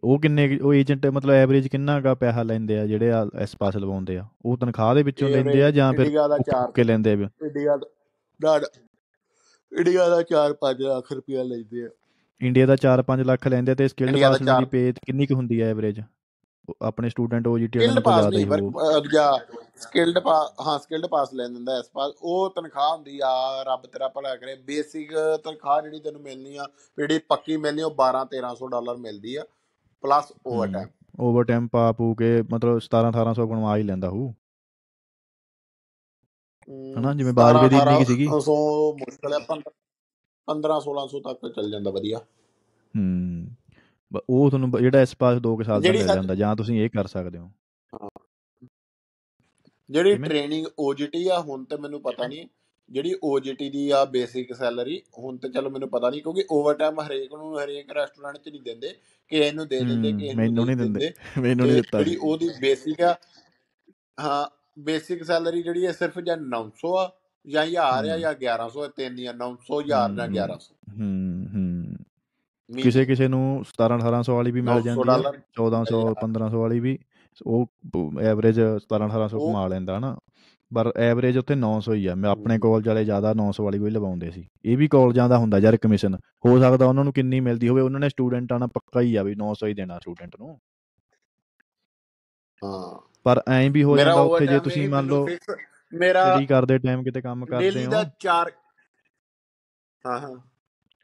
ਉਹ 0.05 0.19
ਕਿੰਨੇ 0.21 0.59
ਉਹ 0.59 0.75
ਏਜੰਟ 0.75 1.07
ਮਤਲਬ 1.09 1.35
ਐਵਰੇਜ 1.35 1.67
ਕਿੰਨਾ 1.69 2.01
ਕਾ 2.01 2.15
ਪੈਸਾ 2.15 2.43
ਲੈਂਦੇ 2.43 2.79
ਆ 2.79 2.87
ਜਿਹੜੇ 2.87 3.11
ਆ 3.13 3.25
ਇਸ 3.43 3.57
ਪਾਸ 3.57 3.77
ਲਵਾਉਂਦੇ 3.77 4.17
ਆ? 4.19 4.27
ਉਹ 4.45 4.57
ਤਨਖਾਹ 4.57 4.95
ਦੇ 4.95 5.03
ਵਿੱਚੋਂ 5.03 5.29
ਲੈਂਦੇ 5.29 5.63
ਆ 5.63 5.71
ਜਾਂ 5.71 5.93
ਫਿਰ 5.93 6.07
ਇੰਡੀਆ 6.07 6.27
ਦਾ 6.29 6.37
ਫੁੱਕ 6.37 6.51
4 6.51 6.63
ਫੁੱਕ 6.63 6.75
ਕੇ 6.75 6.85
ਲੈਂਦੇ 6.85 7.13
ਆ? 7.13 7.29
ਇੰਡੀਆ 7.43 7.77
ਦਾ 8.41 8.61
ਇੰਡੀਆ 9.73 10.09
ਦਾ 10.09 10.21
4-5 10.25 10.81
ਲੱਖ 10.87 11.13
ਰੁਪਇਆ 11.13 11.43
ਲੈਂਦੇ 11.43 11.85
ਆ। 11.85 11.89
ਇੰਡੀਆ 12.41 12.67
ਦਾ 12.67 12.77
4-5 12.77 13.25
ਲੱਖ 13.25 13.47
ਲੈਂਦੇ 13.49 13.73
ਆ 13.73 13.75
ਤੇ 13.75 13.89
ਸਕਿੱਲਡ 13.89 14.21
ਪਾਸ 14.23 14.39
ਦੀ 14.39 14.45
4 14.47 14.65
ਪੇ 14.67 14.93
ਕਿੰਨੀ 15.07 15.27
ਕੁ 15.27 15.35
ਹੁੰਦੀ 15.35 15.61
ਹੈ 15.63 15.71
ਐਵਰੇਜ 15.71 16.01
ਆਪਣੇ 16.83 17.09
ਸਟੂਡੈਂਟ 17.09 17.47
OGT 17.49 17.77
ਵਾਲਿਆਂ 17.77 17.93
ਸਕਿਲਡ 17.93 17.95
ਨੂੰ 17.95 18.03
ਪਾਸ 18.03 18.27
ਨਹੀਂ 18.27 18.47
ਵਰਕ 18.47 19.07
ਜਾਂ 19.13 19.39
ਸਕਿਲਡ 19.77 20.19
ਹਾਂ 20.67 20.79
ਸਕਿਲਡ 20.79 21.07
ਪਾਸ 21.07 21.35
ਲੈ 21.35 21.49
ਲੈਂਦਾ 21.49 21.79
ਇਸ 21.79 21.91
ਪਾਸ 21.91 22.13
ਉਹ 22.23 22.51
ਤਨਖਾਹ 22.51 22.91
ਹੁੰਦੀ 22.97 23.21
ਆ 23.25 23.63
ਰੱਬ 23.63 23.87
ਤੇਰਾ 23.87 24.09
ਭਲਾ 24.09 24.37
ਕਰੇ। 24.37 24.55
ਬੇਸਿਕ 24.55 25.13
ਤਨਖਾਹ 25.45 25.83
ਜਿਹੜੀ 25.83 26.01
ਤੈਨੂੰ 26.01 26.21
ਮਿਲਣੀ 26.21 26.57
ਆ 26.57 26.67
ਜਿਹੜੀ 26.99 27.19
ਪੱਕੀ 27.19 27.57
ਮਿਲਣੀ 27.57 27.83
ਉਹ 27.83 27.91
12 27.91 28.25
1300 28.25 28.69
ਡਾਲਰ 28.69 28.97
ਮਿਲਦੀ 28.97 29.37
ਆ 29.37 29.45
plus 30.05 30.33
over 30.47 30.69
time 30.69 30.89
over 31.21 31.45
time 31.45 31.69
ਪਾ 31.69 31.93
ਪੂ 31.93 32.15
ਕੇ 32.15 32.43
ਮਤਲਬ 32.43 32.79
17-1800 32.79 33.47
ਕਮਾ 33.49 33.77
ਹੀ 33.77 33.83
ਲੈਂਦਾ 33.83 34.09
ਹੂ। 34.09 34.35
ਹਨਾ 36.99 37.13
ਜਿਵੇਂ 37.15 37.33
17 37.33 37.37
ਬਾਜਵੇ 37.37 37.69
ਦੀ 37.69 37.77
ਇੰਨੀ 37.77 38.05
ਸੀਗੀ। 38.05 38.27
1800 38.27 38.55
ਮੁਸ਼ਕਲ 38.99 39.33
ਹੈ 39.33 39.39
15 40.49 40.79
1600 40.81 41.21
ਤੱਕ 41.21 41.53
ਚੱਲ 41.53 41.71
ਜਾਂਦਾ 41.71 41.91
ਵਧੀਆ। 41.91 42.19
ਹੂੰ। 42.95 43.47
ਉਹ 44.31 44.51
ਤੁਹਾਨੂੰ 44.51 44.81
ਜਿਹੜਾ 44.83 45.03
ਇਸ 45.03 45.17
ਪਾਸ 45.17 45.39
2 45.39 45.63
ਸਾਲ 45.63 45.83
ਦਾ 45.83 45.93
ਮਿਲ 45.93 46.07
ਜਾਂਦਾ 46.07 46.35
ਜਾਂ 46.35 46.57
ਤੁਸੀਂ 46.57 46.83
ਇਹ 46.83 46.91
ਕਰ 46.91 47.07
ਸਕਦੇ 47.07 47.39
ਹੋ। 47.39 47.51
ਜਿਹੜੀ 49.91 50.17
ਟ੍ਰੇਨਿੰਗ 50.17 50.67
OJT 50.67 51.29
ਆ 51.33 51.41
ਹੁਣ 51.41 51.65
ਤੇ 51.65 51.77
ਮੈਨੂੰ 51.77 52.01
ਪਤਾ 52.03 52.27
ਨਹੀਂ। 52.27 52.47
ਜਿਹੜੀ 52.91 53.15
OJT 53.15 53.71
ਦੀ 53.71 53.91
ਆ 53.91 54.05
ਬੇਸਿਕ 54.05 54.53
ਸੈਲਰੀ 54.55 55.03
ਹੁਣ 55.19 55.37
ਤੇ 55.37 55.49
ਚਲੋ 55.49 55.71
ਮੈਨੂੰ 55.71 55.89
ਪਤਾ 55.89 56.11
ਨਹੀਂ 56.11 56.23
ਕਿਉਂਕਿ 56.23 56.45
ਓਵਰਟਾਈਮ 56.51 57.01
ਹਰੇਕ 57.01 57.35
ਨੂੰ 57.35 57.65
ਹਰੇਕ 57.65 57.93
ਰੈਸਟੋਰੈਂਟ 57.93 58.37
'ਚ 58.37 58.49
ਨਹੀਂ 58.49 58.61
ਦਿੰਦੇ। 58.61 58.95
ਕਿਸੇ 59.29 59.53
ਨੂੰ 59.53 59.69
ਦੇ 59.69 59.81
ਦਿੰਦੇ 59.81 60.13
ਨੂੰ 60.13 60.37
ਮੈਨੂੰ 60.37 60.67
ਨਹੀਂ 60.67 60.77
ਦਿੰਦੇ। 60.77 61.13
ਮੈਨੂੰ 61.39 61.67
ਨਹੀਂ 61.67 61.77
ਦਿੱਤਾ 61.77 61.99
ਜਿਹੜੀ 61.99 62.17
ਉਹਦੀ 62.17 62.49
ਬੇਸਿਕ 62.61 63.01
ਆ 63.01 63.15
ਹਾਂ 64.21 64.47
ਬੇਸਿਕ 64.79 65.23
ਸੈਲਰੀ 65.25 65.63
ਜਿਹੜੀ 65.63 65.87
ਹੈ 65.87 65.93
ਸਿਰਫ 65.93 66.19
ਜਾਂ 66.19 66.37
900 66.37 66.95
ਆ 66.99 67.11
ਜਾਂ 67.47 67.67
1000 67.67 68.11
ਆ 68.11 68.17
ਜਾਂ 68.17 68.35
1100 68.35 68.89
ਤਿੰਨ 68.97 69.17
ਜਾਂ 69.17 69.35
900 69.35 69.81
1000 69.81 69.85
ਜਾਂ 69.85 70.09
ਹੂੰ 70.19 70.35
1100 70.35 70.73
ਹੂੰ 70.99 71.47
ਹੂੰ। 71.55 71.64
ਕਿਸੇ 72.71 73.05
ਕਿਸੇ 73.05 73.29
ਨੂੰ 73.29 73.41
17-1800 73.71 74.35
ਵਾਲੀ 74.35 74.51
ਵੀ 74.51 74.61
ਮਿਲ 74.61 74.75
900 74.75 74.83
ਜਾਂਦੀ 74.83 75.03
ਡਾਲਰ 75.07 75.39
1400 75.57 75.99
1000 75.99 76.15
1500 76.23 76.61
ਵਾਲੀ 76.61 76.81
ਵੀ 76.81 76.99
ਉਹ 77.47 78.21
ਐਵਰੇਜ 78.23 78.61
17-1800 78.61 79.39
ਉਹ 79.39 79.51
ਕਮਾ 79.51 79.67
ਲੈਂਦਾ 79.67 79.99
ਹਨਾ 79.99 80.17
ਪਰ 80.71 80.93
ਐਵਰੇਜ 80.97 81.39
ਉੱਥੇ 81.39 81.55
900 81.55 81.95
ਹੀ 81.95 82.07
ਆ 82.07 82.15
ਮੈਂ 82.15 82.31
ਆਪਣੇ 82.31 82.55
ਹੂੰ, 82.55 82.61
ਕਾਲਜ 82.61 82.89
ਵਾਲੇ 82.89 83.05
ਜ਼ਿਆਦਾ 83.05 83.33
900 83.33 83.65
ਵਾਲੀ 83.65 83.79
ਕੋਈ 83.79 83.91
ਲਵਾਉਂਦੇ 83.91 84.31
ਸੀ 84.31 84.47
ਇਹ 84.65 84.77
ਵੀ 84.77 84.89
ਕਾਲਜਾਂ 84.89 85.29
ਦਾ 85.29 85.39
ਹੁੰਦਾ 85.39 85.59
ਯਾਰ 85.59 85.77
ਕਮਿਸ਼ਨ 85.77 86.15
ਹੋ 86.45 86.59
ਸਕਦਾ 86.61 86.87
ਉਹਨਾਂ 86.87 87.05
ਨੂੰ 87.05 87.13
ਕਿੰਨੀ 87.13 87.41
ਮਿਲਦੀ 87.41 87.69
ਹੋਵੇ 87.69 87.81
ਉਹਨਾਂ 87.83 88.01
ਨੇ 88.01 88.09
ਸਟੂਡੈਂਟਾਂ 88.09 88.59
ਨਾਲ 88.59 88.69
ਪੱਕਾ 88.69 89.01
ਹੀ 89.01 89.15
ਆ 89.17 89.23
ਵੀ 89.23 89.35
900 89.35 89.69
ਹੀ 89.69 89.75
ਦੇਣਾ 89.75 89.99
ਸਟੂਡੈਂਟ 89.99 90.37
ਨੂੰ। 90.39 90.59
ਹਾਂ। 92.63 92.99
ਪਰ 93.25 93.43
ਐਂ 93.49 93.71
ਵੀ 93.71 93.83
ਹੋ 93.83 93.97
ਜਾਂਦਾ 93.99 94.21
ਉੱਥੇ 94.21 94.47
ਜੇ 94.47 94.59
ਤੁਸੀਂ 94.61 94.89
ਮੰਨ 94.89 95.07
ਲਓ 95.07 95.27
ਮੇਰਾ 95.93 96.25
ਸਟੱਡੀ 96.25 96.47
ਕਰਦੇ 96.47 96.79
ਟਾਈਮ 96.79 97.03
ਕਿਤੇ 97.05 97.21
ਕੰਮ 97.21 97.45
ਕਰਦੇ 97.47 97.71
ਡੇਲੀ 97.71 97.87
ਦਾ 97.87 98.03
ਹੋ। 98.03 98.11
4 98.21 98.51
ਹਾਂ 100.05 100.19
ਹਾਂ। 100.21 100.35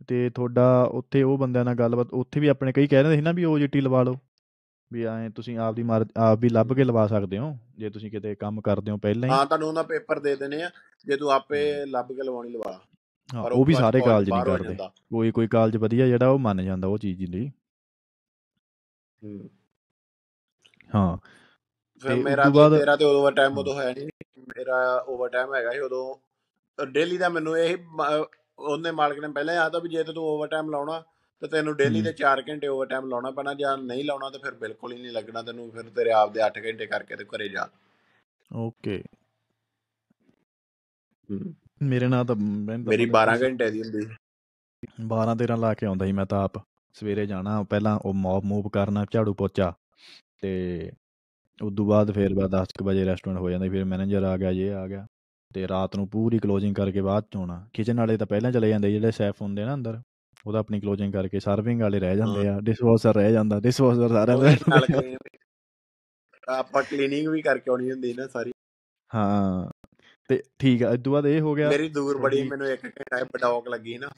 ਤੇ 0.08 0.28
ਤੁਹਾਡਾ 0.30 0.82
ਉੱਥੇ 0.92 1.22
ਉਹ 1.22 1.36
ਬੰਦਿਆਂ 1.38 1.64
ਨਾਲ 1.64 1.74
ਗੱਲਬਾਤ 1.74 2.12
ਉੱਥੇ 2.14 2.40
ਵੀ 2.40 2.48
ਆਪਣੇ 2.48 2.72
ਕਈ 2.72 2.86
ਕਹਿ 2.86 3.02
ਰਹੇ 3.02 3.16
ਸੀ 3.16 3.20
ਨਾ 3.20 3.32
ਵੀ 3.32 3.44
OJT 3.46 3.80
ਲਵਾ 3.80 4.02
ਲਓ 4.02 4.16
ਵੀ 4.90 5.04
ਐਂ 5.04 5.30
ਤੁਸੀਂ 5.30 5.58
ਆਪ 5.58 5.74
ਦੀ 5.74 5.82
ਮਰ 5.82 6.04
ਆਪ 6.18 6.38
ਵੀ 6.38 6.48
ਲੱਭ 6.48 6.72
ਕੇ 6.74 6.84
ਲਵਾ 6.84 7.06
ਸਕਦੇ 7.06 7.38
ਹੋ 7.38 7.56
ਜੇ 7.78 7.90
ਤੁਸੀਂ 7.90 8.10
ਕਿਤੇ 8.10 8.34
ਕੰਮ 8.34 8.60
ਕਰਦੇ 8.60 8.90
ਹੋ 8.90 8.96
ਪਹਿਲਾਂ 8.96 9.28
ਹੀ। 9.28 9.32
ਹਾਂ 9.32 9.44
ਤੁਹਾਨੂੰ 9.46 9.68
ਉਹਨਾਂ 9.68 9.84
ਪੇਪਰ 9.84 10.18
ਦੇ 10.20 10.34
ਦੇਣੇ 10.36 10.62
ਆ 10.62 10.70
ਜੇ 11.06 11.16
ਤੂੰ 11.16 11.30
ਆਪੇ 11.32 11.60
ਲੱਭ 11.86 12.06
ਕੇ 12.08 12.22
ਲਵਾਉਣੀ 12.22 12.50
ਲਵਾ 12.50 12.72
ਹਾਂ 13.28 13.42
ਪਰ 13.44 13.52
ਉਹ 13.52 13.64
ਵੀ 13.64 13.74
ਸਾਰੇ 13.74 14.00
ਕਾਲਜ 14.00 14.30
ਨਹੀਂ 14.30 14.42
ਕਰਦੇ। 14.44 14.76
ਕੋਈ 15.10 15.30
ਕੋਈ 15.30 15.46
ਕਾਲਜ 15.48 15.76
ਵਧੀਆ 15.76 16.06
ਜਿਹੜਾ 16.06 16.28
ਉਹ 16.28 16.38
ਮੰਨ 16.38 16.64
ਜਾਂਦਾ 16.64 16.88
ਉਹ 16.88 16.98
ਚੀਜ਼ 16.98 17.22
ਲਈ 17.24 17.48
ਹੂੰ। 19.22 19.50
ਫਿਰ 22.04 22.14
ਮੇਰਾ 22.16 22.42
ਉਦੋਂ 22.42 22.52
ਤੇ 22.52 22.58
ਬਾਅਦ 22.58 22.78
ਤੇਰਾ 22.78 22.96
ਤੇ 22.96 23.04
ਓਵਰ 23.04 23.32
ਟਾਈਮ 23.34 23.58
ਉਦੋਂ 23.58 23.74
ਹੈ 23.74 23.92
ਨਹੀਂ 23.92 24.08
ਮੇਰਾ 24.48 24.78
ਓਵਰ 25.08 25.28
ਟਾਈਮ 25.28 25.54
ਹੈਗਾ 25.54 25.72
ਸੀ 25.72 25.78
ਉਦੋਂ 25.80 26.86
ਡੇਲੀ 26.86 27.16
ਦਾ 27.18 27.28
ਮੈਨੂੰ 27.28 27.56
ਇਹ 27.58 27.76
ਉਹਨੇ 28.60 28.90
ਮਾਲਕ 28.90 29.18
ਨੇ 29.18 29.28
ਪਹਿਲਾਂ 29.28 29.54
ਹੀ 29.54 29.58
ਆਖਦਾ 29.58 29.78
ਵੀ 29.78 29.88
ਜੇ 29.88 30.04
ਤੇ 30.04 30.12
ਤੂੰ 30.12 30.24
ਓਵਰ 30.24 30.48
ਟਾਈਮ 30.48 30.70
ਲਾਉਣਾ 30.70 31.02
ਤੇ 31.40 31.48
ਤੈਨੂੰ 31.48 31.76
ਡੇਲੀ 31.76 32.02
ਦੇ 32.02 32.12
4 32.12 32.42
ਘੰਟੇ 32.48 32.68
ਓਵਰ 32.68 32.86
ਟਾਈਮ 32.86 33.08
ਲਾਉਣਾ 33.08 33.30
ਪੈਣਾ 33.30 33.54
ਜਾਂ 33.54 33.78
ਨਹੀਂ 33.78 34.04
ਲਾਉਣਾ 34.04 34.30
ਤੇ 34.30 34.38
ਫਿਰ 34.38 34.54
ਬਿਲਕੁਲ 34.54 34.92
ਹੀ 34.92 35.02
ਨਹੀਂ 35.02 35.12
ਲੱਗਣਾ 35.12 35.42
ਤੈਨੂੰ 35.42 35.70
ਫਿਰ 35.70 35.82
ਤੇਰੇ 35.82 36.12
ਆਪ 36.12 36.32
ਦੇ 36.32 36.40
8 36.46 36.58
ਘੰਟੇ 36.64 36.86
ਕਰਕੇ 36.86 37.16
ਤੇ 37.16 37.24
ਘਰੇ 37.24 37.48
ਜਾ। 37.48 37.68
ਓਕੇ। 38.52 39.02
ਮੇਰੇ 41.82 42.06
ਨਾਲ 42.08 42.24
ਤਾਂ 42.24 42.36
ਮੇਰੀ 42.36 43.06
ਪਤਾ 43.06 43.24
12 43.24 43.36
ਸੀ 43.36 43.44
ਘੰਟੇ 43.44 43.70
ਦੀ 43.70 43.82
ਹੁੰਦੀ। 43.82 44.06
12 45.06 45.34
13 45.34 45.56
ਲਾ 45.56 45.74
ਕੇ 45.74 45.86
ਆਉਂਦਾ 45.86 46.06
ਸੀ 46.06 46.12
ਮੈਂ 46.12 46.26
ਤਾਂ 46.26 46.44
ਆਪ। 46.44 46.58
ਸਵੇਰੇ 46.92 47.26
ਜਾਣਾ 47.26 47.62
ਪਹਿਲਾਂ 47.62 47.98
ਉਹ 47.98 48.14
ਮੌਬ 48.14 48.44
ਮੂਵ 48.44 48.68
ਕਰਨਾ 48.68 49.06
ਝਾੜੂ 49.12 49.34
ਪੋਚਾ 49.34 49.72
ਤੇ 50.40 50.90
ਉਦੋਂ 51.62 51.86
ਬਾਅਦ 51.86 52.10
ਫਿਰ 52.10 52.34
ਬਾਅਦ 52.34 52.50
10 52.50 52.82
ਵਜੇ 52.82 53.04
ਰੈਸਟੋਰੈਂਟ 53.04 53.40
ਹੋ 53.40 53.50
ਜਾਂਦਾ 53.50 53.68
ਫਿਰ 53.68 53.84
ਮੈਨੇਜਰ 53.84 54.22
ਆ 54.22 54.36
ਗਿਆ 54.36 54.50
ਇਹ 54.50 54.74
ਆ 54.74 54.86
ਗਿਆ। 54.86 55.06
ਤੇ 55.54 55.66
ਰਾਤ 55.68 55.96
ਨੂੰ 55.96 56.08
ਪੂਰੀ 56.08 56.38
ਕਲੋਜ਼ਿੰਗ 56.38 56.74
ਕਰਕੇ 56.74 57.00
ਬਾਅਦ 57.00 57.24
ਚ 57.32 57.36
ਆਉਣਾ 57.36 57.64
ਕਿਚਨ 57.74 57.98
ਵਾਲੇ 57.98 58.16
ਤਾਂ 58.16 58.26
ਪਹਿਲਾਂ 58.26 58.52
ਚਲੇ 58.52 58.68
ਜਾਂਦੇ 58.68 58.90
ਜਿਹੜੇ 58.92 59.10
ਸੈਫ 59.10 59.40
ਹੁੰਦੇ 59.42 59.64
ਨਾ 59.64 59.74
ਅੰਦਰ 59.74 60.00
ਉਹਦਾ 60.46 60.58
ਆਪਣੀ 60.58 60.80
ਕਲੋਜ਼ਿੰਗ 60.80 61.12
ਕਰਕੇ 61.12 61.40
ਸਰਵਿੰਗ 61.40 61.80
ਵਾਲੇ 61.82 61.98
ਰਹਿ 62.00 62.16
ਜਾਂਦੇ 62.16 62.48
ਆ 62.48 62.58
ਡਿਸ਼ਵਾਸ਼ਰ 62.60 63.14
ਰਹਿ 63.14 63.32
ਜਾਂਦਾ 63.32 63.58
ਡਿਸ਼ਵਾਸ਼ਰ 63.60 64.34
clean- 64.34 65.18
ਆਪਾਂ 66.48 66.82
ਕਲੀਨਿੰਗ 66.82 67.28
ਵੀ 67.28 67.42
ਕਰਕੇ 67.42 67.70
ਆਉਣੀ 67.70 67.90
ਹੁੰਦੀ 67.90 68.12
ਨਾ 68.14 68.26
ਸਾਰੀ। 68.26 68.52
ਹਾਂ 69.10 69.70
ਤੇ 70.30 70.42
ਠੀਕ 70.58 70.82
ਆ 70.82 70.92
ਇਦੋਂ 70.92 71.12
ਬਾਅਦ 71.12 71.26
ਇਹ 71.26 71.40
ਹੋ 71.40 71.54
ਗਿਆ 71.54 71.68
ਮੇਰੀ 71.68 71.88
ਦੂਰ 71.88 72.18
ਬੜੀ 72.18 72.42
ਮੈਨੂੰ 72.42 72.66
ਇੱਕ 72.66 72.84
ਘੰਟਾ 72.86 73.22
ਬਡੌਕ 73.24 73.68
ਲੱਗੀ 73.68 73.96
ਨਾ। 73.98 74.08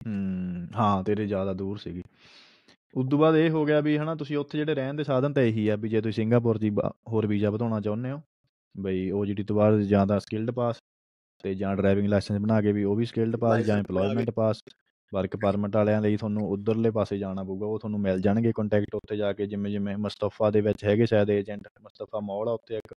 ਹੂੰ 0.00 0.66
ਹਾਂ 0.76 1.02
ਤੇਰੇ 1.04 1.26
ਜ਼ਿਆਦਾ 1.26 1.52
ਦੂਰ 1.52 1.78
ਸੀਗੀ। 1.78 2.02
ਉਦੋਂ 2.94 3.18
ਬਾਅਦ 3.18 3.36
ਇਹ 3.36 3.50
ਹੋ 3.50 3.64
ਗਿਆ 3.64 3.80
ਵੀ 3.80 3.96
ਹਨਾ 3.98 4.14
ਤੁਸੀਂ 4.14 4.36
ਉੱਥੇ 4.36 4.58
ਜਿਹੜੇ 4.58 4.74
ਰਹਿਣ 4.74 4.94
ਦੇ 4.94 5.04
ਸਾਧਨ 5.04 5.32
ਤਾਂ 5.32 5.42
ਇਹੀ 5.42 5.68
ਆ 5.68 5.76
ਵੀ 5.76 5.88
ਜੇ 5.88 6.00
ਤੁਸੀਂ 6.00 6.12
ਸਿੰਗਾਪੁਰ 6.12 6.58
ਦੀ 6.58 6.70
ਹੋਰ 7.08 7.26
ਵੀਜ਼ਾ 7.26 7.50
ਵਧਾਉਣਾ 7.50 7.80
ਚਾਹੁੰਦੇ 7.80 8.10
ਹੋ 8.10 8.20
ਬਈ 8.76 9.10
ਉਹ 9.10 9.26
ਜਿਹੜੀ 9.26 9.44
ਤੋਂ 9.44 9.56
ਬਾਅਦ 9.56 9.80
ਜਾਂ 9.80 10.06
ਤਾਂ 10.06 10.20
ਸਕਿਲਡ 10.20 10.50
ਪਾਸ 10.50 10.76
ਤੇ 11.42 11.54
ਜਾਂ 11.54 11.76
ਡਰਾਈਵਿੰਗ 11.76 12.08
ਲਾਇਸੈਂਸ 12.08 12.40
ਬਣਾ 12.40 12.62
ਕੇ 12.62 12.72
ਵੀ 12.72 12.84
ਉਹ 12.84 12.96
ਵੀ 12.96 13.04
ਸਕਿਲਡ 13.04 13.36
ਪਾਸ 13.36 13.60
ਜਾਂ। 13.60 13.82
EMPLOYMENT 13.82 14.32
ਪਾਸ 14.32 14.60
ਵਰਕ 15.14 15.36
ਪਰਮਿਟ 15.36 15.76
ਵਾਲਿਆਂ 15.76 16.00
ਲਈ 16.00 16.16
ਤੁਹਾਨੂੰ 16.16 16.48
ਉਧਰਲੇ 16.48 16.90
ਪਾਸੇ 16.90 17.18
ਜਾਣਾ 17.18 17.44
ਪਊਗਾ 17.44 17.66
ਉਹ 17.66 17.78
ਤੁਹਾਨੂੰ 17.78 18.00
ਮਿਲ 18.00 18.20
ਜਾਣਗੇ 18.20 18.52
ਕੰਟੈਕਟ 18.56 18.94
ਉੱਥੇ 18.94 19.16
ਜਾ 19.16 19.32
ਕੇ 19.32 19.46
ਜਿਵੇਂ 19.46 19.70
ਜਿਵੇਂ 19.70 19.96
ਮੁਸਤਫਾ 19.96 20.50
ਦੇ 20.50 20.60
ਵਿੱਚ 20.60 20.84
ਹੈਗੇ 20.84 21.06
ਸ਼ਾਇਦ 21.06 21.30
ਏਜੰਟ 21.30 21.68
ਮੁਸਤਫਾ 21.82 22.20
ਮੌਲ 22.20 22.48
ਆ 22.48 22.52
ਉੱਥੇ 22.52 22.76
ਇੱਕ 22.76 22.94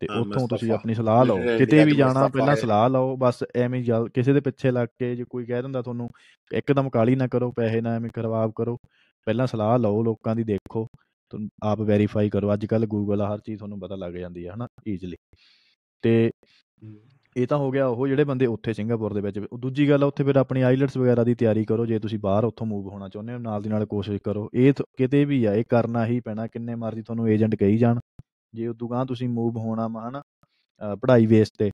ਤੇ 0.00 0.06
ਉੱਥੋਂ 0.20 0.48
ਤੁਸੀਂ। 0.48 0.72
ਆਪਣੀ 0.72 0.94
ਸਲਾਹ 0.94 1.24
ਲਓ 1.24 1.36
ਕਿਤੇ 1.58 1.84
ਵੀ 1.84 1.96
ਜਾਣਾ 1.96 2.28
ਪਹਿਲਾਂ। 2.28 2.56
ਸਲਾਹ 2.56 2.90
ਲਓ 2.90 3.16
ਬਸ 3.16 3.44
ਐਵੇਂ 3.56 3.82
ਜਲ 3.84 4.08
ਕਿਸੇ 4.08 4.32
ਦੇ 4.32 4.40
ਪਿੱਛੇ 4.40 4.70
ਲੱਗ 4.70 4.88
ਕੇ 4.98 5.16
ਜੇ 5.16 5.24
ਕੋਈ 5.30 5.44
ਕਹਿ 5.44 5.62
ਦਿੰਦਾ 5.62 5.82
ਤੁਹਾਨੂੰ 5.82 6.08
ਇੱਕਦਮ 6.54 6.90
ਕਾਲੀ 6.90 7.14
ਨਾ 7.16 7.26
ਕਰੋ 7.26 7.52
ਪੈਸੇ 7.52 7.80
ਨਾ 7.80 7.94
ਐਵੇਂ 7.96 8.10
ਖਰਾਬ 8.10 8.52
ਕਰੋ 8.56 8.76
ਪਹਿਲਾਂ 9.26 9.46
ਸਲਾਹ 9.46 9.78
ਲਓ 9.78 10.02
ਲੋਕਾਂ 10.02 10.36
ਦੀ 10.36 10.44
ਦੇਖੋ 10.44 10.86
ਤੁਹਾਨੂੰ 11.30 11.48
ਆਪ 11.62 11.80
ਵੈਰੀਫਾਈ 11.80 12.30
ਕਰੋ 12.30 12.52
ਅੱਜ 12.54 12.66
ਕੱਲ 12.66 12.86
ਗੂਗਲ 12.86 13.22
ਆ 13.22 13.32
ਹਰ 13.34 13.38
ਚੀਜ਼ 13.38 13.58
ਤੁਹਾਨੂੰ 13.58 13.80
ਪਤਾ 13.80 13.94
ਲੱਗ 13.96 14.12
ਜਾਂਦੀ 14.14 14.46
ਹੈ 14.46 14.52
ਹਨਾ 14.54 14.66
ਈਜ਼ੀਲੀ 14.88 15.16
ਤੇ 16.04 16.30
ਇਹ 17.36 17.46
ਤਾਂ 17.46 17.58
ਹੋ 17.58 17.70
ਗਿਆ 17.70 17.86
ਉਹ 17.86 18.06
ਜਿਹੜੇ 18.08 18.24
ਬੰਦੇ 18.24 18.46
ਉੱਥੇ 18.46 18.72
ਸਿੰਗਾਪੁਰ 18.72 19.12
ਦੇ 19.14 19.20
ਵਿੱਚ 19.20 19.38
ਦੂਜੀ 19.60 19.88
ਗੱਲ 19.90 20.04
ਉੱਥੇ 20.04 20.24
ਫਿਰ 20.24 20.36
ਆਪਣੀ 20.36 20.62
ਆਈਲਟਸ 20.62 20.96
ਵਗੈਰਾ 20.96 21.24
ਦੀ 21.24 21.34
ਤਿਆਰੀ 21.34 21.64
ਕਰੋ 21.64 21.86
ਜੇ 21.86 21.98
ਤੁਸੀਂ 21.98 22.18
ਬਾਹਰ 22.18 22.44
ਉੱਥੋਂ 22.44 22.66
ਮੂਵ 22.66 22.88
ਹੋਣਾ 22.88 23.08
ਚਾਹੁੰਦੇ 23.08 23.32
ਹੋ 23.32 23.38
ਨਾਲ 23.38 23.62
ਦੀ 23.62 23.68
ਨਾਲ 23.68 23.84
ਕੋਸ਼ਿਸ਼ 23.86 24.20
ਕਰੋ 24.24 24.48
ਇਹ 24.54 24.72
ਕਿਤੇ 24.98 25.24
ਵੀ 25.24 25.44
ਆ 25.44 25.54
ਇਹ 25.54 25.64
ਕਰਨਾ 25.68 26.04
ਹੀ 26.06 26.20
ਪੈਣਾ 26.20 26.46
ਕਿੰਨੇ 26.46 26.74
ਮਰਜ਼ੀ 26.74 27.02
ਤੁਹਾਨੂੰ 27.02 27.28
ਏਜੰਟ 27.28 27.54
ਕਹੀ 27.54 27.76
ਜਾਣ 27.78 28.00
ਜੇ 28.54 28.66
ਉਦੋਂ 28.68 28.88
ਗਾਂ 28.88 29.04
ਤੁਸੀਂ 29.06 29.28
ਮੂਵ 29.28 29.56
ਹੋਣਾ 29.56 29.86
ਵਾ 29.88 30.08
ਹਨਾ 30.08 30.22
ਪੜ੍ਹਾਈ 30.96 31.26
ਬੇਸ 31.26 31.50
ਤੇ 31.58 31.70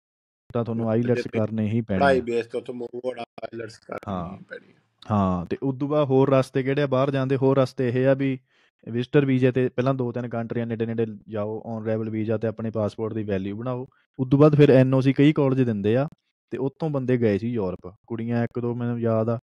ਤਾਂ 0.54 0.64
ਤੁਹਾਨੂੰ 0.64 0.88
ਆਈਲਟਸ 0.90 1.26
ਕਰਨੇ 1.32 1.66
ਹੀ 1.68 1.80
ਪੈਣੇ 1.80 1.98
ਪੜਾਈ 1.98 2.18
ਆ। 2.18 2.22
ਬੇਸ 2.22 2.46
ਤੋਂ 2.46 2.60
ਤੋਂ 2.60 2.74
ਮੂਵ 2.74 3.00
ਹੋਣਾ 3.04 3.22
ਆਈਲਟਸ। 3.44 3.78
ਕਰਨੀ 3.78 4.44
ਪੈਣੀ 4.44 4.74
ਹਾਂ 5.10 5.46
ਤੇ 5.46 5.56
ਉਦੋਂ 5.62 5.88
ਬਾਅਦ 5.88 6.06
ਹੋਰ 6.08 6.30
ਰਸਤੇ 6.30 6.62
ਕਿਹੜੇ 6.62 6.82
ਆ 6.82 6.86
ਬਾਹਰ 6.86 7.10
ਜਾਂਦੇ 7.10 7.36
ਹੋਰ 7.36 7.58
ਰਸਤੇ 7.58 7.88
ਇਹ 7.88 8.06
ਆ 8.06 8.14
ਵੀ 8.14 8.38
ਵਿਜ਼ਟਰ 8.86 9.24
ਵੀਜ਼ੇ 9.24 9.50
ਤੇ 9.52 9.68
ਪਹਿਲਾਂ 9.68 9.94
ਦੋ 9.94 10.10
ਤਿੰਨ 10.12 10.28
ਕੰਟਰੀਆਂ 10.28 10.66
ਨੇੜੇ 10.66 10.86
ਨੇੜੇ 10.86 11.06
ਜਾਓ 11.28 11.60
ਔਨ 11.66 11.82
ਅਰਾਈਵਲ 11.84 12.10
ਵੀਜ਼ਾ 12.10 12.36
ਤੇ 12.38 12.48
ਆਪਣੇ 12.48 12.70
ਪਾਸਪੋਰਟ 12.70 13.14
ਦੀ 13.14 13.22
ਵੈਲਿਊ 13.24 13.56
ਬਣਾਓ। 13.56 13.86
ਉਦੋਂ 14.18 14.38
ਬਾਅਦ 14.38 14.56
ਫਿਰ 14.56 14.70
ਐਨਓਸੀ 14.70 15.12
ਕਈ 15.12 15.32
ਕਾਲਜ 15.32 15.62
ਦਿੰਦੇ 15.62 15.96
ਆ 15.96 16.06
ਤੇ 16.52 16.58
ਉੱਥੋਂ 16.58 16.90
ਬੰਦੇ 16.90 17.16
ਗਏ 17.16 17.38
ਸੀ 17.38 17.48
ਯੂਰਪ 17.52 17.92
ਕੁੜੀਆਂ 18.06 18.42
ਇੱਕ 18.44 18.58
ਦੋ 18.58 18.74
ਮੈਨੂੰ 18.74 19.00
ਯਾਦ 19.00 19.28
ਆ 19.28 19.38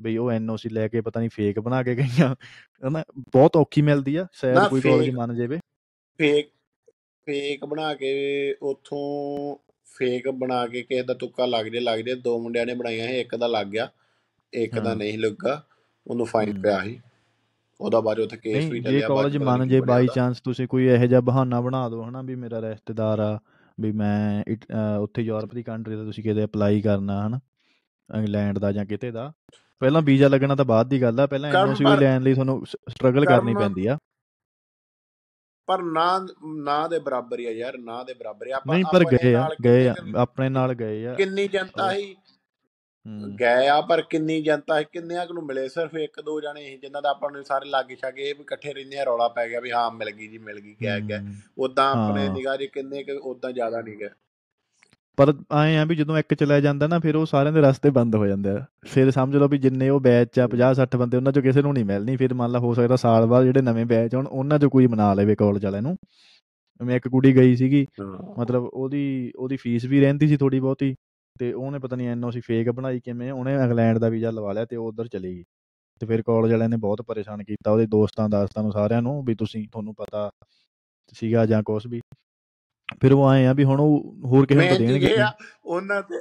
ਬਈ 0.00 0.16
ਉਹ 0.16 0.30
ਐਨਓਸੀ 0.30 0.68
ਲੈ 0.68 0.86
ਕੇ 0.88 1.00
ਪਤਾ 1.00 1.20
ਨਹੀਂ 1.20 1.30
ਫੇਕ 1.34 1.58
ਬਣਾ 1.60 1.82
ਕੇ 1.82 1.94
ਗਈਆਂ। 1.96 2.34
ਹਨਾ 2.82 3.02
ਬਹੁਤ 3.32 3.56
ਔਖੀ 3.56 3.82
ਮਿਲਦੀ 3.82 4.16
ਆ 4.16 4.26
ਸ਼ਾਇਦ 4.32 4.68
ਕੋਈ 4.68 4.80
ਕਾਲਜ 4.80 5.10
ਮੰਨ 5.10 5.34
ਜਾਵੇ। 5.34 5.58
ਫੇਕ 6.18 6.48
ਫੇਕ 7.26 7.64
ਬਣਾ 7.64 7.94
ਕੇ 7.94 8.12
ਉਥੋਂ 8.62 9.56
ਫੇਕ 9.96 10.28
ਬਣਾ 10.30 10.66
ਕੇ 10.66 10.82
ਕਿਸੇ 10.82 11.02
ਦਾ 11.02 11.14
ਤੁੱਕਾ 11.14 11.46
ਲੱਗ 11.46 11.66
ਜੇ 11.66 11.80
ਲੱਗ 11.80 12.00
ਜੇ 12.00 12.14
ਦੋ 12.14 12.38
ਮੁੰਡਿਆਂ 12.38 12.66
ਨੇ 12.66 12.74
ਬਣਾਈਆਂ 12.74 13.08
ਸੀ 13.08 13.20
ਇੱਕ 13.20 13.34
ਦਾ 13.36 13.46
ਲੱਗ 13.46 13.66
ਗਿਆ 13.66 13.88
ਇੱਕ 14.52 14.78
ਦਾ। 14.78 14.94
ਨਹੀਂ 14.94 15.18
ਲੱਗਾ 15.18 15.62
ਉਹਨੂੰ 16.06 16.26
ਫਾਈਨ। 16.26 16.60
ਪਿਆ 16.62 16.80
ਸੀ। 16.84 16.98
ਉਹਦਾ 17.80 18.14
'ਚ 18.14 18.20
ਉੱਥੇ 18.20 18.36
ਕੇਸ 18.38 18.64
ਵੀ 18.64 18.78
ਜੇ 18.78 18.82
ਚੱਲਿਆ 18.82 19.00
'ਚ 19.00 19.08
ਕਾਲਜ 19.08 19.36
ਮੰਨ 19.38 19.68
ਜੇ 19.68 19.80
ਬਾਈ। 19.82 20.06
ਚਾਂਸ 20.08 20.40
ਤੁਸੀਂ 20.40 20.66
ਕੋਈ 20.68 20.86
ਇਹੋ 20.86 21.06
ਜਿਹਾ 21.06 21.20
ਬਹਾਨਾ 21.22 21.60
ਬਣਾ 21.60 21.88
ਦਿਓ 21.88 22.02
ਹਨਾ 22.04 22.22
ਵੀ 22.22 22.34
ਮੇਰਾ 22.36 22.60
ਰਿਸ਼ਤੇਦਾਰ 22.62 23.20
ਆ 23.20 23.38
ਵੀ 23.78 23.90
ਮੈਂ 23.94 24.42
ਉੱਥੇ 24.98 25.22
ਯੂਰਪ 25.22 25.54
ਦੀ 25.54 25.62
ਕੰਟਰੀ 25.62 25.96
ਦਾ 25.96 26.04
ਤੁਸੀਂ 26.04 26.24
ਕਿਤੇ 26.24 26.44
ਅਪਲਾਈ 26.44 26.80
ਕਰਨਾ 26.82 27.26
ਹਨਾ 27.26 27.40
ਇੰਗਲੈਂਡ 28.08 28.58
ਦਾ 28.58 28.70
ਜਾਂ 28.72 28.84
ਕਿਤੇ 28.86 29.10
ਦਾ 29.10 29.32
ਪਹਿਲਾਂ 29.82 30.02
ਵੀਜ਼ਾ 30.02 30.28
ਲੱਗਣਾ 30.28 30.54
ਤਾਂ 30.54 30.64
ਬਾਅਦ 30.64 30.88
ਦੀ 30.88 31.00
ਗੱਲ 31.02 31.20
ਆ 31.20 31.26
ਪਹਿਲਾਂ 31.26 31.50
ਐਨਓਸੀ 31.52 31.84
ਲੈਣ 31.96 32.22
ਲਈ 32.22 32.34
ਤੁਹਾਨੂੰ 32.34 32.64
ਸਟਰਗਲ 32.66 33.24
ਕਰਨੀ 33.26 33.54
ਪੈਂਦੀ 33.54 33.86
ਆ 33.86 33.96
ਪਰ 35.68 35.82
ਨਾ 35.84 36.04
ਨਾ 36.56 36.86
ਦੇ 36.88 36.98
ਬਰਾਬਰ 36.98 37.38
ਹੀ 37.38 37.46
ਆ 37.46 37.50
ਯਾਰ 37.52 37.76
ਨਾ 37.78 38.02
ਦੇ 38.04 38.14
ਬਰਾਬਰ 38.14 38.46
ਆ। 38.46 38.56
ਆਪਾਂ 38.56 38.74
ਨਹੀਂ 38.74 38.84
ਪਰ 38.84 39.02
ਆਪਣੇ 39.02 39.18
ਗਏ 39.18 39.34
ਆ 39.34 39.38
ਨਾਲ 39.38 39.54
ਗਏ 39.64 39.92
ਆਪਣੇ 40.16 40.48
ਨਾਲ 40.48 40.74
ਗਏ 40.74 41.06
ਆ 41.06 41.14
ਕਿੰਨੀ 41.14 41.46
ਜਨਤਾ 41.48 41.84
ਹੂੰ। 41.84 42.02
ਗਏ 43.40 43.68
ਆ 43.68 43.80
ਪਰ 43.80 44.02
ਕਿੰਨੀ 44.02 44.42
ਜਨਤਾ 44.42 44.78
ਸੀ 44.78 44.84
ਕਿੰਨਿਆਂ 44.92 45.26
ਨੂੰ 45.34 45.46
ਮਿਲੇ? 45.46 45.68
ਸਿਰਫ 45.68 45.94
ਇੱਕ 45.94 46.20
ਦੋ 46.20 46.40
ਜਣੇ 46.40 46.64
ਸੀ 46.64 46.76
ਜਿਨ੍ਹਾਂ 46.76 47.02
ਦਾ 47.02 47.10
ਆਪਾਂ 47.10 47.30
ਨੂੰ 47.30 47.44
ਸਾਰੇ 47.44 47.68
ਲਾਗੇ 47.68 47.96
ਛਾਗੇ 47.96 48.22
ਇਹ 48.22 48.34
ਵੀ 48.34 48.40
ਇਕੱਠੇ 48.40 48.72
ਰਹਿੰਦੇ 48.72 48.98
ਆ 48.98 49.04
ਰੌਲਾ 49.04 49.28
ਪੈ 49.28 49.48
ਗਿਆ 49.48 49.60
ਵੀ 49.60 49.70
ਹਾਂ 49.70 49.90
ਮਿਲ 49.90 50.10
ਗਈ 50.10 50.28
ਜੀ 50.28 50.38
ਮਿਲ 50.38 50.60
ਗਈ 50.60 50.74
ਗਿਆ 50.80 51.18
ਹੂੰ। 51.18 51.34
ਉਦਾਂ 51.58 51.90
ਆਪਣੇ 51.90 52.26
ਹਾਂ। 52.26 52.34
ਨਿਗਾਹ 52.34 52.56
'ਚ 52.56 52.64
ਕਿੰਨੇ 52.64 53.02
ਕੁ 53.02 53.30
ਉਦਾਂ 53.30 53.52
ਜ਼ਿਆਦਾ 53.52 53.80
ਨਹੀਂ 53.80 53.96
ਗਏ। 53.96 54.08
ਪਰ 55.16 55.34
ਆਏ 55.52 55.76
ਆ 55.76 55.84
ਵੀ 55.84 55.96
ਜਦੋਂ 55.96 56.18
ਇੱਕ 56.18 56.34
ਚਲਾ 56.34 56.60
ਜਾਂਦਾ 56.60 56.86
ਨਾ 56.86 56.98
ਫਿਰ 56.98 57.16
ਉਹ 57.16 57.26
ਸਾਰਿਆਂ 57.26 57.52
ਦੇ 57.52 57.60
ਰਸਤੇ 57.60 57.90
ਬੰਦ 57.90 58.14
ਹੋ 58.16 58.26
ਜਾਂਦੇ 58.26 58.50
ਆ। 58.50 58.64
ਫਿਰ 58.86 59.10
ਸਮਝ 59.10 59.36
ਲਓ 59.36 59.48
ਵੀ 59.48 59.58
ਜਿੰਨੇ 59.58 59.88
ਉਹ 59.88 60.00
ਬੈਚ 60.00 60.40
ਆ 60.40 60.46
50 60.46 60.74
60 60.74 60.96
ਬੰਦੇ 60.96 61.16
ਉਹਨਾਂ 61.16 61.32
ਚੋਂ 61.32 61.42
ਕਿਸੇ 61.42 61.62
ਨੂੰ 61.62 61.72
ਨਹੀਂ 61.74 61.84
ਮਿਲਣੀ। 61.84 62.16
ਫਿਰ 62.16 62.34
ਮੰਨ 62.34 62.50
ਲਾ 62.50 62.58
ਹੋ 62.58 62.74
ਸਕਦਾ 62.74 62.96
ਸਾਲ 62.96 63.26
ਬਾਅਦ 63.26 63.44
ਜਿਹੜੇ 63.44 63.62
ਨਵੇਂ 63.62 63.86
ਬੈਚ 63.86 64.14
ਆਉਣ 64.14 64.26
ਉਹਨਾਂ 64.26 64.58
ਚੋਂ 64.58 64.70
ਕੋਈ 64.70 64.86
ਬਣਾ 64.86 65.14
ਲਵੇ 65.14 65.34
ਕਾਲਜ 65.34 65.64
ਵਾਲਿਆਂ 65.64 65.82
ਨੂੰ। 65.82 65.96
ਮੈਂ 66.80 66.96
ਇੱਕ 66.96 67.08
ਕੁੜੀ 67.08 67.36
ਗਈ 67.36 67.56
ਸੀਗੀ 67.56 67.86
ਮਤਲਬ 68.38 68.64
ਉਹਦੀ 68.64 69.32
ਉਹਦੀ 69.36 69.56
ਫੀਸ 69.56 69.84
ਵੀ 69.84 70.00
ਰਹਿੰਦੀ 70.00 70.28
ਸੀ 70.28 70.36
ਥੋੜੀ 70.36 70.60
ਬਹੁਤੀ। 70.60 70.94
ਤੇ 71.38 71.52
ਉਹਨੇ 71.52 71.78
ਪਤਾ 71.78 71.96
ਨਹੀਂ 71.96 72.08
ਐਨਓਸੀ 72.08 72.40
ਫੇਕ 72.40 72.70
ਬਣਾਈ 72.70 73.00
ਕਿਵੇਂ 73.00 73.32
ਉਹਨੇ 73.32 73.54
ਇੰਗਲੈਂਡ 73.54 73.98
ਦਾ 73.98 74.08
ਵੀਜ਼ਾ 74.08 74.30
ਲਵਾ 74.30 74.52
ਲਿਆ 74.52 74.64
ਤੇ 74.64 74.76
ਉਹ 74.76 74.86
ਉਧਰ 74.88 75.08
ਚਲੀ 75.08 75.34
ਗਈ। 75.36 75.44
ਤੇ 76.00 76.06
ਫਿਰ 76.06 76.22
ਕਾਲਜ 76.22 76.50
ਵਾਲਿਆਂ 76.50 76.68
ਨੇ 76.68 76.76
ਬਹੁਤ 76.76 77.02
ਪਰੇਸ਼ਾਨ 77.02 77.42
ਕੀਤਾ 77.44 77.70
ਉਹਦੇ 77.70 77.86
ਦੋਸਤਾਂ 77.86 78.28
ਦਾਸਤਾਂ 78.28 78.62
ਨੂੰ 78.62 78.72
ਸਾਰਿਆਂ 78.72 79.02
ਨੂੰ 79.02 79.24
ਵੀ 79.24 79.34
ਤੁਸੀਂ 79.34 79.66
ਤੁਹਾਨੂੰ 79.72 79.94
ਪਤਾ 79.94 80.30
ਸੀਗਾ 81.12 81.46
ਜਾਂ 81.46 81.62
ਕੁਛ 81.62 81.86
ਵੀ। 81.86 82.00
ਫਿਰ 83.00 83.12
ਉਹ 83.12 83.24
ਆਏ 83.24 83.46
ਆ 83.46 83.52
ਵੀ 83.52 83.64
ਹੁਣ 83.64 83.80
ਉਹ 83.80 84.14
ਹੋਰ 84.24 84.46
ਕਿਸੇ 84.46 84.68
ਨੂੰ 84.68 84.78
ਦੇਣਗੇ 84.78 85.14
ਉਹਨਾਂ 85.64 86.02
ਤੇ 86.02 86.20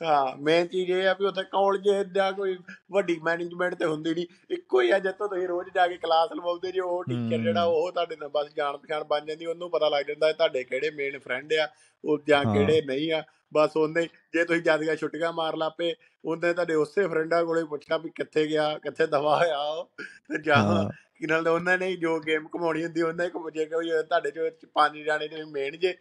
ਹਾਂ 0.00 0.36
ਮੇਨ 0.38 0.66
ਚੀਜ਼ 0.66 0.90
ਇਹ 0.90 1.06
ਆ 1.08 1.12
ਵੀ 1.14 1.24
ਉੱਥੇ 1.26 1.42
ਕਾਲਜ 1.44 1.88
ਦਾ 2.12 2.30
ਕੋਈ 2.32 2.56
ਵੱਡੀ 2.90 3.18
ਮੈਨੇਜਮੈਂਟ 3.22 3.74
ਤੇ 3.74 3.84
ਹੁੰਦੀ 3.84 4.14
ਨਹੀਂ 4.14 4.26
ਇੱਕੋ 4.50 4.80
ਹੀ 4.80 4.90
ਆ 4.90 4.98
ਜਿੱਥੋਂ 4.98 5.28
ਤੁਸੀਂ 5.28 5.46
ਰੋਜ਼ 5.48 5.68
ਜਾ 5.74 5.86
ਕੇ 5.88 5.96
ਕਲਾਸ 5.96 6.32
ਲਵਾਉਂਦੇ 6.32 6.72
ਜੇ 6.72 6.80
ਉਹ 6.80 7.02
ਟੀਚਰ 7.04 7.38
ਜਿਹੜਾ। 7.38 7.64
ਉਹ 7.64 7.90
ਤੁਹਾਡੇ 7.92 8.16
ਨਾਲ 8.16 8.28
ਬਸ 8.28 8.52
ਜਾਣ 8.56 8.76
ਪਛਾਣ 8.76 9.04
ਬਣ 9.04 9.24
ਜਾਂਦੀ 9.26 9.46
ਉਹਨੂੰ 9.46 9.70
ਪਤਾ 9.70 9.88
ਲੱਗ 9.88 10.04
ਜਾਂਦਾ 10.04 10.32
ਤੁਹਾਡੇ 10.32 10.62
ਕਿਹੜੇ 10.64 10.90
ਮੇਨ 10.90 11.18
ਫਰੈਂਡ 11.18 11.52
ਆ 11.52 11.68
ਉਹ 12.04 12.18
ਜਾਂ। 12.28 12.44
ਕਿਹੜੇ 12.44 12.80
ਨਹੀਂ 12.82 13.12
ਆ 13.12 13.22
ਬਸ 13.52 13.76
ਉਹਨੇ 13.76 14.02
ਜੇ 14.34 14.44
ਤੁਸੀਂ 14.44 14.62
ਜ਼ਿਆਦਾ 14.62 14.94
ਛੁੱਟੀਆਂ 14.96 15.32
ਮਾਰ 15.32 15.56
ਲਾਪੇ 15.56 15.94
ਉਹਨੇ 16.24 16.52
ਤੁਹਾਡੇ 16.52 16.74
ਉਸੇ 16.74 17.06
ਫਰੈਂਡਾਂ 17.08 17.44
ਕੋਲੇ 17.44 17.64
ਪੁੱਛਣਾ 17.64 17.96
ਵੀ 17.96 18.10
ਕਿੱਥੇ 18.10 18.46
ਗਿਆ 18.46 18.78
ਕਿੱਥੇ 18.78 19.06
ਦਵਾ 19.06 19.36
ਹੋਇਆ 19.38 19.58
ਉਹ 19.58 19.84
ਤੇ 20.00 20.42
ਜਾਂ 20.42 20.56
ਹਾਂ 20.56 20.88
ਕਿ 21.18 21.26
ਨਾਲ 21.26 21.44
ਤਾਂ 21.44 21.52
ਉਹਨਾਂ 21.52 21.76
ਨੇ 21.78 21.94
ਜੋ 21.96 22.18
ਗੇਮ 22.20 22.46
ਕਮਾਉਣੀ 22.48 22.84
ਹੁੰਦੀ 22.84 23.02
ਉਹਨਾਂ 23.02 23.28
ਕਮ- 23.30 23.50
ਜੇ 23.50 23.64
ਕੋਈ 23.66 23.90
ਤੁਹਾਡੇ 24.02 24.30
ਚੋਂ 24.30 24.50
ਪੰਜ 24.74 24.98
ਜਾਣੇ 24.98 25.28
ਨੇ 25.28 25.44
ਮੇਨ 25.44 25.78
ਜੇ 25.78 25.94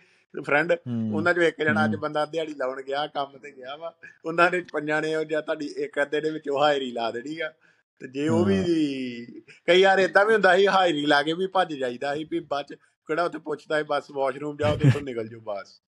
ਫਰੈਂਡ 0.45 0.73
ਉਹਨਾਂ 1.13 1.33
ਚੋਂ 1.33 1.43
ਇੱਕ 1.43 1.63
ਜਣਾ 1.63 1.85
ਅੱਜ। 1.85 1.95
ਬੰਦਾ 1.95 2.25
ਦਿਹਾੜੀ 2.25 2.53
ਲਾਉਣ 2.53 2.81
ਗਿਆ 2.81 3.07
ਕੰਮ 3.07 3.37
ਤੇ 3.37 3.51
ਗਿਆ 3.51 3.75
ਵਾ। 3.75 3.93
ਉਹਨਾਂ 4.25 4.51
ਨੇ 4.51 4.63
ਪੰਜਾਂ 4.73 5.01
ਨੇ 5.01 5.25
ਜਾਂ 5.25 5.41
ਤੁਹਾਡੀ 5.41 5.65
ਇੱਕ 5.77 6.01
ਅੱਧੇ 6.01 6.21
ਦੇ 6.21 6.29
ਵਿੱਚ 6.29 6.49
ਉਹ 6.49 6.59
ਹਾਜ਼ਰੀ 6.63 6.91
ਲਾ 6.91 7.11
ਦੇਣੀ 7.11 7.39
ਆ। 7.39 7.53
ਤੇ 7.99 8.07
ਜੇ 8.07 8.27
ਉਹ 8.27 8.45
ਵੀ 8.45 8.63
ਕਈ 9.65 9.83
ਵਾਰ 9.83 9.99
ਇਦਾਂ 9.99 10.25
ਵੀ 10.25 10.33
ਹੁੰਦਾ 10.33 10.57
ਸੀ 10.57 10.67
ਹਾਜ਼ਰੀ 10.67 11.05
ਲਾ 11.05 11.23
ਕੇ 11.23 11.33
ਵੀ 11.33 11.47
ਭੱਜ 11.47 11.73
ਜਾਈਦਾ 11.73 12.15
ਸੀ 12.15 12.23
ਵੀ 12.23 12.39
ਬਾਅਦ 12.39 12.65
ਚ 12.65 12.75
ਕਿਹੜਾ 13.07 13.23
ਉੱਥੇ 13.23 13.37
ਪੁੱਛਦਾ 13.37 13.77
ਸੀ 13.77 13.85
ਬਸ 13.89 14.11
ਵਾਸ਼ਰੂਮ 14.11 14.57
ਜਾਓ 14.57 14.77
ਤੇ 14.77 14.87
ਉੱਥੋਂ 14.87 15.01
ਨਿਕਲ 15.01 15.27
ਜਾਓ 15.27 15.39
ਬਸ। 15.39 15.81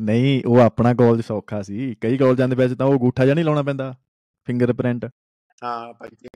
ਨਹੀਂ 0.00 0.42
ਉਹ 0.46 0.58
ਆਪਣਾ 0.58 0.94
ਕਾਲਜ 0.94 1.20
ਸੌਖਾ 1.20 1.62
ਸੀ। 1.62 1.94
ਕਈ 2.00 2.18
ਕਾਲਜਾਂ 2.18 2.48
ਦੇ 2.48 2.56
ਵਿੱਚ 2.56 2.74
ਤਾਂ 2.74 2.86
ਉਹ 2.86 2.92
ਅੰਗੂਠਾ 2.92 3.24
ਜਿਹਾ 3.24 3.34
ਨਹੀਂ 3.34 3.44
ਲਾਉਣਾ 3.44 3.62
ਪੈਂਦਾ 3.62 3.94
ਫਿੰਗਰਪ੍ਰਿੰਟ 4.48 5.04
ਹਾਂ 5.64 5.92
ਪੰਜ 5.92 6.26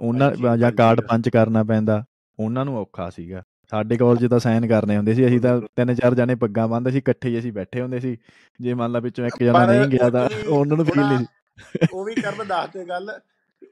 ਉਹਨਾਂ 0.00 0.56
ਜਾਂ 0.58 0.72
ਕਾਰਡ। 0.72 1.00
ਪੰਚ 1.00 1.28
ਕਰਨਾ 1.28 1.64
ਪੈਂਦਾ 1.64 2.04
ਉਹਨਾਂ 2.38 2.64
ਨੂੰ 2.64 2.76
ਔਖਾ 2.78 3.10
ਸੀਗਾ। 3.10 3.42
ਸਾਡੇ 3.74 3.96
ਕਾਲਜ 3.98 4.26
ਤਾਂ 4.30 4.38
ਸਾਈਨ 4.38 4.66
ਕਰਨੇ 4.68 4.96
ਹੁੰਦੇ 4.96 5.14
ਸੀ 5.14 5.26
ਅਸੀਂ 5.26 5.40
ਤਾਂ 5.40 5.60
ਤਿੰਨ 5.76 5.94
ਚਾਰ 5.94 6.14
ਜਣੇ 6.14 6.34
ਪੱਗਾਂ 6.42 6.66
ਬੰਨਦੇ 6.68 6.90
ਸੀ 6.90 6.98
ਇਕੱਠੇ 6.98 7.28
ਹੀ 7.28 7.38
ਅਸੀਂ 7.38 7.52
ਬੈਠੇ 7.52 7.80
ਹੁੰਦੇ 7.80 8.00
ਸੀ। 8.00 8.16
ਜੇ 8.60 8.74
ਮੰਨ 8.74 8.92
ਲਾ 8.92 8.98
ਵਿੱਚੋਂ 9.00 9.26
ਇੱਕ 9.26 9.42
ਜਣਾ 9.42 9.64
ਨਹੀਂ 9.66 9.86
ਗਿਆ 9.88 10.10
ਤਾਂ 10.10 10.28
ਉਹਨਾਂ 10.48 10.76
ਨੂੰ 10.76 10.84
ਫੀਲ 10.86 11.00
ਨਹੀਂ 11.02 11.26
ਉਹ 11.92 12.04
ਵੀ 12.04 12.14
ਕਰਨ 12.14 12.46
ਦੱਸਦੇ 12.46 12.84
ਗੱਲ 12.84 13.10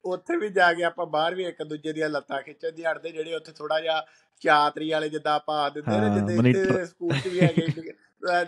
ਉੱਥੇ 0.04 0.36
ਵੀ 0.36 0.48
ਜਾ 0.50 0.72
ਕੇ 0.72 0.84
ਆਪਾਂ 0.84 1.06
ਬਾਹਰ 1.06 1.34
ਵੀ 1.34 1.44
ਇੱਕ 1.44 1.62
ਦੂਜੇ 1.64 1.92
ਦੀਆਂ 1.92 2.08
ਲੱਤਾਂ 2.08 2.40
ਖਿੱਚਣ 2.42 2.72
ਦੀ 2.72 2.84
ਹਟਦੇ 2.84 3.10
ਜਿਹੜੇ 3.10 3.34
ਉੱਥੇ 3.34 3.52
ਥੋੜਾ 3.52 3.80
ਜਿਹਾ 3.80 4.04
ਚਾਤਰੀ 4.42 4.90
ਵਾਲੇ 4.90 5.08
ਜਿੱਦਾਂ 5.08 5.34
ਆਪਾਂ 5.34 5.70
ਦਿੰਦੇ 5.70 5.98
ਨੇ 5.98 6.14
ਜਿੱਦੇ। 6.14 6.50
ਇੱਥੇ 6.50 6.84
ਸਕੂਲ 6.86 7.12
'ਚ 7.14 7.28
ਵੀ 7.28 7.40
ਹੈਗੇ 7.40 7.66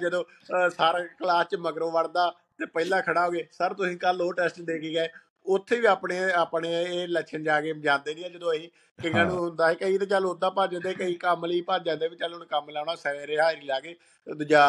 ਜਦੋਂ 0.00 0.24
ਸਾਰਾ 0.70 1.04
ਕਲਾਸ 1.18 1.46
'ਚ 1.46 1.56
ਮਗਰੋਂ 1.60 1.90
ਵੜਦਾ 1.92 2.30
ਤੇ 2.58 2.66
ਪਹਿਲਾਂ 2.66 3.02
ਖੜਾ 3.02 3.26
ਹੋ 3.26 3.30
ਗਏ 3.30 3.46
ਸਰ 3.52 3.74
ਤੁਸੀਂ 3.74 3.96
ਕੱਲ 3.98 4.22
ਉਹ 4.22 4.32
ਟੈਸਟ 4.34 4.60
ਦੇ 4.62 4.78
ਕੇ 4.78 4.94
ਗਏ। 4.94 5.08
ਉੱਥੇ 5.46 5.78
ਵੀ 5.80 5.86
ਆਪਣੇ 5.86 6.18
ਆਪਣੇ 6.34 6.68
ਇਹ 6.82 7.06
ਲੱਛਣ 7.08 7.42
ਜਾ 7.42 7.60
ਕੇ 7.60 7.72
ਜਾਂਦੇ 7.74 8.14
ਨਹੀਂ 8.14 8.24
ਆ 8.24 8.28
ਜਦੋਂ 8.28 8.52
ਅਸੀਂ 8.52 8.68
ਕਈਆਂ 8.98 9.24
ਨੂੰ 9.24 9.32
ਹਾਂ। 9.32 9.40
ਹੁੰਦਾ 9.40 9.68
ਹੈ 9.68 9.74
ਕਈ 9.74 9.98
ਤਾਂ 9.98 10.06
ਚੱਲ 10.06 10.26
ਉਦਾਂ 10.26 10.50
ਭੱਜ 10.50 10.72
ਜਾਂਦੇ 10.72 10.92
ਕਈ 10.94 11.14
ਕੰਮ 11.18 11.44
ਲਈ 11.44 11.60
ਭੱਜ 11.62 11.84
ਜਾਂਦੇ 11.84 12.08
ਵੀ 12.08 12.16
ਚੱਲ 12.16 12.34
ਹੁਣ 12.34 12.44
ਕੰਮ 12.46 12.70
ਲਾਉਣਾ 12.70 12.94
ਸਵੇਰੇ 12.96 13.38
ਹਾਜ਼ਰੀ 13.38 13.66
ਲਾ 13.66 13.80
ਕੇ 13.80 13.94
ਦੂਜਾ 14.26 14.62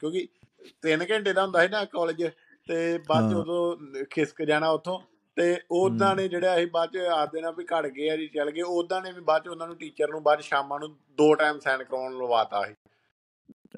ਕਿਉਂਕਿ 0.00 0.26
3 0.86 1.04
ਘੰਟੇ 1.10 1.32
ਦਾ 1.32 1.42
ਹੁੰਦਾ 1.42 1.62
ਸੀ 1.62 1.68
ਨਾ 1.68 1.84
ਕਾਲਜ 1.86 2.22
ਤੇ 2.68 2.98
ਬਾਅਦ 3.08 3.30
ਚ 3.30 3.34
ਹਾਂ। 3.34 3.40
ਉਦੋਂ 3.40 4.04
ਖਿਸਕ 4.10 4.42
ਜਾਣਾ 4.42 4.68
ਉੱਥੋਂ 4.70 4.98
ਤੇ 5.36 5.56
ਉਦਾਂ। 5.72 6.14
ਨੇ 6.16 6.26
ਜਿਹੜਾ 6.28 6.54
ਅਸੀਂ 6.56 6.66
ਬਾਅਦ 6.68 6.90
ਚ 6.92 7.06
ਆਖਦੇ 7.12 7.40
ਨਾ 7.40 7.50
ਵੀ 7.50 7.64
ਘੜ 7.72 7.86
ਗਏ 7.86 8.08
ਆ 8.10 8.16
ਜੀ 8.16 8.26
ਚੱਲ 8.28 8.50
ਗਏ 8.50 8.62
ਉਦਾਂ 8.62 9.00
ਨੇ 9.02 9.12
ਵੀ 9.12 9.20
ਬਾਅਦ 9.22 9.42
ਚ 9.44 9.48
ਉਹਨਾਂ 9.48 9.66
ਨੂੰ 9.66 9.76
ਟੀਚਰ 9.76 10.08
ਨੂੰ 10.08 10.22
ਬਾਅਦ 10.22 10.40
ਸ਼ਾਮਾਂ 10.42 10.78
ਨੂੰ 10.80 10.88
ਦੋ 11.18 11.34
ਟਾਈਮ 11.34 11.58
ਸਾਈਨ 11.58 11.84
ਕਰਾਉਣ 11.84 12.16
ਲਵਾਤਾ 12.18 12.64
ਸੀ 12.64 12.74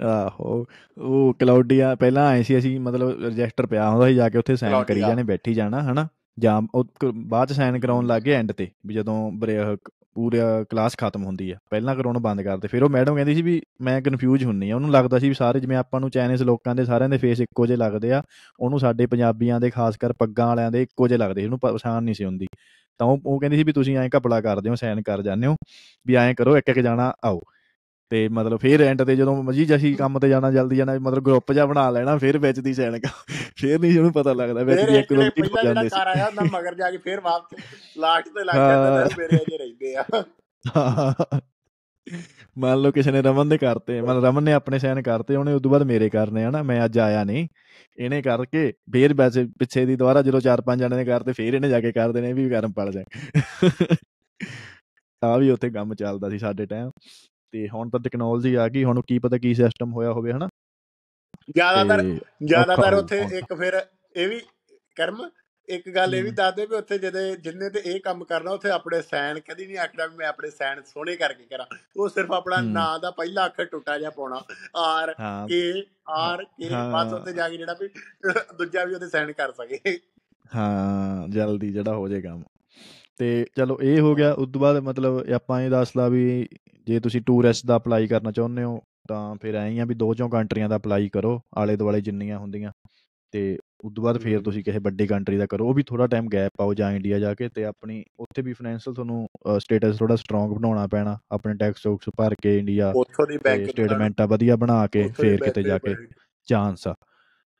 ਆਹੋ 0.04 0.64
ਉਹ 0.96 1.34
ਕਲਾਉਡੀਆ 1.34 1.94
ਪਹਿਲਾਂ 1.94 2.26
ਆਏ 2.28 2.42
ਸੀ 2.42 2.58
ਅਸੀਂ 2.58 2.78
ਮਤਲਬ 2.80 3.24
ਰਜਿਸਟਰ 3.24 3.66
ਪਿਆ 3.66 3.88
ਹੁੰਦਾ 3.90 4.06
ਸੀ 4.06 4.14
ਜਾ 4.14 4.28
ਕੇ 4.28 4.38
ਉੱਥੇ 4.38 4.56
ਸਾਈਨ 4.56 4.82
ਕਰੀ। 4.84 5.00
ਜਾਣੇ 5.00 5.22
ਬੈਠੀ 5.22 5.54
ਜਾਣਾ 5.54 5.80
ਹਨਾ 5.82 6.06
ਜਾਂ 6.38 6.62
ਉਹ 6.74 6.84
ਕ- 6.84 7.04
ਬਾਅਦ 7.04 7.48
ਚ 7.48 7.52
ਸਾਈਨ 7.52 7.80
ਕਰਾਉਣ 7.80 8.06
ਲੱਗ 8.06 8.22
ਗਏ 8.22 8.32
ਐਂਡ 8.32 8.52
ਤੇ, 8.52 8.68
ਵੀ 8.86 8.94
ਜਦੋਂ 8.94 9.32
ਬਰੇ- 9.32 9.76
ਪੂਰਾ 10.14 10.64
ਕਲਾਸ 10.68 10.96
ਖਤਮ 10.96 11.24
ਹੁੰਦੀ 11.24 11.50
ਆ। 11.50 11.56
ਪਹਿਲਾਂ 11.70 11.96
ਕਰਾਉਣਾ 11.96 12.18
ਬੰਦ 12.18 12.42
ਕਰਦੇ। 12.42 12.68
ਫਿਰ 12.68 12.82
ਉਹ 12.82 12.90
ਮੈਡਮ 12.90 13.14
ਕਹਿੰਦੀ 13.14 13.34
ਸੀ 13.34 13.42
ਵੀ 13.42 13.62
ਮੈਂ 13.80 14.02
ਕਨਫਿਊਜ਼ 14.02 14.44
ਹੁੰਨੀ 14.44 14.70
ਆ। 14.70 14.74
ਉਹਨੂੰ 14.74 14.90
ਲੱਗਦਾ 14.90 15.18
ਸੀ 15.18 15.28
ਵੀ 15.28 15.34
ਸਾਰੇ 15.34 15.60
ਜਿਵੇਂ 15.60 15.76
ਆਪਾਂ 15.76 16.00
ਨੂੰ 16.00 16.10
ਚਾਈਨੀਜ਼ 16.10 16.42
ਲੋਕਾਂ 16.42 16.74
ਦੇ 16.74 16.84
ਸਾਰਿਆਂ 16.84 17.08
ਦੇ 17.08 17.18
ਫੇਸ 17.18 17.40
ਇੱਕੋ 17.40 17.66
ਜਿਹੇ 17.66 17.78
ਲੱਗਦੇ 17.78 18.12
ਆ, 18.12 18.22
ਉਹਨੂੰ 18.60 18.78
ਸਾਡੇ 18.78 19.06
ਪੰਜਾਬੀਆਂ 19.06 19.60
ਦੇ, 19.60 19.70
ਖਾਸ 19.70 19.96
ਕਰ 19.96 20.12
ਪੱਗਾਂ 20.12 20.46
ਵਾਲਿਆਂ 20.46 20.70
ਦੇ 20.70 20.82
ਇੱਕੋ 20.82 21.08
ਜਿਹੇ 21.08 21.18
ਲੱਗਦੇ 21.18 21.40
ਸੀ। 21.40 21.44
ਉਹਨੂੰ 21.44 21.58
ਪਛਾਣ 21.58 22.02
ਨਹੀਂ 22.02 22.14
ਸੀ 22.14 22.24
ਹੁੰਦੀ। 22.24 22.46
ਤਾਂ 22.98 23.06
ਉਹ 23.06 23.18
ਉਹ 23.26 23.40
ਕਹਿੰਦੀ 23.40 23.56
ਸੀ 23.56 23.62
ਵੀ 23.62 23.72
ਤੁਸੀਂ 23.72 23.96
ਐਂ 23.96 24.08
ਘਪਲਾ 24.18 24.40
ਕਰਦੇ 24.40 24.70
ਹੋ 24.70 24.74
ਸਾਈਨ 24.74 25.02
ਕਰ 25.02 25.22
ਜਾਂਦੇ 25.22 25.46
ਹੋ, 25.46 25.56
ਵੀ 26.06 26.14
ਐਂ 26.14 26.34
ਕਰੋ 26.34 26.56
ਇੱਕ 26.56 26.68
ਇੱਕ 26.68 26.78
ਜਾਣਾ 26.78 27.12
ਆਓ। 27.24 27.40
ਤੇ 28.10 28.28
ਮਤਲਬ 28.28 28.58
ਫਿਰ 28.58 28.80
ਐਂਡ 28.80 29.02
ਤੇ 29.02 29.16
ਜਦੋਂ 29.16 29.42
ਮਜੀ 29.42 29.64
ਜਸੀ 29.64 29.94
ਕੰਮ 29.94 30.18
ਤੇ 30.18 30.28
ਜਾਣਾ 30.28 30.50
ਜਲਦੀ 30.50 30.76
ਜਾਣਾ 30.76 30.98
ਮਤਲਬ 30.98 31.24
ਗਰੁੱਪ 31.24 31.52
ਜਿਹਾ 31.52 31.66
ਬਣਾ 31.66 31.90
ਲੈਣਾ 31.90 32.16
ਫਿਰ 32.18 32.38
ਵਿੱਚ 32.38 32.60
ਦੀ 32.60 32.74
ਸਾਈਨ 32.74 32.98
ਫਿਰ 33.56 33.78
ਨਹੀਂ 33.80 33.98
ਉਹਨੂੰ 33.98 34.12
ਪਤਾ 34.12 34.32
ਲੱਗਦਾ 34.32 34.62
ਵਿੱਚ 34.62 34.80
ਦੀ 34.90 34.96
ਇੱਕ 34.98 35.12
ਦੋ 35.12 35.22
ਨੇ 35.22 35.30
ਤਿੰਨ 35.30 35.46
ਹੋ 35.46 35.62
ਜਾਂਦੇ 35.62 35.88
ਕਾਰ 35.88 36.06
ਸੀ। 36.06 36.18
ਆਇਆ 36.18 36.26
ਹੁੰਦਾ 36.26 36.58
ਮਗਰ 36.58 36.74
ਜਾ 36.74 36.90
ਕੇ 36.90 36.96
ਫਿਰ 36.96 37.20
ਵਾਪਸ 37.20 37.62
ਲਾਸਟ 37.98 38.28
ਤੇ 38.28 38.44
ਲੱਗ 38.44 38.54
ਜਾਂਦਾ 38.54 39.04
ਤੇ 39.06 39.14
ਮੇਰੇ 39.18 39.36
ਅਜੇ 39.36 39.58
ਰਹਿੰਦੇ 39.58 39.94
ਆ। 39.96 40.04
ਮੰਨ 42.58 42.78
ਲਓ 42.78 42.90
ਕਿਸੇ 42.90 43.10
ਨੇ 43.10 43.22
ਰਮਨ 43.22 43.48
ਦੇ 43.48 43.58
ਕਰਤੇ 43.58 44.00
ਮਤਲਬ 44.00 44.24
ਰਮਨ 44.24 44.42
ਨੇ 44.42 44.52
ਆਪਣੇ 44.52 44.78
ਸਾਈਨ 44.78 45.02
ਕਰਤੇ 45.02 45.36
ਉਹਨੇ 45.36 45.52
ਉਦੋਂ 45.52 45.70
ਬਾਅਦ 45.70 45.82
ਮੇਰੇ 45.82 46.08
ਕਰਨੇ 46.10 46.44
ਹਨਾ 46.44 46.62
ਮੈਂ 46.62 46.84
ਅੱਜ 46.84 46.98
ਆਇਆ 46.98 47.24
ਨਹੀਂ। 47.24 47.46
ਇਹਨੇ 47.98 48.22
ਕਰਕੇ 48.22 48.72
ਫੇਰ 48.92 49.14
ਵੈਸੇ 49.14 49.44
ਪਿੱਛੇ 49.58 49.84
ਦੀ 49.86 49.96
ਦੁਬਾਰਾ 49.96 50.22
ਜਦੋਂ 50.22 50.40
ਚਾਰ 50.40 50.60
ਪੰਜ 50.60 50.80
ਜਣੇ 50.80 50.96
ਨੇ 50.96 51.04
ਕਰਤੇ 51.04 51.32
ਫੇਰ 51.32 51.54
ਇਹਨੇ 51.54 51.68
ਜਾ 51.68 51.80
ਕੇ 51.80 51.92
ਕਰ 51.92 52.12
ਦੇਣੇ 52.12 52.32
ਵੀ 52.32 52.48
ਕਰਮ 52.50 52.72
ਪੜ 52.72 52.90
ਜਾ 52.90 53.02
ਆ 55.22 55.36
ਵੀ 55.36 55.50
ਉੱਥੇ 55.50 55.70
ਕੰਮ 55.70 55.94
ਚੱਲਦਾ 55.94 56.28
ਸੀ 56.30 56.38
ਸਾਡੇ 56.38 56.66
ਟਾਈਮ 56.66 56.90
ਤੇ 57.54 57.68
ਹੁਣ 57.68 57.90
ਤਾਂ 57.90 58.00
ਟੈਕਨੋਲੋਜੀ 58.00 58.54
ਆ 58.54 58.68
ਗਈ 58.68 58.84
ਹੁਣ 58.84 59.00
ਕੀ 59.02 59.18
ਪਤਾ 59.18 59.38
ਕੀ 59.38 59.54
ਸਿਸਟਮ 59.54 59.92
ਹੋਇਆ 59.92 60.12
ਹੋਵੇ 60.12 60.32
ਹਨਾ 60.32 60.48
ਜ਼ਿਆਦਾਤਰ 61.50 62.02
ਜ਼ਿਆਦਾਤਰ 62.44 62.94
ਉੱਥੇ 62.94 63.20
ਇੱਕ 63.38 63.52
ਫਿਰ 63.54 63.80
ਇਹ 64.16 64.28
ਵੀ 64.28 64.40
ਕਰਮ 64.96 65.28
ਇੱਕ 65.68 65.88
ਗੱਲ 65.90 66.14
ਇਹ 66.14 66.22
ਵੀ। 66.24 66.30
ਦੱਸਦੇ 66.30 66.64
ਵੀ 66.66 66.76
ਉੱਥੇ 66.76 66.96
ਜਿਹਦੇ 66.98 67.34
ਜਿੰਨੇ 67.36 67.68
ਤੇ 67.70 67.80
ਇਹ 67.84 67.98
ਕੰਮ 68.00 68.24
ਕਰਨਾ 68.24 68.50
ਉੱਥੇ 68.50 68.70
ਆਪਣੇ 68.70 69.00
ਸਾਈਨ 69.02 69.38
ਕਦੀ 69.40 69.66
ਨਹੀਂ 69.66 69.78
ਆਖਣਾ 69.78 70.06
ਵੀ 70.06 70.16
ਮੈਂ 70.16 70.26
ਆਪਣੇ 70.26 70.50
ਸਾਈਨ 70.50 70.82
ਸੋਹਣੇ 70.84 71.14
ਕਰਕੇ 71.16 71.44
ਕਰਾਂ 71.46 71.66
ਉਹ 71.96 72.08
ਸਿਰਫ 72.08 72.32
ਆਪਣਾ। 72.32 72.56
ਨਾਂ 72.62 72.98
ਦਾ 72.98 73.10
ਪਹਿਲਾ 73.10 73.44
ਅੱਖਰ 73.46 73.64
ਟੁੱਟਾ 73.64 73.98
ਜਿਹਾ 73.98 74.10
ਪਾਉਣਾ 74.10 74.40
ਆਰ 74.76 75.12
ਕੇ 75.48 75.60
ਆਰ 76.12 76.44
ਕੇ 76.44 76.68
ਬਸ। 76.94 77.12
ਉੱਥੇ 77.12 77.32
ਜਾ 77.32 77.48
ਕੇ 77.48 77.56
ਜਿਹੜਾ 77.56 77.74
ਵੀ 77.80 77.88
ਦੂਜਾ 78.58 78.84
ਵੀ 78.84 78.94
ਉਹਦੇ 78.94 79.08
ਸਾਈਨ 79.08 79.32
ਕਰ 79.32 79.52
ਸਕੇ 79.52 79.98
ਹਾਂ 80.50 81.28
ਜਲਦੀ 81.28 81.70
ਜਿਹੜਾ 81.72 81.94
ਹੋ 81.94 82.08
ਜੇ 82.08 82.20
ਕੰਮ 82.22 82.42
ਤੇ 83.18 83.44
ਚਲੋ 83.56 83.78
ਇਹ 83.82 84.00
ਹੋ 84.00 84.14
ਗਿਆ 84.14 84.32
ਉਸ 84.32 84.48
ਤੋਂ 84.52 84.60
ਬਾਅਦ 84.60 84.76
ਮਤਲਬ 84.82 85.22
ਆਪਾਂ 85.34 85.60
ਇਹ 85.62 85.70
ਦੱਸਦਾ 85.70 86.08
ਵੀ 86.08 86.24
ਜੇ 86.90 87.00
ਤੁਸੀਂ 87.00 87.20
ਟੂਰਿਸਟ 87.20 87.66
ਦਾ 87.66 87.76
ਅਪਲਾਈ 87.76 88.06
ਕਰਨਾ 88.06 88.32
ਚਾਹੁੰਦੇ 88.32 88.62
ਹੋ 88.62 88.80
ਤਾਂ 89.08 89.34
ਫਿਰ 89.42 89.54
ਐਂ 89.54 89.68
ਹੀ 89.70 89.78
ਆ 89.78 89.84
ਵੀ 89.84 89.94
ਦੋ 89.94 90.14
ਚੋਂ 90.14 90.28
ਕੰਟਰੀਆਂ 90.30 90.68
ਦਾ 90.68 90.76
ਅਪਲਾਈ 90.76 91.08
ਕਰੋ 91.08 91.40
ਆਲੇ 91.58 91.76
ਦੁਆਲੇ 91.76 92.00
ਜਿੰਨੀਆਂ 92.00 92.38
ਹੁੰਦੀਆਂ। 92.38 92.72
ਤੇ 93.34 93.58
ਉਸ 93.84 93.92
ਤੋਂ 93.96 94.04
ਬਾਅਦ 94.04 94.18
ਫਿਰ। 94.18 94.40
ਤੁਸੀਂ 94.40 94.64
ਕਿਸੇ 94.64 94.78
ਵੱਡੀ 94.78 95.06
ਕੰਟਰੀ 95.06 95.36
ਦਾ 95.36 95.46
ਕਰੋ 95.46 95.68
ਉਹ 95.68 95.74
ਵੀ 95.74 95.82
ਥੋੜਾ 95.82 96.06
ਟਾਈਮ 96.06 96.28
ਗੈਪ 96.32 96.52
ਪਾਓ 96.58 96.74
ਜਾਂ 96.74 96.92
ਇੰਡੀਆ 96.92 97.18
ਜਾ 97.18 97.34
ਕੇ 97.34 97.48
ਤੇ 97.48 97.64
ਆਪਣੀ 97.64 98.02
ਉੱਥੇ 98.20 98.42
ਵੀ 98.42 98.52
ਫਾਈਨੈਂਸ਼ੀਅਲ 98.52 98.94
ਤੁਹਾਨੂੰ 98.94 99.26
ਸਟੇਟਸ 99.58 99.98
ਥੋੜਾ 99.98 100.16
ਸਟਰੋਂਗ 100.16 100.52
ਬਣਾਉਣਾ 100.52 100.86
ਪੈਣਾ 100.86 101.18
ਆਪਣੇ 101.32 101.54
ਟੈਕਸ 101.54 101.82
ਟੂਕਸ 101.82 102.10
ਭਰ 102.16 102.34
ਕੇ 102.42 102.58
ਇੰਡੀਆ 102.58 102.92
ਉੱਥੋਂ 102.96 103.26
ਦੀ 103.26 103.38
ਬੈਂਕ 103.38 103.70
ਸਟੇਟਮੈਂਟਾਂ 103.70 104.26
ਵਧੀਆ 104.26 104.56
ਬਣਾ 104.56 104.86
ਕੇ 104.86 105.08
ਫੇਰ 105.20 105.36
ਕਿਤੇ 105.36 105.62
ਜਾ 105.62 105.78
ਕੇ 105.78 105.94
ਚਾਂਸ 106.48 106.88
ਆ। 106.88 106.94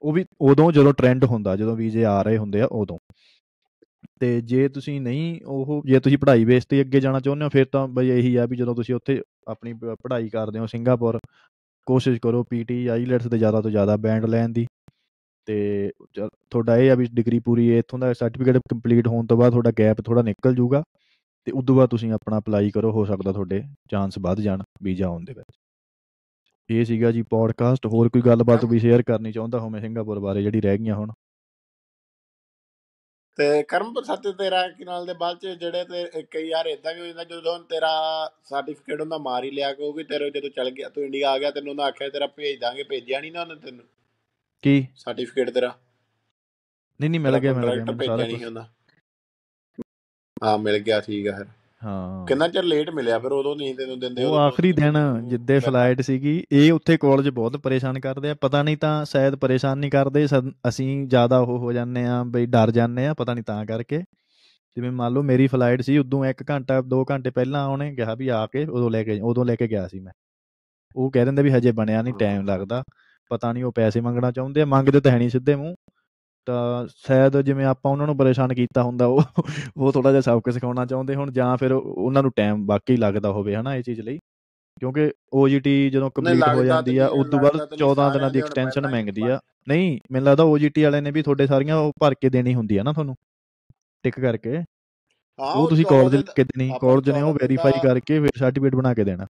ਉਹ 0.03 0.13
ਵੀ 0.13 0.25
ਉਦੋਂ 0.41 0.73
ਜਦੋਂ 0.73 0.93
ਟ੍ਰੈਂਡ 0.93 1.25
ਹੁੰਦਾ 1.25 1.57
ਜਦੋਂ 1.57 1.77
ਵੀਜ਼ੇ 1.77 2.05
ਆ 2.05 2.23
ਰਹੇ 2.23 2.37
ਹੁੰਦੇ 2.39 2.61
ਆ 2.61 2.67
ਉਦੋਂ। 2.73 2.99
ਤੇ 4.21 4.41
ਜੇ 4.41 4.69
ਤੁਸੀਂ 4.69 5.01
ਨਹੀਂ 5.01 5.41
ਉਹ 5.47 5.83
ਜੇ 5.87 6.01
ਤੁਸੀਂ 6.01 6.19
ਪੜ੍ਹਾਈ 6.19 6.45
ਬੇਸ 6.45 6.67
ਤੇ 6.67 6.81
ਅੱਗੇ 6.81 7.01
ਜਾਣਾ 7.01 7.21
ਚਾਹੁੰਦੇ 7.21 7.45
ਹੋ 7.45 7.51
ਫਿਰ 7.51 7.67
ਤਾਂ 7.73 7.87
ਬਈ 7.89 8.09
ਇਹੀ 8.11 8.35
ਆ 8.37 8.47
ਵੀ 8.47 8.57
ਜਦੋਂ 8.57 8.75
ਤੁਸੀਂ 8.75 8.95
ਉੱਥੇ 8.95 9.21
ਆਪਣੀ 9.49 9.73
ਪੜ੍ਹਾਈ 10.03 10.29
ਕਰਦੇ 10.29 10.59
ਹੋ 10.59 10.67
ਸਿੰਗਾਪੁਰ 10.67 11.19
ਕੋਸ਼ਿਸ਼ 11.87 12.21
ਕਰੋ 12.21 12.43
ਪੀਟੀ 12.51 12.87
ਆਈਲੈਟਸ 12.87 13.27
ਤੇ 13.31 13.39
ਜ਼ਿਆਦਾ 13.39 13.61
ਤੋਂ 13.61 13.71
ਜ਼ਿਆਦਾ 13.71 13.97
ਬੈਂਡ 13.97 14.25
ਲੈਣ 14.27 14.49
ਦੀ। 14.49 14.67
ਤੇ 15.47 15.91
ਤੁਹਾਡਾ 16.51 16.77
ਇਹ 16.77 16.91
ਆ 16.91 16.95
ਵੀ 16.95 17.07
ਡਿਗਰੀ 17.15 17.39
ਪੂਰੀ 17.39 17.69
ਇੱਥੋਂ 17.79 17.99
ਦਾ 17.99 18.13
ਸਰਟੀਫਿਕੇਟ 18.13 18.59
ਕੰਪਲੀਟ 18.71 19.07
ਹੋਣ 19.09 19.27
ਤੋਂ 19.27 19.37
ਬਾਅਦ 19.37 19.51
ਤੁਹਾਡਾ 19.51 19.71
ਗੈਪ 19.79 20.01
ਥੋੜਾ 20.01 20.23
ਨਿਕਲ 20.23 20.55
ਜਾਊਗਾ 20.55 20.83
ਤੇ 21.47 21.53
ਉਦੋਂ 21.53 21.77
ਬਾਅਦ 21.77 21.89
ਤੁਸੀਂ 21.91 22.13
ਆਪਣਾ 22.13 22.39
ਅਪਲਾਈ 22.39 22.71
ਕਰੋ 22.71 22.91
ਹੋ 22.93 23.05
ਸਕਦਾ 23.05 23.33
ਤੁਹਾਡੇ 23.33 23.63
ਚਾਂਸ 23.91 24.19
ਵੱਧ 24.19 24.41
ਜਾਣ 24.41 24.63
ਵੀਜ਼ਾ 24.83 25.07
ਆਉਣ 25.07 25.25
ਦੇ 25.25 25.33
ਵਿੱਚ। 25.33 25.57
ਇਹ 26.69 26.85
ਸੀਗਾ 26.85 27.11
ਜੀ 27.13 27.23
ਪੋਡਕਾਸਟ 27.23 27.87
ਹੋਰ 27.87 28.09
ਕੋਈ 28.09 28.23
ਗੱਲਬਾਤ 28.23 28.65
ਵੀ 28.65 28.79
ਸ਼ੇਅਰ 28.79 29.03
ਕਰਨੀ 29.03 29.33
ਚਾਹੁੰਦਾ 29.33 29.59
ਹੋ 29.59 29.69
ਮੈਂ 29.69 29.81
ਸਿੰਗਾਪੁਰ 29.81 30.19
ਬਾਰੇ 30.21 30.43
ਜਿਹੜੀ 30.43 30.61
ਰਹਿ 30.61 30.79
ਗਈਆਂ 30.79 30.95
ਹੁਣ? 30.97 31.13
ਤੇ 33.39 33.63
ਕਰਮ 33.63 33.95
ਸੱਤ 34.03 34.27
ਤੇਰਾ 34.29 34.69
ਕਿ 34.69 34.85
ਨਾਲ 34.85 35.07
ਦੇ 35.07 35.13
ਬਾਅਦ 35.13 35.39
ਚ 35.39 35.47
ਜਿਹੜੇ 35.47 35.85
ਤੇ 35.85 36.23
ਕਈ 36.23 36.49
ਯਾਰ 36.49 36.67
ਇਦਾਂ 36.67 36.95
ਵੀ 36.95 37.01
ਹੋ 37.01 37.07
ਜਾਂਦਾ 37.07 37.25
ਜਦੋਂ 37.25 37.59
ਤੇਰਾ 37.65 37.91
ਸਰਟੀਫਿਕੇਟ 38.45 39.01
ਹੁੰਦਾ 39.01 39.19
ਮਾਰ 39.19 39.45
ਹੀ 39.45 39.51
ਲਿਆ 39.51 39.73
ਕਿਉਂਕਿ 39.73 40.05
ਤੇਰੇ 40.05 40.31
ਜਦੋਂ 40.31 40.51
ਚੱਲ 40.51 40.71
ਗਿਆ 40.71 40.89
ਤੂੰ 40.89 41.05
ਇੰਡੀਆ 41.05 41.31
ਆ 41.31 41.39
ਗਿਆ 41.39 41.51
ਤੈਨੂੰ 41.51 41.71
ਉਹਨਾਂ 41.71 41.87
ਆਖਿਆ 41.87 42.09
ਤੇਰਾ 42.09 42.27
ਭੇਜ 42.27 42.59
ਦਾਂਗੇ 42.61 42.83
ਭੇਜਿਆ 42.83 43.21
ਨਹੀਂ 43.21 43.33
ਨਾ 43.33 43.41
ਉਹਨੇ 43.41 43.55
ਤੈਨੂੰ। 43.55 43.85
ਕੀ? 44.65 44.87
ਸਰਟੀਫਿਕੇਟ 44.97 45.51
ਤੇਰਾ। 45.51 45.79
ਨਹੀਂ 47.01 47.11
ਨਹੀਂ 47.11 47.21
ਮਿਲ 47.21 47.39
ਗਿਆ 47.39 47.53
ਮਿਲ 47.53 47.71
ਗਿਆ 47.75 48.07
ਸਾਰਾ 48.07 48.27
ਕੁਝ 48.27 48.57
ਹਾਂ 50.43 50.59
ਮਿਲ 50.59 50.79
ਗਿਆ 50.79 51.01
ਠੀਕ 51.01 51.29
ਆ 51.29 51.37
ਫਿਰ। 51.37 51.47
ਹਾਂ। 51.83 52.27
ਕਿੰਨਾ 52.27 52.49
ਚਿਰ 52.49 52.65
ਲੇਟ 52.65 52.91
ਮਿਲਿਆ 52.91 53.19
ਫਿਰ 53.19 53.33
ਉਦੋਂ 53.33 53.55
ਨਹੀਂ 53.57 53.75
ਤੈਨੂੰ 53.75 53.99
ਦਿੰਦੇ 54.01 54.25
ਉਹ 54.25 54.37
ਆਖਰੀ 54.37 54.73
ਦਿਨ 54.73 54.97
ਜਿੱਦੇ 55.29 55.59
ਫਲਾਈਟ 55.59 56.01
ਸੀਗੀ 56.01 56.43
ਇਹ 56.53 56.73
ਉੱਥੇ 56.73 56.97
ਕਾਲਜ 56.97 57.29
ਬਹੁਤ 57.29 57.57
ਪਰੇਸ਼ਾਨ 57.57 58.01
ਕਰਦੇ 58.01 58.31
ਆ। 58.31 58.35
ਪਤਾ 58.41 58.63
ਨਹੀਂ 58.63 58.77
ਤਾਂ 58.77 59.05
ਸ਼ਾਇਦ 59.05 59.35
ਪਰੇਸ਼ਾਨ 59.37 59.79
ਨਹੀਂ 59.79 59.91
ਕਰਦੇ 59.91 60.27
ਅਸੀਂ 60.69 61.07
ਜ਼ਿਆਦਾ 61.09 61.39
ਉਹ 61.39 61.59
ਹੋ 61.59 61.73
ਜਾਂਦੇ 61.73 62.05
ਆ 62.07 62.23
ਬਈ 62.27 62.47
ਡਰ 62.47 62.71
ਜਾਂਦੇ 62.71 63.07
ਆ 63.07 63.15
ਪਤਾ 63.15 63.35
ਨਹੀਂ 63.35 63.45
ਤਾਂ 63.45 63.65
ਕਰਕੇ। 63.67 64.03
ਜਿਵੇਂ 64.77 64.91
ਮੰਨ 64.91 65.13
ਲਓ 65.13 65.23
ਮੇਰੀ 65.23 65.47
ਫਲਾਈਟ 65.47 65.83
ਸੀ 65.83 65.97
ਉਦੋਂ 65.99 66.25
1 66.27 66.43
ਘੰਟਾ 66.51 66.79
2 66.95 67.05
ਘੰਟੇ 67.11 67.31
ਪਹਿਲਾਂ 67.31 67.67
ਉਹਨੇ 67.69 67.95
ਕਿਹਾ 67.95 68.15
ਵੀ 68.15 68.29
ਆ 68.29 68.47
ਕੇ 68.47 68.65
ਉਦੋਂ 68.65 68.91
ਲੈ 68.91 69.03
ਕੇ 69.05 69.19
ਉਦੋਂ 69.21 69.45
ਲੈ 69.45 69.55
ਕੇ 69.57 69.69
ਗਿਆ 69.69 69.87
ਸੀ 69.89 70.01
ਮੈਂ। 70.01 70.13
ਉਹ 70.97 71.11
ਕਹਿ 71.11 71.25
ਦਿੰਦੇ 71.25 71.43
ਵੀ 71.43 71.51
ਹਜੇ 71.51 71.73
ਬਣਿਆ 71.73 72.03
ਨਹੀਂ 72.03 72.15
ਟਾਈਮ 72.15 72.45
ਲੱਗਦਾ। 72.47 72.83
ਪਤਾ 73.31 73.53
ਨਹੀਂ 73.53 73.65
ਉਹ 73.65 73.73
ਪੈਸੇ 73.73 74.01
ਮੰਗਣਾ 74.01 74.31
ਚਾਹੁੰਦੇ 74.31 74.63
ਆ 74.63 74.65
ਮੰਗਦੇ 74.65 75.01
ਤਾਂ 75.01 75.13
ਹੈ 75.13 75.19
ਨਹੀਂ 75.19 75.31
ਸਿੱਧੇ 75.31 75.55
ਮੂੰਹ। 75.57 75.75
ਤਾਂ 76.47 76.87
ਸ਼ਾਇਦ 76.97 77.41
ਜਿਵੇਂ 77.41 77.67
ਆਪਾਂ 77.67 77.93
ਉਹਨਾਂ 77.93 78.07
ਨੂੰ 78.07 78.17
ਪਰੇਸ਼ਾਨ 78.17 78.55
ਕੀਤਾ 78.55 78.83
ਹੁੰਦਾ 78.83 79.07
ਉਹ 79.07 79.23
ਉਹ 79.77 79.93
ਥੋੜਾ 79.93 80.11
ਜਿਹਾ 80.11 80.21
ਸਬਕ 80.21 80.51
ਸਿਖਾਉਣਾ 80.53 80.87
ਚਾਹੁੰਦੇ 80.87 81.15
ਹੁਣ 81.15 81.31
ਜਾਂ 81.33 81.57
ਫਿਰ 81.57 81.73
ਉਹ- 81.73 81.83
ਉਹਨਾਂ 81.83 82.23
ਨੂੰ 82.23 82.33
ਟਾਈਮ 82.37 82.67
ਵਾਕਈ 82.67 82.97
ਲੱਗਦਾ 82.97 83.29
ਹੋਵੇ 83.31 83.57
ਹਨਾ 83.57 83.75
ਇਹ 83.77 83.83
ਚੀਜ਼ 83.83 84.01
ਲਈ। 84.01 84.19
ਕਿਉਂਕਿ 84.81 85.13
OGT 85.37 85.91
ਜਦੋਂ 85.91 86.11
ਕੰਪਲੀਟ 86.11 86.43
ਹੋ 86.55 86.65
ਜਾਂਦੀ 86.65 86.99
ਆ 86.99 87.07
ਉਸ 87.07 87.27
ਤੋਂ 87.31 87.39
ਬਾਅਦ 87.39 87.69
ਤੇ 87.71 87.77
14 87.77 87.95
ਸਾਰਿਆਂ 87.95 88.13
ਦਿਨਾਂ 88.13 88.31
ਦੀ 88.31 88.39
ਐਕਸਟੈਂਸ਼ਨ 88.39 88.81
ਮੰਗਦੀ 89.03 89.23
ਆ। 89.23 89.41
ਨਹੀਂ 89.69 90.01
ਮੈਨੂੰ 90.13 90.27
ਲੱਗਦਾ 90.29 90.45
OGT 90.45 90.85
ਵਾਲੇ 90.85 91.01
ਨੇ 91.01 91.11
ਵੀ 91.11 91.23
ਤੁਹਾਡੇ 91.23 91.47
ਸਾਰੀਆਂ 91.47 91.77
ਉਹ 91.77 91.93
ਭਰ 92.01 92.15
ਕੇ 92.15 92.31
ਦੇਣੀ 92.31 92.55
ਹੁੰਦੀ 92.55 92.77
ਆ 92.77 92.83
ਨਾ 92.83 92.93
ਤੁਹਾਨੂੰ 92.93 93.17
ਟਿਕ 94.03 94.21
ਕਰਕੇ। 94.21 94.59
ਉਹ 95.39 95.69
ਤੁਸੀਂ 95.69 95.85
ਕਾਲਜ 95.85 96.11
ਦਿਨ- 96.11 96.33
ਕੇ 96.37 96.45
ਦੇਣੀ 96.45 96.71
ਆਪਾਂ 96.71 96.89
ਨੂੰ 96.89 97.03
ਕਾਲਜ 97.03 97.11
ਨੇ 97.11 97.23
ਉਹ 97.23 97.29
14 97.29 97.33
ਦਿਨ 97.33 97.57
ਵੈਰੀਫਾਈ 97.57 97.73
ਕਰਕੇ 97.83 98.21
ਫਿਰ 98.21 98.31
ਸਰਟੀਫਿਕੇਟ 98.39 98.75
ਬਣਾ 98.75 98.95
ਕੇ 98.95 99.05
ਦੇਣਾ। 99.05 99.27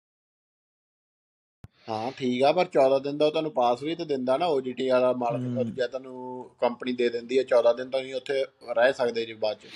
ਹਾਂ 1.88 2.12
ਠੀਕ 2.12 2.44
ਆ 2.44 2.52
ਪਰ 2.52 2.68
14 2.74 3.00
ਦਿਨ 3.00 3.18
ਦਾ 3.18 3.26
ਉਹ 3.26 3.32
ਤੁਹਾਨੂੰ 3.32 3.52
ਪਾਸ 3.52 3.84
ਵੀ 3.84 3.96
ਤੇ 3.96 4.06
ਦਿੰਦਾ 4.06 4.38
ਨਾ 4.38 4.46
OGT 4.50 4.90
ਵਾਲਾ 4.90 5.12
ਮਾਲਕ 5.16 5.42
ਹਮ। 5.42 5.74
ਜਾਂ 5.74 5.88
ਤੁਹਾਨੂੰ 5.88 6.50
ਕੰਪਨੀ 6.62 6.94
ਦੇ 6.94 7.10
ਦਿੰਦੀ 7.10 7.38
ਹੈ 7.40 7.44
14 7.52 7.74
ਦਿਨ 7.78 7.90
ਤਾਂ 7.90 8.02
ਨਹੀਂ 8.02 8.14
ਉੱਥੇ 8.14 8.44
ਰਹਿ 8.76 8.94
ਸਕਦੇ 8.94 9.26
ਜੀ 9.26 9.34
ਬਾਅਦ 9.40 9.58
ਚ 9.58 9.68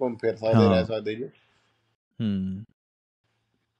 ਘੁੰਮ 0.00 0.16
ਫਿਰ 0.16 0.36
ਸਕਦੇ। 0.36 0.68
ਰਹਿ 0.68 0.84
ਸਕਦੇ 0.84 1.14
ਜੀ 1.14 1.24
ਹੂੰ 1.24 2.64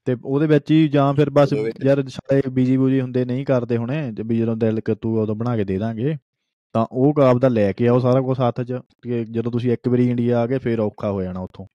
ਤੇ 0.06 0.16
ਉਹਦੇ 0.24 0.46
ਵਿੱਚ 0.46 0.70
ਹੀ 0.70 0.86
ਜਾਂ 0.88 1.12
ਫਿਰ 1.14 1.30
ਬਸ 1.30 1.52
ਯਾਰ 1.84 2.02
ਸਾਰੇ 2.08 2.42
ਬੀਜੀ 2.50 2.76
ਬੂਜੀ 2.76 3.00
ਹੁੰਦੇ 3.00 3.24
ਨਹੀਂ 3.24 3.44
ਕਰਦੇ 3.46 3.76
ਹੁਣੇ 3.76 4.00
ਤੇ 4.12 4.22
ਵੀ 4.22 4.38
ਜਦੋਂ 4.38 4.56
ਦਿਲ 4.56 4.80
ਕਰੂ 4.80 5.18
ਉਦੋਂ 5.22 5.34
ਬਣਾ 5.34 5.56
ਕੇ 5.56 5.64
ਦੇ 5.64 5.78
ਦਾਂਗੇ 5.78 6.16
ਤਾਂ 6.74 6.86
ਉਹ 6.92 7.12
ਕਾਬ 7.14 7.38
ਦਾ 7.38 7.48
ਲੈ 7.48 7.70
ਕੇ 7.72 7.88
ਆਓ 7.88 7.98
ਸਾਰਾ 7.98 8.20
ਕੁਝ 8.20 8.38
ਹੱਥ 8.40 8.60
'ਚ 8.62 8.78
ਜਦੋਂ 9.30 9.52
ਤੁਸੀਂ 9.52 9.72
ਇੱਕ 9.72 9.88
ਵਾਰੀ 9.88 10.08
ਇੰਡੀਆ 10.10 10.38
ਆ 10.40 10.46
ਗਏ 10.46 10.58
ਫਿਰ 10.58 10.80
ਔਖਾ 10.80 11.10
ਹੋ 11.10 11.22
ਜਾਣਾ 11.22 11.40
ਉੱਥੋਂ 11.40 11.66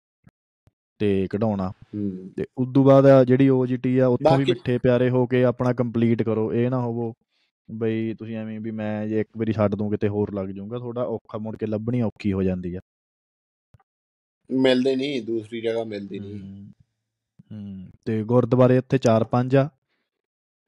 ਤੇ 1.03 1.29
ਕਢਾਉਣਾ। 1.31 1.73
ਤੇ 2.37 2.45
ਉਦੋਂ 2.59 2.85
ਬਾਅਦ 2.85 3.07
ਆ 3.07 3.25
ਜਿਹੜੀ 3.25 3.49
OGT 3.51 3.99
ਆ 4.01 4.07
ਉੱਥੋਂ 4.07 4.37
ਵੀ 4.39 4.45
ਮਿੱਠੇ 4.45 4.79
ਪਿਆਰੇ 4.79 5.09
ਹੋ 5.11 5.27
ਕੇ 5.27 5.45
ਆਪਣਾ 5.45 5.73
ਕੰਪਲੀਟ 5.73 6.23
ਕਰੋ। 6.23 6.53
ਇਹ 6.53 6.71
ਨਾ 6.71 6.81
ਹੋਵੋ 6.81 7.13
ਬਈ 7.69 8.15
ਤੁਸੀਂ 8.15 8.37
ਐਵੇਂ 8.37 8.61
ਵੀ 8.61 8.71
ਮੈਂ 8.71 9.07
ਜੇ 9.07 9.21
ਇੱਕ 9.21 9.29
ਵਾਰੀ 9.39 9.53
ਛੱਡ 9.53 9.75
ਦੂੰ 9.75 9.91
ਕਿਤੇ 9.91 10.09
ਹੋਰ 10.09 10.33
ਲੱਗ 10.35 10.49
ਜਾਊਂਗਾ। 10.49 10.79
ਥੋੜਾ 10.79 11.03
ਔਖਾ 11.03 11.39
ਮੁੜ 11.39 11.57
ਕੇ 11.57 11.67
ਲੱਭਣੀ 11.67 12.03
ਔਖੀ 12.03 12.33
ਹੋ 12.33 12.43
ਜਾਂਦੀ 12.43 12.75
ਆ। 12.75 12.81
ਮਿਲਦੇ 14.51 14.97
ਨਹੀਂ 14.97 15.23
ਦੂਸਰੀ 15.23 15.61
ਜਗ੍ਹਾ 15.61 15.85
ਮਿਲਦੀ 15.85 16.19
ਨਹੀਂ। 16.19 16.39
ਹੂੰ 17.53 17.87
ਤੇ 18.05 18.23
ਗੁਰਦੁਆਰੇ 18.25 18.77
ਇੱਥੇ 18.77 18.99
4-5 18.99 19.57
ਆ। 19.57 19.69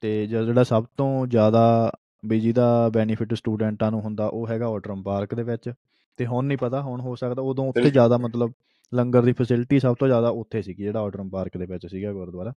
ਤੇ 0.00 0.26
ਜਿਹੜਾ 0.26 0.62
ਸਭ 0.64 0.84
ਤੋਂ 0.96 1.26
ਜ਼ਿਆਦਾ 1.26 1.92
ਵੀ 2.24 2.40
ਜਿਹਦਾ 2.40 2.88
ਬੈਨੀਫਿਟ 2.88 3.34
ਸਟੂਡੈਂਟਾਂ 3.34 3.90
ਨੂੰ 3.90 4.00
ਹੁੰਦਾ 4.00 4.26
ਉਹ 4.26 4.48
ਹੈਗਾ 4.48 4.66
ਆਟਰਮ 4.66 5.02
ਪਾਰਕ 5.02 5.34
ਦੇ 5.34 5.42
ਵਿੱਚ। 5.42 5.72
ਤੇ 6.16 6.26
ਹੁਣ 6.26 6.44
ਨਹੀਂ 6.44 6.58
ਪਤਾ 6.58 6.82
ਹੁਣ 6.82 7.00
ਹੋ 7.00 7.14
ਸਕਦਾ 7.14 7.42
ਉਦੋਂ 7.42 7.68
ਉੱਥੇ। 7.68 7.90
ਜ਼ਿਆਦਾ 7.90 8.18
ਮਤਲਬ 8.18 8.52
ਲੰਗਰ 8.94 9.22
ਦੀ 9.22 9.32
ਫੈਸਿਲਿਟੀ 9.32 9.80
ਸਭ 9.80 9.94
ਤੋਂ 9.94 10.08
ਜ਼ਿਆਦਾ 10.08 10.28
ਉੱਥੇ 10.28 10.62
ਸੀਗੀ 10.62 10.82
ਜਿਹੜਾ 10.82 11.00
ਆਟਰਮ 11.00 11.30
ਪਾਰਕ 11.30 11.56
ਦੇ 11.56 11.66
ਵਿੱਚ 11.66 11.86
ਸੀਗਾ 11.86 12.12
ਗੁਰਦੁਆਰਾ। 12.12 12.52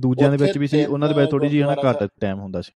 ਦੂਜਿਆਂ 0.00 0.30
ਦੇ 0.30 0.36
ਵਿੱਚ 0.36 0.58
ਵੀ 0.58 0.66
ਸੀ 0.66 0.84
ਉਹਨਾਂ 0.84 1.08
ਦੇ 1.08 1.14
ਵਿੱਚ 1.14 1.30
ਥੋੜੀ 1.30 1.48
ਜਿਹੀ 1.48 1.62
ਹਨਾ 1.62 1.74
ਘੱਟ 1.90 2.08
ਟਾਈਮ 2.20 2.40
ਹੁੰਦਾ 2.40 2.60
ਸੀ। 2.60 2.72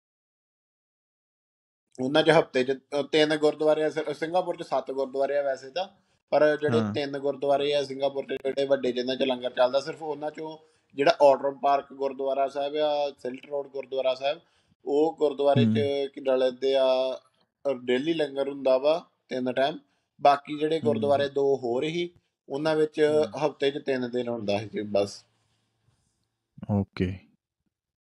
ਉਹਨਾਂ 2.02 2.22
ਚ 2.22 2.30
ਹਫ਼ਤੇ 2.30 2.64
ਚ 2.64 2.78
ਤਿੰਨ 3.12 3.36
ਗੁਰਦੁਆਰੇ 3.36 3.84
ਆ 3.84 3.90
ਸਿੰਗਾਪੁਰ 3.90 4.56
ਚ 4.56 4.62
ਸੱਤ 4.62 4.90
ਗੁਰਦੁਆਰੇ 4.90 5.38
ਆ 5.38 5.42
ਵੈਸੇ 5.42 5.70
ਤਾਂ 5.70 5.88
ਪਰ 6.30 6.56
ਜਿਹੜੇ। 6.56 6.80
ਤਿੰਨ 6.94 7.18
ਗੁਰਦੁਆਰੇ 7.18 7.74
ਆ 7.74 7.82
ਸਿੰਗਾਪੁਰ 7.84 8.24
ਚ 8.24 8.32
ਜਿਹੜੇ 8.32 8.66
ਵੱਡੇ 8.66 8.92
ਜਿਨ੍ਹਾਂ 8.92 9.16
ਚ 9.16 9.22
ਲੰਗਰ 9.22 9.50
ਚੱਲਦਾ 9.50 9.80
ਸਿਰਫ 9.80 10.02
ਉਹਨਾਂ 10.02 10.30
ਚੋਂ 10.30 10.58
ਜਿਹੜਾ 10.94 11.16
ਆਰਡਰਮ 11.22 11.58
ਪਾਰਕ 11.58 11.92
ਗੁਰਦੁਆਰਾ 11.92 12.48
ਸਾਹਿਬ 12.48 12.76
ਆ 12.76 13.12
ਸਿਲਟ 13.18 13.46
ਰੋਡ 13.46 13.68
ਗੁਰਦੁਆਰਾ 13.68 14.14
ਸਾਹਿਬ 14.14 14.38
ਉਹ 14.84 15.16
ਗੁਰਦੁਆਰੇ 15.18 15.64
ਚ 15.64 15.78
ਕਿ 16.12 16.20
ਡਲਦੇ 16.20 16.74
ਆ 16.74 17.20
ਡੇਲੀ 17.84 18.14
ਲੰਗਰ 18.14 18.48
ਹੁੰਦਾ 18.48 18.78
ਵਾ 18.78 19.06
ਤਿੰਨ 19.28 19.52
ਟਾਈਮ 19.52 19.78
ਬਾਕੀ 20.20 20.58
ਜਿਹੜੇ 20.58 20.80
ਗੁਰਦੁਆਰੇ 20.80 21.28
ਦੋ 21.28 21.56
ਹੋਰ 21.56 21.84
ਹੀ 21.84 22.10
ਉਹਨਾਂ 22.48 22.76
ਵਿੱਚ। 22.76 23.00
ਹਫ਼ਤੇ 23.46 23.70
ਚ 23.70 23.82
ਤਿੰਨ 23.86 24.10
ਦਿਨ 24.10 24.28
ਹੁੰਦਾ 24.28 24.58
ਸੀ 24.58 24.82
ਬਸ। 24.82 25.24
ਓਕੇ। 26.70 27.12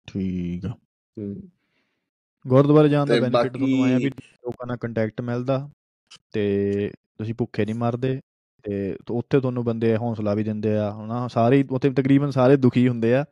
ਠੀਕ 0.06 0.66
ਆ। 0.66 0.74
ਗੁਰਦੁਆਰੇ 2.44 2.88
ਜਾਣ 2.88 3.06
ਦਾ 3.06 3.14
ਬੈਨੀਫਿਟ 3.20 3.52
ਤੁਹਾਨੂੰ 3.52 3.82
ਆਇਆ 3.84 3.98
ਵੀ 3.98 4.08
ਲੋਕਾਂ 4.08 4.66
ਨਾਲ 4.66 4.76
ਕੰਟੈਕਟ 4.76 5.20
ਮਿਲਦਾ 5.20 5.68
ਤੇ 6.32 6.90
ਤੁਸੀਂ 7.18 7.34
ਭੁੱਖੇ 7.34 7.64
ਨਹੀਂ 7.64 7.74
ਮਰਦੇ 7.74 8.20
ਤੇ 8.64 8.96
ਉੱਥੇ 9.10 9.40
ਤੁਹਾਨੂੰ 9.40 9.64
ਬੰਦੇ 9.64 9.96
ਹੌਸਲਾ 9.96 10.34
ਵੀ 10.34 10.42
ਦਿੰਦੇ 10.44 10.76
ਆ 10.78 10.90
ਹਨਾ? 10.92 11.26
ਸਾਰੇ 11.28 11.64
ਉੱਥੇ 11.70 11.90
ਤਕਰੀਬਨ 11.90 12.30
ਸਾਰੇ 12.30 12.56
ਦੁਖੀ 12.56 12.86
ਹੁੰਦੇ 12.88 13.14
ਆ 13.14 13.24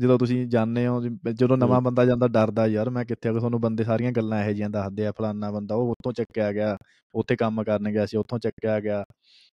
ਜਦੋਂ 0.00 0.18
ਤੁਸੀਂ 0.18 0.46
ਜਾਂਦੇ 0.48 0.86
ਹੋ 0.86 1.00
ਜਦੋਂ 1.34 1.56
ਨਵਾਂ 1.56 1.80
ਬੰਦਾ 1.80 2.04
ਜਾਂਦਾ 2.04 2.28
ਡਰਦਾ 2.28 2.66
ਯਾਰ 2.66 2.90
ਮੈਂ 2.90 3.04
ਕਿੱਥੇ 3.04 3.28
ਆ? 3.28 3.32
ਗਿਆ 3.32 3.38
ਤੁਹਾਨੂੰ 3.40 3.60
ਬੰਦੇ 3.60 3.84
ਸਾਰੀਆਂ 3.84 4.12
ਗੱਲਾਂ 4.12 4.40
ਇਹੋ 4.42 4.50
ਜਿਹੀਆਂ 4.52 4.70
ਦੱਸਦੇ 4.70 5.06
ਆ 5.06 5.12
ਫਲਾਨਾ 5.18 5.50
ਬੰਦਾ 5.50 5.74
ਉਹ 5.74 5.90
ਉੱਥੋਂ 5.90 6.12
ਚੱਕਿਆ 6.12 6.52
ਗਿਆ 6.52 6.76
ਉੱਥੇ 7.14 7.36
ਕੰਮ 7.36 7.62
ਕਰਨ 7.64 7.90
ਗਿਆ 7.92 8.06
ਸੀ 8.06 8.16
ਉੱਥੋਂ 8.16 8.38
ਚੱਕਿਆ 8.38 8.78
ਗਿਆ। 8.80 9.04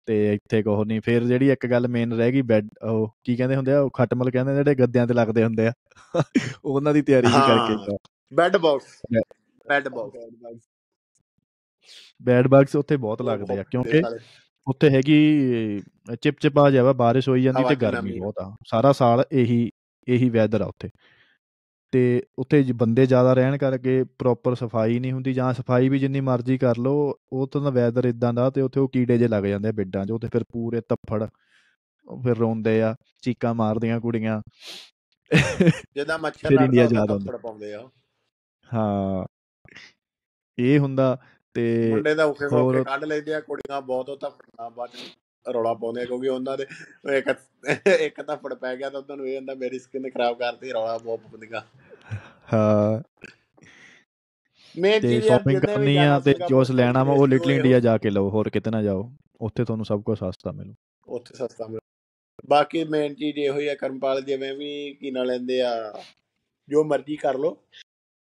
ਤੇ 0.07 0.35
ਇੱਥੇ 0.35 0.63
ਕੁਛ 0.63 0.87
ਨਹੀਂ 0.87 1.01
ਫਿਰ 1.01 1.25
ਜਿਹੜੀ 1.25 1.51
ਇੱਕ 1.51 1.67
ਗੱਲ 1.67 1.89
ਮੇਨ 1.89 2.13
ਰਹਿ 2.13 2.33
ਗਈ 2.33 2.43
ਬੈੱਡ 2.43 2.69
ਉਹ 2.83 3.17
ਕੀ 3.25 3.37
ਕਹਿੰਦੇ 3.37 3.57
ਹੁੰਦੇ 3.57 3.73
ਆ 3.73 3.81
ਉਹ 3.81 3.91
ਖਟਮਲ 3.91 4.31
ਕਹਿੰਦੇ 4.31 4.55
ਜਿਹੜੇ 4.55 4.75
ਗੱਦਿਆਂ 4.75 5.07
ਤੇ 5.07 5.15
ਲੱਗਦੇ 5.15 5.45
ਹੁੰਦੇ 5.45 5.67
ਆ। 5.67 5.73
ਉਹਨਾਂ 6.65 6.95
ਦੀ 6.95 7.03
ਤਿਆਰੀ 7.03 7.27
ਵੀ 7.27 7.33
ਕਰਕੇ। 7.33 7.97
Bed 8.33 8.57
box 8.57 9.01
bed 9.69 9.89
box 9.89 10.69
bed 12.23 12.47
bugs 12.49 12.77
ਉੱਥੇ 12.77 12.97
ਬਹੁਤ 12.97 13.23
ਲੱਗਦੇ 13.23 13.59
ਆ 13.59 13.63
ਕਿਉਂਕਿ 13.63 14.03
ਉੱਥੇ 14.67 14.91
ਹੈਗੀ 14.91 15.81
ਚਿਪਚਿਪਾ 16.23 16.71
ਜਿਹਾ 16.71 16.85
ਵਾ 16.85 16.93
ਬਾਰਿਸ਼ 16.93 17.29
ਹੋਈ 17.29 17.43
ਜਾਂਦੀ 17.43 17.65
ਤੇ 17.69 17.75
ਗਰਮੀ। 17.77 18.19
ਬਹੁਤ 18.21 18.39
ਆ। 18.39 18.57
ਸਾਰਾ 18.67 18.93
ਸਾਲ 18.93 19.25
ਇਹੀ 19.33 19.71
ਇਹੀ 20.09 20.29
ਵੈਦਰ 20.31 20.61
ਆ 20.61 20.67
ਉੱਥੇ। 20.67 20.89
ਤੇ 21.91 22.23
ਉੱਥੇ 22.39 22.63
ਜੇ 22.63 22.73
ਬੰਦੇ 22.73 23.07
ਜ਼ਿਆਦਾ 23.07 23.33
ਰਹਿਣ 23.33 23.59
ਕਰਕੇ 23.59 24.05
ਪ੍ਰੋਪਰ 24.05 24.55
ਸਫ਼ਾਈ 24.55 24.99
ਨਹੀਂ 24.99 25.13
ਹੁੰਦੀ 25.13 25.33
ਜਾਂ 25.33 25.55
ਸਫ਼ਾਈ 25.55 25.89
ਵੀ 25.89 25.99
ਜਿੰਨੀ 25.99 26.21
ਮਰਜ਼ੀ 26.21 26.59
ਕਰ 26.59 26.77
ਲਓ 26.77 27.15
ਉਹ 27.33 27.47
ਤਾਂ 27.47 27.61
ਦਾ 27.61 27.71
ਵੈਦਰ 27.71 28.05
ਇਦਾਂ 28.05 28.35
ਦਾ 28.35 28.51
ਤੇ 28.51 28.61
ਉੱਥੇ 28.61 28.81
ਉਹ 28.81 28.89
ਕੀੜੇ 28.89 29.19
ਜੇ 29.19 29.29
ਲੱਗ 29.29 29.45
ਜਾਂਦੇ 29.45 29.69
ਆ 29.69 29.73
ਬਿੱਡਾਂ 29.73 30.07
'ਚ 30.07 30.11
ਉੱਥੇ 30.11 30.29
ਫਿਰ 30.33 30.45
ਪੂਰੇ 30.53 30.81
ਤੱਫੜ 30.81 31.27
ਫਿਰ 32.25 32.37
ਰੋਂਦੇ 32.37 32.83
ਆ 32.83 32.97
ਚੀਕਾਂ 33.23 33.55
ਮਾਰਦੀਆਂ 33.55 34.01
ਕੁੜੀਆਂ। 34.01 34.43
ਜਿੱਦਾਂ 35.95 36.19
ਮੱਛਰ 36.19 36.51
ਲੜਦਾ 36.51 37.01
ਆਉਂਦਾ। 37.01 37.37
ਪਾਉਂਦੇ 37.37 37.75
ਆ 37.75 37.89
ਹਾਂ 38.75 39.27
ਇਹ 40.59 40.79
ਹੁੰਦਾ 40.79 41.19
ਤੇ 41.55 41.91
ਮੁੰਡੇ 41.91 42.15
ਦਾ 42.15 42.25
ਔਖੇ 42.25 42.47
ਹੋਰ- 42.47 42.65
ਔਖੇ 42.65 42.85
ਕੱਢ 42.85 43.05
ਲੈਂਦੇ 43.05 43.35
ਆ 43.35 43.41
ਕੁੜੀਆਂ 43.41 43.83
ਬਹੁਤ 43.83 44.09
ਉਹ 44.09 44.17
ਤਾਂ 44.17 44.31
ਬਾਅਦ 44.71 44.91
ਚ। 44.91 45.11
ਰੌਲਾ 45.53 45.75
ਪਾਉਂਦੇ 45.75 46.03
ਆ 46.03 46.05
ਕਿਉਂਕਿ 46.05 46.29
ਉਹਨਾਂ 46.29 46.57
ਦੇ 46.59 46.67
ਇੱਕ 47.17 47.29
ਇੱਕ 48.01 48.23
ਧੱਫੜ 48.23 48.55
ਪੈ 48.55 48.77
ਗਿਆ 48.77 48.91
ਤਾਂ 48.91 49.01
ਉਹਨਾਂ 49.01 49.17
ਨੂੰ 49.17 49.29
ਇਹ 49.29 49.37
ਹੁੰਦਾ 49.37 49.55
ਮੇਰੀ 49.55 49.79
ਸਕਿਨ 49.79 50.11
ਖਰਾਬ 50.11 50.39
ਕਰਤੀ 50.39 50.73
ਰੌਲਾ 50.73 50.99
ਬਹੁਤ 50.99 51.21
ਪਾਉਂਦੀਆਂ 51.21 51.61
ਹਾਂ। 52.55 53.03
ਚੀਜ਼ 54.75 55.13
ਯਾਰ 55.13 55.23
ਸ਼ਾਪਿੰਗ 55.23 55.61
ਕਰਨੀ 55.61 55.97
ਆ 55.97 56.21
ਤੇ 56.21 56.35
ਜੋਸ 56.49 56.71
ਲੈਣਾ 56.71 57.05
ਵਾ 57.05 57.13
ਉਹ 57.13 57.27
ਲਿਟਲ 57.29 57.51
ਇੰਡੀਆ 57.51 57.81
ਜਾ 57.81 57.99
ਕੇ 57.99 58.11
ਲਓ 58.11 58.31
ਹੋਰ 58.31 58.51
ਕਿਤੇ 58.51 58.71
ਨਾ 58.71 58.83
ਜਾਓ। 58.83 59.11
ਉੱਥੇ 59.41 59.65
ਤੁਹਾਨੂੰ 59.65 59.85
ਸਭ 59.87 60.03
ਕੁਝ 60.03 60.19
ਸਸਤਾ 60.19 60.53
ਮਿਲੂ। 60.53 60.75
ਉੱਥੇ 61.07 61.35
ਸਸਤਾ 61.35 61.67
ਮਿਲ। 61.67 61.81
ਬਾਕੀ 62.49 62.85
ਮੇਨ 62.85 63.15
ਚੀਜ਼ 63.15 63.39
ਇਹੋ 63.39 63.59
ਹੀ 63.59 63.69
ਆ 63.69 63.75
ਕਰਮਪਾਲ 63.75 64.21
ਜਿਵੇਂ 64.23 64.55
ਵੀ 64.55 64.95
ਕੀ 64.95 65.11
ਨਾ 65.11 65.25
ਲੈਂਦੇ 65.25 65.61
ਆ 65.63 66.03
ਜੋ 66.69 66.85
ਮਰਜ਼ੀ 66.85 67.17
ਕਰ 67.17 67.39
ਲੋ 67.39 67.51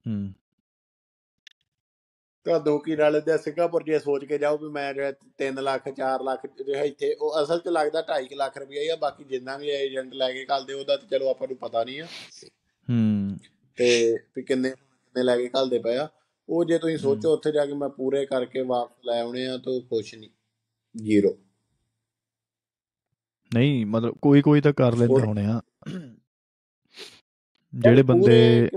ਹੂੰ। 0.06 0.34
ਤਾਂ 2.44 2.60
ਦੋ 2.60 2.80
ਕੀ 2.80 2.96
ਨਾਲ 2.96 3.24
ਆ 3.34 3.38
ਸਿੰਗਾਪੁਰ 3.38 3.84
ਜੇ 3.84 4.00
ਸੋਚ 4.00 4.26
ਕੇ 4.26 4.38
ਜਾਓ 4.38 4.58
ਵੀ 4.58 4.70
ਮੈਂ 4.70 4.94
ਜਿਹੜਾ 4.94 5.14
3 5.44 5.62
ਲੱਖ 5.62 5.84
4 5.90 6.24
ਲੱਖ 6.24 6.48
ਜਿਹੜਾ 6.66 6.84
ਇੱਥੇ 6.84 7.14
ਉਹ 7.14 7.44
ਅਸਲ 7.44 7.60
'ਚ 7.60 7.68
ਲੱਗਦਾ 7.68 8.00
2.5 8.00 8.36
ਲੱਖ 8.36 8.58
ਰੁਪਇਆ 8.58 8.82
ਹੀ 8.82 8.88
ਆ 8.88 8.96
ਬਾਕੀ 8.96 9.24
ਜਿੰਨਾ 9.24 9.58
ਵੀ 9.58 9.70
ਏਜੰਟ 9.70 10.14
ਲੈ 10.14 10.34
ਕੇ 10.34 10.46
ਘੱਲਦੇ 10.52 10.74
ਉਹਦਾ 10.74 10.98
ਤੇ 10.98 11.08
ਚਲੋ 11.08 11.30
ਆਪਾਂ 11.30 11.48
ਨੂੰ 11.48 11.58
ਪਤਾ 11.58 11.84
ਨਹੀਂ 11.84 12.02
ਆ। 12.02 12.06
ਹੂੰ। 12.90 13.38
ਤੇ 13.76 14.18
ਵੀ 14.36 14.44
ਕਿੰਨੇ 14.44 14.70
ਕਿੰਨੇ 14.70 15.24
ਲੈ 15.24 15.38
ਕੇ 15.38 15.50
ਘੱਲਦੇ 15.50 15.80
ਪਏ 15.80 15.98
ਆ। 15.98 16.10
ਉਹ 16.50 16.66
ਜੇ 16.66 16.78
ਤੁਸੀਂ 16.78 16.98
ਸੋਚੋ 16.98 17.34
ਉੱਥੇ 17.34 17.52
ਜਾ 17.52 17.66
ਕੇ 17.66 17.74
ਮੈਂ 17.74 17.90
ਪੂਰੇ 17.90 18.26
ਕਰਕੇ 18.26 18.62
ਵਾਪਸ 18.62 19.06
ਲੈ 19.06 19.22
ਆਉਣੇ 19.22 19.48
ਆ 19.48 19.58
ਤਾਂ 19.58 19.82
ਕੁਛ 19.82 20.16
ਨਹੀਂ। 20.16 20.30
ਜ਼ੀਰੋ। 20.98 21.38
ਨਹੀਂ 23.54 23.86
ਮਤਲਬ 23.86 24.16
ਕੋਈ 24.22 24.42
ਕੋਈ 24.42 24.62
ਤਾਂ 24.62 24.74
ਕਰ 24.74 24.96
ਲੈਂਦੇ 24.96 25.26
ਹੋਣੇ 25.26 25.46
ਆ। 25.46 25.62
ਜਿਹੜੇ 27.74 28.04
ਬੰਦੇ 28.04 28.70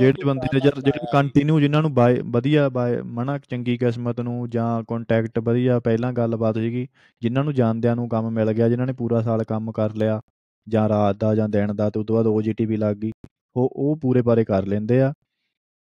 ਜਿਹੜੇ 0.00 0.24
ਬੰਦੇ 0.24 0.60
ਜਿਹੜੇ 0.60 0.90
ਕੰਟੀਨਿਊ 1.12 1.60
ਜਿਨ੍ਹਾਂ 1.60 1.82
ਨੂੰ 1.82 1.94
ਬਾਏ 1.94 2.20
ਵਧੀਆ 2.24 2.68
ਬਾਏ 2.68 3.00
ਮਨਾ 3.02 3.38
ਚੰਗੀ 3.38 3.76
ਕਿਸਮਤ 3.78 4.20
ਨੂੰ 4.20 4.50
ਜਾਂ 4.50 4.82
ਕੰਟੈਕਟ 4.84 5.38
ਵਧੀਆ 5.38 5.78
ਪਹਿਲਾਂ 5.80 6.12
ਗੱਲਬਾਤ 6.12 6.58
ਸੀਗੀ 6.58 6.86
ਜਿਨ੍ਹਾਂ 7.22 7.44
ਨੂੰ 7.44 7.54
ਜਾਣਦਿਆਂ 7.54 7.96
ਨੂੰ 7.96 8.08
ਕੰਮ 8.08 8.30
ਮਿਲ 8.30 8.52
ਗਿਆ 8.52 8.68
ਜਿਨ੍ਹਾਂ 8.68 8.86
ਨੇ 8.86 8.92
ਪੂਰਾ 8.92 9.22
ਸਾਲ 9.22 9.44
ਕੰਮ 9.44 9.72
ਕਰ 9.72 9.94
ਲਿਆ 9.94 10.20
ਜਾਂ 10.66 10.88
ਰਾਤ 10.88 11.16
ਦਾ 11.16 11.34
ਜਾਂ 11.34 11.48
ਦਿਨ 11.48 11.76
ਦਾ 11.76 11.90
ਤੇ 11.90 11.98
ਉਸ 12.00 12.06
ਤੋਂ 12.06 12.16
ਬਾਅਦ 12.16 12.26
OGT 12.26 12.66
ਵੀ 12.66 12.76
ਲੱਗ 12.76 12.96
ਗਈ 12.96 13.10
ਉਹ 13.56 13.70
ਉਹ 13.76 13.96
ਪੂਰੇ 13.96 14.22
ਬਾਰੇ 14.22 14.44
ਕਰ 14.44 14.66
ਲੈਂਦੇ 14.66 15.00
ਆ 15.02 15.12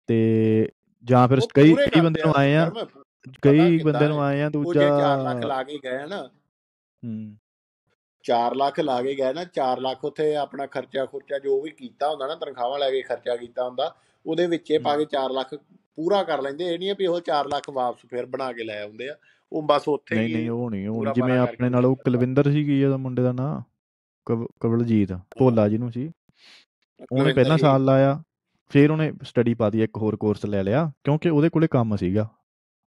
ਤੇ 0.09 0.69
ਜਾਂ 1.05 1.27
ਫਿਰ 1.27 1.39
ਕਈ 1.53 1.73
ਕਈ 1.73 2.01
ਬੰਦੇ 2.01 2.21
ਨੂੰ 2.25 2.33
ਆਏ 2.35 2.55
ਆ 2.55 2.69
ਕਈ 3.43 3.77
ਬੰਦੇ 3.83 4.07
ਨੂੰ 4.07 4.21
ਆਏ 4.21 4.41
ਆ 4.41 4.49
ਦੂਜਾ 4.49 4.81
4 4.81 5.23
ਲੱਖ 5.23 5.45
ਲਾ 5.45 5.63
ਕੇ 5.63 5.77
ਗਏ 5.83 6.05
ਨਾ 6.07 6.21
ਹੂੰ। 7.03 7.37
4 8.23 8.55
ਲੱਖ 8.55 8.79
ਲਾ 8.79 9.01
ਕੇ 9.01 9.15
ਗਏ 9.15 9.33
ਨਾ 9.33 9.43
4 9.43 9.79
ਲੱਖ 9.79 10.05
ਉੱਥੇ 10.05 10.35
ਆਪਣਾ 10.35 10.65
ਖਰਚਾ 10.65 11.05
ਖੁਰਚਾ 11.05 11.39
ਜੋ 11.39 11.61
ਵੀ 11.61 11.71
ਕੀਤਾ 11.71 12.09
ਹੁੰਦਾ 12.09 12.27
ਨਾ 12.27 12.35
ਤਨਖਾਹਾਂ 12.35 12.79
ਲੈ 12.79 12.91
ਕੇ 12.91 13.01
ਖਰਚਾ 13.01 13.35
ਕੀਤਾ 13.35 13.65
ਹੁੰਦਾ 13.65 13.95
ਉਹਦੇ 14.25 14.47
ਵਿੱਚੇ 14.47 14.77
ਪਾ 14.77 14.97
ਕੇ 14.97 15.05
4 15.05 15.31
ਲੱਖ 15.31 15.55
ਪੂਰਾ 15.95 16.23
ਕਰ 16.23 16.41
ਲੈਂਦੇ। 16.41 16.65
ਇਹ 16.65 16.79
ਨਹੀਂ 16.79 16.95
ਵੀ 16.97 17.05
ਉਹ 17.05 17.21
4 17.21 17.47
ਲੱਖ 17.47 17.69
ਵਾਪਸ 17.69 17.99
ਫਿਰ 18.09 18.25
ਬਣਾ 18.25 18.53
ਕੇ 18.53 18.63
ਲੈ 18.63 18.83
ਆਉਂਦੇ 18.83 19.09
ਆ। 19.09 19.15
ਉਹ 19.51 19.63
ਬਸ 19.63 19.87
ਉੱਥੇ 19.87 20.15
ਨਹੀਂ 20.15 20.35
ਨਹੀਂ 20.35 20.49
ਉਹ 20.49 20.71
ਨਹੀਂ 20.71 20.87
ਉਹ। 20.87 21.05
ਜਿਵੇਂ 21.13 21.39
ਆਪਣੇ 21.39 21.69
ਨਾਲ 21.69 21.85
ਉਹ। 21.85 21.95
ਕੁਲਵਿੰਦਰ 21.95 22.51
ਸੀ 22.51 22.63
ਕੀ 22.63 22.83
ਉਹਦਾ 22.83 22.97
ਮੁੰਡੇ 22.97 23.21
ਦਾ 23.21 23.31
ਨਾਂ 23.31 23.61
ਕਵ- 24.25 24.47
ਕਵਲਜੀਤ 24.59 25.13
ਭੋਲਾ 25.13 25.69
ਜਿਹਨੂੰ 25.69 25.91
ਸੀ। 25.91 26.11
ਉਹਨੇ 27.11 27.33
ਪਹਿਲਾਂ 27.33 27.57
ਸਾਲ 27.57 27.85
ਲਾਇਆ 27.85 28.23
ਫਿਰ 28.69 28.91
ਉਹਨੇ 28.91 29.13
ਸਟੱਡੀ 29.23 29.53
ਪਾਦੀ 29.53 29.83
ਇੱਕ 29.83 29.97
ਹੋਰ 29.97 30.15
ਕੋਰਸ 30.15 30.45
ਲੈ 30.45 30.63
ਲਿਆ 30.63 30.91
ਕਿਉਂਕਿ 31.03 31.29
ਉਹਦੇ 31.29 31.49
ਕੋਲੇ 31.49 31.67
ਕੰਮ 31.67 31.95
ਸੀਗਾ। 31.95 32.29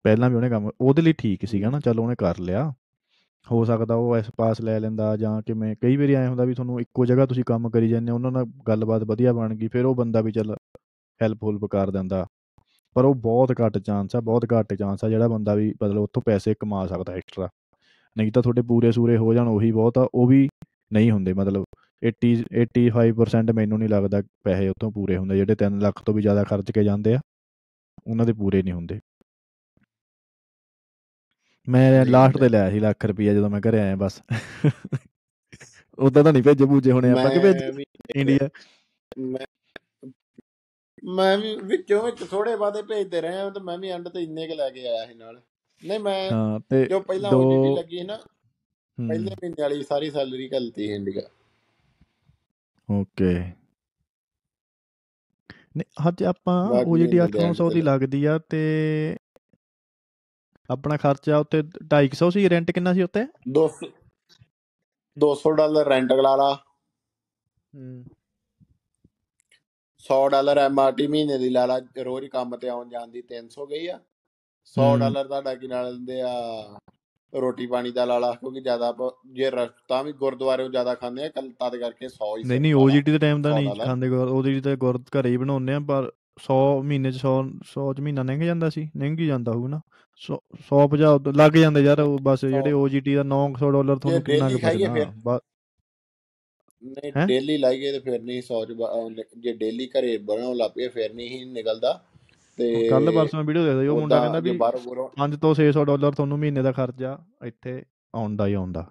ਪਹਿਲਾਂ 0.03 0.29
ਵੀ 0.29 0.35
ਉਹਨੇ 0.35 0.49
ਕੰਮ 0.49 0.71
ਉਹਦੇ 0.81 1.01
ਲਈ 1.01 1.13
ਠੀਕ 1.13 1.45
ਸੀਗਾ 1.45 1.69
ਨਾ 1.69 1.79
ਚਲ 1.79 1.99
ਉਹਨੇ 1.99 2.15
ਕਰ 2.15 2.39
ਲਿਆ। 2.39 2.73
ਹੋ 3.47 3.63
ਸਕਦਾ 3.65 3.95
ਉਹ 3.95 4.17
ਇਸ 4.17 4.29
ਪਾਸ 4.37 4.61
ਲੈ 4.61 4.79
ਲੈਂਦਾ 4.79 5.15
ਜਾਂ 5.17 5.41
ਕਿਵੇਂ। 5.41 5.75
ਕਈ 5.81 5.95
ਵਾਰੀ 5.97 6.13
ਐ 6.15 6.27
ਹੁੰਦਾ 6.27 6.43
ਵੀ 6.45 6.53
ਤੁਹਾਨੂੰ 6.53 6.79
ਇੱਕੋ 6.81 7.05
ਜਗ੍ਹਾ 7.05 7.25
ਤੁਸੀਂ 7.25 7.43
ਕੰਮ 7.43 7.69
ਕਰੀ 7.69 7.89
ਜਾਂਦੇ 7.89 8.11
ਹੋ, 8.11 8.15
ਉਹਨਾਂ 8.15 8.31
ਨਾਲ 8.31 8.45
ਗੱਲਬਾਤ 8.67 9.03
ਵਧੀਆ 9.03 9.33
ਬਣ 9.33 9.55
ਗਈ 9.55 9.67
ਫਿਰ 9.67 9.85
ਉਹ 9.85 9.95
ਬੰਦਾ 9.95 10.21
ਵੀ 10.21 10.31
ਚੱਲ 10.31 10.55
ਹੈਲਪ 11.21 11.43
ਹੁਲਪ 11.43 11.65
ਕਰ 11.71 11.91
ਦਿੰਦਾ। 11.91 12.25
ਪਰ 12.95 13.05
ਉਹ 13.05 13.15
ਬਹੁਤ 13.15 13.51
ਘੱਟ 13.61 13.77
ਚਾਂਸ 13.77 14.15
ਆ 14.15 14.19
ਬਹੁਤ 14.21 14.45
ਘੱਟ 14.53 14.73
ਚਾਂਸ 14.73 15.03
ਆ 15.05 15.09
ਜਿਹੜਾ 15.09 15.27
ਬੰਦਾ 15.27 15.55
ਵੀ 15.55 15.69
ਮਤਲਬ 15.83 16.01
ਉੱਥੋਂ 16.03 16.21
ਪੈਸੇ 16.25 16.53
ਕਮਾ 16.59 16.85
ਸਕਦਾ 16.87 17.13
ਐਕਸਟਰਾ 17.13 17.49
ਨਹੀਂ 18.15 18.31
ਤਾਂ 18.31 18.41
ਤੁਹਾਡੇ 18.43 18.61
ਪੂਰੇ 18.61 18.91
ਸੂਰੇ 18.91 19.17
ਹੋ 19.17 19.33
ਜਾਣ 19.33 19.47
ਉਹੀ 19.47 19.71
ਬਹੁਤ 19.71 19.97
ਆ 19.97 20.07
ਉਹ 20.13 20.27
ਵੀ 20.27 20.47
ਨਹੀਂ 20.93 21.11
ਹੁੰਦੇ। 21.11 21.33
ਮਤਲਬ 21.33 21.65
80 22.01 22.33
85% 22.53 23.51
ਮੈਨੂੰ 23.51 23.79
ਨਹੀਂ 23.79 23.89
ਲੱਗਦਾ 23.89 24.21
ਪੈਸੇ 24.43 24.69
ਉੱਥੋਂ 24.69 24.91
ਪੂਰੇ 24.91 25.17
ਹੁੰਦੇ 25.17 25.35
ਜਿਹੜੇ 25.37 25.55
3 25.55 25.79
ਲੱਖ 25.81 26.03
ਤੋਂ 26.05 26.13
ਵੀ 26.13 26.21
ਜ਼ਿਆਦਾ 26.21 26.43
ਖਰਚ 26.43 26.71
ਕੇ 26.71 26.83
ਜਾਂਦੇ 26.83 27.13
ਆ 27.15 27.19
ਉਹਨਾਂ 28.07 28.25
ਦੇ 28.25 28.33
ਪੂਰੇ 28.33 28.61
ਨਹੀਂ 28.63 28.73
ਹੁੰਦੇ। 28.73 28.99
ਮੈਂ 31.69 32.05
ਲਾਸਟ। 32.05 32.37
ਤੇ 32.37 32.49
ਲਿਆ 32.49 32.69
ਸੀ 32.71 32.79
ਲੱਖ 32.79 33.05
ਰੁਪਈਆ 33.05 33.33
ਜਦੋਂ 33.33 33.49
ਮੈਂ 33.49 33.61
ਘਰੇ 33.61 33.79
ਆਇਆ 33.79 33.95
ਬਸ। 33.95 34.21
ਉਦਾਂ 35.97 36.23
ਤਾਂ 36.23 36.33
ਨਹੀਂ 36.33 36.43
ਭੇਜੇ 36.43 36.65
ਭੂਜੇ 36.65 36.91
ਹੋਣੇ 36.91 37.11
ਆਪਾਂ 37.11 37.29
ਕਿ 37.29 37.39
ਭੇਜ? 37.39 37.81
ਇੰਡੀਆ 38.15 38.49
ਮੈਂ 39.17 39.45
ਮੈਂ 41.03 41.37
ਵੀ 41.37 41.55
ਵਿੱਚੋਂ 41.63 42.01
ਵਿੱਚ 42.03 42.23
ਥੋੜੇ 42.23 42.55
ਬਾਦੇ 42.55 42.81
ਭੇਜਦੇ 42.81 43.21
ਰਹੇ 43.21 43.49
ਤੇ 43.51 43.59
ਮੈਂ 43.59 43.77
ਵੀ 43.77 43.89
ਐਂਡ 43.89 44.07
ਤੇ 44.09 44.23
ਇੰਨੇ 44.23 44.47
ਕ 44.47 44.51
ਲੈ 44.51 44.69
ਕੇ 44.69 44.87
ਆਇਆ 44.87 45.05
ਸੀ 45.05 45.13
ਨਾਲ। 45.13 45.41
ਨਹੀਂ 45.83 45.99
ਮੈਂ 45.99 46.31
ਹਾਂ 46.31 46.59
ਤੇ 46.69 46.85
ਜੋ 46.85 46.99
ਪਹਿਲਾਂ 46.99 47.31
OGT 47.31 47.75
ਲੱਗੀ 47.77 48.03
ਨਾ 48.03 48.15
ਪਹਿਲੇ 48.97 49.31
ਮਹੀਨੇ 49.31 49.61
ਵਾਲੀ 49.61 49.83
ਸਾਰੀ 49.83 50.09
ਸੈਲਰੀ 50.11 50.49
ਘੱਲਤੀ 50.49 50.85
ਇੰਡੀਆ 50.93 51.21
ਓਕੇ 52.89 53.33
ਨਹੀਂ 55.77 56.09
ਹਜੇ 56.09 56.25
ਆਪਾਂ 56.25 56.55
ਬਾਕੀ 56.69 56.89
ਉਹ 56.91 56.97
ਜਿਹੜੀ 56.97 57.19
ਮਹੀਨੇ 57.19 57.49
800 57.49 57.69
ਦੀ 57.69 57.75
ਦੇ 57.75 57.81
ਲੱਗਦੀ 57.81 58.23
ਆ 58.25 58.37
ਤੇ 58.49 58.61
ਆਪਣਾ 60.69 60.97
ਖਰਚਾ 60.97 61.37
ਉੱਤੇ 61.37 61.61
250 61.93 62.29
ਸੀ 62.31 62.49
ਰੈਂਟ 62.49 62.71
ਕਿੰਨਾ 62.71 62.93
ਸੀ 62.93 63.03
ਉੱਤੇ 63.03 63.23
200 63.53 63.89
200 65.17 65.53
ਡਾਲਰ 65.55 65.87
ਰੈਂਟ 65.87 66.11
ਲਾ 66.21 66.35
ਲਾ 66.35 66.49
100 70.03 70.19
ਡਾਲਰ 70.31 70.57
ਐਮਆਰਟੀ 70.57 71.07
ਮਹੀਨੇ 71.07 71.37
ਦੀ 71.37 71.49
ਲਾ 71.49 71.65
ਲਾ 71.65 71.79
ਰੋਜ਼ 72.03 72.25
ਕੰਮ 72.29 72.55
ਤੇ 72.57 72.69
ਆਉਣ 72.69 72.89
ਜਾਣ 72.89 73.07
ਦੀ 73.07 73.23
300 73.33 73.65
ਗਈ 73.69 73.87
ਆ 73.87 73.99
100 74.75 74.85
ਹਮ। 74.85 74.99
ਡਾਲਰ 74.99 75.27
ਤੁਹਾਡਾ 75.27 75.53
ਕੀ 75.55 75.67
ਨਾਲ 75.67 75.91
ਦਿੰਦੇ 75.93 76.21
ਆ 76.21 76.31
ਰੋਟੀ 77.33 77.65
ਪਾਣੀ 77.67 77.91
ਦਾ 77.91 78.05
ਲਾ 78.05 78.17
ਲਾ 78.19 78.31
ਕਿਉਂਕਿ 78.33 78.61
ਜ਼ਿਆਦਾ 78.61 78.93
ਜੇ 79.31 79.49
ਰਸਤਾ 79.49 80.01
ਵੀ 80.01 80.11
ਗੁਰਦੁਆਰੇ 80.13 80.67
ਜ਼ਿਆਦਾ 80.69 80.95
ਖਾਂਦੇ 80.95 81.25
ਆ 81.25 81.29
ਕੱਲ 81.29 81.49
ਤਦ 81.59 81.75
ਕਰਕੇ 81.75 82.05
100 82.05 82.29
ਹੀ 82.37 82.43
ਨਹੀਂ 82.43 82.59
ਨਹੀਂ। 82.61 82.73
OGT 82.75 83.11
ਦੇ 83.11 83.17
ਟਾਈਮ 83.17 83.41
ਤਾਂ 83.41 83.51
ਸੌ 83.51 83.57
ਨਹੀਂ। 83.57 83.85
ਖਾਂਦੇ 83.85 84.09
ਗੁਰ 84.09 84.29
OGT 84.29 84.61
ਤੇ 84.61 84.75
ਗੁਰ 84.75 84.99
ਘਰੇ 85.11 85.29
ਹੀ 85.29 85.37
ਬਣਾਉਂਦੇ 85.37 85.73
ਆ 85.73 85.79
ਪਰ 85.87 86.11
100 86.43 86.57
ਮਹੀਨੇ 86.83 87.11
ਚ 87.11 87.25
100 87.25 87.35
100 87.69 87.91
ਚ 87.93 87.99
ਮਹੀਨਾ 87.99 88.23
ਲੰਘ 88.23 88.43
ਜਾਂਦਾ 88.43 88.69
ਸੀ 88.69 88.89
ਲੰਘ 88.97 89.17
ਹੀ 89.19 89.27
ਜਾਂਦਾ 89.27 89.51
ਹੋਊ 89.51 89.67
ਨਾ 89.67 89.81
100 90.21 90.37
150 90.61 91.31
ਲੱਗ 91.35 91.51
ਜਾਂਦੇ 91.51 91.81
ਯਾਰ 91.81 91.99
ਉਹ 91.99 92.17
ਬਸ 92.21 92.45
ਜਿਹੜੇ 92.45 92.71
OGT 92.71 93.15
ਦਾ 93.15 93.23
900 93.23 93.71
ਡਾਲਰ 93.71 93.97
ਤੁਹਾਨੂੰ 93.97 94.21
ਕਿੰਨਾ 94.21 94.49
ਕੁ 94.49 94.57
ਬਚਣਾ 94.57 94.93
ਨਹੀਂ? 94.93 95.05
ਡੇਲੀ 97.27 97.57
ਲਾਈਏ 97.57 97.91
ਤੇ 97.91 97.99
ਫਿਰ 97.99 98.21
ਨਹੀਂ 98.21 98.41
100 98.41 98.65
ਚ 98.65 99.23
ਜੇ 99.37 99.53
ਡੇਲੀ 99.53 99.87
ਘਰੇ 99.87 100.17
ਬਣਾਉਣ 100.17 100.55
ਲੱਗ 100.55 100.71
ਪਈਏ 100.71 100.87
ਫਿਰ 100.87 101.13
ਨਹੀਂ 101.13 101.29
ਹੀ 101.29 101.45
ਨਿਕਲਦਾ। 101.45 101.93
ਤੇ 102.57 102.89
ਕੱਲ 102.89 103.11
ਪਰਸੋਂ 103.11 103.43
ਵੀਡੀਓ 103.43 103.63
ਦੇਖਦਾ 103.65 103.91
ਉਹ 103.91 103.99
ਮੁੰਡਾ 103.99 104.19
ਕਹਿੰਦਾ 104.19 104.39
ਵੀ 104.39 104.51
ਬਾਹਰੋਂ 104.57 104.79
ਬੁਰੋਂ 104.79 105.09
5 105.17 105.35
ਤੋਂ 105.41 105.53
600 105.55 105.83
ਡਾਲਰ 105.85 106.11
ਤੁਹਾਨੂੰ 106.11 106.39
ਮਹੀਨੇ 106.39 106.61
ਦਾ 106.61 106.71
ਖਰਚਾ 106.71 107.17
ਇੱਥੇ 107.45 107.73
ਆਉਂਦਾ 108.13 108.47
ਹੀ 108.47 108.53
ਆਉਂਦਾ। 108.53 108.85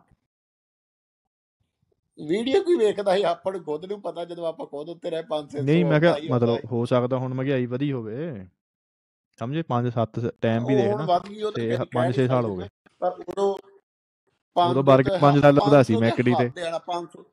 ਵੀਡੀਓ 2.19 2.63
ਕੋਈ 2.63 2.77
ਵੇਖਦਾ 2.77 3.17
ਸੀ 3.17 3.23
ਆਪਾਂ 3.23 3.53
ਨੂੰ 3.53 3.63
ਖੁਦ 3.65 3.85
ਨੂੰ 3.85 4.01
ਪਤਾ 4.03 4.25
ਜਦੋਂ 4.25 4.47
ਆਪਾਂ 4.47 4.67
ਖੁਦ 4.67 4.89
ਉੱਤੇ 4.89 5.11
ਰਹੇ 5.11 5.25
500 5.33 5.65
ਨਹੀਂ 5.65 5.85
ਮੈਂ 5.85 6.01
ਕਿਹਾ 6.01 6.15
ਮਤਲਬ 6.31 6.73
ਹੋ 6.73 6.85
ਸਕਦਾ 6.85 7.19
ਹੁਣ 7.19 7.35
ਮਹਿੰਗਾਈ 7.35 7.67
ਵਧੀ 7.67 7.93
ਹੋਵੇ। 7.93 8.17
ਸਮਝੇ? 9.39 9.63
5 9.63 9.91
7 9.91 10.21
ਟਾਈਮ 10.41 10.67
ਵੀ 10.67 10.75
ਦੇਖ 10.75 10.95
ਨਾ 10.97 11.07
ਤਾਂ 11.07 11.21
ਤੇ 11.21 11.31
ਕਦੀ 11.31 11.69
ਕਹਿ 11.69 11.85
ਪੰਜ 11.95 12.15
ਛੇ 12.15 12.21
ਨਹੀਂ 12.21 12.29
ਸਾਲ 12.29 12.45
ਹੋ। 12.45 12.57
ਗਏ। 12.57 12.69
ਪਰ 13.01 13.11
ਉਦੋਂ 13.29 13.57
ਉਦੋਂ 14.57 14.83
ਬਰਗਰ 14.83 15.19
5 15.19 15.41
ਡਾਲਰ 15.41 15.71
ਦਾ 15.71 15.83
ਸੀ 15.83 15.97
ਮੈਕਡੀ 15.97 16.35
ਤੇ। 16.35 16.49
500 16.87 17.25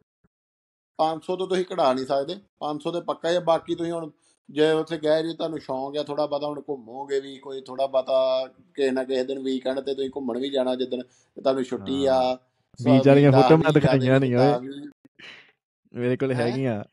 500 0.99 1.35
ਤੋਂ 1.37 1.47
ਤੁਸੀਂ 1.47 1.65
ਕਢਾ 1.65 1.91
ਨਹੀਂ 1.93 2.05
ਸਕਦੇ। 2.05 2.35
500 2.59 2.91
ਤੇ 2.91 3.01
ਪੱਕਾ 3.01 3.29
ਹੀ 3.29 3.39
ਬਾਕੀ 3.43 3.75
ਤੁਸੀਂ 3.75 3.91
ਹੁਣ 3.91 4.09
ਜੇ 4.49 4.71
ਉੱਥੇ 4.71 4.97
ਗਏ 4.97 5.23
ਜੀ 5.23 5.33
ਤੁਹਾਨੂੰ 5.33 5.59
ਸ਼ੌਂਕ 5.59 5.97
ਆ 5.97 6.03
ਥੋੜਾ 6.03 6.25
ਬਹੁਤਾ 6.25 6.47
ਹੁਣ 6.47 6.61
ਘੁੰਮੋਗੇ 6.69 7.19
ਵੀ 7.19 7.37
ਕੋਈ 7.37 7.61
ਥੋੜਾ 7.61 7.85
ਬਹੁਤਾ 7.87 8.47
ਕਿਸੇ 8.47 8.91
ਨਾ 8.91 9.03
ਕਿਸੇ 9.03 9.23
ਦਿਨ 9.23 9.39
ਵੀਕਐਂਡ 9.39 9.79
ਤੇ 9.79 9.93
ਤੁਸੀਂ 9.93 10.09
ਘੁੰਮਣ 10.15 10.39
ਵੀ 10.39 10.49
ਜਾਣਾ 10.49 10.75
ਜਿੱਦਣ 10.75 11.01
ਤੁਹਾਨੂੰ 11.01 11.63
ਛੁੱਟੀ 11.63 12.05
ਆ 12.05 12.13
ਹਾਂ। 12.15 12.35
ਸੋ 12.79 12.83
ਬੀਚ 12.83 13.03
ਵੀ 13.03 13.09
ਵਾਲੀਆਂ 13.09 13.31
10 13.31 13.41
ਫੋਟੋ 13.41 13.57
ਮੈਂ 13.57 13.71
20 13.71 13.71
ਜ਼ਿਆਦੇ 13.71 13.79
ਦਿਖਾਈਆਂ 13.79 14.19
ਨਹੀਂ 14.19 14.35
ਓਏ। 14.35 14.51
10 14.51 14.59
20 14.59 14.89
ਮੇਰੇ 15.93 16.17
ਕੋਲ 16.17 16.33
ਹੈਗੀਆਂ। 16.33 16.83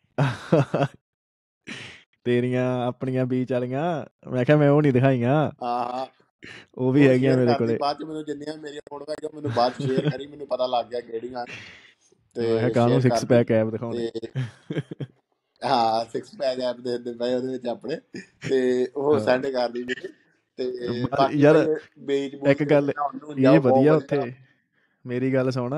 ਤੇਰੀਆਂ 2.26 2.64
ਆਪਣੀਆਂ 2.86 3.26
ਬੀਚ 3.26 3.52
ਵਾਲੀਆਂ 3.52 3.82
ਮੈਂ 4.28 4.44
ਕਿਹਾ 4.44 4.56
ਮੈਂ 4.56 4.70
ਉਹ 4.70 4.82
ਨਹੀਂ 4.82 4.92
ਦਿਖਾਈਆਂ। 4.92 5.50
ਹਾਂ। 5.62 5.78
ਹਾਂ 5.88 6.06
ਉਹ 6.76 6.92
ਵੀ 6.92 7.06
ਹੈਗੀਆਂ 7.06 7.34
ਮੇਰੇ 7.34 7.54
ਕੋਲੇ। 7.54 7.78
ਬਾਅਦ 7.80 7.98
ਚ 7.98 8.04
ਮੈਨੂੰ 8.04 8.24
ਜਿੰਨੀਆਂ 8.24 8.56
ਮੇਰੀਆਂ 8.58 8.80
ਫੋਟੋਆਂ 8.86 9.10
ਹੈਗੀਆਂ 9.12 9.30
ਮੈਨੂੰ 9.34 9.52
ਬਾਅਦ 9.52 9.74
ਸ਼ੇਅਰ 9.78 10.06
ਕਰੀ 10.06 10.26
ਮੈਨੂੰ 10.26 10.46
ਪਤਾ 10.48 10.66
ਲੱਗ 10.68 10.86
ਗਿਆ 10.86 11.00
ਕਿਹੜੀਆਂ। 11.02 11.46
ਮੈਂ 12.36 12.68
ਤੇ 12.68 12.74
ਸ਼ੇਅਰ 12.76 13.02
6 13.02 13.02
ਕਰਦੀ 13.04 13.26
ਪੈਕ 13.26 13.50
ਐਪ 13.52 13.70
ਦਿਖਾਉਣੇ? 13.70 14.04
ਹਾਂ 15.62 16.04
6 16.06 16.20
ਪੈਜ 16.36 16.60
ਐਪ 16.62 16.76
ਦੇ 16.78 16.96
ਦਿੰਦੇ 16.98 17.12
ਪਏ 17.16 17.34
ਉਹਦੇ 17.34 17.48
ਵਿੱਚ 17.48 17.66
ਆਪਣੇ। 17.68 17.96
ਤੇ 18.44 18.60
ਉਹ 18.96 19.18
ਸੈਂਡ 19.20 19.46
ਕਰਦੀ 19.48 19.84
ਮੈਨੂੰ 19.84 20.12
ਤੇ 20.58 20.64
ਯਾਰ 21.34 21.56
ਭਾਈ 21.98 22.28
ਇੱਕ 22.46 22.62
ਗੱਲ 22.64 22.92
ਇਹ 23.38 23.58
ਵਧੀਆ। 23.60 23.94
ਉੱਥੇ। 23.94 24.32
ਮੇਰੀ 25.04 25.32
ਗੱਲ 25.34 25.50
ਸੁਣ 25.50 25.74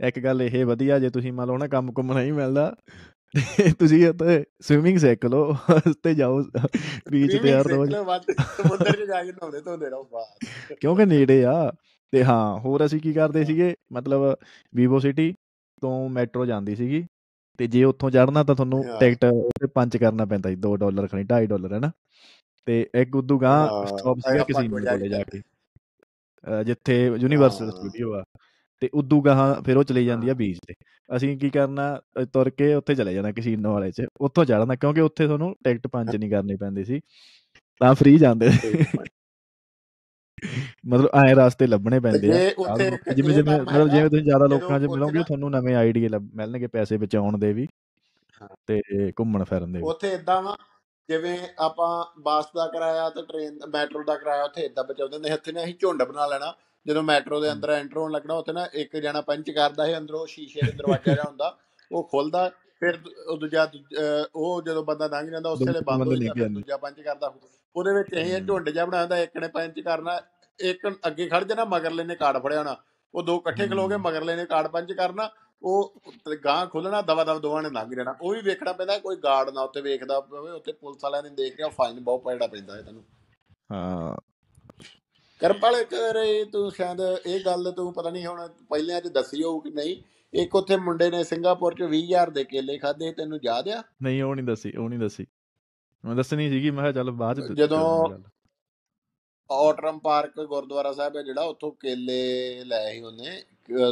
ਇੱਕ 0.00 0.18
ਗੱਲ 0.18 0.42
ਇਹ 0.42 0.64
ਵਧੀਆ 0.66 0.98
ਜੇ 0.98 1.10
ਤੁਸੀਂ 1.10 1.32
ਮੰਨ 1.32 1.46
ਲਓ 1.48 1.56
ਨਾ 1.58 1.66
ਕੰਮ 1.68 1.92
ਕੁੰਮ 1.92 2.12
ਨਹੀਂ 2.12 2.32
ਮਿਲਦਾ 2.32 2.74
ਤੁਸੀਂ 3.78 4.06
ਉੱਥੇ 4.08 4.44
ਸਵਿਮਿੰਗ 4.62 4.98
ਸਿੱਖ 4.98 5.24
ਲਓ 5.24 5.56
ਤੇ 6.02 6.14
ਜਾਓ 6.14 6.42
ਬੀਚ 7.10 7.36
ਤੇ 7.36 7.48
ਯਾਰ 7.48 7.66
ਰੋਜ਼ 7.66 7.92
ਸਮੁੰਦਰ 7.92 8.92
'ਚ 8.92 9.06
ਜਾ 9.08 9.22
ਕੇ 9.24 9.32
ਨਹਾਉਂਦੇ 9.32 9.60
ਧੋਂਦੇ 9.60 9.90
ਰਹੋ 9.90 10.04
ਬਾਅਦ 10.04 10.74
ਕਿਉਂਕਿ 10.74 11.04
ਨੇੜੇ 11.04 11.44
ਆ 11.44 11.72
ਤੇ 12.12 12.22
ਹਾਂ 12.24 12.58
ਹੋਰ 12.58 12.84
ਅਸੀਂ 12.86 13.00
ਕੀ 13.00 13.12
ਕਰਦੇ 13.12 13.44
ਸੀਗੇ 13.44 13.74
ਮਤਲਬ 13.92 14.34
ਵੀਵੋ 14.72 14.98
ਸਿਟੀ 14.98 15.32
ਤੋਂ 15.82 16.08
ਮੈਟਰੋ 16.08 16.46
ਜਾਂਦੀ 16.46 16.76
ਸੀਗੀ 16.76 17.04
ਤੇ 17.58 17.66
ਜੇ 17.66 17.84
ਉੱਥੋਂ 17.84 18.10
ਚੜਨਾ 18.10 18.42
ਤਾਂ 18.44 18.54
ਤੁਹਾਨੂੰ 18.54 18.82
ਟਿਕਟ 19.00 19.24
ਉੱਥੇ 19.24 19.66
ਪੰਚ 19.66 19.96
ਕਰਨਾ 19.96 20.24
ਪੈਂਦਾ 20.24 20.50
ਸੀ 20.50 20.56
2 20.66 20.76
ਡਾਲਰ 20.76 21.06
ਖਣੀ 21.06 21.24
2.5 21.32 21.46
ਡਾਲਰ 21.46 21.72
ਹੈ 21.72 21.78
ਨਾ 21.78 21.90
ਤੇ 22.66 22.80
ਇੱਕ 22.94 23.16
ਉਦੋਂ 23.16 23.38
ਗਾਂ 23.40 23.86
ਸਟਾਪ 23.86 24.18
ਸੀਗਾ 24.18 24.44
ਕਸੀਨੋ 24.44 24.70
ਕੋਲ 24.70 25.08
ਜਾ 25.08 25.22
ਕੇ 25.24 25.42
ਜਿੱਥੇ 26.64 27.04
ਯੂਨੀਵਰਸਲ 27.06 27.70
ਸਟੂਡੀਓ 27.70 28.12
ਆ 28.14 28.22
ਤੇ 28.82 28.88
ਉਦੋਂ 28.94 29.22
ਗਾਹਾਂ 29.22 29.54
ਫਿਰ 29.62 29.76
ਉਹ 29.76 29.84
ਚਲੀ 29.84 30.04
ਜਾਂਦੀ 30.06 30.28
ਆ 30.28 30.34
ਬੀਚ 30.34 30.58
ਤੇ। 30.68 30.74
ਅਸੀਂ 31.16 31.36
ਕੀ 31.38 31.50
ਕਰਨਾ 31.50 31.84
ਤੁਰ 32.32 32.50
ਕੇ 32.50 32.72
ਉੱਥੇ 32.74 32.94
ਚਲੇ 32.94 33.14
ਜਾਣਾ 33.14 33.32
ਕਸੀਨੋ 33.32 33.72
ਵਾਲੇ 33.72 33.90
'ਚ। 33.90 34.06
ਉੱਥੋਂ 34.20 34.44
ਚੜਨਾ 34.44 34.74
ਕਿਉਂਕਿ 34.74 35.00
ਉੱਥੇ 35.00 35.26
ਤੁਹਾਨੂੰ 35.26 35.54
ਟਿਕਟ 35.64 35.86
ਪੰਚ 35.86 36.16
ਨਹੀਂ 36.16 36.30
ਕਰਨੀ 36.30 36.56
ਪੈਂਦੀ 36.56 36.84
ਸੀ। 36.84 37.00
ਤਾਂ 37.80 37.94
ਫ੍ਰੀ 37.94 38.16
ਜਾਂਦੇ। 38.18 38.50
ਮਤਲਬ 40.88 41.08
ਐ 41.16 41.34
ਰਾਸਤੇ 41.34 41.66
ਲੱਭਣੇ 41.66 42.00
ਪੈਂਦੇ 42.00 42.30
ਆ। 42.32 42.76
ਨੂੰ 42.78 42.98
ਜਿਵੇਂ 43.14 43.34
ਜਿਵੇਂ 43.34 43.58
ਮਤਲਬ 43.60 43.88
ਜਿਵੇਂ 43.88 44.10
ਤੁਸੀਂ 44.10 44.24
ਜ਼ਿਆਦਾ 44.24 44.46
ਲੋਕਾਂ 44.46 44.78
'ਚ 44.80 44.84
ਮਿਲੋਗੇ 44.84 45.18
ਨਾ 45.18 45.22
ਤੁਹਾਨੂੰ 45.22 45.50
ਨਵੇਂ 45.50 45.74
ਆਈਡੀਏ 45.74 46.08
ਮਿਲਣਗੇ 46.08 46.66
ਪੈਸੇ 46.66 46.96
ਬਚਾਉਣ 46.96 47.38
ਦੇ 47.38 47.52
ਵੀ 47.52 47.66
ਤੇ 48.66 48.80
ਘੁੰਮਣ 49.20 49.44
ਫਿਰਨ 49.44 49.72
ਦੇ 49.72 49.80
ਉੱਥੇ 49.82 50.12
ਇਦਾਂ 50.14 50.40
ਵਾ 50.42 50.56
ਜਿਵੇਂ 51.08 51.38
ਆਪਾਂ 51.58 51.90
ਬੱਸ 52.20 52.46
ਦਾ 52.56 52.66
ਕਿਰਾਇਆ 52.66 53.08
ਤੇ 53.10 53.22
ਟ੍ਰੇਨ 53.22 53.58
ਮੈਟਰੋ 53.72 54.02
ਦਾ 54.04 54.16
ਕਿਰਾਇਆ 54.16 54.44
ਉੱਥੇ 54.44 54.62
ਇਦਾਂ 54.62 54.84
ਬਚਾਉਂਦੇ 54.84 55.18
ਸੀ। 55.18 55.34
ਇੱਥੇ 55.34 55.52
ਨੇ 55.52 55.64
ਅਸੀਂ 55.64 55.74
ਝੁੰਡ 55.80 56.02
ਬਣਾ 56.02 56.26
ਲੈਣਾ। 56.26 56.52
ਜਦੋਂ 56.86 57.02
ਮੈਟਰੋ 57.02 57.40
ਦੇ 57.40 57.50
ਹੂੰ 57.50 57.52
ਅੰਦਰ 57.52 57.70
ਐਂਟਰ 57.70 57.98
ਹੋਣ 57.98 58.12
ਲੱਗਣਾ 58.12 58.34
ਉੱਥੇ 58.34 58.52
ਨਾ 58.52 58.66
ਇੱਕ 58.74 58.96
ਜਣਾ 58.96 59.20
ਪੰਚ 59.20 59.50
ਕਰਦਾ 59.50 59.86
ਸੀ 59.86 59.96
ਅੰਦਰੋਂ 59.96 60.26
ਸ਼ੀਸ਼ੇ 60.26 60.62
ਦੇ 60.62 60.72
ਦਰਵਾਜ਼ਾ 60.72 61.14
ਜਿਹਾ 61.14 61.24
ਹੁੰਦਾ 61.24 61.56
ਉਹ 61.90 62.08
ਖੁੱਲਦਾ 62.08 62.50
ਫਿਰ 62.80 62.98
ਉਹ 63.26 63.36
ਦੂਜਾ 63.38 63.66
ਉਹ 64.34 64.62
ਜਦੋਂ 64.62 64.84
ਬੰਦਾ 64.84 65.06
ਲੰਘ 65.06 65.30
ਜਾਂਦਾ 65.30 65.50
ਉਸੇ 65.50 65.64
ਵੇਲੇ 65.64 65.80
ਬੰਦ 65.80 66.06
ਹੋ 66.06 66.16
ਜਾਂਦਾ 66.16 66.48
ਦੂਜਾ 66.48 66.76
ਪੰਚ 66.76 67.00
ਕਰਦਾ 67.00 67.32
ਉਹਦੇ 67.76 67.92
ਵਿੱਚ 67.92 68.12
ਇਹ 68.12 68.40
ਹੂੰ 68.40 68.42
ਝੁੰਡ 68.42 68.70
ਜਿਹਾ 68.70 68.84
ਬਣਾਇਆ 68.84 69.02
ਹੁੰਦਾ 69.02 69.18
ਇੱਕ 69.18 69.36
ਨੇ 69.36 69.48
ਪੰਚ 69.48 69.80
ਕਰਨਾ 69.80 70.20
ਇੱਕ 70.60 70.86
ਅੱਗੇ 71.06 71.28
ਖੜ 71.28 71.42
ਜਾਣਾ 71.44 71.64
ਮਗਰਲੇ 71.64 72.04
ਨੇ 72.04 72.14
ਕਾਰਡ 72.14 72.42
ਫੜਿਆ 72.42 72.58
ਹੋਣਾ। 72.58 72.76
ਉਹ 73.14 73.22
ਦੋ 73.22 73.36
ਇਕੱਠੇ 73.38 73.66
ਖਲੋਗੇ 73.68 73.96
ਹੂੰ 73.96 74.02
ਮਗਰਲੇ 74.02 74.36
ਨੇ 74.36 74.44
ਕਾਰਡ 74.46 74.66
ਪੰਚ 74.66 74.92
ਕਰਨਾ 74.92 75.30
ਉਹ 75.62 76.00
ਗਾਂ 76.44 76.66
ਖੁੱਲਣਾ 76.66 77.00
ਦਵਾ 77.02 77.24
ਦਵ 77.24 77.38
ਦੋਵਾਂ 77.40 77.62
ਨੇ 77.62 77.70
ਲੰਘ 77.70 77.94
ਜਾਣਾ। 77.94 78.14
ਉਹ 78.20 78.32
ਵੀ 78.34 78.40
ਵੇਖਣਾ 78.40 78.72
ਪੈਂਦਾ 78.72 78.98
ਕੋਈ 78.98 79.16
ਗਾਰਡ 79.16 79.50
ਨਾ 79.50 79.62
ਉੱਤੇ 79.62 79.80
ਵੇਖਦਾ 79.80 80.20
ਪਵੇ 80.20 80.50
ਉੱਤੇ 80.50 80.72
ਪੁਲਿਸ 80.72 81.04
ਵਾਲਿਆਂ 81.04 81.22
ਨੇ 81.22 81.30
ਦੇਖ 81.30 81.56
ਰਿਹਾ 81.56 81.68
ਫਾਈਨ 81.68 82.00
ਬਹੁਤ 82.00 82.22
ਪੈਣਾ 82.24 82.46
ਪੈਂਦਾ 82.46 82.76
ਹੈ 82.76 82.82
ਤੈਨੂੰ 82.82 83.04
ਹਾਂ। 83.72 84.16
ਕਰਪਾਲ 85.40 85.84
ਕਰੇ 85.84 86.44
ਤੂੰ 86.44 86.70
ਸ਼ਾਇਦ 86.70 87.00
ਇਹ 87.26 87.40
ਗੱਲ 87.44 87.72
ਤੂੰ 87.72 87.92
ਪਤਾ 87.92 88.10
ਨਹੀਂ 88.10 88.26
ਹੁਣ 88.26 88.48
ਪਹਿਲਿਆਂ 88.48 89.00
ਚ 89.00 89.08
ਦੱਸੀ 89.08 89.42
ਹੋਊ 89.42 89.60
ਕਿ 89.60 89.70
ਨਹੀਂ। 89.70 89.96
ਇੱਕ 90.32 90.54
ਉੱਥੇ 90.54 90.76
ਮੁੰਡੇ 90.76 91.10
ਨੇ 91.10 91.24
ਸਿੰਗਾਪੁਰ 91.24 91.74
ਚ 91.74 91.82
20000 91.82 92.30
ਦੇ 92.30 92.44
ਕੇਲੇ 92.44 92.78
ਖਾਦੇ 92.78 93.12
ਤੈਨੂੰ 93.12 93.38
ਯਾਦ 93.44 93.68
ਆ? 93.68 93.82
ਨਹੀਂ 94.02 94.22
ਉਹ 94.22 94.34
ਨਹੀਂ 94.34 94.46
ਦੱਸੀ 94.46 94.72
ਉਹ 94.76 94.88
ਨਹੀਂ 94.88 94.98
ਦੱਸੀ। 94.98 95.26
ਮੈਂ 96.04 96.14
ਦੱਸਣੀ 96.16 96.48
ਸੀਗੀ 96.50 96.70
ਮੈਂ 96.70 96.82
ਕਿਹਾ 96.82 96.92
ਚੱਲ 96.92 97.10
ਬਾਅਦ 97.10 97.40
ਚ 97.40 97.52
ਜਦੋਂ 97.52 98.10
ਆਟਰਮ 99.50 99.98
ਪਾਰਕ 99.98 100.40
ਗੁਰਦੁਆਰਾ 100.40 100.92
ਸਾਹਿਬ 100.92 101.16
ਹੈ 101.16 101.22
ਜਿਹੜਾ 101.22 101.42
ਉੱਥੋਂ 101.42 101.72
ਕੇਲੇ 101.72 102.64
ਲਏ 102.64 102.92
ਸੀ 102.92 103.00
ਉਹਨੇ 103.00 103.42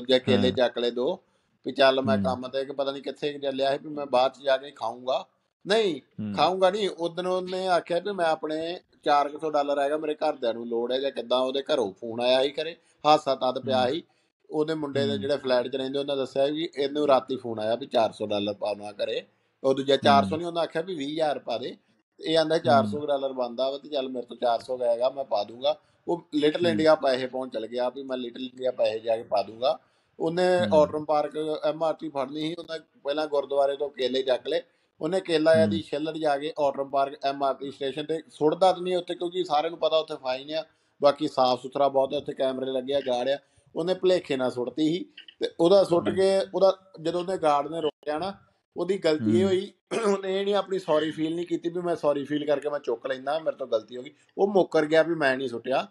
ਜਾਂ 0.08 0.20
ਕੇਲੇ 0.20 0.48
ਹਾਂ। 0.48 0.56
ਚੱਕ 0.56 0.78
ਲਏ 0.78 0.90
ਦੋ 0.90 1.24
ਵੀ 1.66 1.72
ਚੱਲ 1.72 2.02
ਮੈਂ 2.02 2.16
ਹੂੰ। 2.16 2.24
ਕੰਮ 2.24 2.48
ਤੇ 2.48 2.64
ਕਿ 2.64 2.72
ਪਤਾ 2.72 2.92
ਨਹੀਂ 2.92 3.02
ਕਿੱਥੇ 3.02 3.38
ਚੱਲਿਆ 3.38 3.72
ਸੀ 3.72 3.78
ਵੀ 3.82 3.94
ਮੈਂ 3.94 4.06
ਬਾਅਦ 4.06 4.32
ਚ 4.32 4.42
ਜਾ 4.42 4.56
ਕੇ 4.56 4.70
ਖਾਊਂਗਾ। 4.70 5.26
ਨਹੀਂ 5.66 6.00
ਖਾਊਂਗਾ 6.36 6.70
ਨਹੀਂ। 6.70 6.90
ਉਦੋਂ 6.98 7.24
ਉਹਨੇ 7.24 7.68
ਆਖਿਆ 7.68 7.98
ਵੀ 7.98 8.12
ਮੈਂ 8.12 8.26
ਆਪਣੇ 8.26 8.78
400 9.04 9.50
ਡਾਲਰ 9.50 9.78
ਹੈਗਾ 9.78 9.96
ਮੇਰੇ 9.96 10.14
ਘਰਦਿਆਂ 10.14 10.54
ਨੂੰ 10.54 10.66
ਲੋੜ 10.68 10.92
ਹੈ 10.92 10.98
ਜਾਂ 10.98 11.10
ਕਿੱਦਾਂ 11.10 11.38
ਉਹਦੇ 11.38 11.62
ਘਰੋਂ 11.62 11.92
ਫੋਨ 11.92 12.20
ਆਇਆ 12.20 12.42
ਸੀ 12.42 12.50
ਕਰੇ 12.50 12.76
ਹਾਸਾ 13.06 13.34
ਤਦ 13.34 13.64
ਪਿਆ 13.64 13.82
ਹੂੰ। 13.82 13.90
ਸੀ। 13.90 14.02
ਉਹਦੇ 14.50 14.74
ਮੁੰਡੇ 14.74 15.06
ਦੇ 15.06 15.18
ਜਿਹੜੇ 15.18 15.36
ਫਲੈਟ 15.36 15.68
'ਚ 15.68 15.76
ਰਹਿੰਦੇ 15.76 15.98
ਉਹਨਾਂ 15.98 16.16
ਦੱਸਿਆ 16.16 16.46
ਵੀ 16.46 16.68
ਇਹਨੂੰ 16.76 17.06
ਰਾਤੀ 17.06 17.36
ਫੋਨ 17.36 17.60
ਆਇਆ 17.60 17.74
ਵੀ 17.74 17.86
400 17.86 18.26
ਡਾਲਰ 18.26 18.54
ਪਾਉਣਾ 18.54 18.92
ਕਰੇ 18.92 19.22
ਉਹ 19.64 19.74
ਦੂਜਾ 19.74 19.96
400 19.96 20.30
ਹੂੰ। 20.30 20.38
ਨਹੀਂ 20.38 20.46
ਉਹਨਾਂ 20.46 20.62
ਆਖਿਆ 20.62 20.82
ਵੀ 20.82 20.94
20000 20.94 21.38
ਪਾ 21.38 21.58
ਦੇ। 21.58 21.76
ਇਹ 22.20 22.38
ਆਂਦਾ 22.38 22.58
400 22.58 23.06
ਡਾਲਰ 23.06 23.32
ਬੰਦਾ 23.32 23.70
ਵਾ 23.70 23.78
ਤੇ 23.78 23.88
ਚੱਲ 23.88 24.08
ਮੇਰੇ 24.08 24.26
ਤੋਂ 24.26 24.36
400 24.36 24.82
ਹੈਗਾ 24.82 25.10
ਮੈਂ 25.10 25.24
ਪਾ 25.24 25.44
ਦੂੰਗਾ। 25.44 25.76
ਉਹ 26.08 26.26
ਲਿਟਲ 26.34 26.66
ਇੰਡੀਆ 26.66 26.94
ਪੈਸੇ 26.94 27.26
ਪਹੁੰਚ 27.26 27.52
ਚਲ 27.52 27.66
ਗਿਆ 27.66 27.88
ਵੀ 27.88 28.02
ਮੈਂ 28.02 28.16
ਲਿਟਲ 28.16 28.42
ਇੰਡੀਆ 28.42 28.70
ਪੈਸੇ 28.70 28.98
ਜਾ 28.98 29.16
ਕੇ 29.16 29.22
ਪਾ 29.22 29.42
ਦੂੰਗਾ। 29.42 29.78
ਉਹਨੇ 30.20 30.60
ਹੂੰ। 30.60 30.78
ਆਟਰਮ 30.78 31.04
ਪਾਰਕ 31.04 31.32
ਐਮਆਰਟੀ 31.64 32.08
ਫੜਨੀ 32.08 32.40
ਸੀ। 32.40 32.54
ਉਹਨੇ 32.58 32.78
ਪਹਿਲਾਂ 33.04 33.26
ਗੁਰਦੁਆਰੇ 33.26 33.76
ਤੋਂ 33.76 33.90
ਕੇਲੇ 33.90 34.22
ਚੱਕ 34.22 34.48
ਲਏ। 34.48 34.60
ਉਹਨੇ 35.00 35.20
ਕੇਲਾ 35.20 35.66
ਦੀ 35.66 35.82
ਛਿੱਲੜ 35.82 36.16
ਜਾ 36.16 36.38
ਕੇ 36.38 36.52
ਆਟਰਮ 36.60 36.90
ਪਾਰਕ 36.90 37.18
ਐਮਆਰਟੀ 37.24 37.70
ਸਟੇਸ਼ਨ 37.70 38.04
ਤੇ 38.04 38.22
ਸੁੱਟਦਾ 38.28 38.72
ਤਾਂ 38.72 38.82
ਨਹੀਂ 38.82 38.96
ਉੱਥੇ 38.96 39.14
ਕਿਉਂਕਿ 39.14 39.44
ਸਾਰਿਆਂ 39.44 39.70
ਨੂੰ 39.70 39.78
ਪਤਾ 39.78 39.96
ਉੱਥੇ 39.98 40.14
ਫਾਈਨ 40.22 40.54
ਆ। 40.54 40.64
ਬਾਕੀ 41.02 41.28
ਸਾਫ਼ 41.28 41.62
ਸੁਥਰਾ 41.62 41.88
ਬਹੁਤ 41.88 42.12
ਹੈ 42.12 42.18
ਉੱਥੇ 42.18 42.34
ਕੈਮਰੇ 42.34 42.72
ਲੱਗੇ 42.72 42.94
ਆ 42.94 43.00
ਗਾਰਡ 43.00 43.28
ਆ 43.28 43.38
ਉਹਨੇ 43.76 43.94
ਭਲੇਖੇ 43.94 44.36
ਨਾਲ 44.36 44.50
ਸੁੱਟਤੀ 44.50 44.88
ਸੀ 44.88 45.04
ਤੇ 45.40 45.50
ਉਹਦਾ 45.60 45.84
ਸੁੱਟ 45.84 46.08
ਕੇ 46.08 46.40
ਉਹਦਾ 46.54 46.92
ਜਦੋਂ 47.02 47.20
ਉਹਨੇ 47.20 47.36
ਗਾਰਡ 47.38 47.70
ਨੇ 47.70 47.80
ਰੋਕਿਆ 47.80 48.18
ਨਾ 48.18 48.34
ਉਹਦੀ 48.76 48.98
ਗਲਤੀ 48.98 49.40
ਇਹ 49.40 49.44
ਹੋਈ 49.44 49.72
ਉਹਨੇ 50.06 50.40
ਇਹ 50.40 50.44
ਨਹੀਂ 50.44 50.54
ਆਪਣੀ 50.54 50.78
ਸੌਰੀ 50.78 51.10
ਫੀਲ 51.10 51.34
ਨਹੀਂ 51.34 51.46
ਕੀਤੀ 51.46 51.68
ਵੀ 51.68 51.80
ਮੈਂ 51.80 51.96
ਸੌਰੀ 51.96 52.24
ਫੀਲ 52.24 52.46
ਕਰਕੇ 52.46 52.70
ਮੈਂ 52.70 52.80
ਚੁੱਕ 52.80 53.06
ਲੈਂਦਾ 53.06 53.38
ਮੇਰੇ 53.38 53.56
ਤੋਂ 53.56 53.66
ਗਲਤੀ 53.66 53.96
ਹੋ 53.96 54.02
ਗਈ। 54.02 54.10
ਉਹ 54.38 54.48
ਮੁੱਕਰ 54.48 54.86
ਗਿਆ 54.86 55.02
ਵੀ 55.02 55.14
ਮੈਂ 55.14 55.36
ਨਹੀਂ 55.36 55.48
ਸੁੱਟਿਆ। 55.48 55.88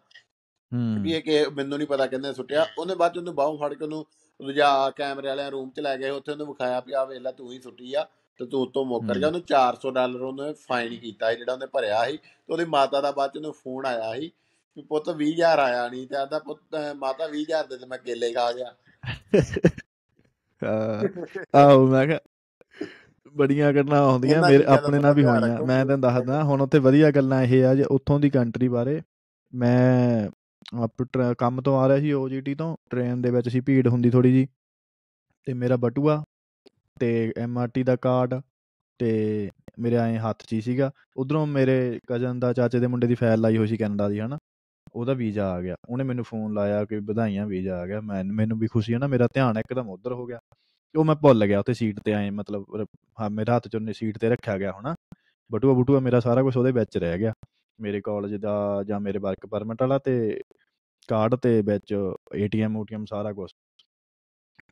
ਵੀ 1.02 1.14
ਇਹ 1.14 1.22
ਕਿ 1.22 1.46
ਮੈਨੂੰ 1.50 1.78
ਨਹੀਂ 1.78 1.88
ਪਤਾ 1.88 2.06
ਕਿੰਨੇ 2.08 2.34
ਸੁੱਟਿਆ। 2.34 2.66
ਉਹਨੇ 2.78 2.96
ਬਾਅਦ 2.96 3.14
ਚ 3.14 3.18
ਉਹਨੂੰ 3.18 3.36
ਬਾਹੋਂ 3.36 3.58
ਫੜ 3.58 3.74
ਕੇ 3.74 3.84
ਉਹਨੂੰ 3.84 4.06
ਦੂਜਾ 4.42 4.90
ਕੈਮਰੇ 4.90 5.28
ਵਾਲਿਆਂ 5.28 5.52
ਰੂਮ 5.52 5.70
ਚ 5.70 5.80
ਲੈ 5.80 5.98
ਗਏ 5.98 6.10
ਉੱਥੇ 6.10 6.32
ਉਹਨੂੰ 6.32 6.48
ਵਿਖਾਇਆ 6.48 6.80
ਵੀ 6.80 6.94
ਆ 6.94 7.06
ਵੇਖ 7.06 7.20
ਲੈ 7.20 7.32
ਤੂੰ 7.32 7.52
ਹੀ 7.52 7.62
ਸੁੱਟੀ 7.62 7.94
ਆ। 7.94 8.08
ਤੇ 8.40 8.46
ਤੂੰ 8.46 8.62
ਉਤੋਂ 8.62 8.86
ਮੁੱਕਰ 8.86 9.18
ਗਿਆ 9.18 9.28
ਉਹਨੂੰ 9.28 9.42
400 9.52 9.92
ਡਾਲਰ 9.94 10.22
ਉਹਨੇ 10.22 10.54
ਫਾਈਨ 10.68 10.96
ਕੀਤਾ 10.96 11.32
ਸੀ 11.32 11.38
ਜਿਹੜਾ 11.38 11.54
ਉਹਨੇ 11.54 11.66
ਭਰਿਆ 11.66 12.06
ਸੀ 12.06 12.18
ਤੇ 12.18 12.54
ਉਹਦੀ 12.54 12.66
ਮਾਤਾ 12.66 13.02
ਦਾ 13.02 13.12
ਬਾਅਦ 13.12 13.32
ਚ 13.32 13.38
ਉਹਨੂੰ 13.38 13.54
ਫੋਨ 13.54 13.86
ਆਇਆ 13.86 14.14
ਸੀ 14.16 14.32
ਵੀ 14.78 14.82
ਪੁੱਤ 14.82 15.10
20000 15.10 15.60
ਆਇਆ 15.60 15.88
ਨਹੀਂ 15.90 16.08
ਤੇ 16.08 16.16
ਆਂਦਾ 16.16 16.40
ਪੁੱਤ 16.40 16.76
ਮਾਤਾ 16.98 17.28
20000 17.28 17.68
ਦੇ 17.70 17.78
ਤੇ 17.78 17.86
ਮੈਂ 17.86 17.98
ਕੇਲੇ 17.98 18.32
ਖਾ 18.34 18.52
ਗਿਆ। 18.52 18.74
ਆਹੋ 21.56 21.88
ਮੈਂ 21.88 22.06
ਕਿਹਾ 22.08 22.20
ਬੜੀਆਂ 23.36 23.72
ਗੱਲਾਂ 23.74 24.02
ਆਉਂਦੀਆਂ 24.02 24.42
ਮੇਰੇ 24.42 24.64
ਆਪਣੇ 24.66 25.00
ਨਾਲ 25.00 25.14
ਵੀ 25.14 25.24
ਹੋਈਆਂ। 25.26 25.62
ਮੈਂ 25.66 25.86
ਤੈਨੂੰ 25.86 26.02
ਦੱਸਦਾ 26.02 26.44
ਹੁਣ 26.44 26.62
ਉੱਥੇ 26.62 26.80
ਵਧੀਆ 26.80 27.12
ਗੱਲਾਂ 27.12 27.42
ਇਹ 27.44 27.66
ਆ 27.66 27.76
ਜੇ 27.76 27.84
ਉੱਥੋਂ 27.92 28.20
ਦੀ 28.20 28.30
ਕੰਟਰੀ 28.30 28.68
ਬਾਰੇ। 28.68 29.02
ਮੈਂ 29.54 30.30
ਆਪ 30.84 31.04
ਕੰਮ 31.38 31.62
ਤੋਂ 31.62 31.78
ਆ 31.80 31.88
ਰਿਹਾ 31.88 32.00
ਸੀ 32.00 32.12
ਓਜੀਟੀ 32.14 32.56
ਤੋਂ 32.56 32.76
ਟ੍ਰੇਨ 32.90 33.22
ਦੇ 33.22 33.32
ਵਿੱਚ 33.32 33.50
ਸੀ 33.50 33.60
ਭੀੜ 33.60 33.88
ਹੁੰਦੀ 33.88 34.10
ਥੋੜੀ 34.10 34.32
ਜੀ 34.34 34.48
ਤੇ 35.48 35.54
ਮੇਰਾ 35.54 35.76
ਬਟੂਆ 35.76 36.24
ਤੇ 37.04 37.34
ਐਮਆਰਟੀ 37.38 37.84
ਦਾ 37.84 37.96
ਕਾਰਡ 37.96 38.42
ਤੇ 39.00 39.50
ਮੇਰੇ 39.80 39.96
ਐਂ 39.96 40.20
ਹੱਥ 40.20 40.44
'ਚ 40.44 40.54
ਹੀ 40.54 40.62
ਸੀਗਾ। 40.62 40.92
ਉਧਰੋਂ 41.18 41.48
ਮੇਰੇ 41.48 42.00
ਕਜ਼ਨ 42.08 42.40
ਦਾ 42.40 42.54
ਚਾਚੇ 42.54 42.80
ਦੇ 42.80 42.88
ਮੁੰਡੇ 42.88 43.08
ਦੀ 43.08 43.16
ਫਾਈਲ 43.16 43.42
ਲਾਈ 43.42 43.58
ਹੋਈ 43.58 43.68
ਸੀ 43.68 43.78
ਕੈਨੇਡਾ 43.78 44.10
ਦੀ, 44.10 44.20
ਹਨਾ। 44.20 44.38
ਉਹਦਾ 44.94 45.14
ਵੀਜ਼ਾ 45.14 45.52
ਆ 45.52 45.62
ਗਿਆ। 45.62 45.76
ਉਹਨੇ 45.90 46.04
ਮੈਨੂੰ 46.04 46.26
ਫੋਨ 46.26 46.54
ਲਾਇਆ 46.54 46.86
ਕਿ 46.86 47.00
ਵਧਾਈਆਂ, 47.00 47.48
ਵੀਜ਼ਾ 47.48 47.80
ਆ 47.80 47.86
ਗਿਆ। 47.86 48.02
ਮੈਂ, 48.02 48.24
ਮੈਨੂੰ 48.24 48.60
ਵੀ 48.60 48.68
ਖੁਸ਼ੀ 48.68 48.94
ਹੈ 48.94 49.00
ਨਾ, 49.00 49.08
ਮੇਰਾ 49.08 49.28
ਧਿਆਨ 49.34 49.58
ਇੱਕਦਮ 49.58 49.90
ਉਧਰ 49.90 50.14
ਹੋ 50.14 50.26
ਗਿਆ। 50.26 50.40
ਉਹ 50.98 51.06
ਮੈਂ 51.06 51.16
ਭੁੱਲ 51.16 51.46
ਗਿਆ 51.46 51.60
ਉੱਥੇ 51.60 51.74
ਸੀਟ 51.74 52.00
ਤੇ 52.00 52.14
ਆਏ, 52.14 52.30
ਮਤਲਬ 52.30 52.66
ਰ- 52.76 52.86
ਹਾਂ, 53.22 53.30
ਮੇਰੇ 53.30 53.56
ਹੱਥ 53.56 53.68
'ਚ 53.68 53.76
ਉਹਨੇ 53.76 53.94
ਸੀਟ 53.94 54.18
ਤੇ 54.18 54.30
ਰੱਖਿਆ 54.30 54.58
ਗਿਆ 54.58 54.72
ਹੋਣਾ। 54.72 54.96
ਬਟੂਆ 55.52 55.74
ਬਟੂਆ 55.74 56.00
ਮੇਰਾ 56.00 56.20
ਸਾਰਾ 56.20 56.44
ਕੁਝ 56.44 56.58
ਉਹਦੇ 56.58 56.72
ਵਿੱਚ 56.72 56.98
ਰਹਿ 56.98 57.20
ਗਿਆ। 57.20 57.34
ਮੇਰੇ 57.80 58.02
ਕਾਲਜ 58.02 58.36
ਦਾ 58.36 58.84
ਜਾਂ 58.88 59.00
ਮੇਰੇ 59.00 59.20
ਵਰਕ 59.20 59.46
ਪਰਮਿਟ 59.46 59.82
ਵਾਲਾ 59.82 59.98
ਤੇ 59.98 60.42
ਕਾਰਡ 61.08 61.36
ਤੇ 61.36 61.62
ਵਿੱਚ 61.62 62.12
ਏਟੀਐਮ 62.36 62.78
ਊਟੀਐਮ 62.78 63.06
ਸਾਰਾ 63.06 63.34
ਕੁਝ 63.34 63.52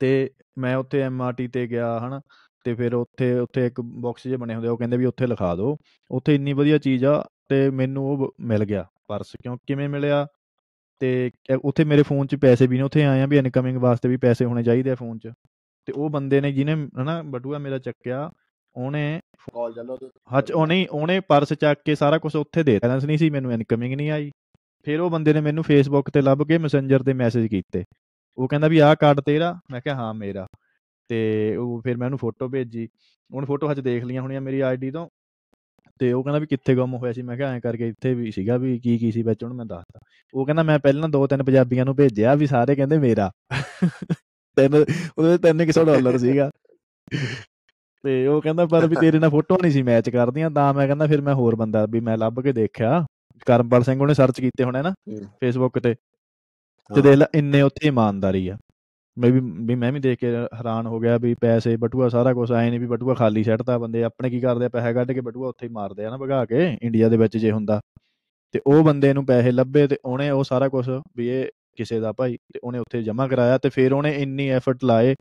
ਤੇ 0.01 0.29
ਮੈਂ 0.57 0.75
ਉੱਥੇ 0.75 1.01
ਐਮਆਰਟੀ 1.01 1.47
ਤੇ 1.47 1.67
ਗਿਆ 1.67 1.99
ਹਨਾ 1.99 2.21
ਤੇ 2.65 2.73
ਫਿਰ 2.73 2.93
ਉੱਥੇ 2.93 3.33
ਉੱਥੇ 3.39 3.65
ਇੱਕ 3.65 3.81
ਬਾਕਸ 3.81 4.23
ਜਿਹੇ 4.23 4.37
ਬਣੇ 4.37 4.53
ਹੁੰਦੇ 4.53 4.67
ਉਹ 4.67 4.77
ਕਹਿੰਦੇ 4.77 4.97
ਵੀ 4.97 5.05
ਉੱਥੇ 5.05 5.27
ਲਿਖਾ 5.27 5.55
ਦਿਓ। 5.55 5.77
ਉੱਥੇ 6.11 6.35
ਇੰਨੀ 6.35 6.53
ਵਧੀਆ 6.53 6.77
ਚੀਜ਼ 6.77 7.05
ਆ 7.05 7.23
ਤੇ 7.49 7.69
ਮੈਨੂੰ 7.69 8.05
ਉਹ 8.09 8.33
ਮਿਲ 8.39 8.65
ਗਿਆ 8.65 8.85
ਪਰਸ 9.07 9.31
ਕਿਉਂ 9.43 9.57
ਕਿਵੇਂ 9.67 9.89
ਮਿਲਿਆ? 9.89 10.27
ਤੇ 11.01 11.31
ਉੱਥੇ 11.65 11.83
ਮੇਰੇ 11.83 12.03
ਫੋਨ 12.03 12.27
'ਚ 12.27 12.35
ਪੈਸੇ 12.35 12.67
ਵੀ 12.67 12.77
ਨੇ 12.77 12.83
ਉੱਥੇ 12.83 13.05
ਆਏ 13.05 13.21
ਆ 13.21 13.25
ਵੀ 13.25 13.37
ਇਨਕਮਿੰਗ 13.37 13.77
ਵਾਸਤੇ 13.77 14.09
ਵੀ 14.09 14.17
ਪੈਸੇ 14.17 14.45
ਹੋਣੇ 14.45 14.63
ਚਾਹੀਦੇ 14.63 14.91
ਆ 14.91 14.95
ਫੋਨ 14.95 15.19
'ਚ। 15.19 15.31
ਤੇ 15.87 15.93
ਉਹ 15.93 16.09
ਬੰਦੇ 16.09 16.41
ਨੇ 16.41 16.51
ਜਿਹਨੇ 16.51 16.75
ਹਨਾ 17.01 17.21
ਬਟੂਆ 17.25 17.57
ਮੇਰਾ 17.57 17.77
ਚੱਕਿਆ 17.77 18.31
ਉਹਨੇ 18.75 19.19
ਕਾਲ 19.53 19.73
ਚੱਲੋ 19.73 19.97
ਹੱਚ 20.37 20.51
ਉਹ 20.51 20.67
ਨਹੀਂ 20.67 20.87
ਉਹਨੇ 20.91 21.19
ਪਰਸ 21.19 21.53
ਚੱਕ 21.53 21.79
ਕੇ 21.85 21.95
ਸਾਰਾ 21.95 22.17
ਕੁਝ 22.17 22.35
ਉੱਥੇ 22.35 22.63
ਦੇ 22.63 22.79
ਬੈਲੈਂਸ 22.83 23.05
ਨਹੀਂ 23.05 23.17
ਸੀ 23.17 23.29
ਮੈਨੂੰ 23.29 23.53
ਇਨਕਮਿੰਗ 23.53 23.93
ਨਹੀਂ 23.93 24.11
ਆਈ। 24.11 24.31
ਫਿਰ 24.85 24.99
ਉਹ 24.99 25.09
ਬੰਦੇ 25.09 25.33
ਨੇ 25.33 25.41
ਮੈਨੂੰ 25.41 25.63
ਫੇਸਬੁੱਕ 25.63 26.09
ਤੇ 26.09 26.21
ਲੱਭ 26.21 26.43
ਕੇ 26.47 26.57
ਮੈਸੇਂਜਰ 26.57 27.03
ਤੇ 27.03 27.13
ਮੈਸੇਜ 27.13 27.47
ਕੀਤੇ। 27.47 27.83
ਉਹ 28.41 28.47
ਕਹਿੰਦਾ 28.47 28.67
ਵੀ 28.67 28.79
ਆਹ 28.79 28.95
ਕਾਰਡ 28.95 29.19
ਤੇਰਾ। 29.19 29.59
ਮੈਂ 29.71 29.81
ਕਿਹਾ 29.81 29.95
ਹਾਂ 29.95 30.13
ਮੇਰਾ। 30.13 30.47
ਤੇ 31.07 31.55
ਉਹ 31.55 31.81
ਫਿਰ 31.81 31.97
ਮੈਂ 31.97 32.07
ਉਹਨੂੰ 32.07 32.19
ਫੋਟੋ 32.19 32.49
ਭੇਜੀ। 32.49 32.87
ਉਹਨੇ 33.33 33.47
ਫੋਟੋ 33.47 33.71
ਹੱਜ 33.71 33.79
ਦੇਖ 33.79 34.03
ਲਈਆਂ 34.03 34.21
ਹੋਣੀਆਂ 34.21 34.41
ਮੇਰੀ 34.41 34.59
ਆਈਡੀ 34.59 34.91
ਤੋਂ। 34.91 35.07
ਤੇ 35.99 36.13
ਉਹ 36.13 36.23
ਕਹਿੰਦਾ 36.23 36.39
ਵੀ 36.39 36.47
ਕਿੱਥੇ 36.47 36.75
ਗੁੰਮ 36.75 36.93
ਹੋਇਆ 36.93 37.13
ਸੀ। 37.13 37.21
ਮੈਂ 37.21 37.37
ਕਿਹਾ 37.37 37.49
ਐਂ 37.51 37.61
ਕਰਕੇ 37.61 37.87
ਇੱਥੇ 37.87 38.13
ਵੀ 38.13 38.31
ਸੀਗਾ 38.31 38.57
ਵੀ 38.57 38.79
ਕੀ 38.79 38.97
ਕੀ 38.97 39.11
ਸੀ 39.11 39.23
ਵਿੱਚ 39.23 39.43
ਉਹਨੂੰ 39.43 39.57
ਮੈਂ 39.57 39.65
ਦੱਸਦਾ 39.65 39.99
ਉਹ 40.33 40.45
ਕਹਿੰਦਾ 40.45 40.63
ਮੈਂ 40.63 40.79
ਪਹਿਲਾਂ 40.79 41.09
ਦੋ 41.09 41.27
ਤਿੰਨ 41.27 41.43
ਪੰਜਾਬੀਆਂ 41.43 41.85
ਨੂੰ 41.85 41.95
ਭੇਜਿਆ 41.95 42.35
ਵੀ 42.35 42.47
ਸਾਰੇ 42.47 42.75
ਕਹਿੰਦੇ 42.75 42.97
ਮੇਰਾ। 42.97 43.31
ਤਿੰਨ 44.57 44.85
ਉਹਦੇ 45.17 45.37
300 45.37 45.85
ਡਾਲਰ 45.85 46.17
ਸੀਗਾ। 46.17 46.51
ਤੇ 48.03 48.27
ਉਹ 48.27 48.41
ਕਹਿੰਦਾ 48.41 48.65
ਪਰ 48.65 48.87
ਵੀ 48.87 48.95
ਤੇਰੇ 48.95 49.19
ਨਾਲ 49.19 49.29
ਫੋਟੋ 49.29 49.57
ਨਹੀਂ 49.61 49.71
ਸੀ 49.71 49.81
ਮੈਚ 49.81 50.09
ਕਰਦੀਆਂ। 50.09 50.51
ਤਾਂ 50.51 50.73
ਮੈਂ 50.73 50.87
ਕਹਿੰਦਾ 50.87 51.07
ਫਿਰ 51.07 51.21
ਮੈਂ 51.21 51.33
ਹੋਰ 51.33 51.55
ਬੰਦਾ 51.55 51.85
ਵੀ 51.85 51.99
ਮੈਂ 51.99 52.17
ਲੱਭ 52.17 52.41
ਕੇ 52.41 52.51
ਦੇਖਿਆ। 52.51 53.05
ਕਰਮਪਾਲ 53.45 53.83
ਸਿੰਘ 53.83 54.01
ਉਹਨੇ 54.01 54.13
ਸਰਚ 54.13 54.41
ਕੀਤੇ 54.41 54.63
ਹੋਣੇ 54.63 54.81
ਨਾ 54.81 54.93
ਫੇਸਬੁੱਕ 55.39 55.79
ਤੇ। 55.79 55.95
ਤੇ 56.95 57.01
ਦੇਖ 57.01 57.15
ਲੈ 57.15 57.25
ਇੰਨੇ 57.35 57.61
ਉੱਥੇ 57.61 57.87
ਇਮਾਨਦਾਰੀ 57.87 58.47
ਆ। 58.47 58.57
ਮੈਂ 59.17 59.29
ਵੀ 59.31 59.39
ਵੀ 59.67 59.75
ਮੈਂ 59.75 59.91
ਵੀ 59.91 59.99
ਦੇਖ 59.99 60.19
ਕੇ 60.19 60.27
ਹੈਰਾਨ 60.55 60.87
ਹੋ 60.87 60.99
ਗਿਆ 60.99 61.17
ਵੀ 61.17 61.33
ਪੈਸੇ 61.41 61.75
ਬਟੂਆ 61.77 62.09
ਸਾਰਾ 62.09 62.33
ਕੁਝ 62.33 62.51
ਆਏ 62.51 62.69
ਨਹੀਂ 62.69 62.79
ਵੀ 62.79 62.87
ਬਟੂਆ 62.87 63.13
ਖਾਲੀ 63.13 63.43
ਸੱਟਦਾ 63.43 63.77
ਬੰਦੇ 63.77 64.03
ਆਪਣੇ 64.03 64.29
ਕੀ 64.29 64.39
ਕਰਦੇ 64.39 64.65
ਆ 64.65 64.69
ਪੈਸੇ 64.69 64.93
ਕੱਢ 64.93 65.11
ਕੇ 65.11 65.21
ਬਟੂਆ 65.21 65.47
ਉੱਥੇ 65.49 65.67
ਹੀ 65.67 65.71
ਮਾਰਦੇ 65.73 66.05
ਆ 66.05 66.09
ਨਾ 66.09 66.17
ਭਗਾ 66.17 66.43
ਕੇ 66.45 66.77
ਇੰਡੀਆ 66.81 67.09
ਦੇ 67.09 67.17
ਵਿੱਚ 67.17 67.37
ਜੇ 67.37 67.51
ਹੁੰਦਾ। 67.51 67.79
ਤੇ 68.53 68.61
ਉਹ 68.67 68.83
ਬੰਦੇ 68.83 69.13
ਨੂੰ 69.13 69.25
ਪੈਸੇ 69.25 69.51
ਲੱਭੇ 69.51 69.87
ਤੇ 69.87 69.97
ਉਹਨੇ 70.05 70.29
ਉਹ 70.29 70.43
ਸਾਰਾ 70.43 70.67
ਕੁਝ 70.69 70.89
ਵੀ 71.17 71.27
ਇਹ 71.27 71.45
ਕਿਸੇ 71.77 71.99
ਦਾ 71.99 72.11
ਭਾਈ 72.11 72.37
ਤੇ 72.53 72.59
ਉਹਨੇ 72.63 72.79
ਉੱਥੇ 72.79 73.01
ਜਮ੍ਹਾਂ 73.03 73.27
ਕਰਾਇਆ 73.29 73.57
ਤੇ 73.57 73.69
ਫਿਰ 73.69 73.93
ਉਹਨੇ 73.93 74.11
ਇੰਨੀ 74.15 74.47
ਐਫਰਟ 74.49 74.83
ਲਾਏ। 74.83 75.15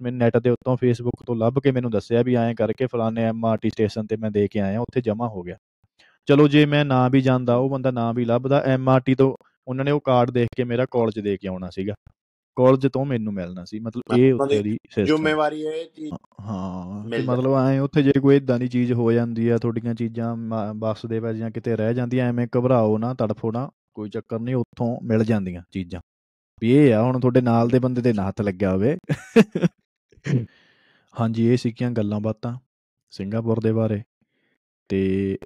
ਮੈਂ 0.00 0.12
ਨੈਟ 0.12 0.36
ਦੇ 0.36 0.50
ਉੱਤੋਂ 0.50 0.76
ਫੇਸਬੁੱਕ 0.76 1.22
ਤੋਂ 1.26 1.36
ਲੱਭ 1.36 1.58
ਕੇ 1.58 1.70
ਮੈਨੂੰ 1.72 1.90
ਦੱਸਿਆ 1.90 2.22
ਵੀ 2.22 2.34
ਐਂ 2.34 2.54
ਕਰਕੇ 2.54 2.86
ਫਲਾਣੇ 2.86 3.24
ਐਮਆਰਟੀ 3.24 3.70
ਸਟੇਸ਼ਨ 3.70 4.06
ਤੇ 4.06 4.16
ਮੈਂ 4.16 4.30
ਦੇ 4.30 4.48
ਕੇ 4.48 4.60
ਆਇਆ 4.60 4.80
ਉੱਥੇ 4.80 5.00
ਜਮ੍ਹਾਂ 5.00 5.28
ਹੋ 5.28 5.42
ਗਿਆ। 5.42 5.56
ਚਲੋ 6.28 6.48
ਜੇ 6.48 6.66
ਮੈਂ 6.66 6.84
ਨਾ 6.84 7.08
ਵੀ 7.08 7.20
ਜਾਂਦਾ 7.20 7.56
ਉਹ 7.56 7.70
ਬੰਦਾ 7.70 7.90
ਨਾ 7.90 8.12
ਵੀ 8.12 8.24
ਲੱਭਦਾ 8.24 8.60
ਐਮਆਰਟੀ 8.66 9.14
ਤੋਂ 9.14 9.34
ਉਹਨਾਂ 9.68 9.84
ਨੇ 9.84 9.90
ਉਹ 9.90 10.00
ਕਾਰਡ 10.00 10.30
ਦੇਖ 10.30 10.48
ਕੇ 10.56 10.64
ਮੇਰਾ 10.64 10.86
ਕਾਲਜ 10.90 11.20
ਦੇ 11.20 11.36
ਕੇ 11.36 11.48
ਆਉਣਾ 11.48 11.70
ਸੀਗਾ। 11.70 11.94
ਕਾਲਜ 12.56 12.86
ਤੋਂ 12.86 13.04
ਮੈਨੂੰ 13.04 13.32
ਮਿਲਣਾ 13.34 13.64
ਸੀ 13.64 13.78
ਮਤਲਬ 13.80 14.18
ਇਹ 14.18 14.34
ਉੱਤੇ 14.34 14.62
ਦੀ 14.62 14.78
ਜ਼ਿੰਮੇਵਾਰੀ 15.04 15.66
ਹਾਂ 16.40 17.02
ਤੇ 17.02 17.08
ਮਿਲ 17.08 17.24
ਮਤਲਬ 17.24 17.54
ਐ 17.54 17.78
ਉੱਥੇ 17.78 18.02
ਜੇ 18.02 18.12
ਕੋਈ 18.22 18.36
ਇਦਾਂ 18.36 18.58
ਦੀ 18.58 18.68
ਚੀਜ਼ 18.68 18.92
ਹੋ 18.92 19.12
ਜਾਂਦੀ 19.12 19.48
ਆ 19.48 19.58
ਤੁਹਾਡੀਆਂ 19.58 19.94
ਚੀਜ਼ਾਂ 19.94 20.36
ਬੱਸ 20.74 21.06
ਦੇ 21.06 21.20
ਵਿੱਚ 21.20 21.38
ਜਾਂ 21.38 21.50
ਕਿਤੇ 21.50 21.76
ਰਹਿ 21.76 21.94
ਜਾਂਦੀਆਂ 21.94 22.28
ਐਵੇਂ 22.28 22.46
ਘਬਰਾਓ 22.58 22.98
ਨਾ 22.98 23.14
ਤੜਫੋ 23.14 23.52
ਨਾ 23.52 23.70
ਕੋਈ 23.94 24.10
ਚੱਕਰ 24.10 24.38
ਨਹੀਂ 24.38 24.54
ਉੱਥੋਂ 24.54 25.00
ਮਿਲ 25.02 25.24
ਜਾਂਦੀਆਂ 25.24 25.62
ਚੀਜ਼ਾਂ। 25.70 26.00
ਵੀ 26.60 26.70
ਇਹ 26.70 26.94
ਆ 26.94 27.02
ਹੁਣ 27.02 27.20
ਤੁਹਾਡੇ 27.20 27.40
ਨਾਲ 27.40 27.68
ਦੇ 27.68 27.78
ਬੰਦੇ 27.78 28.02
ਦੇ 28.02 28.12
ਨਾ 28.12 28.28
ਹੱਥ 28.28 28.40
ਲੱਗਿਆ 28.40 28.72
ਹੋਵੇ। 28.72 28.96
ਹਾਂਜੀ 31.20 31.46
ਇਹ 31.48 31.56
ਸਿੱਕੀਆਂ 31.56 31.90
ਗੱਲਾਂ 31.90 32.20
ਬਾਤਾਂ 32.20 32.56
ਸਿੰਗਾਪੁਰ 33.10 33.60
ਦੇ 33.60 33.72
ਬਾਰੇ। 33.72 34.02
ਤੇ 34.88 35.38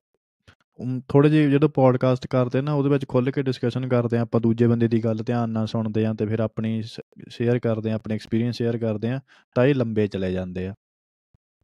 ਥੋੜੇ 1.09 1.29
ਜਿਹੇ 1.29 1.51
ਜਦੋਂ 1.51 1.69
ਪੋਡਕਾਸਟ 1.69 2.27
ਕਰਦੇ 2.27 2.61
ਨਾ, 2.61 2.73
ਉਹਦੇ 2.73 2.89
ਵਿੱਚ 2.89 3.09
ਖੁੱਲ 3.09 3.31
ਕੇ 3.31 3.43
ਡਿਸਕਸ਼ਨ 3.43 3.89
ਕਰਦੇ 3.89 4.19
ਆ 4.19 4.21
ਆਪਾਂ 4.21 4.41
ਦੂਜੇ 4.41 4.67
ਬੰਦੇ 4.67 4.89
ਦੀ 4.89 5.05
ਗੱਲ 5.05 5.17
ਧਿਆਨ 5.17 5.51
ਨਾਲ 5.51 5.67
ਸੁਣਦੇ 5.67 6.07
ਆ 6.07 6.15
ਤੇ 6.15 6.27
ਫਿਰ 6.27 6.41
ਆਪਣੀ 6.41 6.83
ਸ਼ੇਅਰ 7.29 7.59
ਕਰਦੇ 7.59 7.91
ਆ 7.91 7.95
ਆਪਣੇ 7.95 8.15
ਐਕਸਪੀਰੀਅੰਸ 8.15 8.57
ਸ਼ੇਅਰ 8.57 8.79
ਕਰਦੇ 8.79 9.11
ਆ 9.11 9.21
ਤਾਂ 9.55 9.65
ਇਹ 9.65 9.75
ਲੰਬੇ 9.75 10.07
ਚਲੇ 10.07 10.33
ਜਾਂਦੇ 10.33 10.67
ਆ। 10.67 10.75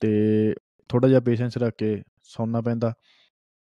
ਤੇ 0.00 0.10
ਥੋੜਾ 0.88 1.08
ਜਿਹਾ 1.08 1.20
ਪੇਸ਼ੈਂਸ 1.20 1.58
ਰੱਖ 1.58 1.74
ਕੇ 1.78 2.02
ਸੁਣਨਾ 2.22 2.60
ਪੈਂਦਾ। 2.60 2.94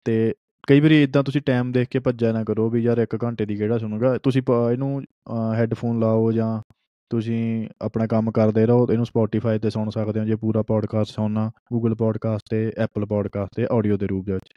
ਤੇ 0.04 0.34
ਕਈ 0.68 0.80
ਵਾਰੀ 0.80 1.02
ਇਦਾਂ 1.02 1.22
ਤੁਸੀਂ 1.22 1.40
ਟਾਈਮ 1.40 1.72
ਦੇਖ 1.72 1.88
ਕੇ 1.88 1.98
ਭੱਜਿਆ 1.98 2.32
ਨਾ 2.32 2.44
ਕਰੋ 2.44 2.70
ਵੀ 2.70 2.80
ਯਾਰ 2.80 2.98
1 2.98 3.18
ਘੰਟੇ 3.24 3.46
ਦੀ 3.46 3.56
ਕਿਹੜਾ 3.56 3.78
ਸੁਣੂਗਾ। 3.78 4.18
ਤੁਸੀਂ 4.18 4.42
ਪ- 4.42 4.72
ਇਹਨੂੰ 4.72 5.02
ਹੈੱਡਫੋਨ 5.54 6.00
ਲਾਓ 6.00 6.32
ਜਾਂ 6.32 6.72
ਤੁਸੀਂ 7.10 7.68
ਆਪਣਾ 7.82 8.06
ਕੰਮ 8.06 8.30
ਕਰਦੇ 8.30 8.66
ਰਹੋ, 8.66 8.86
ਇਹਨੂੰ 8.92 9.06
ਸਪੋਟੀਫਾਈ 9.06 9.58
ਤੇ 9.58 9.70
ਸੁਣ 9.70 9.90
ਸਕਦੇ 9.90 10.20
ਹੋ, 10.20 10.24
ਜੇ 10.24 10.36
ਪੂਰਾ 10.36 10.62
ਪੋਡਕਾਸਟ 10.62 11.10
ਸੁਣਨਾ 11.12 11.50
ਗੂਗਲ 11.72 11.94
ਪੋਡਕਾਸਟ 11.94 12.44
ਤੇ 12.50 12.72
ਐਪਲ 12.78 13.06
ਪੋਡਕਾਸਟ 13.06 13.50
ਤੇ 13.56 13.66
ਆਡੀਓ 13.72 13.96
ਦੇ 13.96 14.06
ਰੂਪ 14.06 14.30
ਵਿੱਚ। 14.30 14.54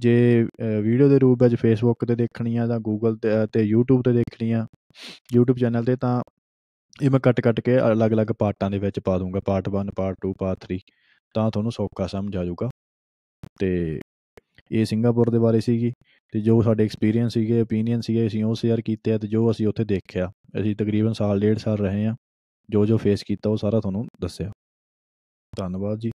ਜੇ 0.00 0.42
ਵੀਡੀਓ 0.82 1.08
ਦੇ 1.08 1.18
ਰੂਪ 1.18 1.42
ਵਿੱਚ 1.42 1.54
ਫੇਸਬੁੱਕ 1.60 2.04
ਤੇ 2.04 2.14
ਦੇਖਣੀ 2.16 2.56
ਆ 2.56 2.66
ਜਾਂ 2.66 2.78
ਗੂਗਲ 2.80 3.16
ਤੇ 3.22 3.30
ਤੇ 3.52 3.62
YouTube 3.72 4.02
ਤੇ 4.04 4.12
ਦੇਖਣੀ 4.12 4.50
ਆ 4.52 4.66
YouTube 5.36 5.58
ਚੈਨਲ 5.60 5.84
ਤੇ, 5.84 5.96
ਤਾਂ 5.96 6.20
ਇਹ 7.02 7.10
ਮੈਂ 7.10 7.20
ਕੱਟ 7.20 7.40
ਕੱਟ 7.40 7.60
ਕੇ 7.60 7.78
ਅਲੱਗ-ਅਲੱਗ 7.80 8.32
ਪਾਰਟਾਂ 8.38 8.70
ਦੇ 8.70 8.78
ਵਿੱਚ 8.78 9.00
ਪਾ 9.04 9.18
ਦੂੰਗਾ 9.18 9.40
ਪਾਰਟ 9.46 9.68
1 9.70 9.90
ਪਾਰਟ 9.96 10.16
2 10.26 10.32
ਪਾਰਟ 10.40 10.64
3 10.66 10.78
ਤਾਂ 11.34 11.50
ਤੁਹਾਨੂੰ 11.50 11.72
ਸੌਖਾ 11.72 12.06
ਸਮਝ 12.06 12.36
ਆ 12.36 12.44
ਜਾਊਗਾ। 12.44 12.68
ਤੇ 13.60 14.00
ਇਹ 14.72 14.84
ਸਿੰਗਾਪੁਰ 14.84 15.30
ਦੇ 15.30 15.38
ਬਾਰੇ 15.38 15.60
ਸੀਗੀ, 15.60 15.92
ਤੇ 16.32 16.40
ਜੋ 16.40 16.60
ਸਾਡੇ 16.62 16.84
ਐਕਸਪੀਰੀਅੰਸ 16.84 17.32
ਸੀਗੇ 17.34 17.60
ਓਪੀਨੀਅਨ 17.62 18.00
ਸੀਗੇ, 18.00 18.26
ਅਸੀਂ 18.26 18.44
ਉਹ 18.44 18.54
ਸ਼ੇਅਰ 18.54 18.80
ਕੀਤੇ 18.86 19.12
ਆ 19.12 19.18
ਤੇ 19.18 19.28
ਜੋ 19.28 19.50
ਅਸੀਂ 19.50 19.66
ਉੱਥੇ 19.68 19.84
ਦੇਖਿਆ, 19.84 20.30
ਅਸੀਂ 20.60 20.74
ਤਕਰੀਬਨ 20.76 21.12
ਸਾਲ, 21.12 21.40
ਡੇਢ 21.40 21.58
ਸਾਲ 21.58 21.78
ਰਹੇ 21.78 22.06
ਆ 22.06 22.14
ਜੋ 22.68 22.84
ਜੋ 22.86 22.96
ਫੇਸ 22.98 23.22
ਕੀਤਾ, 23.28 23.50
ਉਹ 23.50 23.56
ਸਾਰਾ 23.56 23.80
ਤੁਹਾਨੂੰ 23.80 24.06
ਦੱਸਿਆ। 24.22 24.50
ਧੰਨਵਾਦ 25.52 25.98
ਜੀ। 26.00 26.10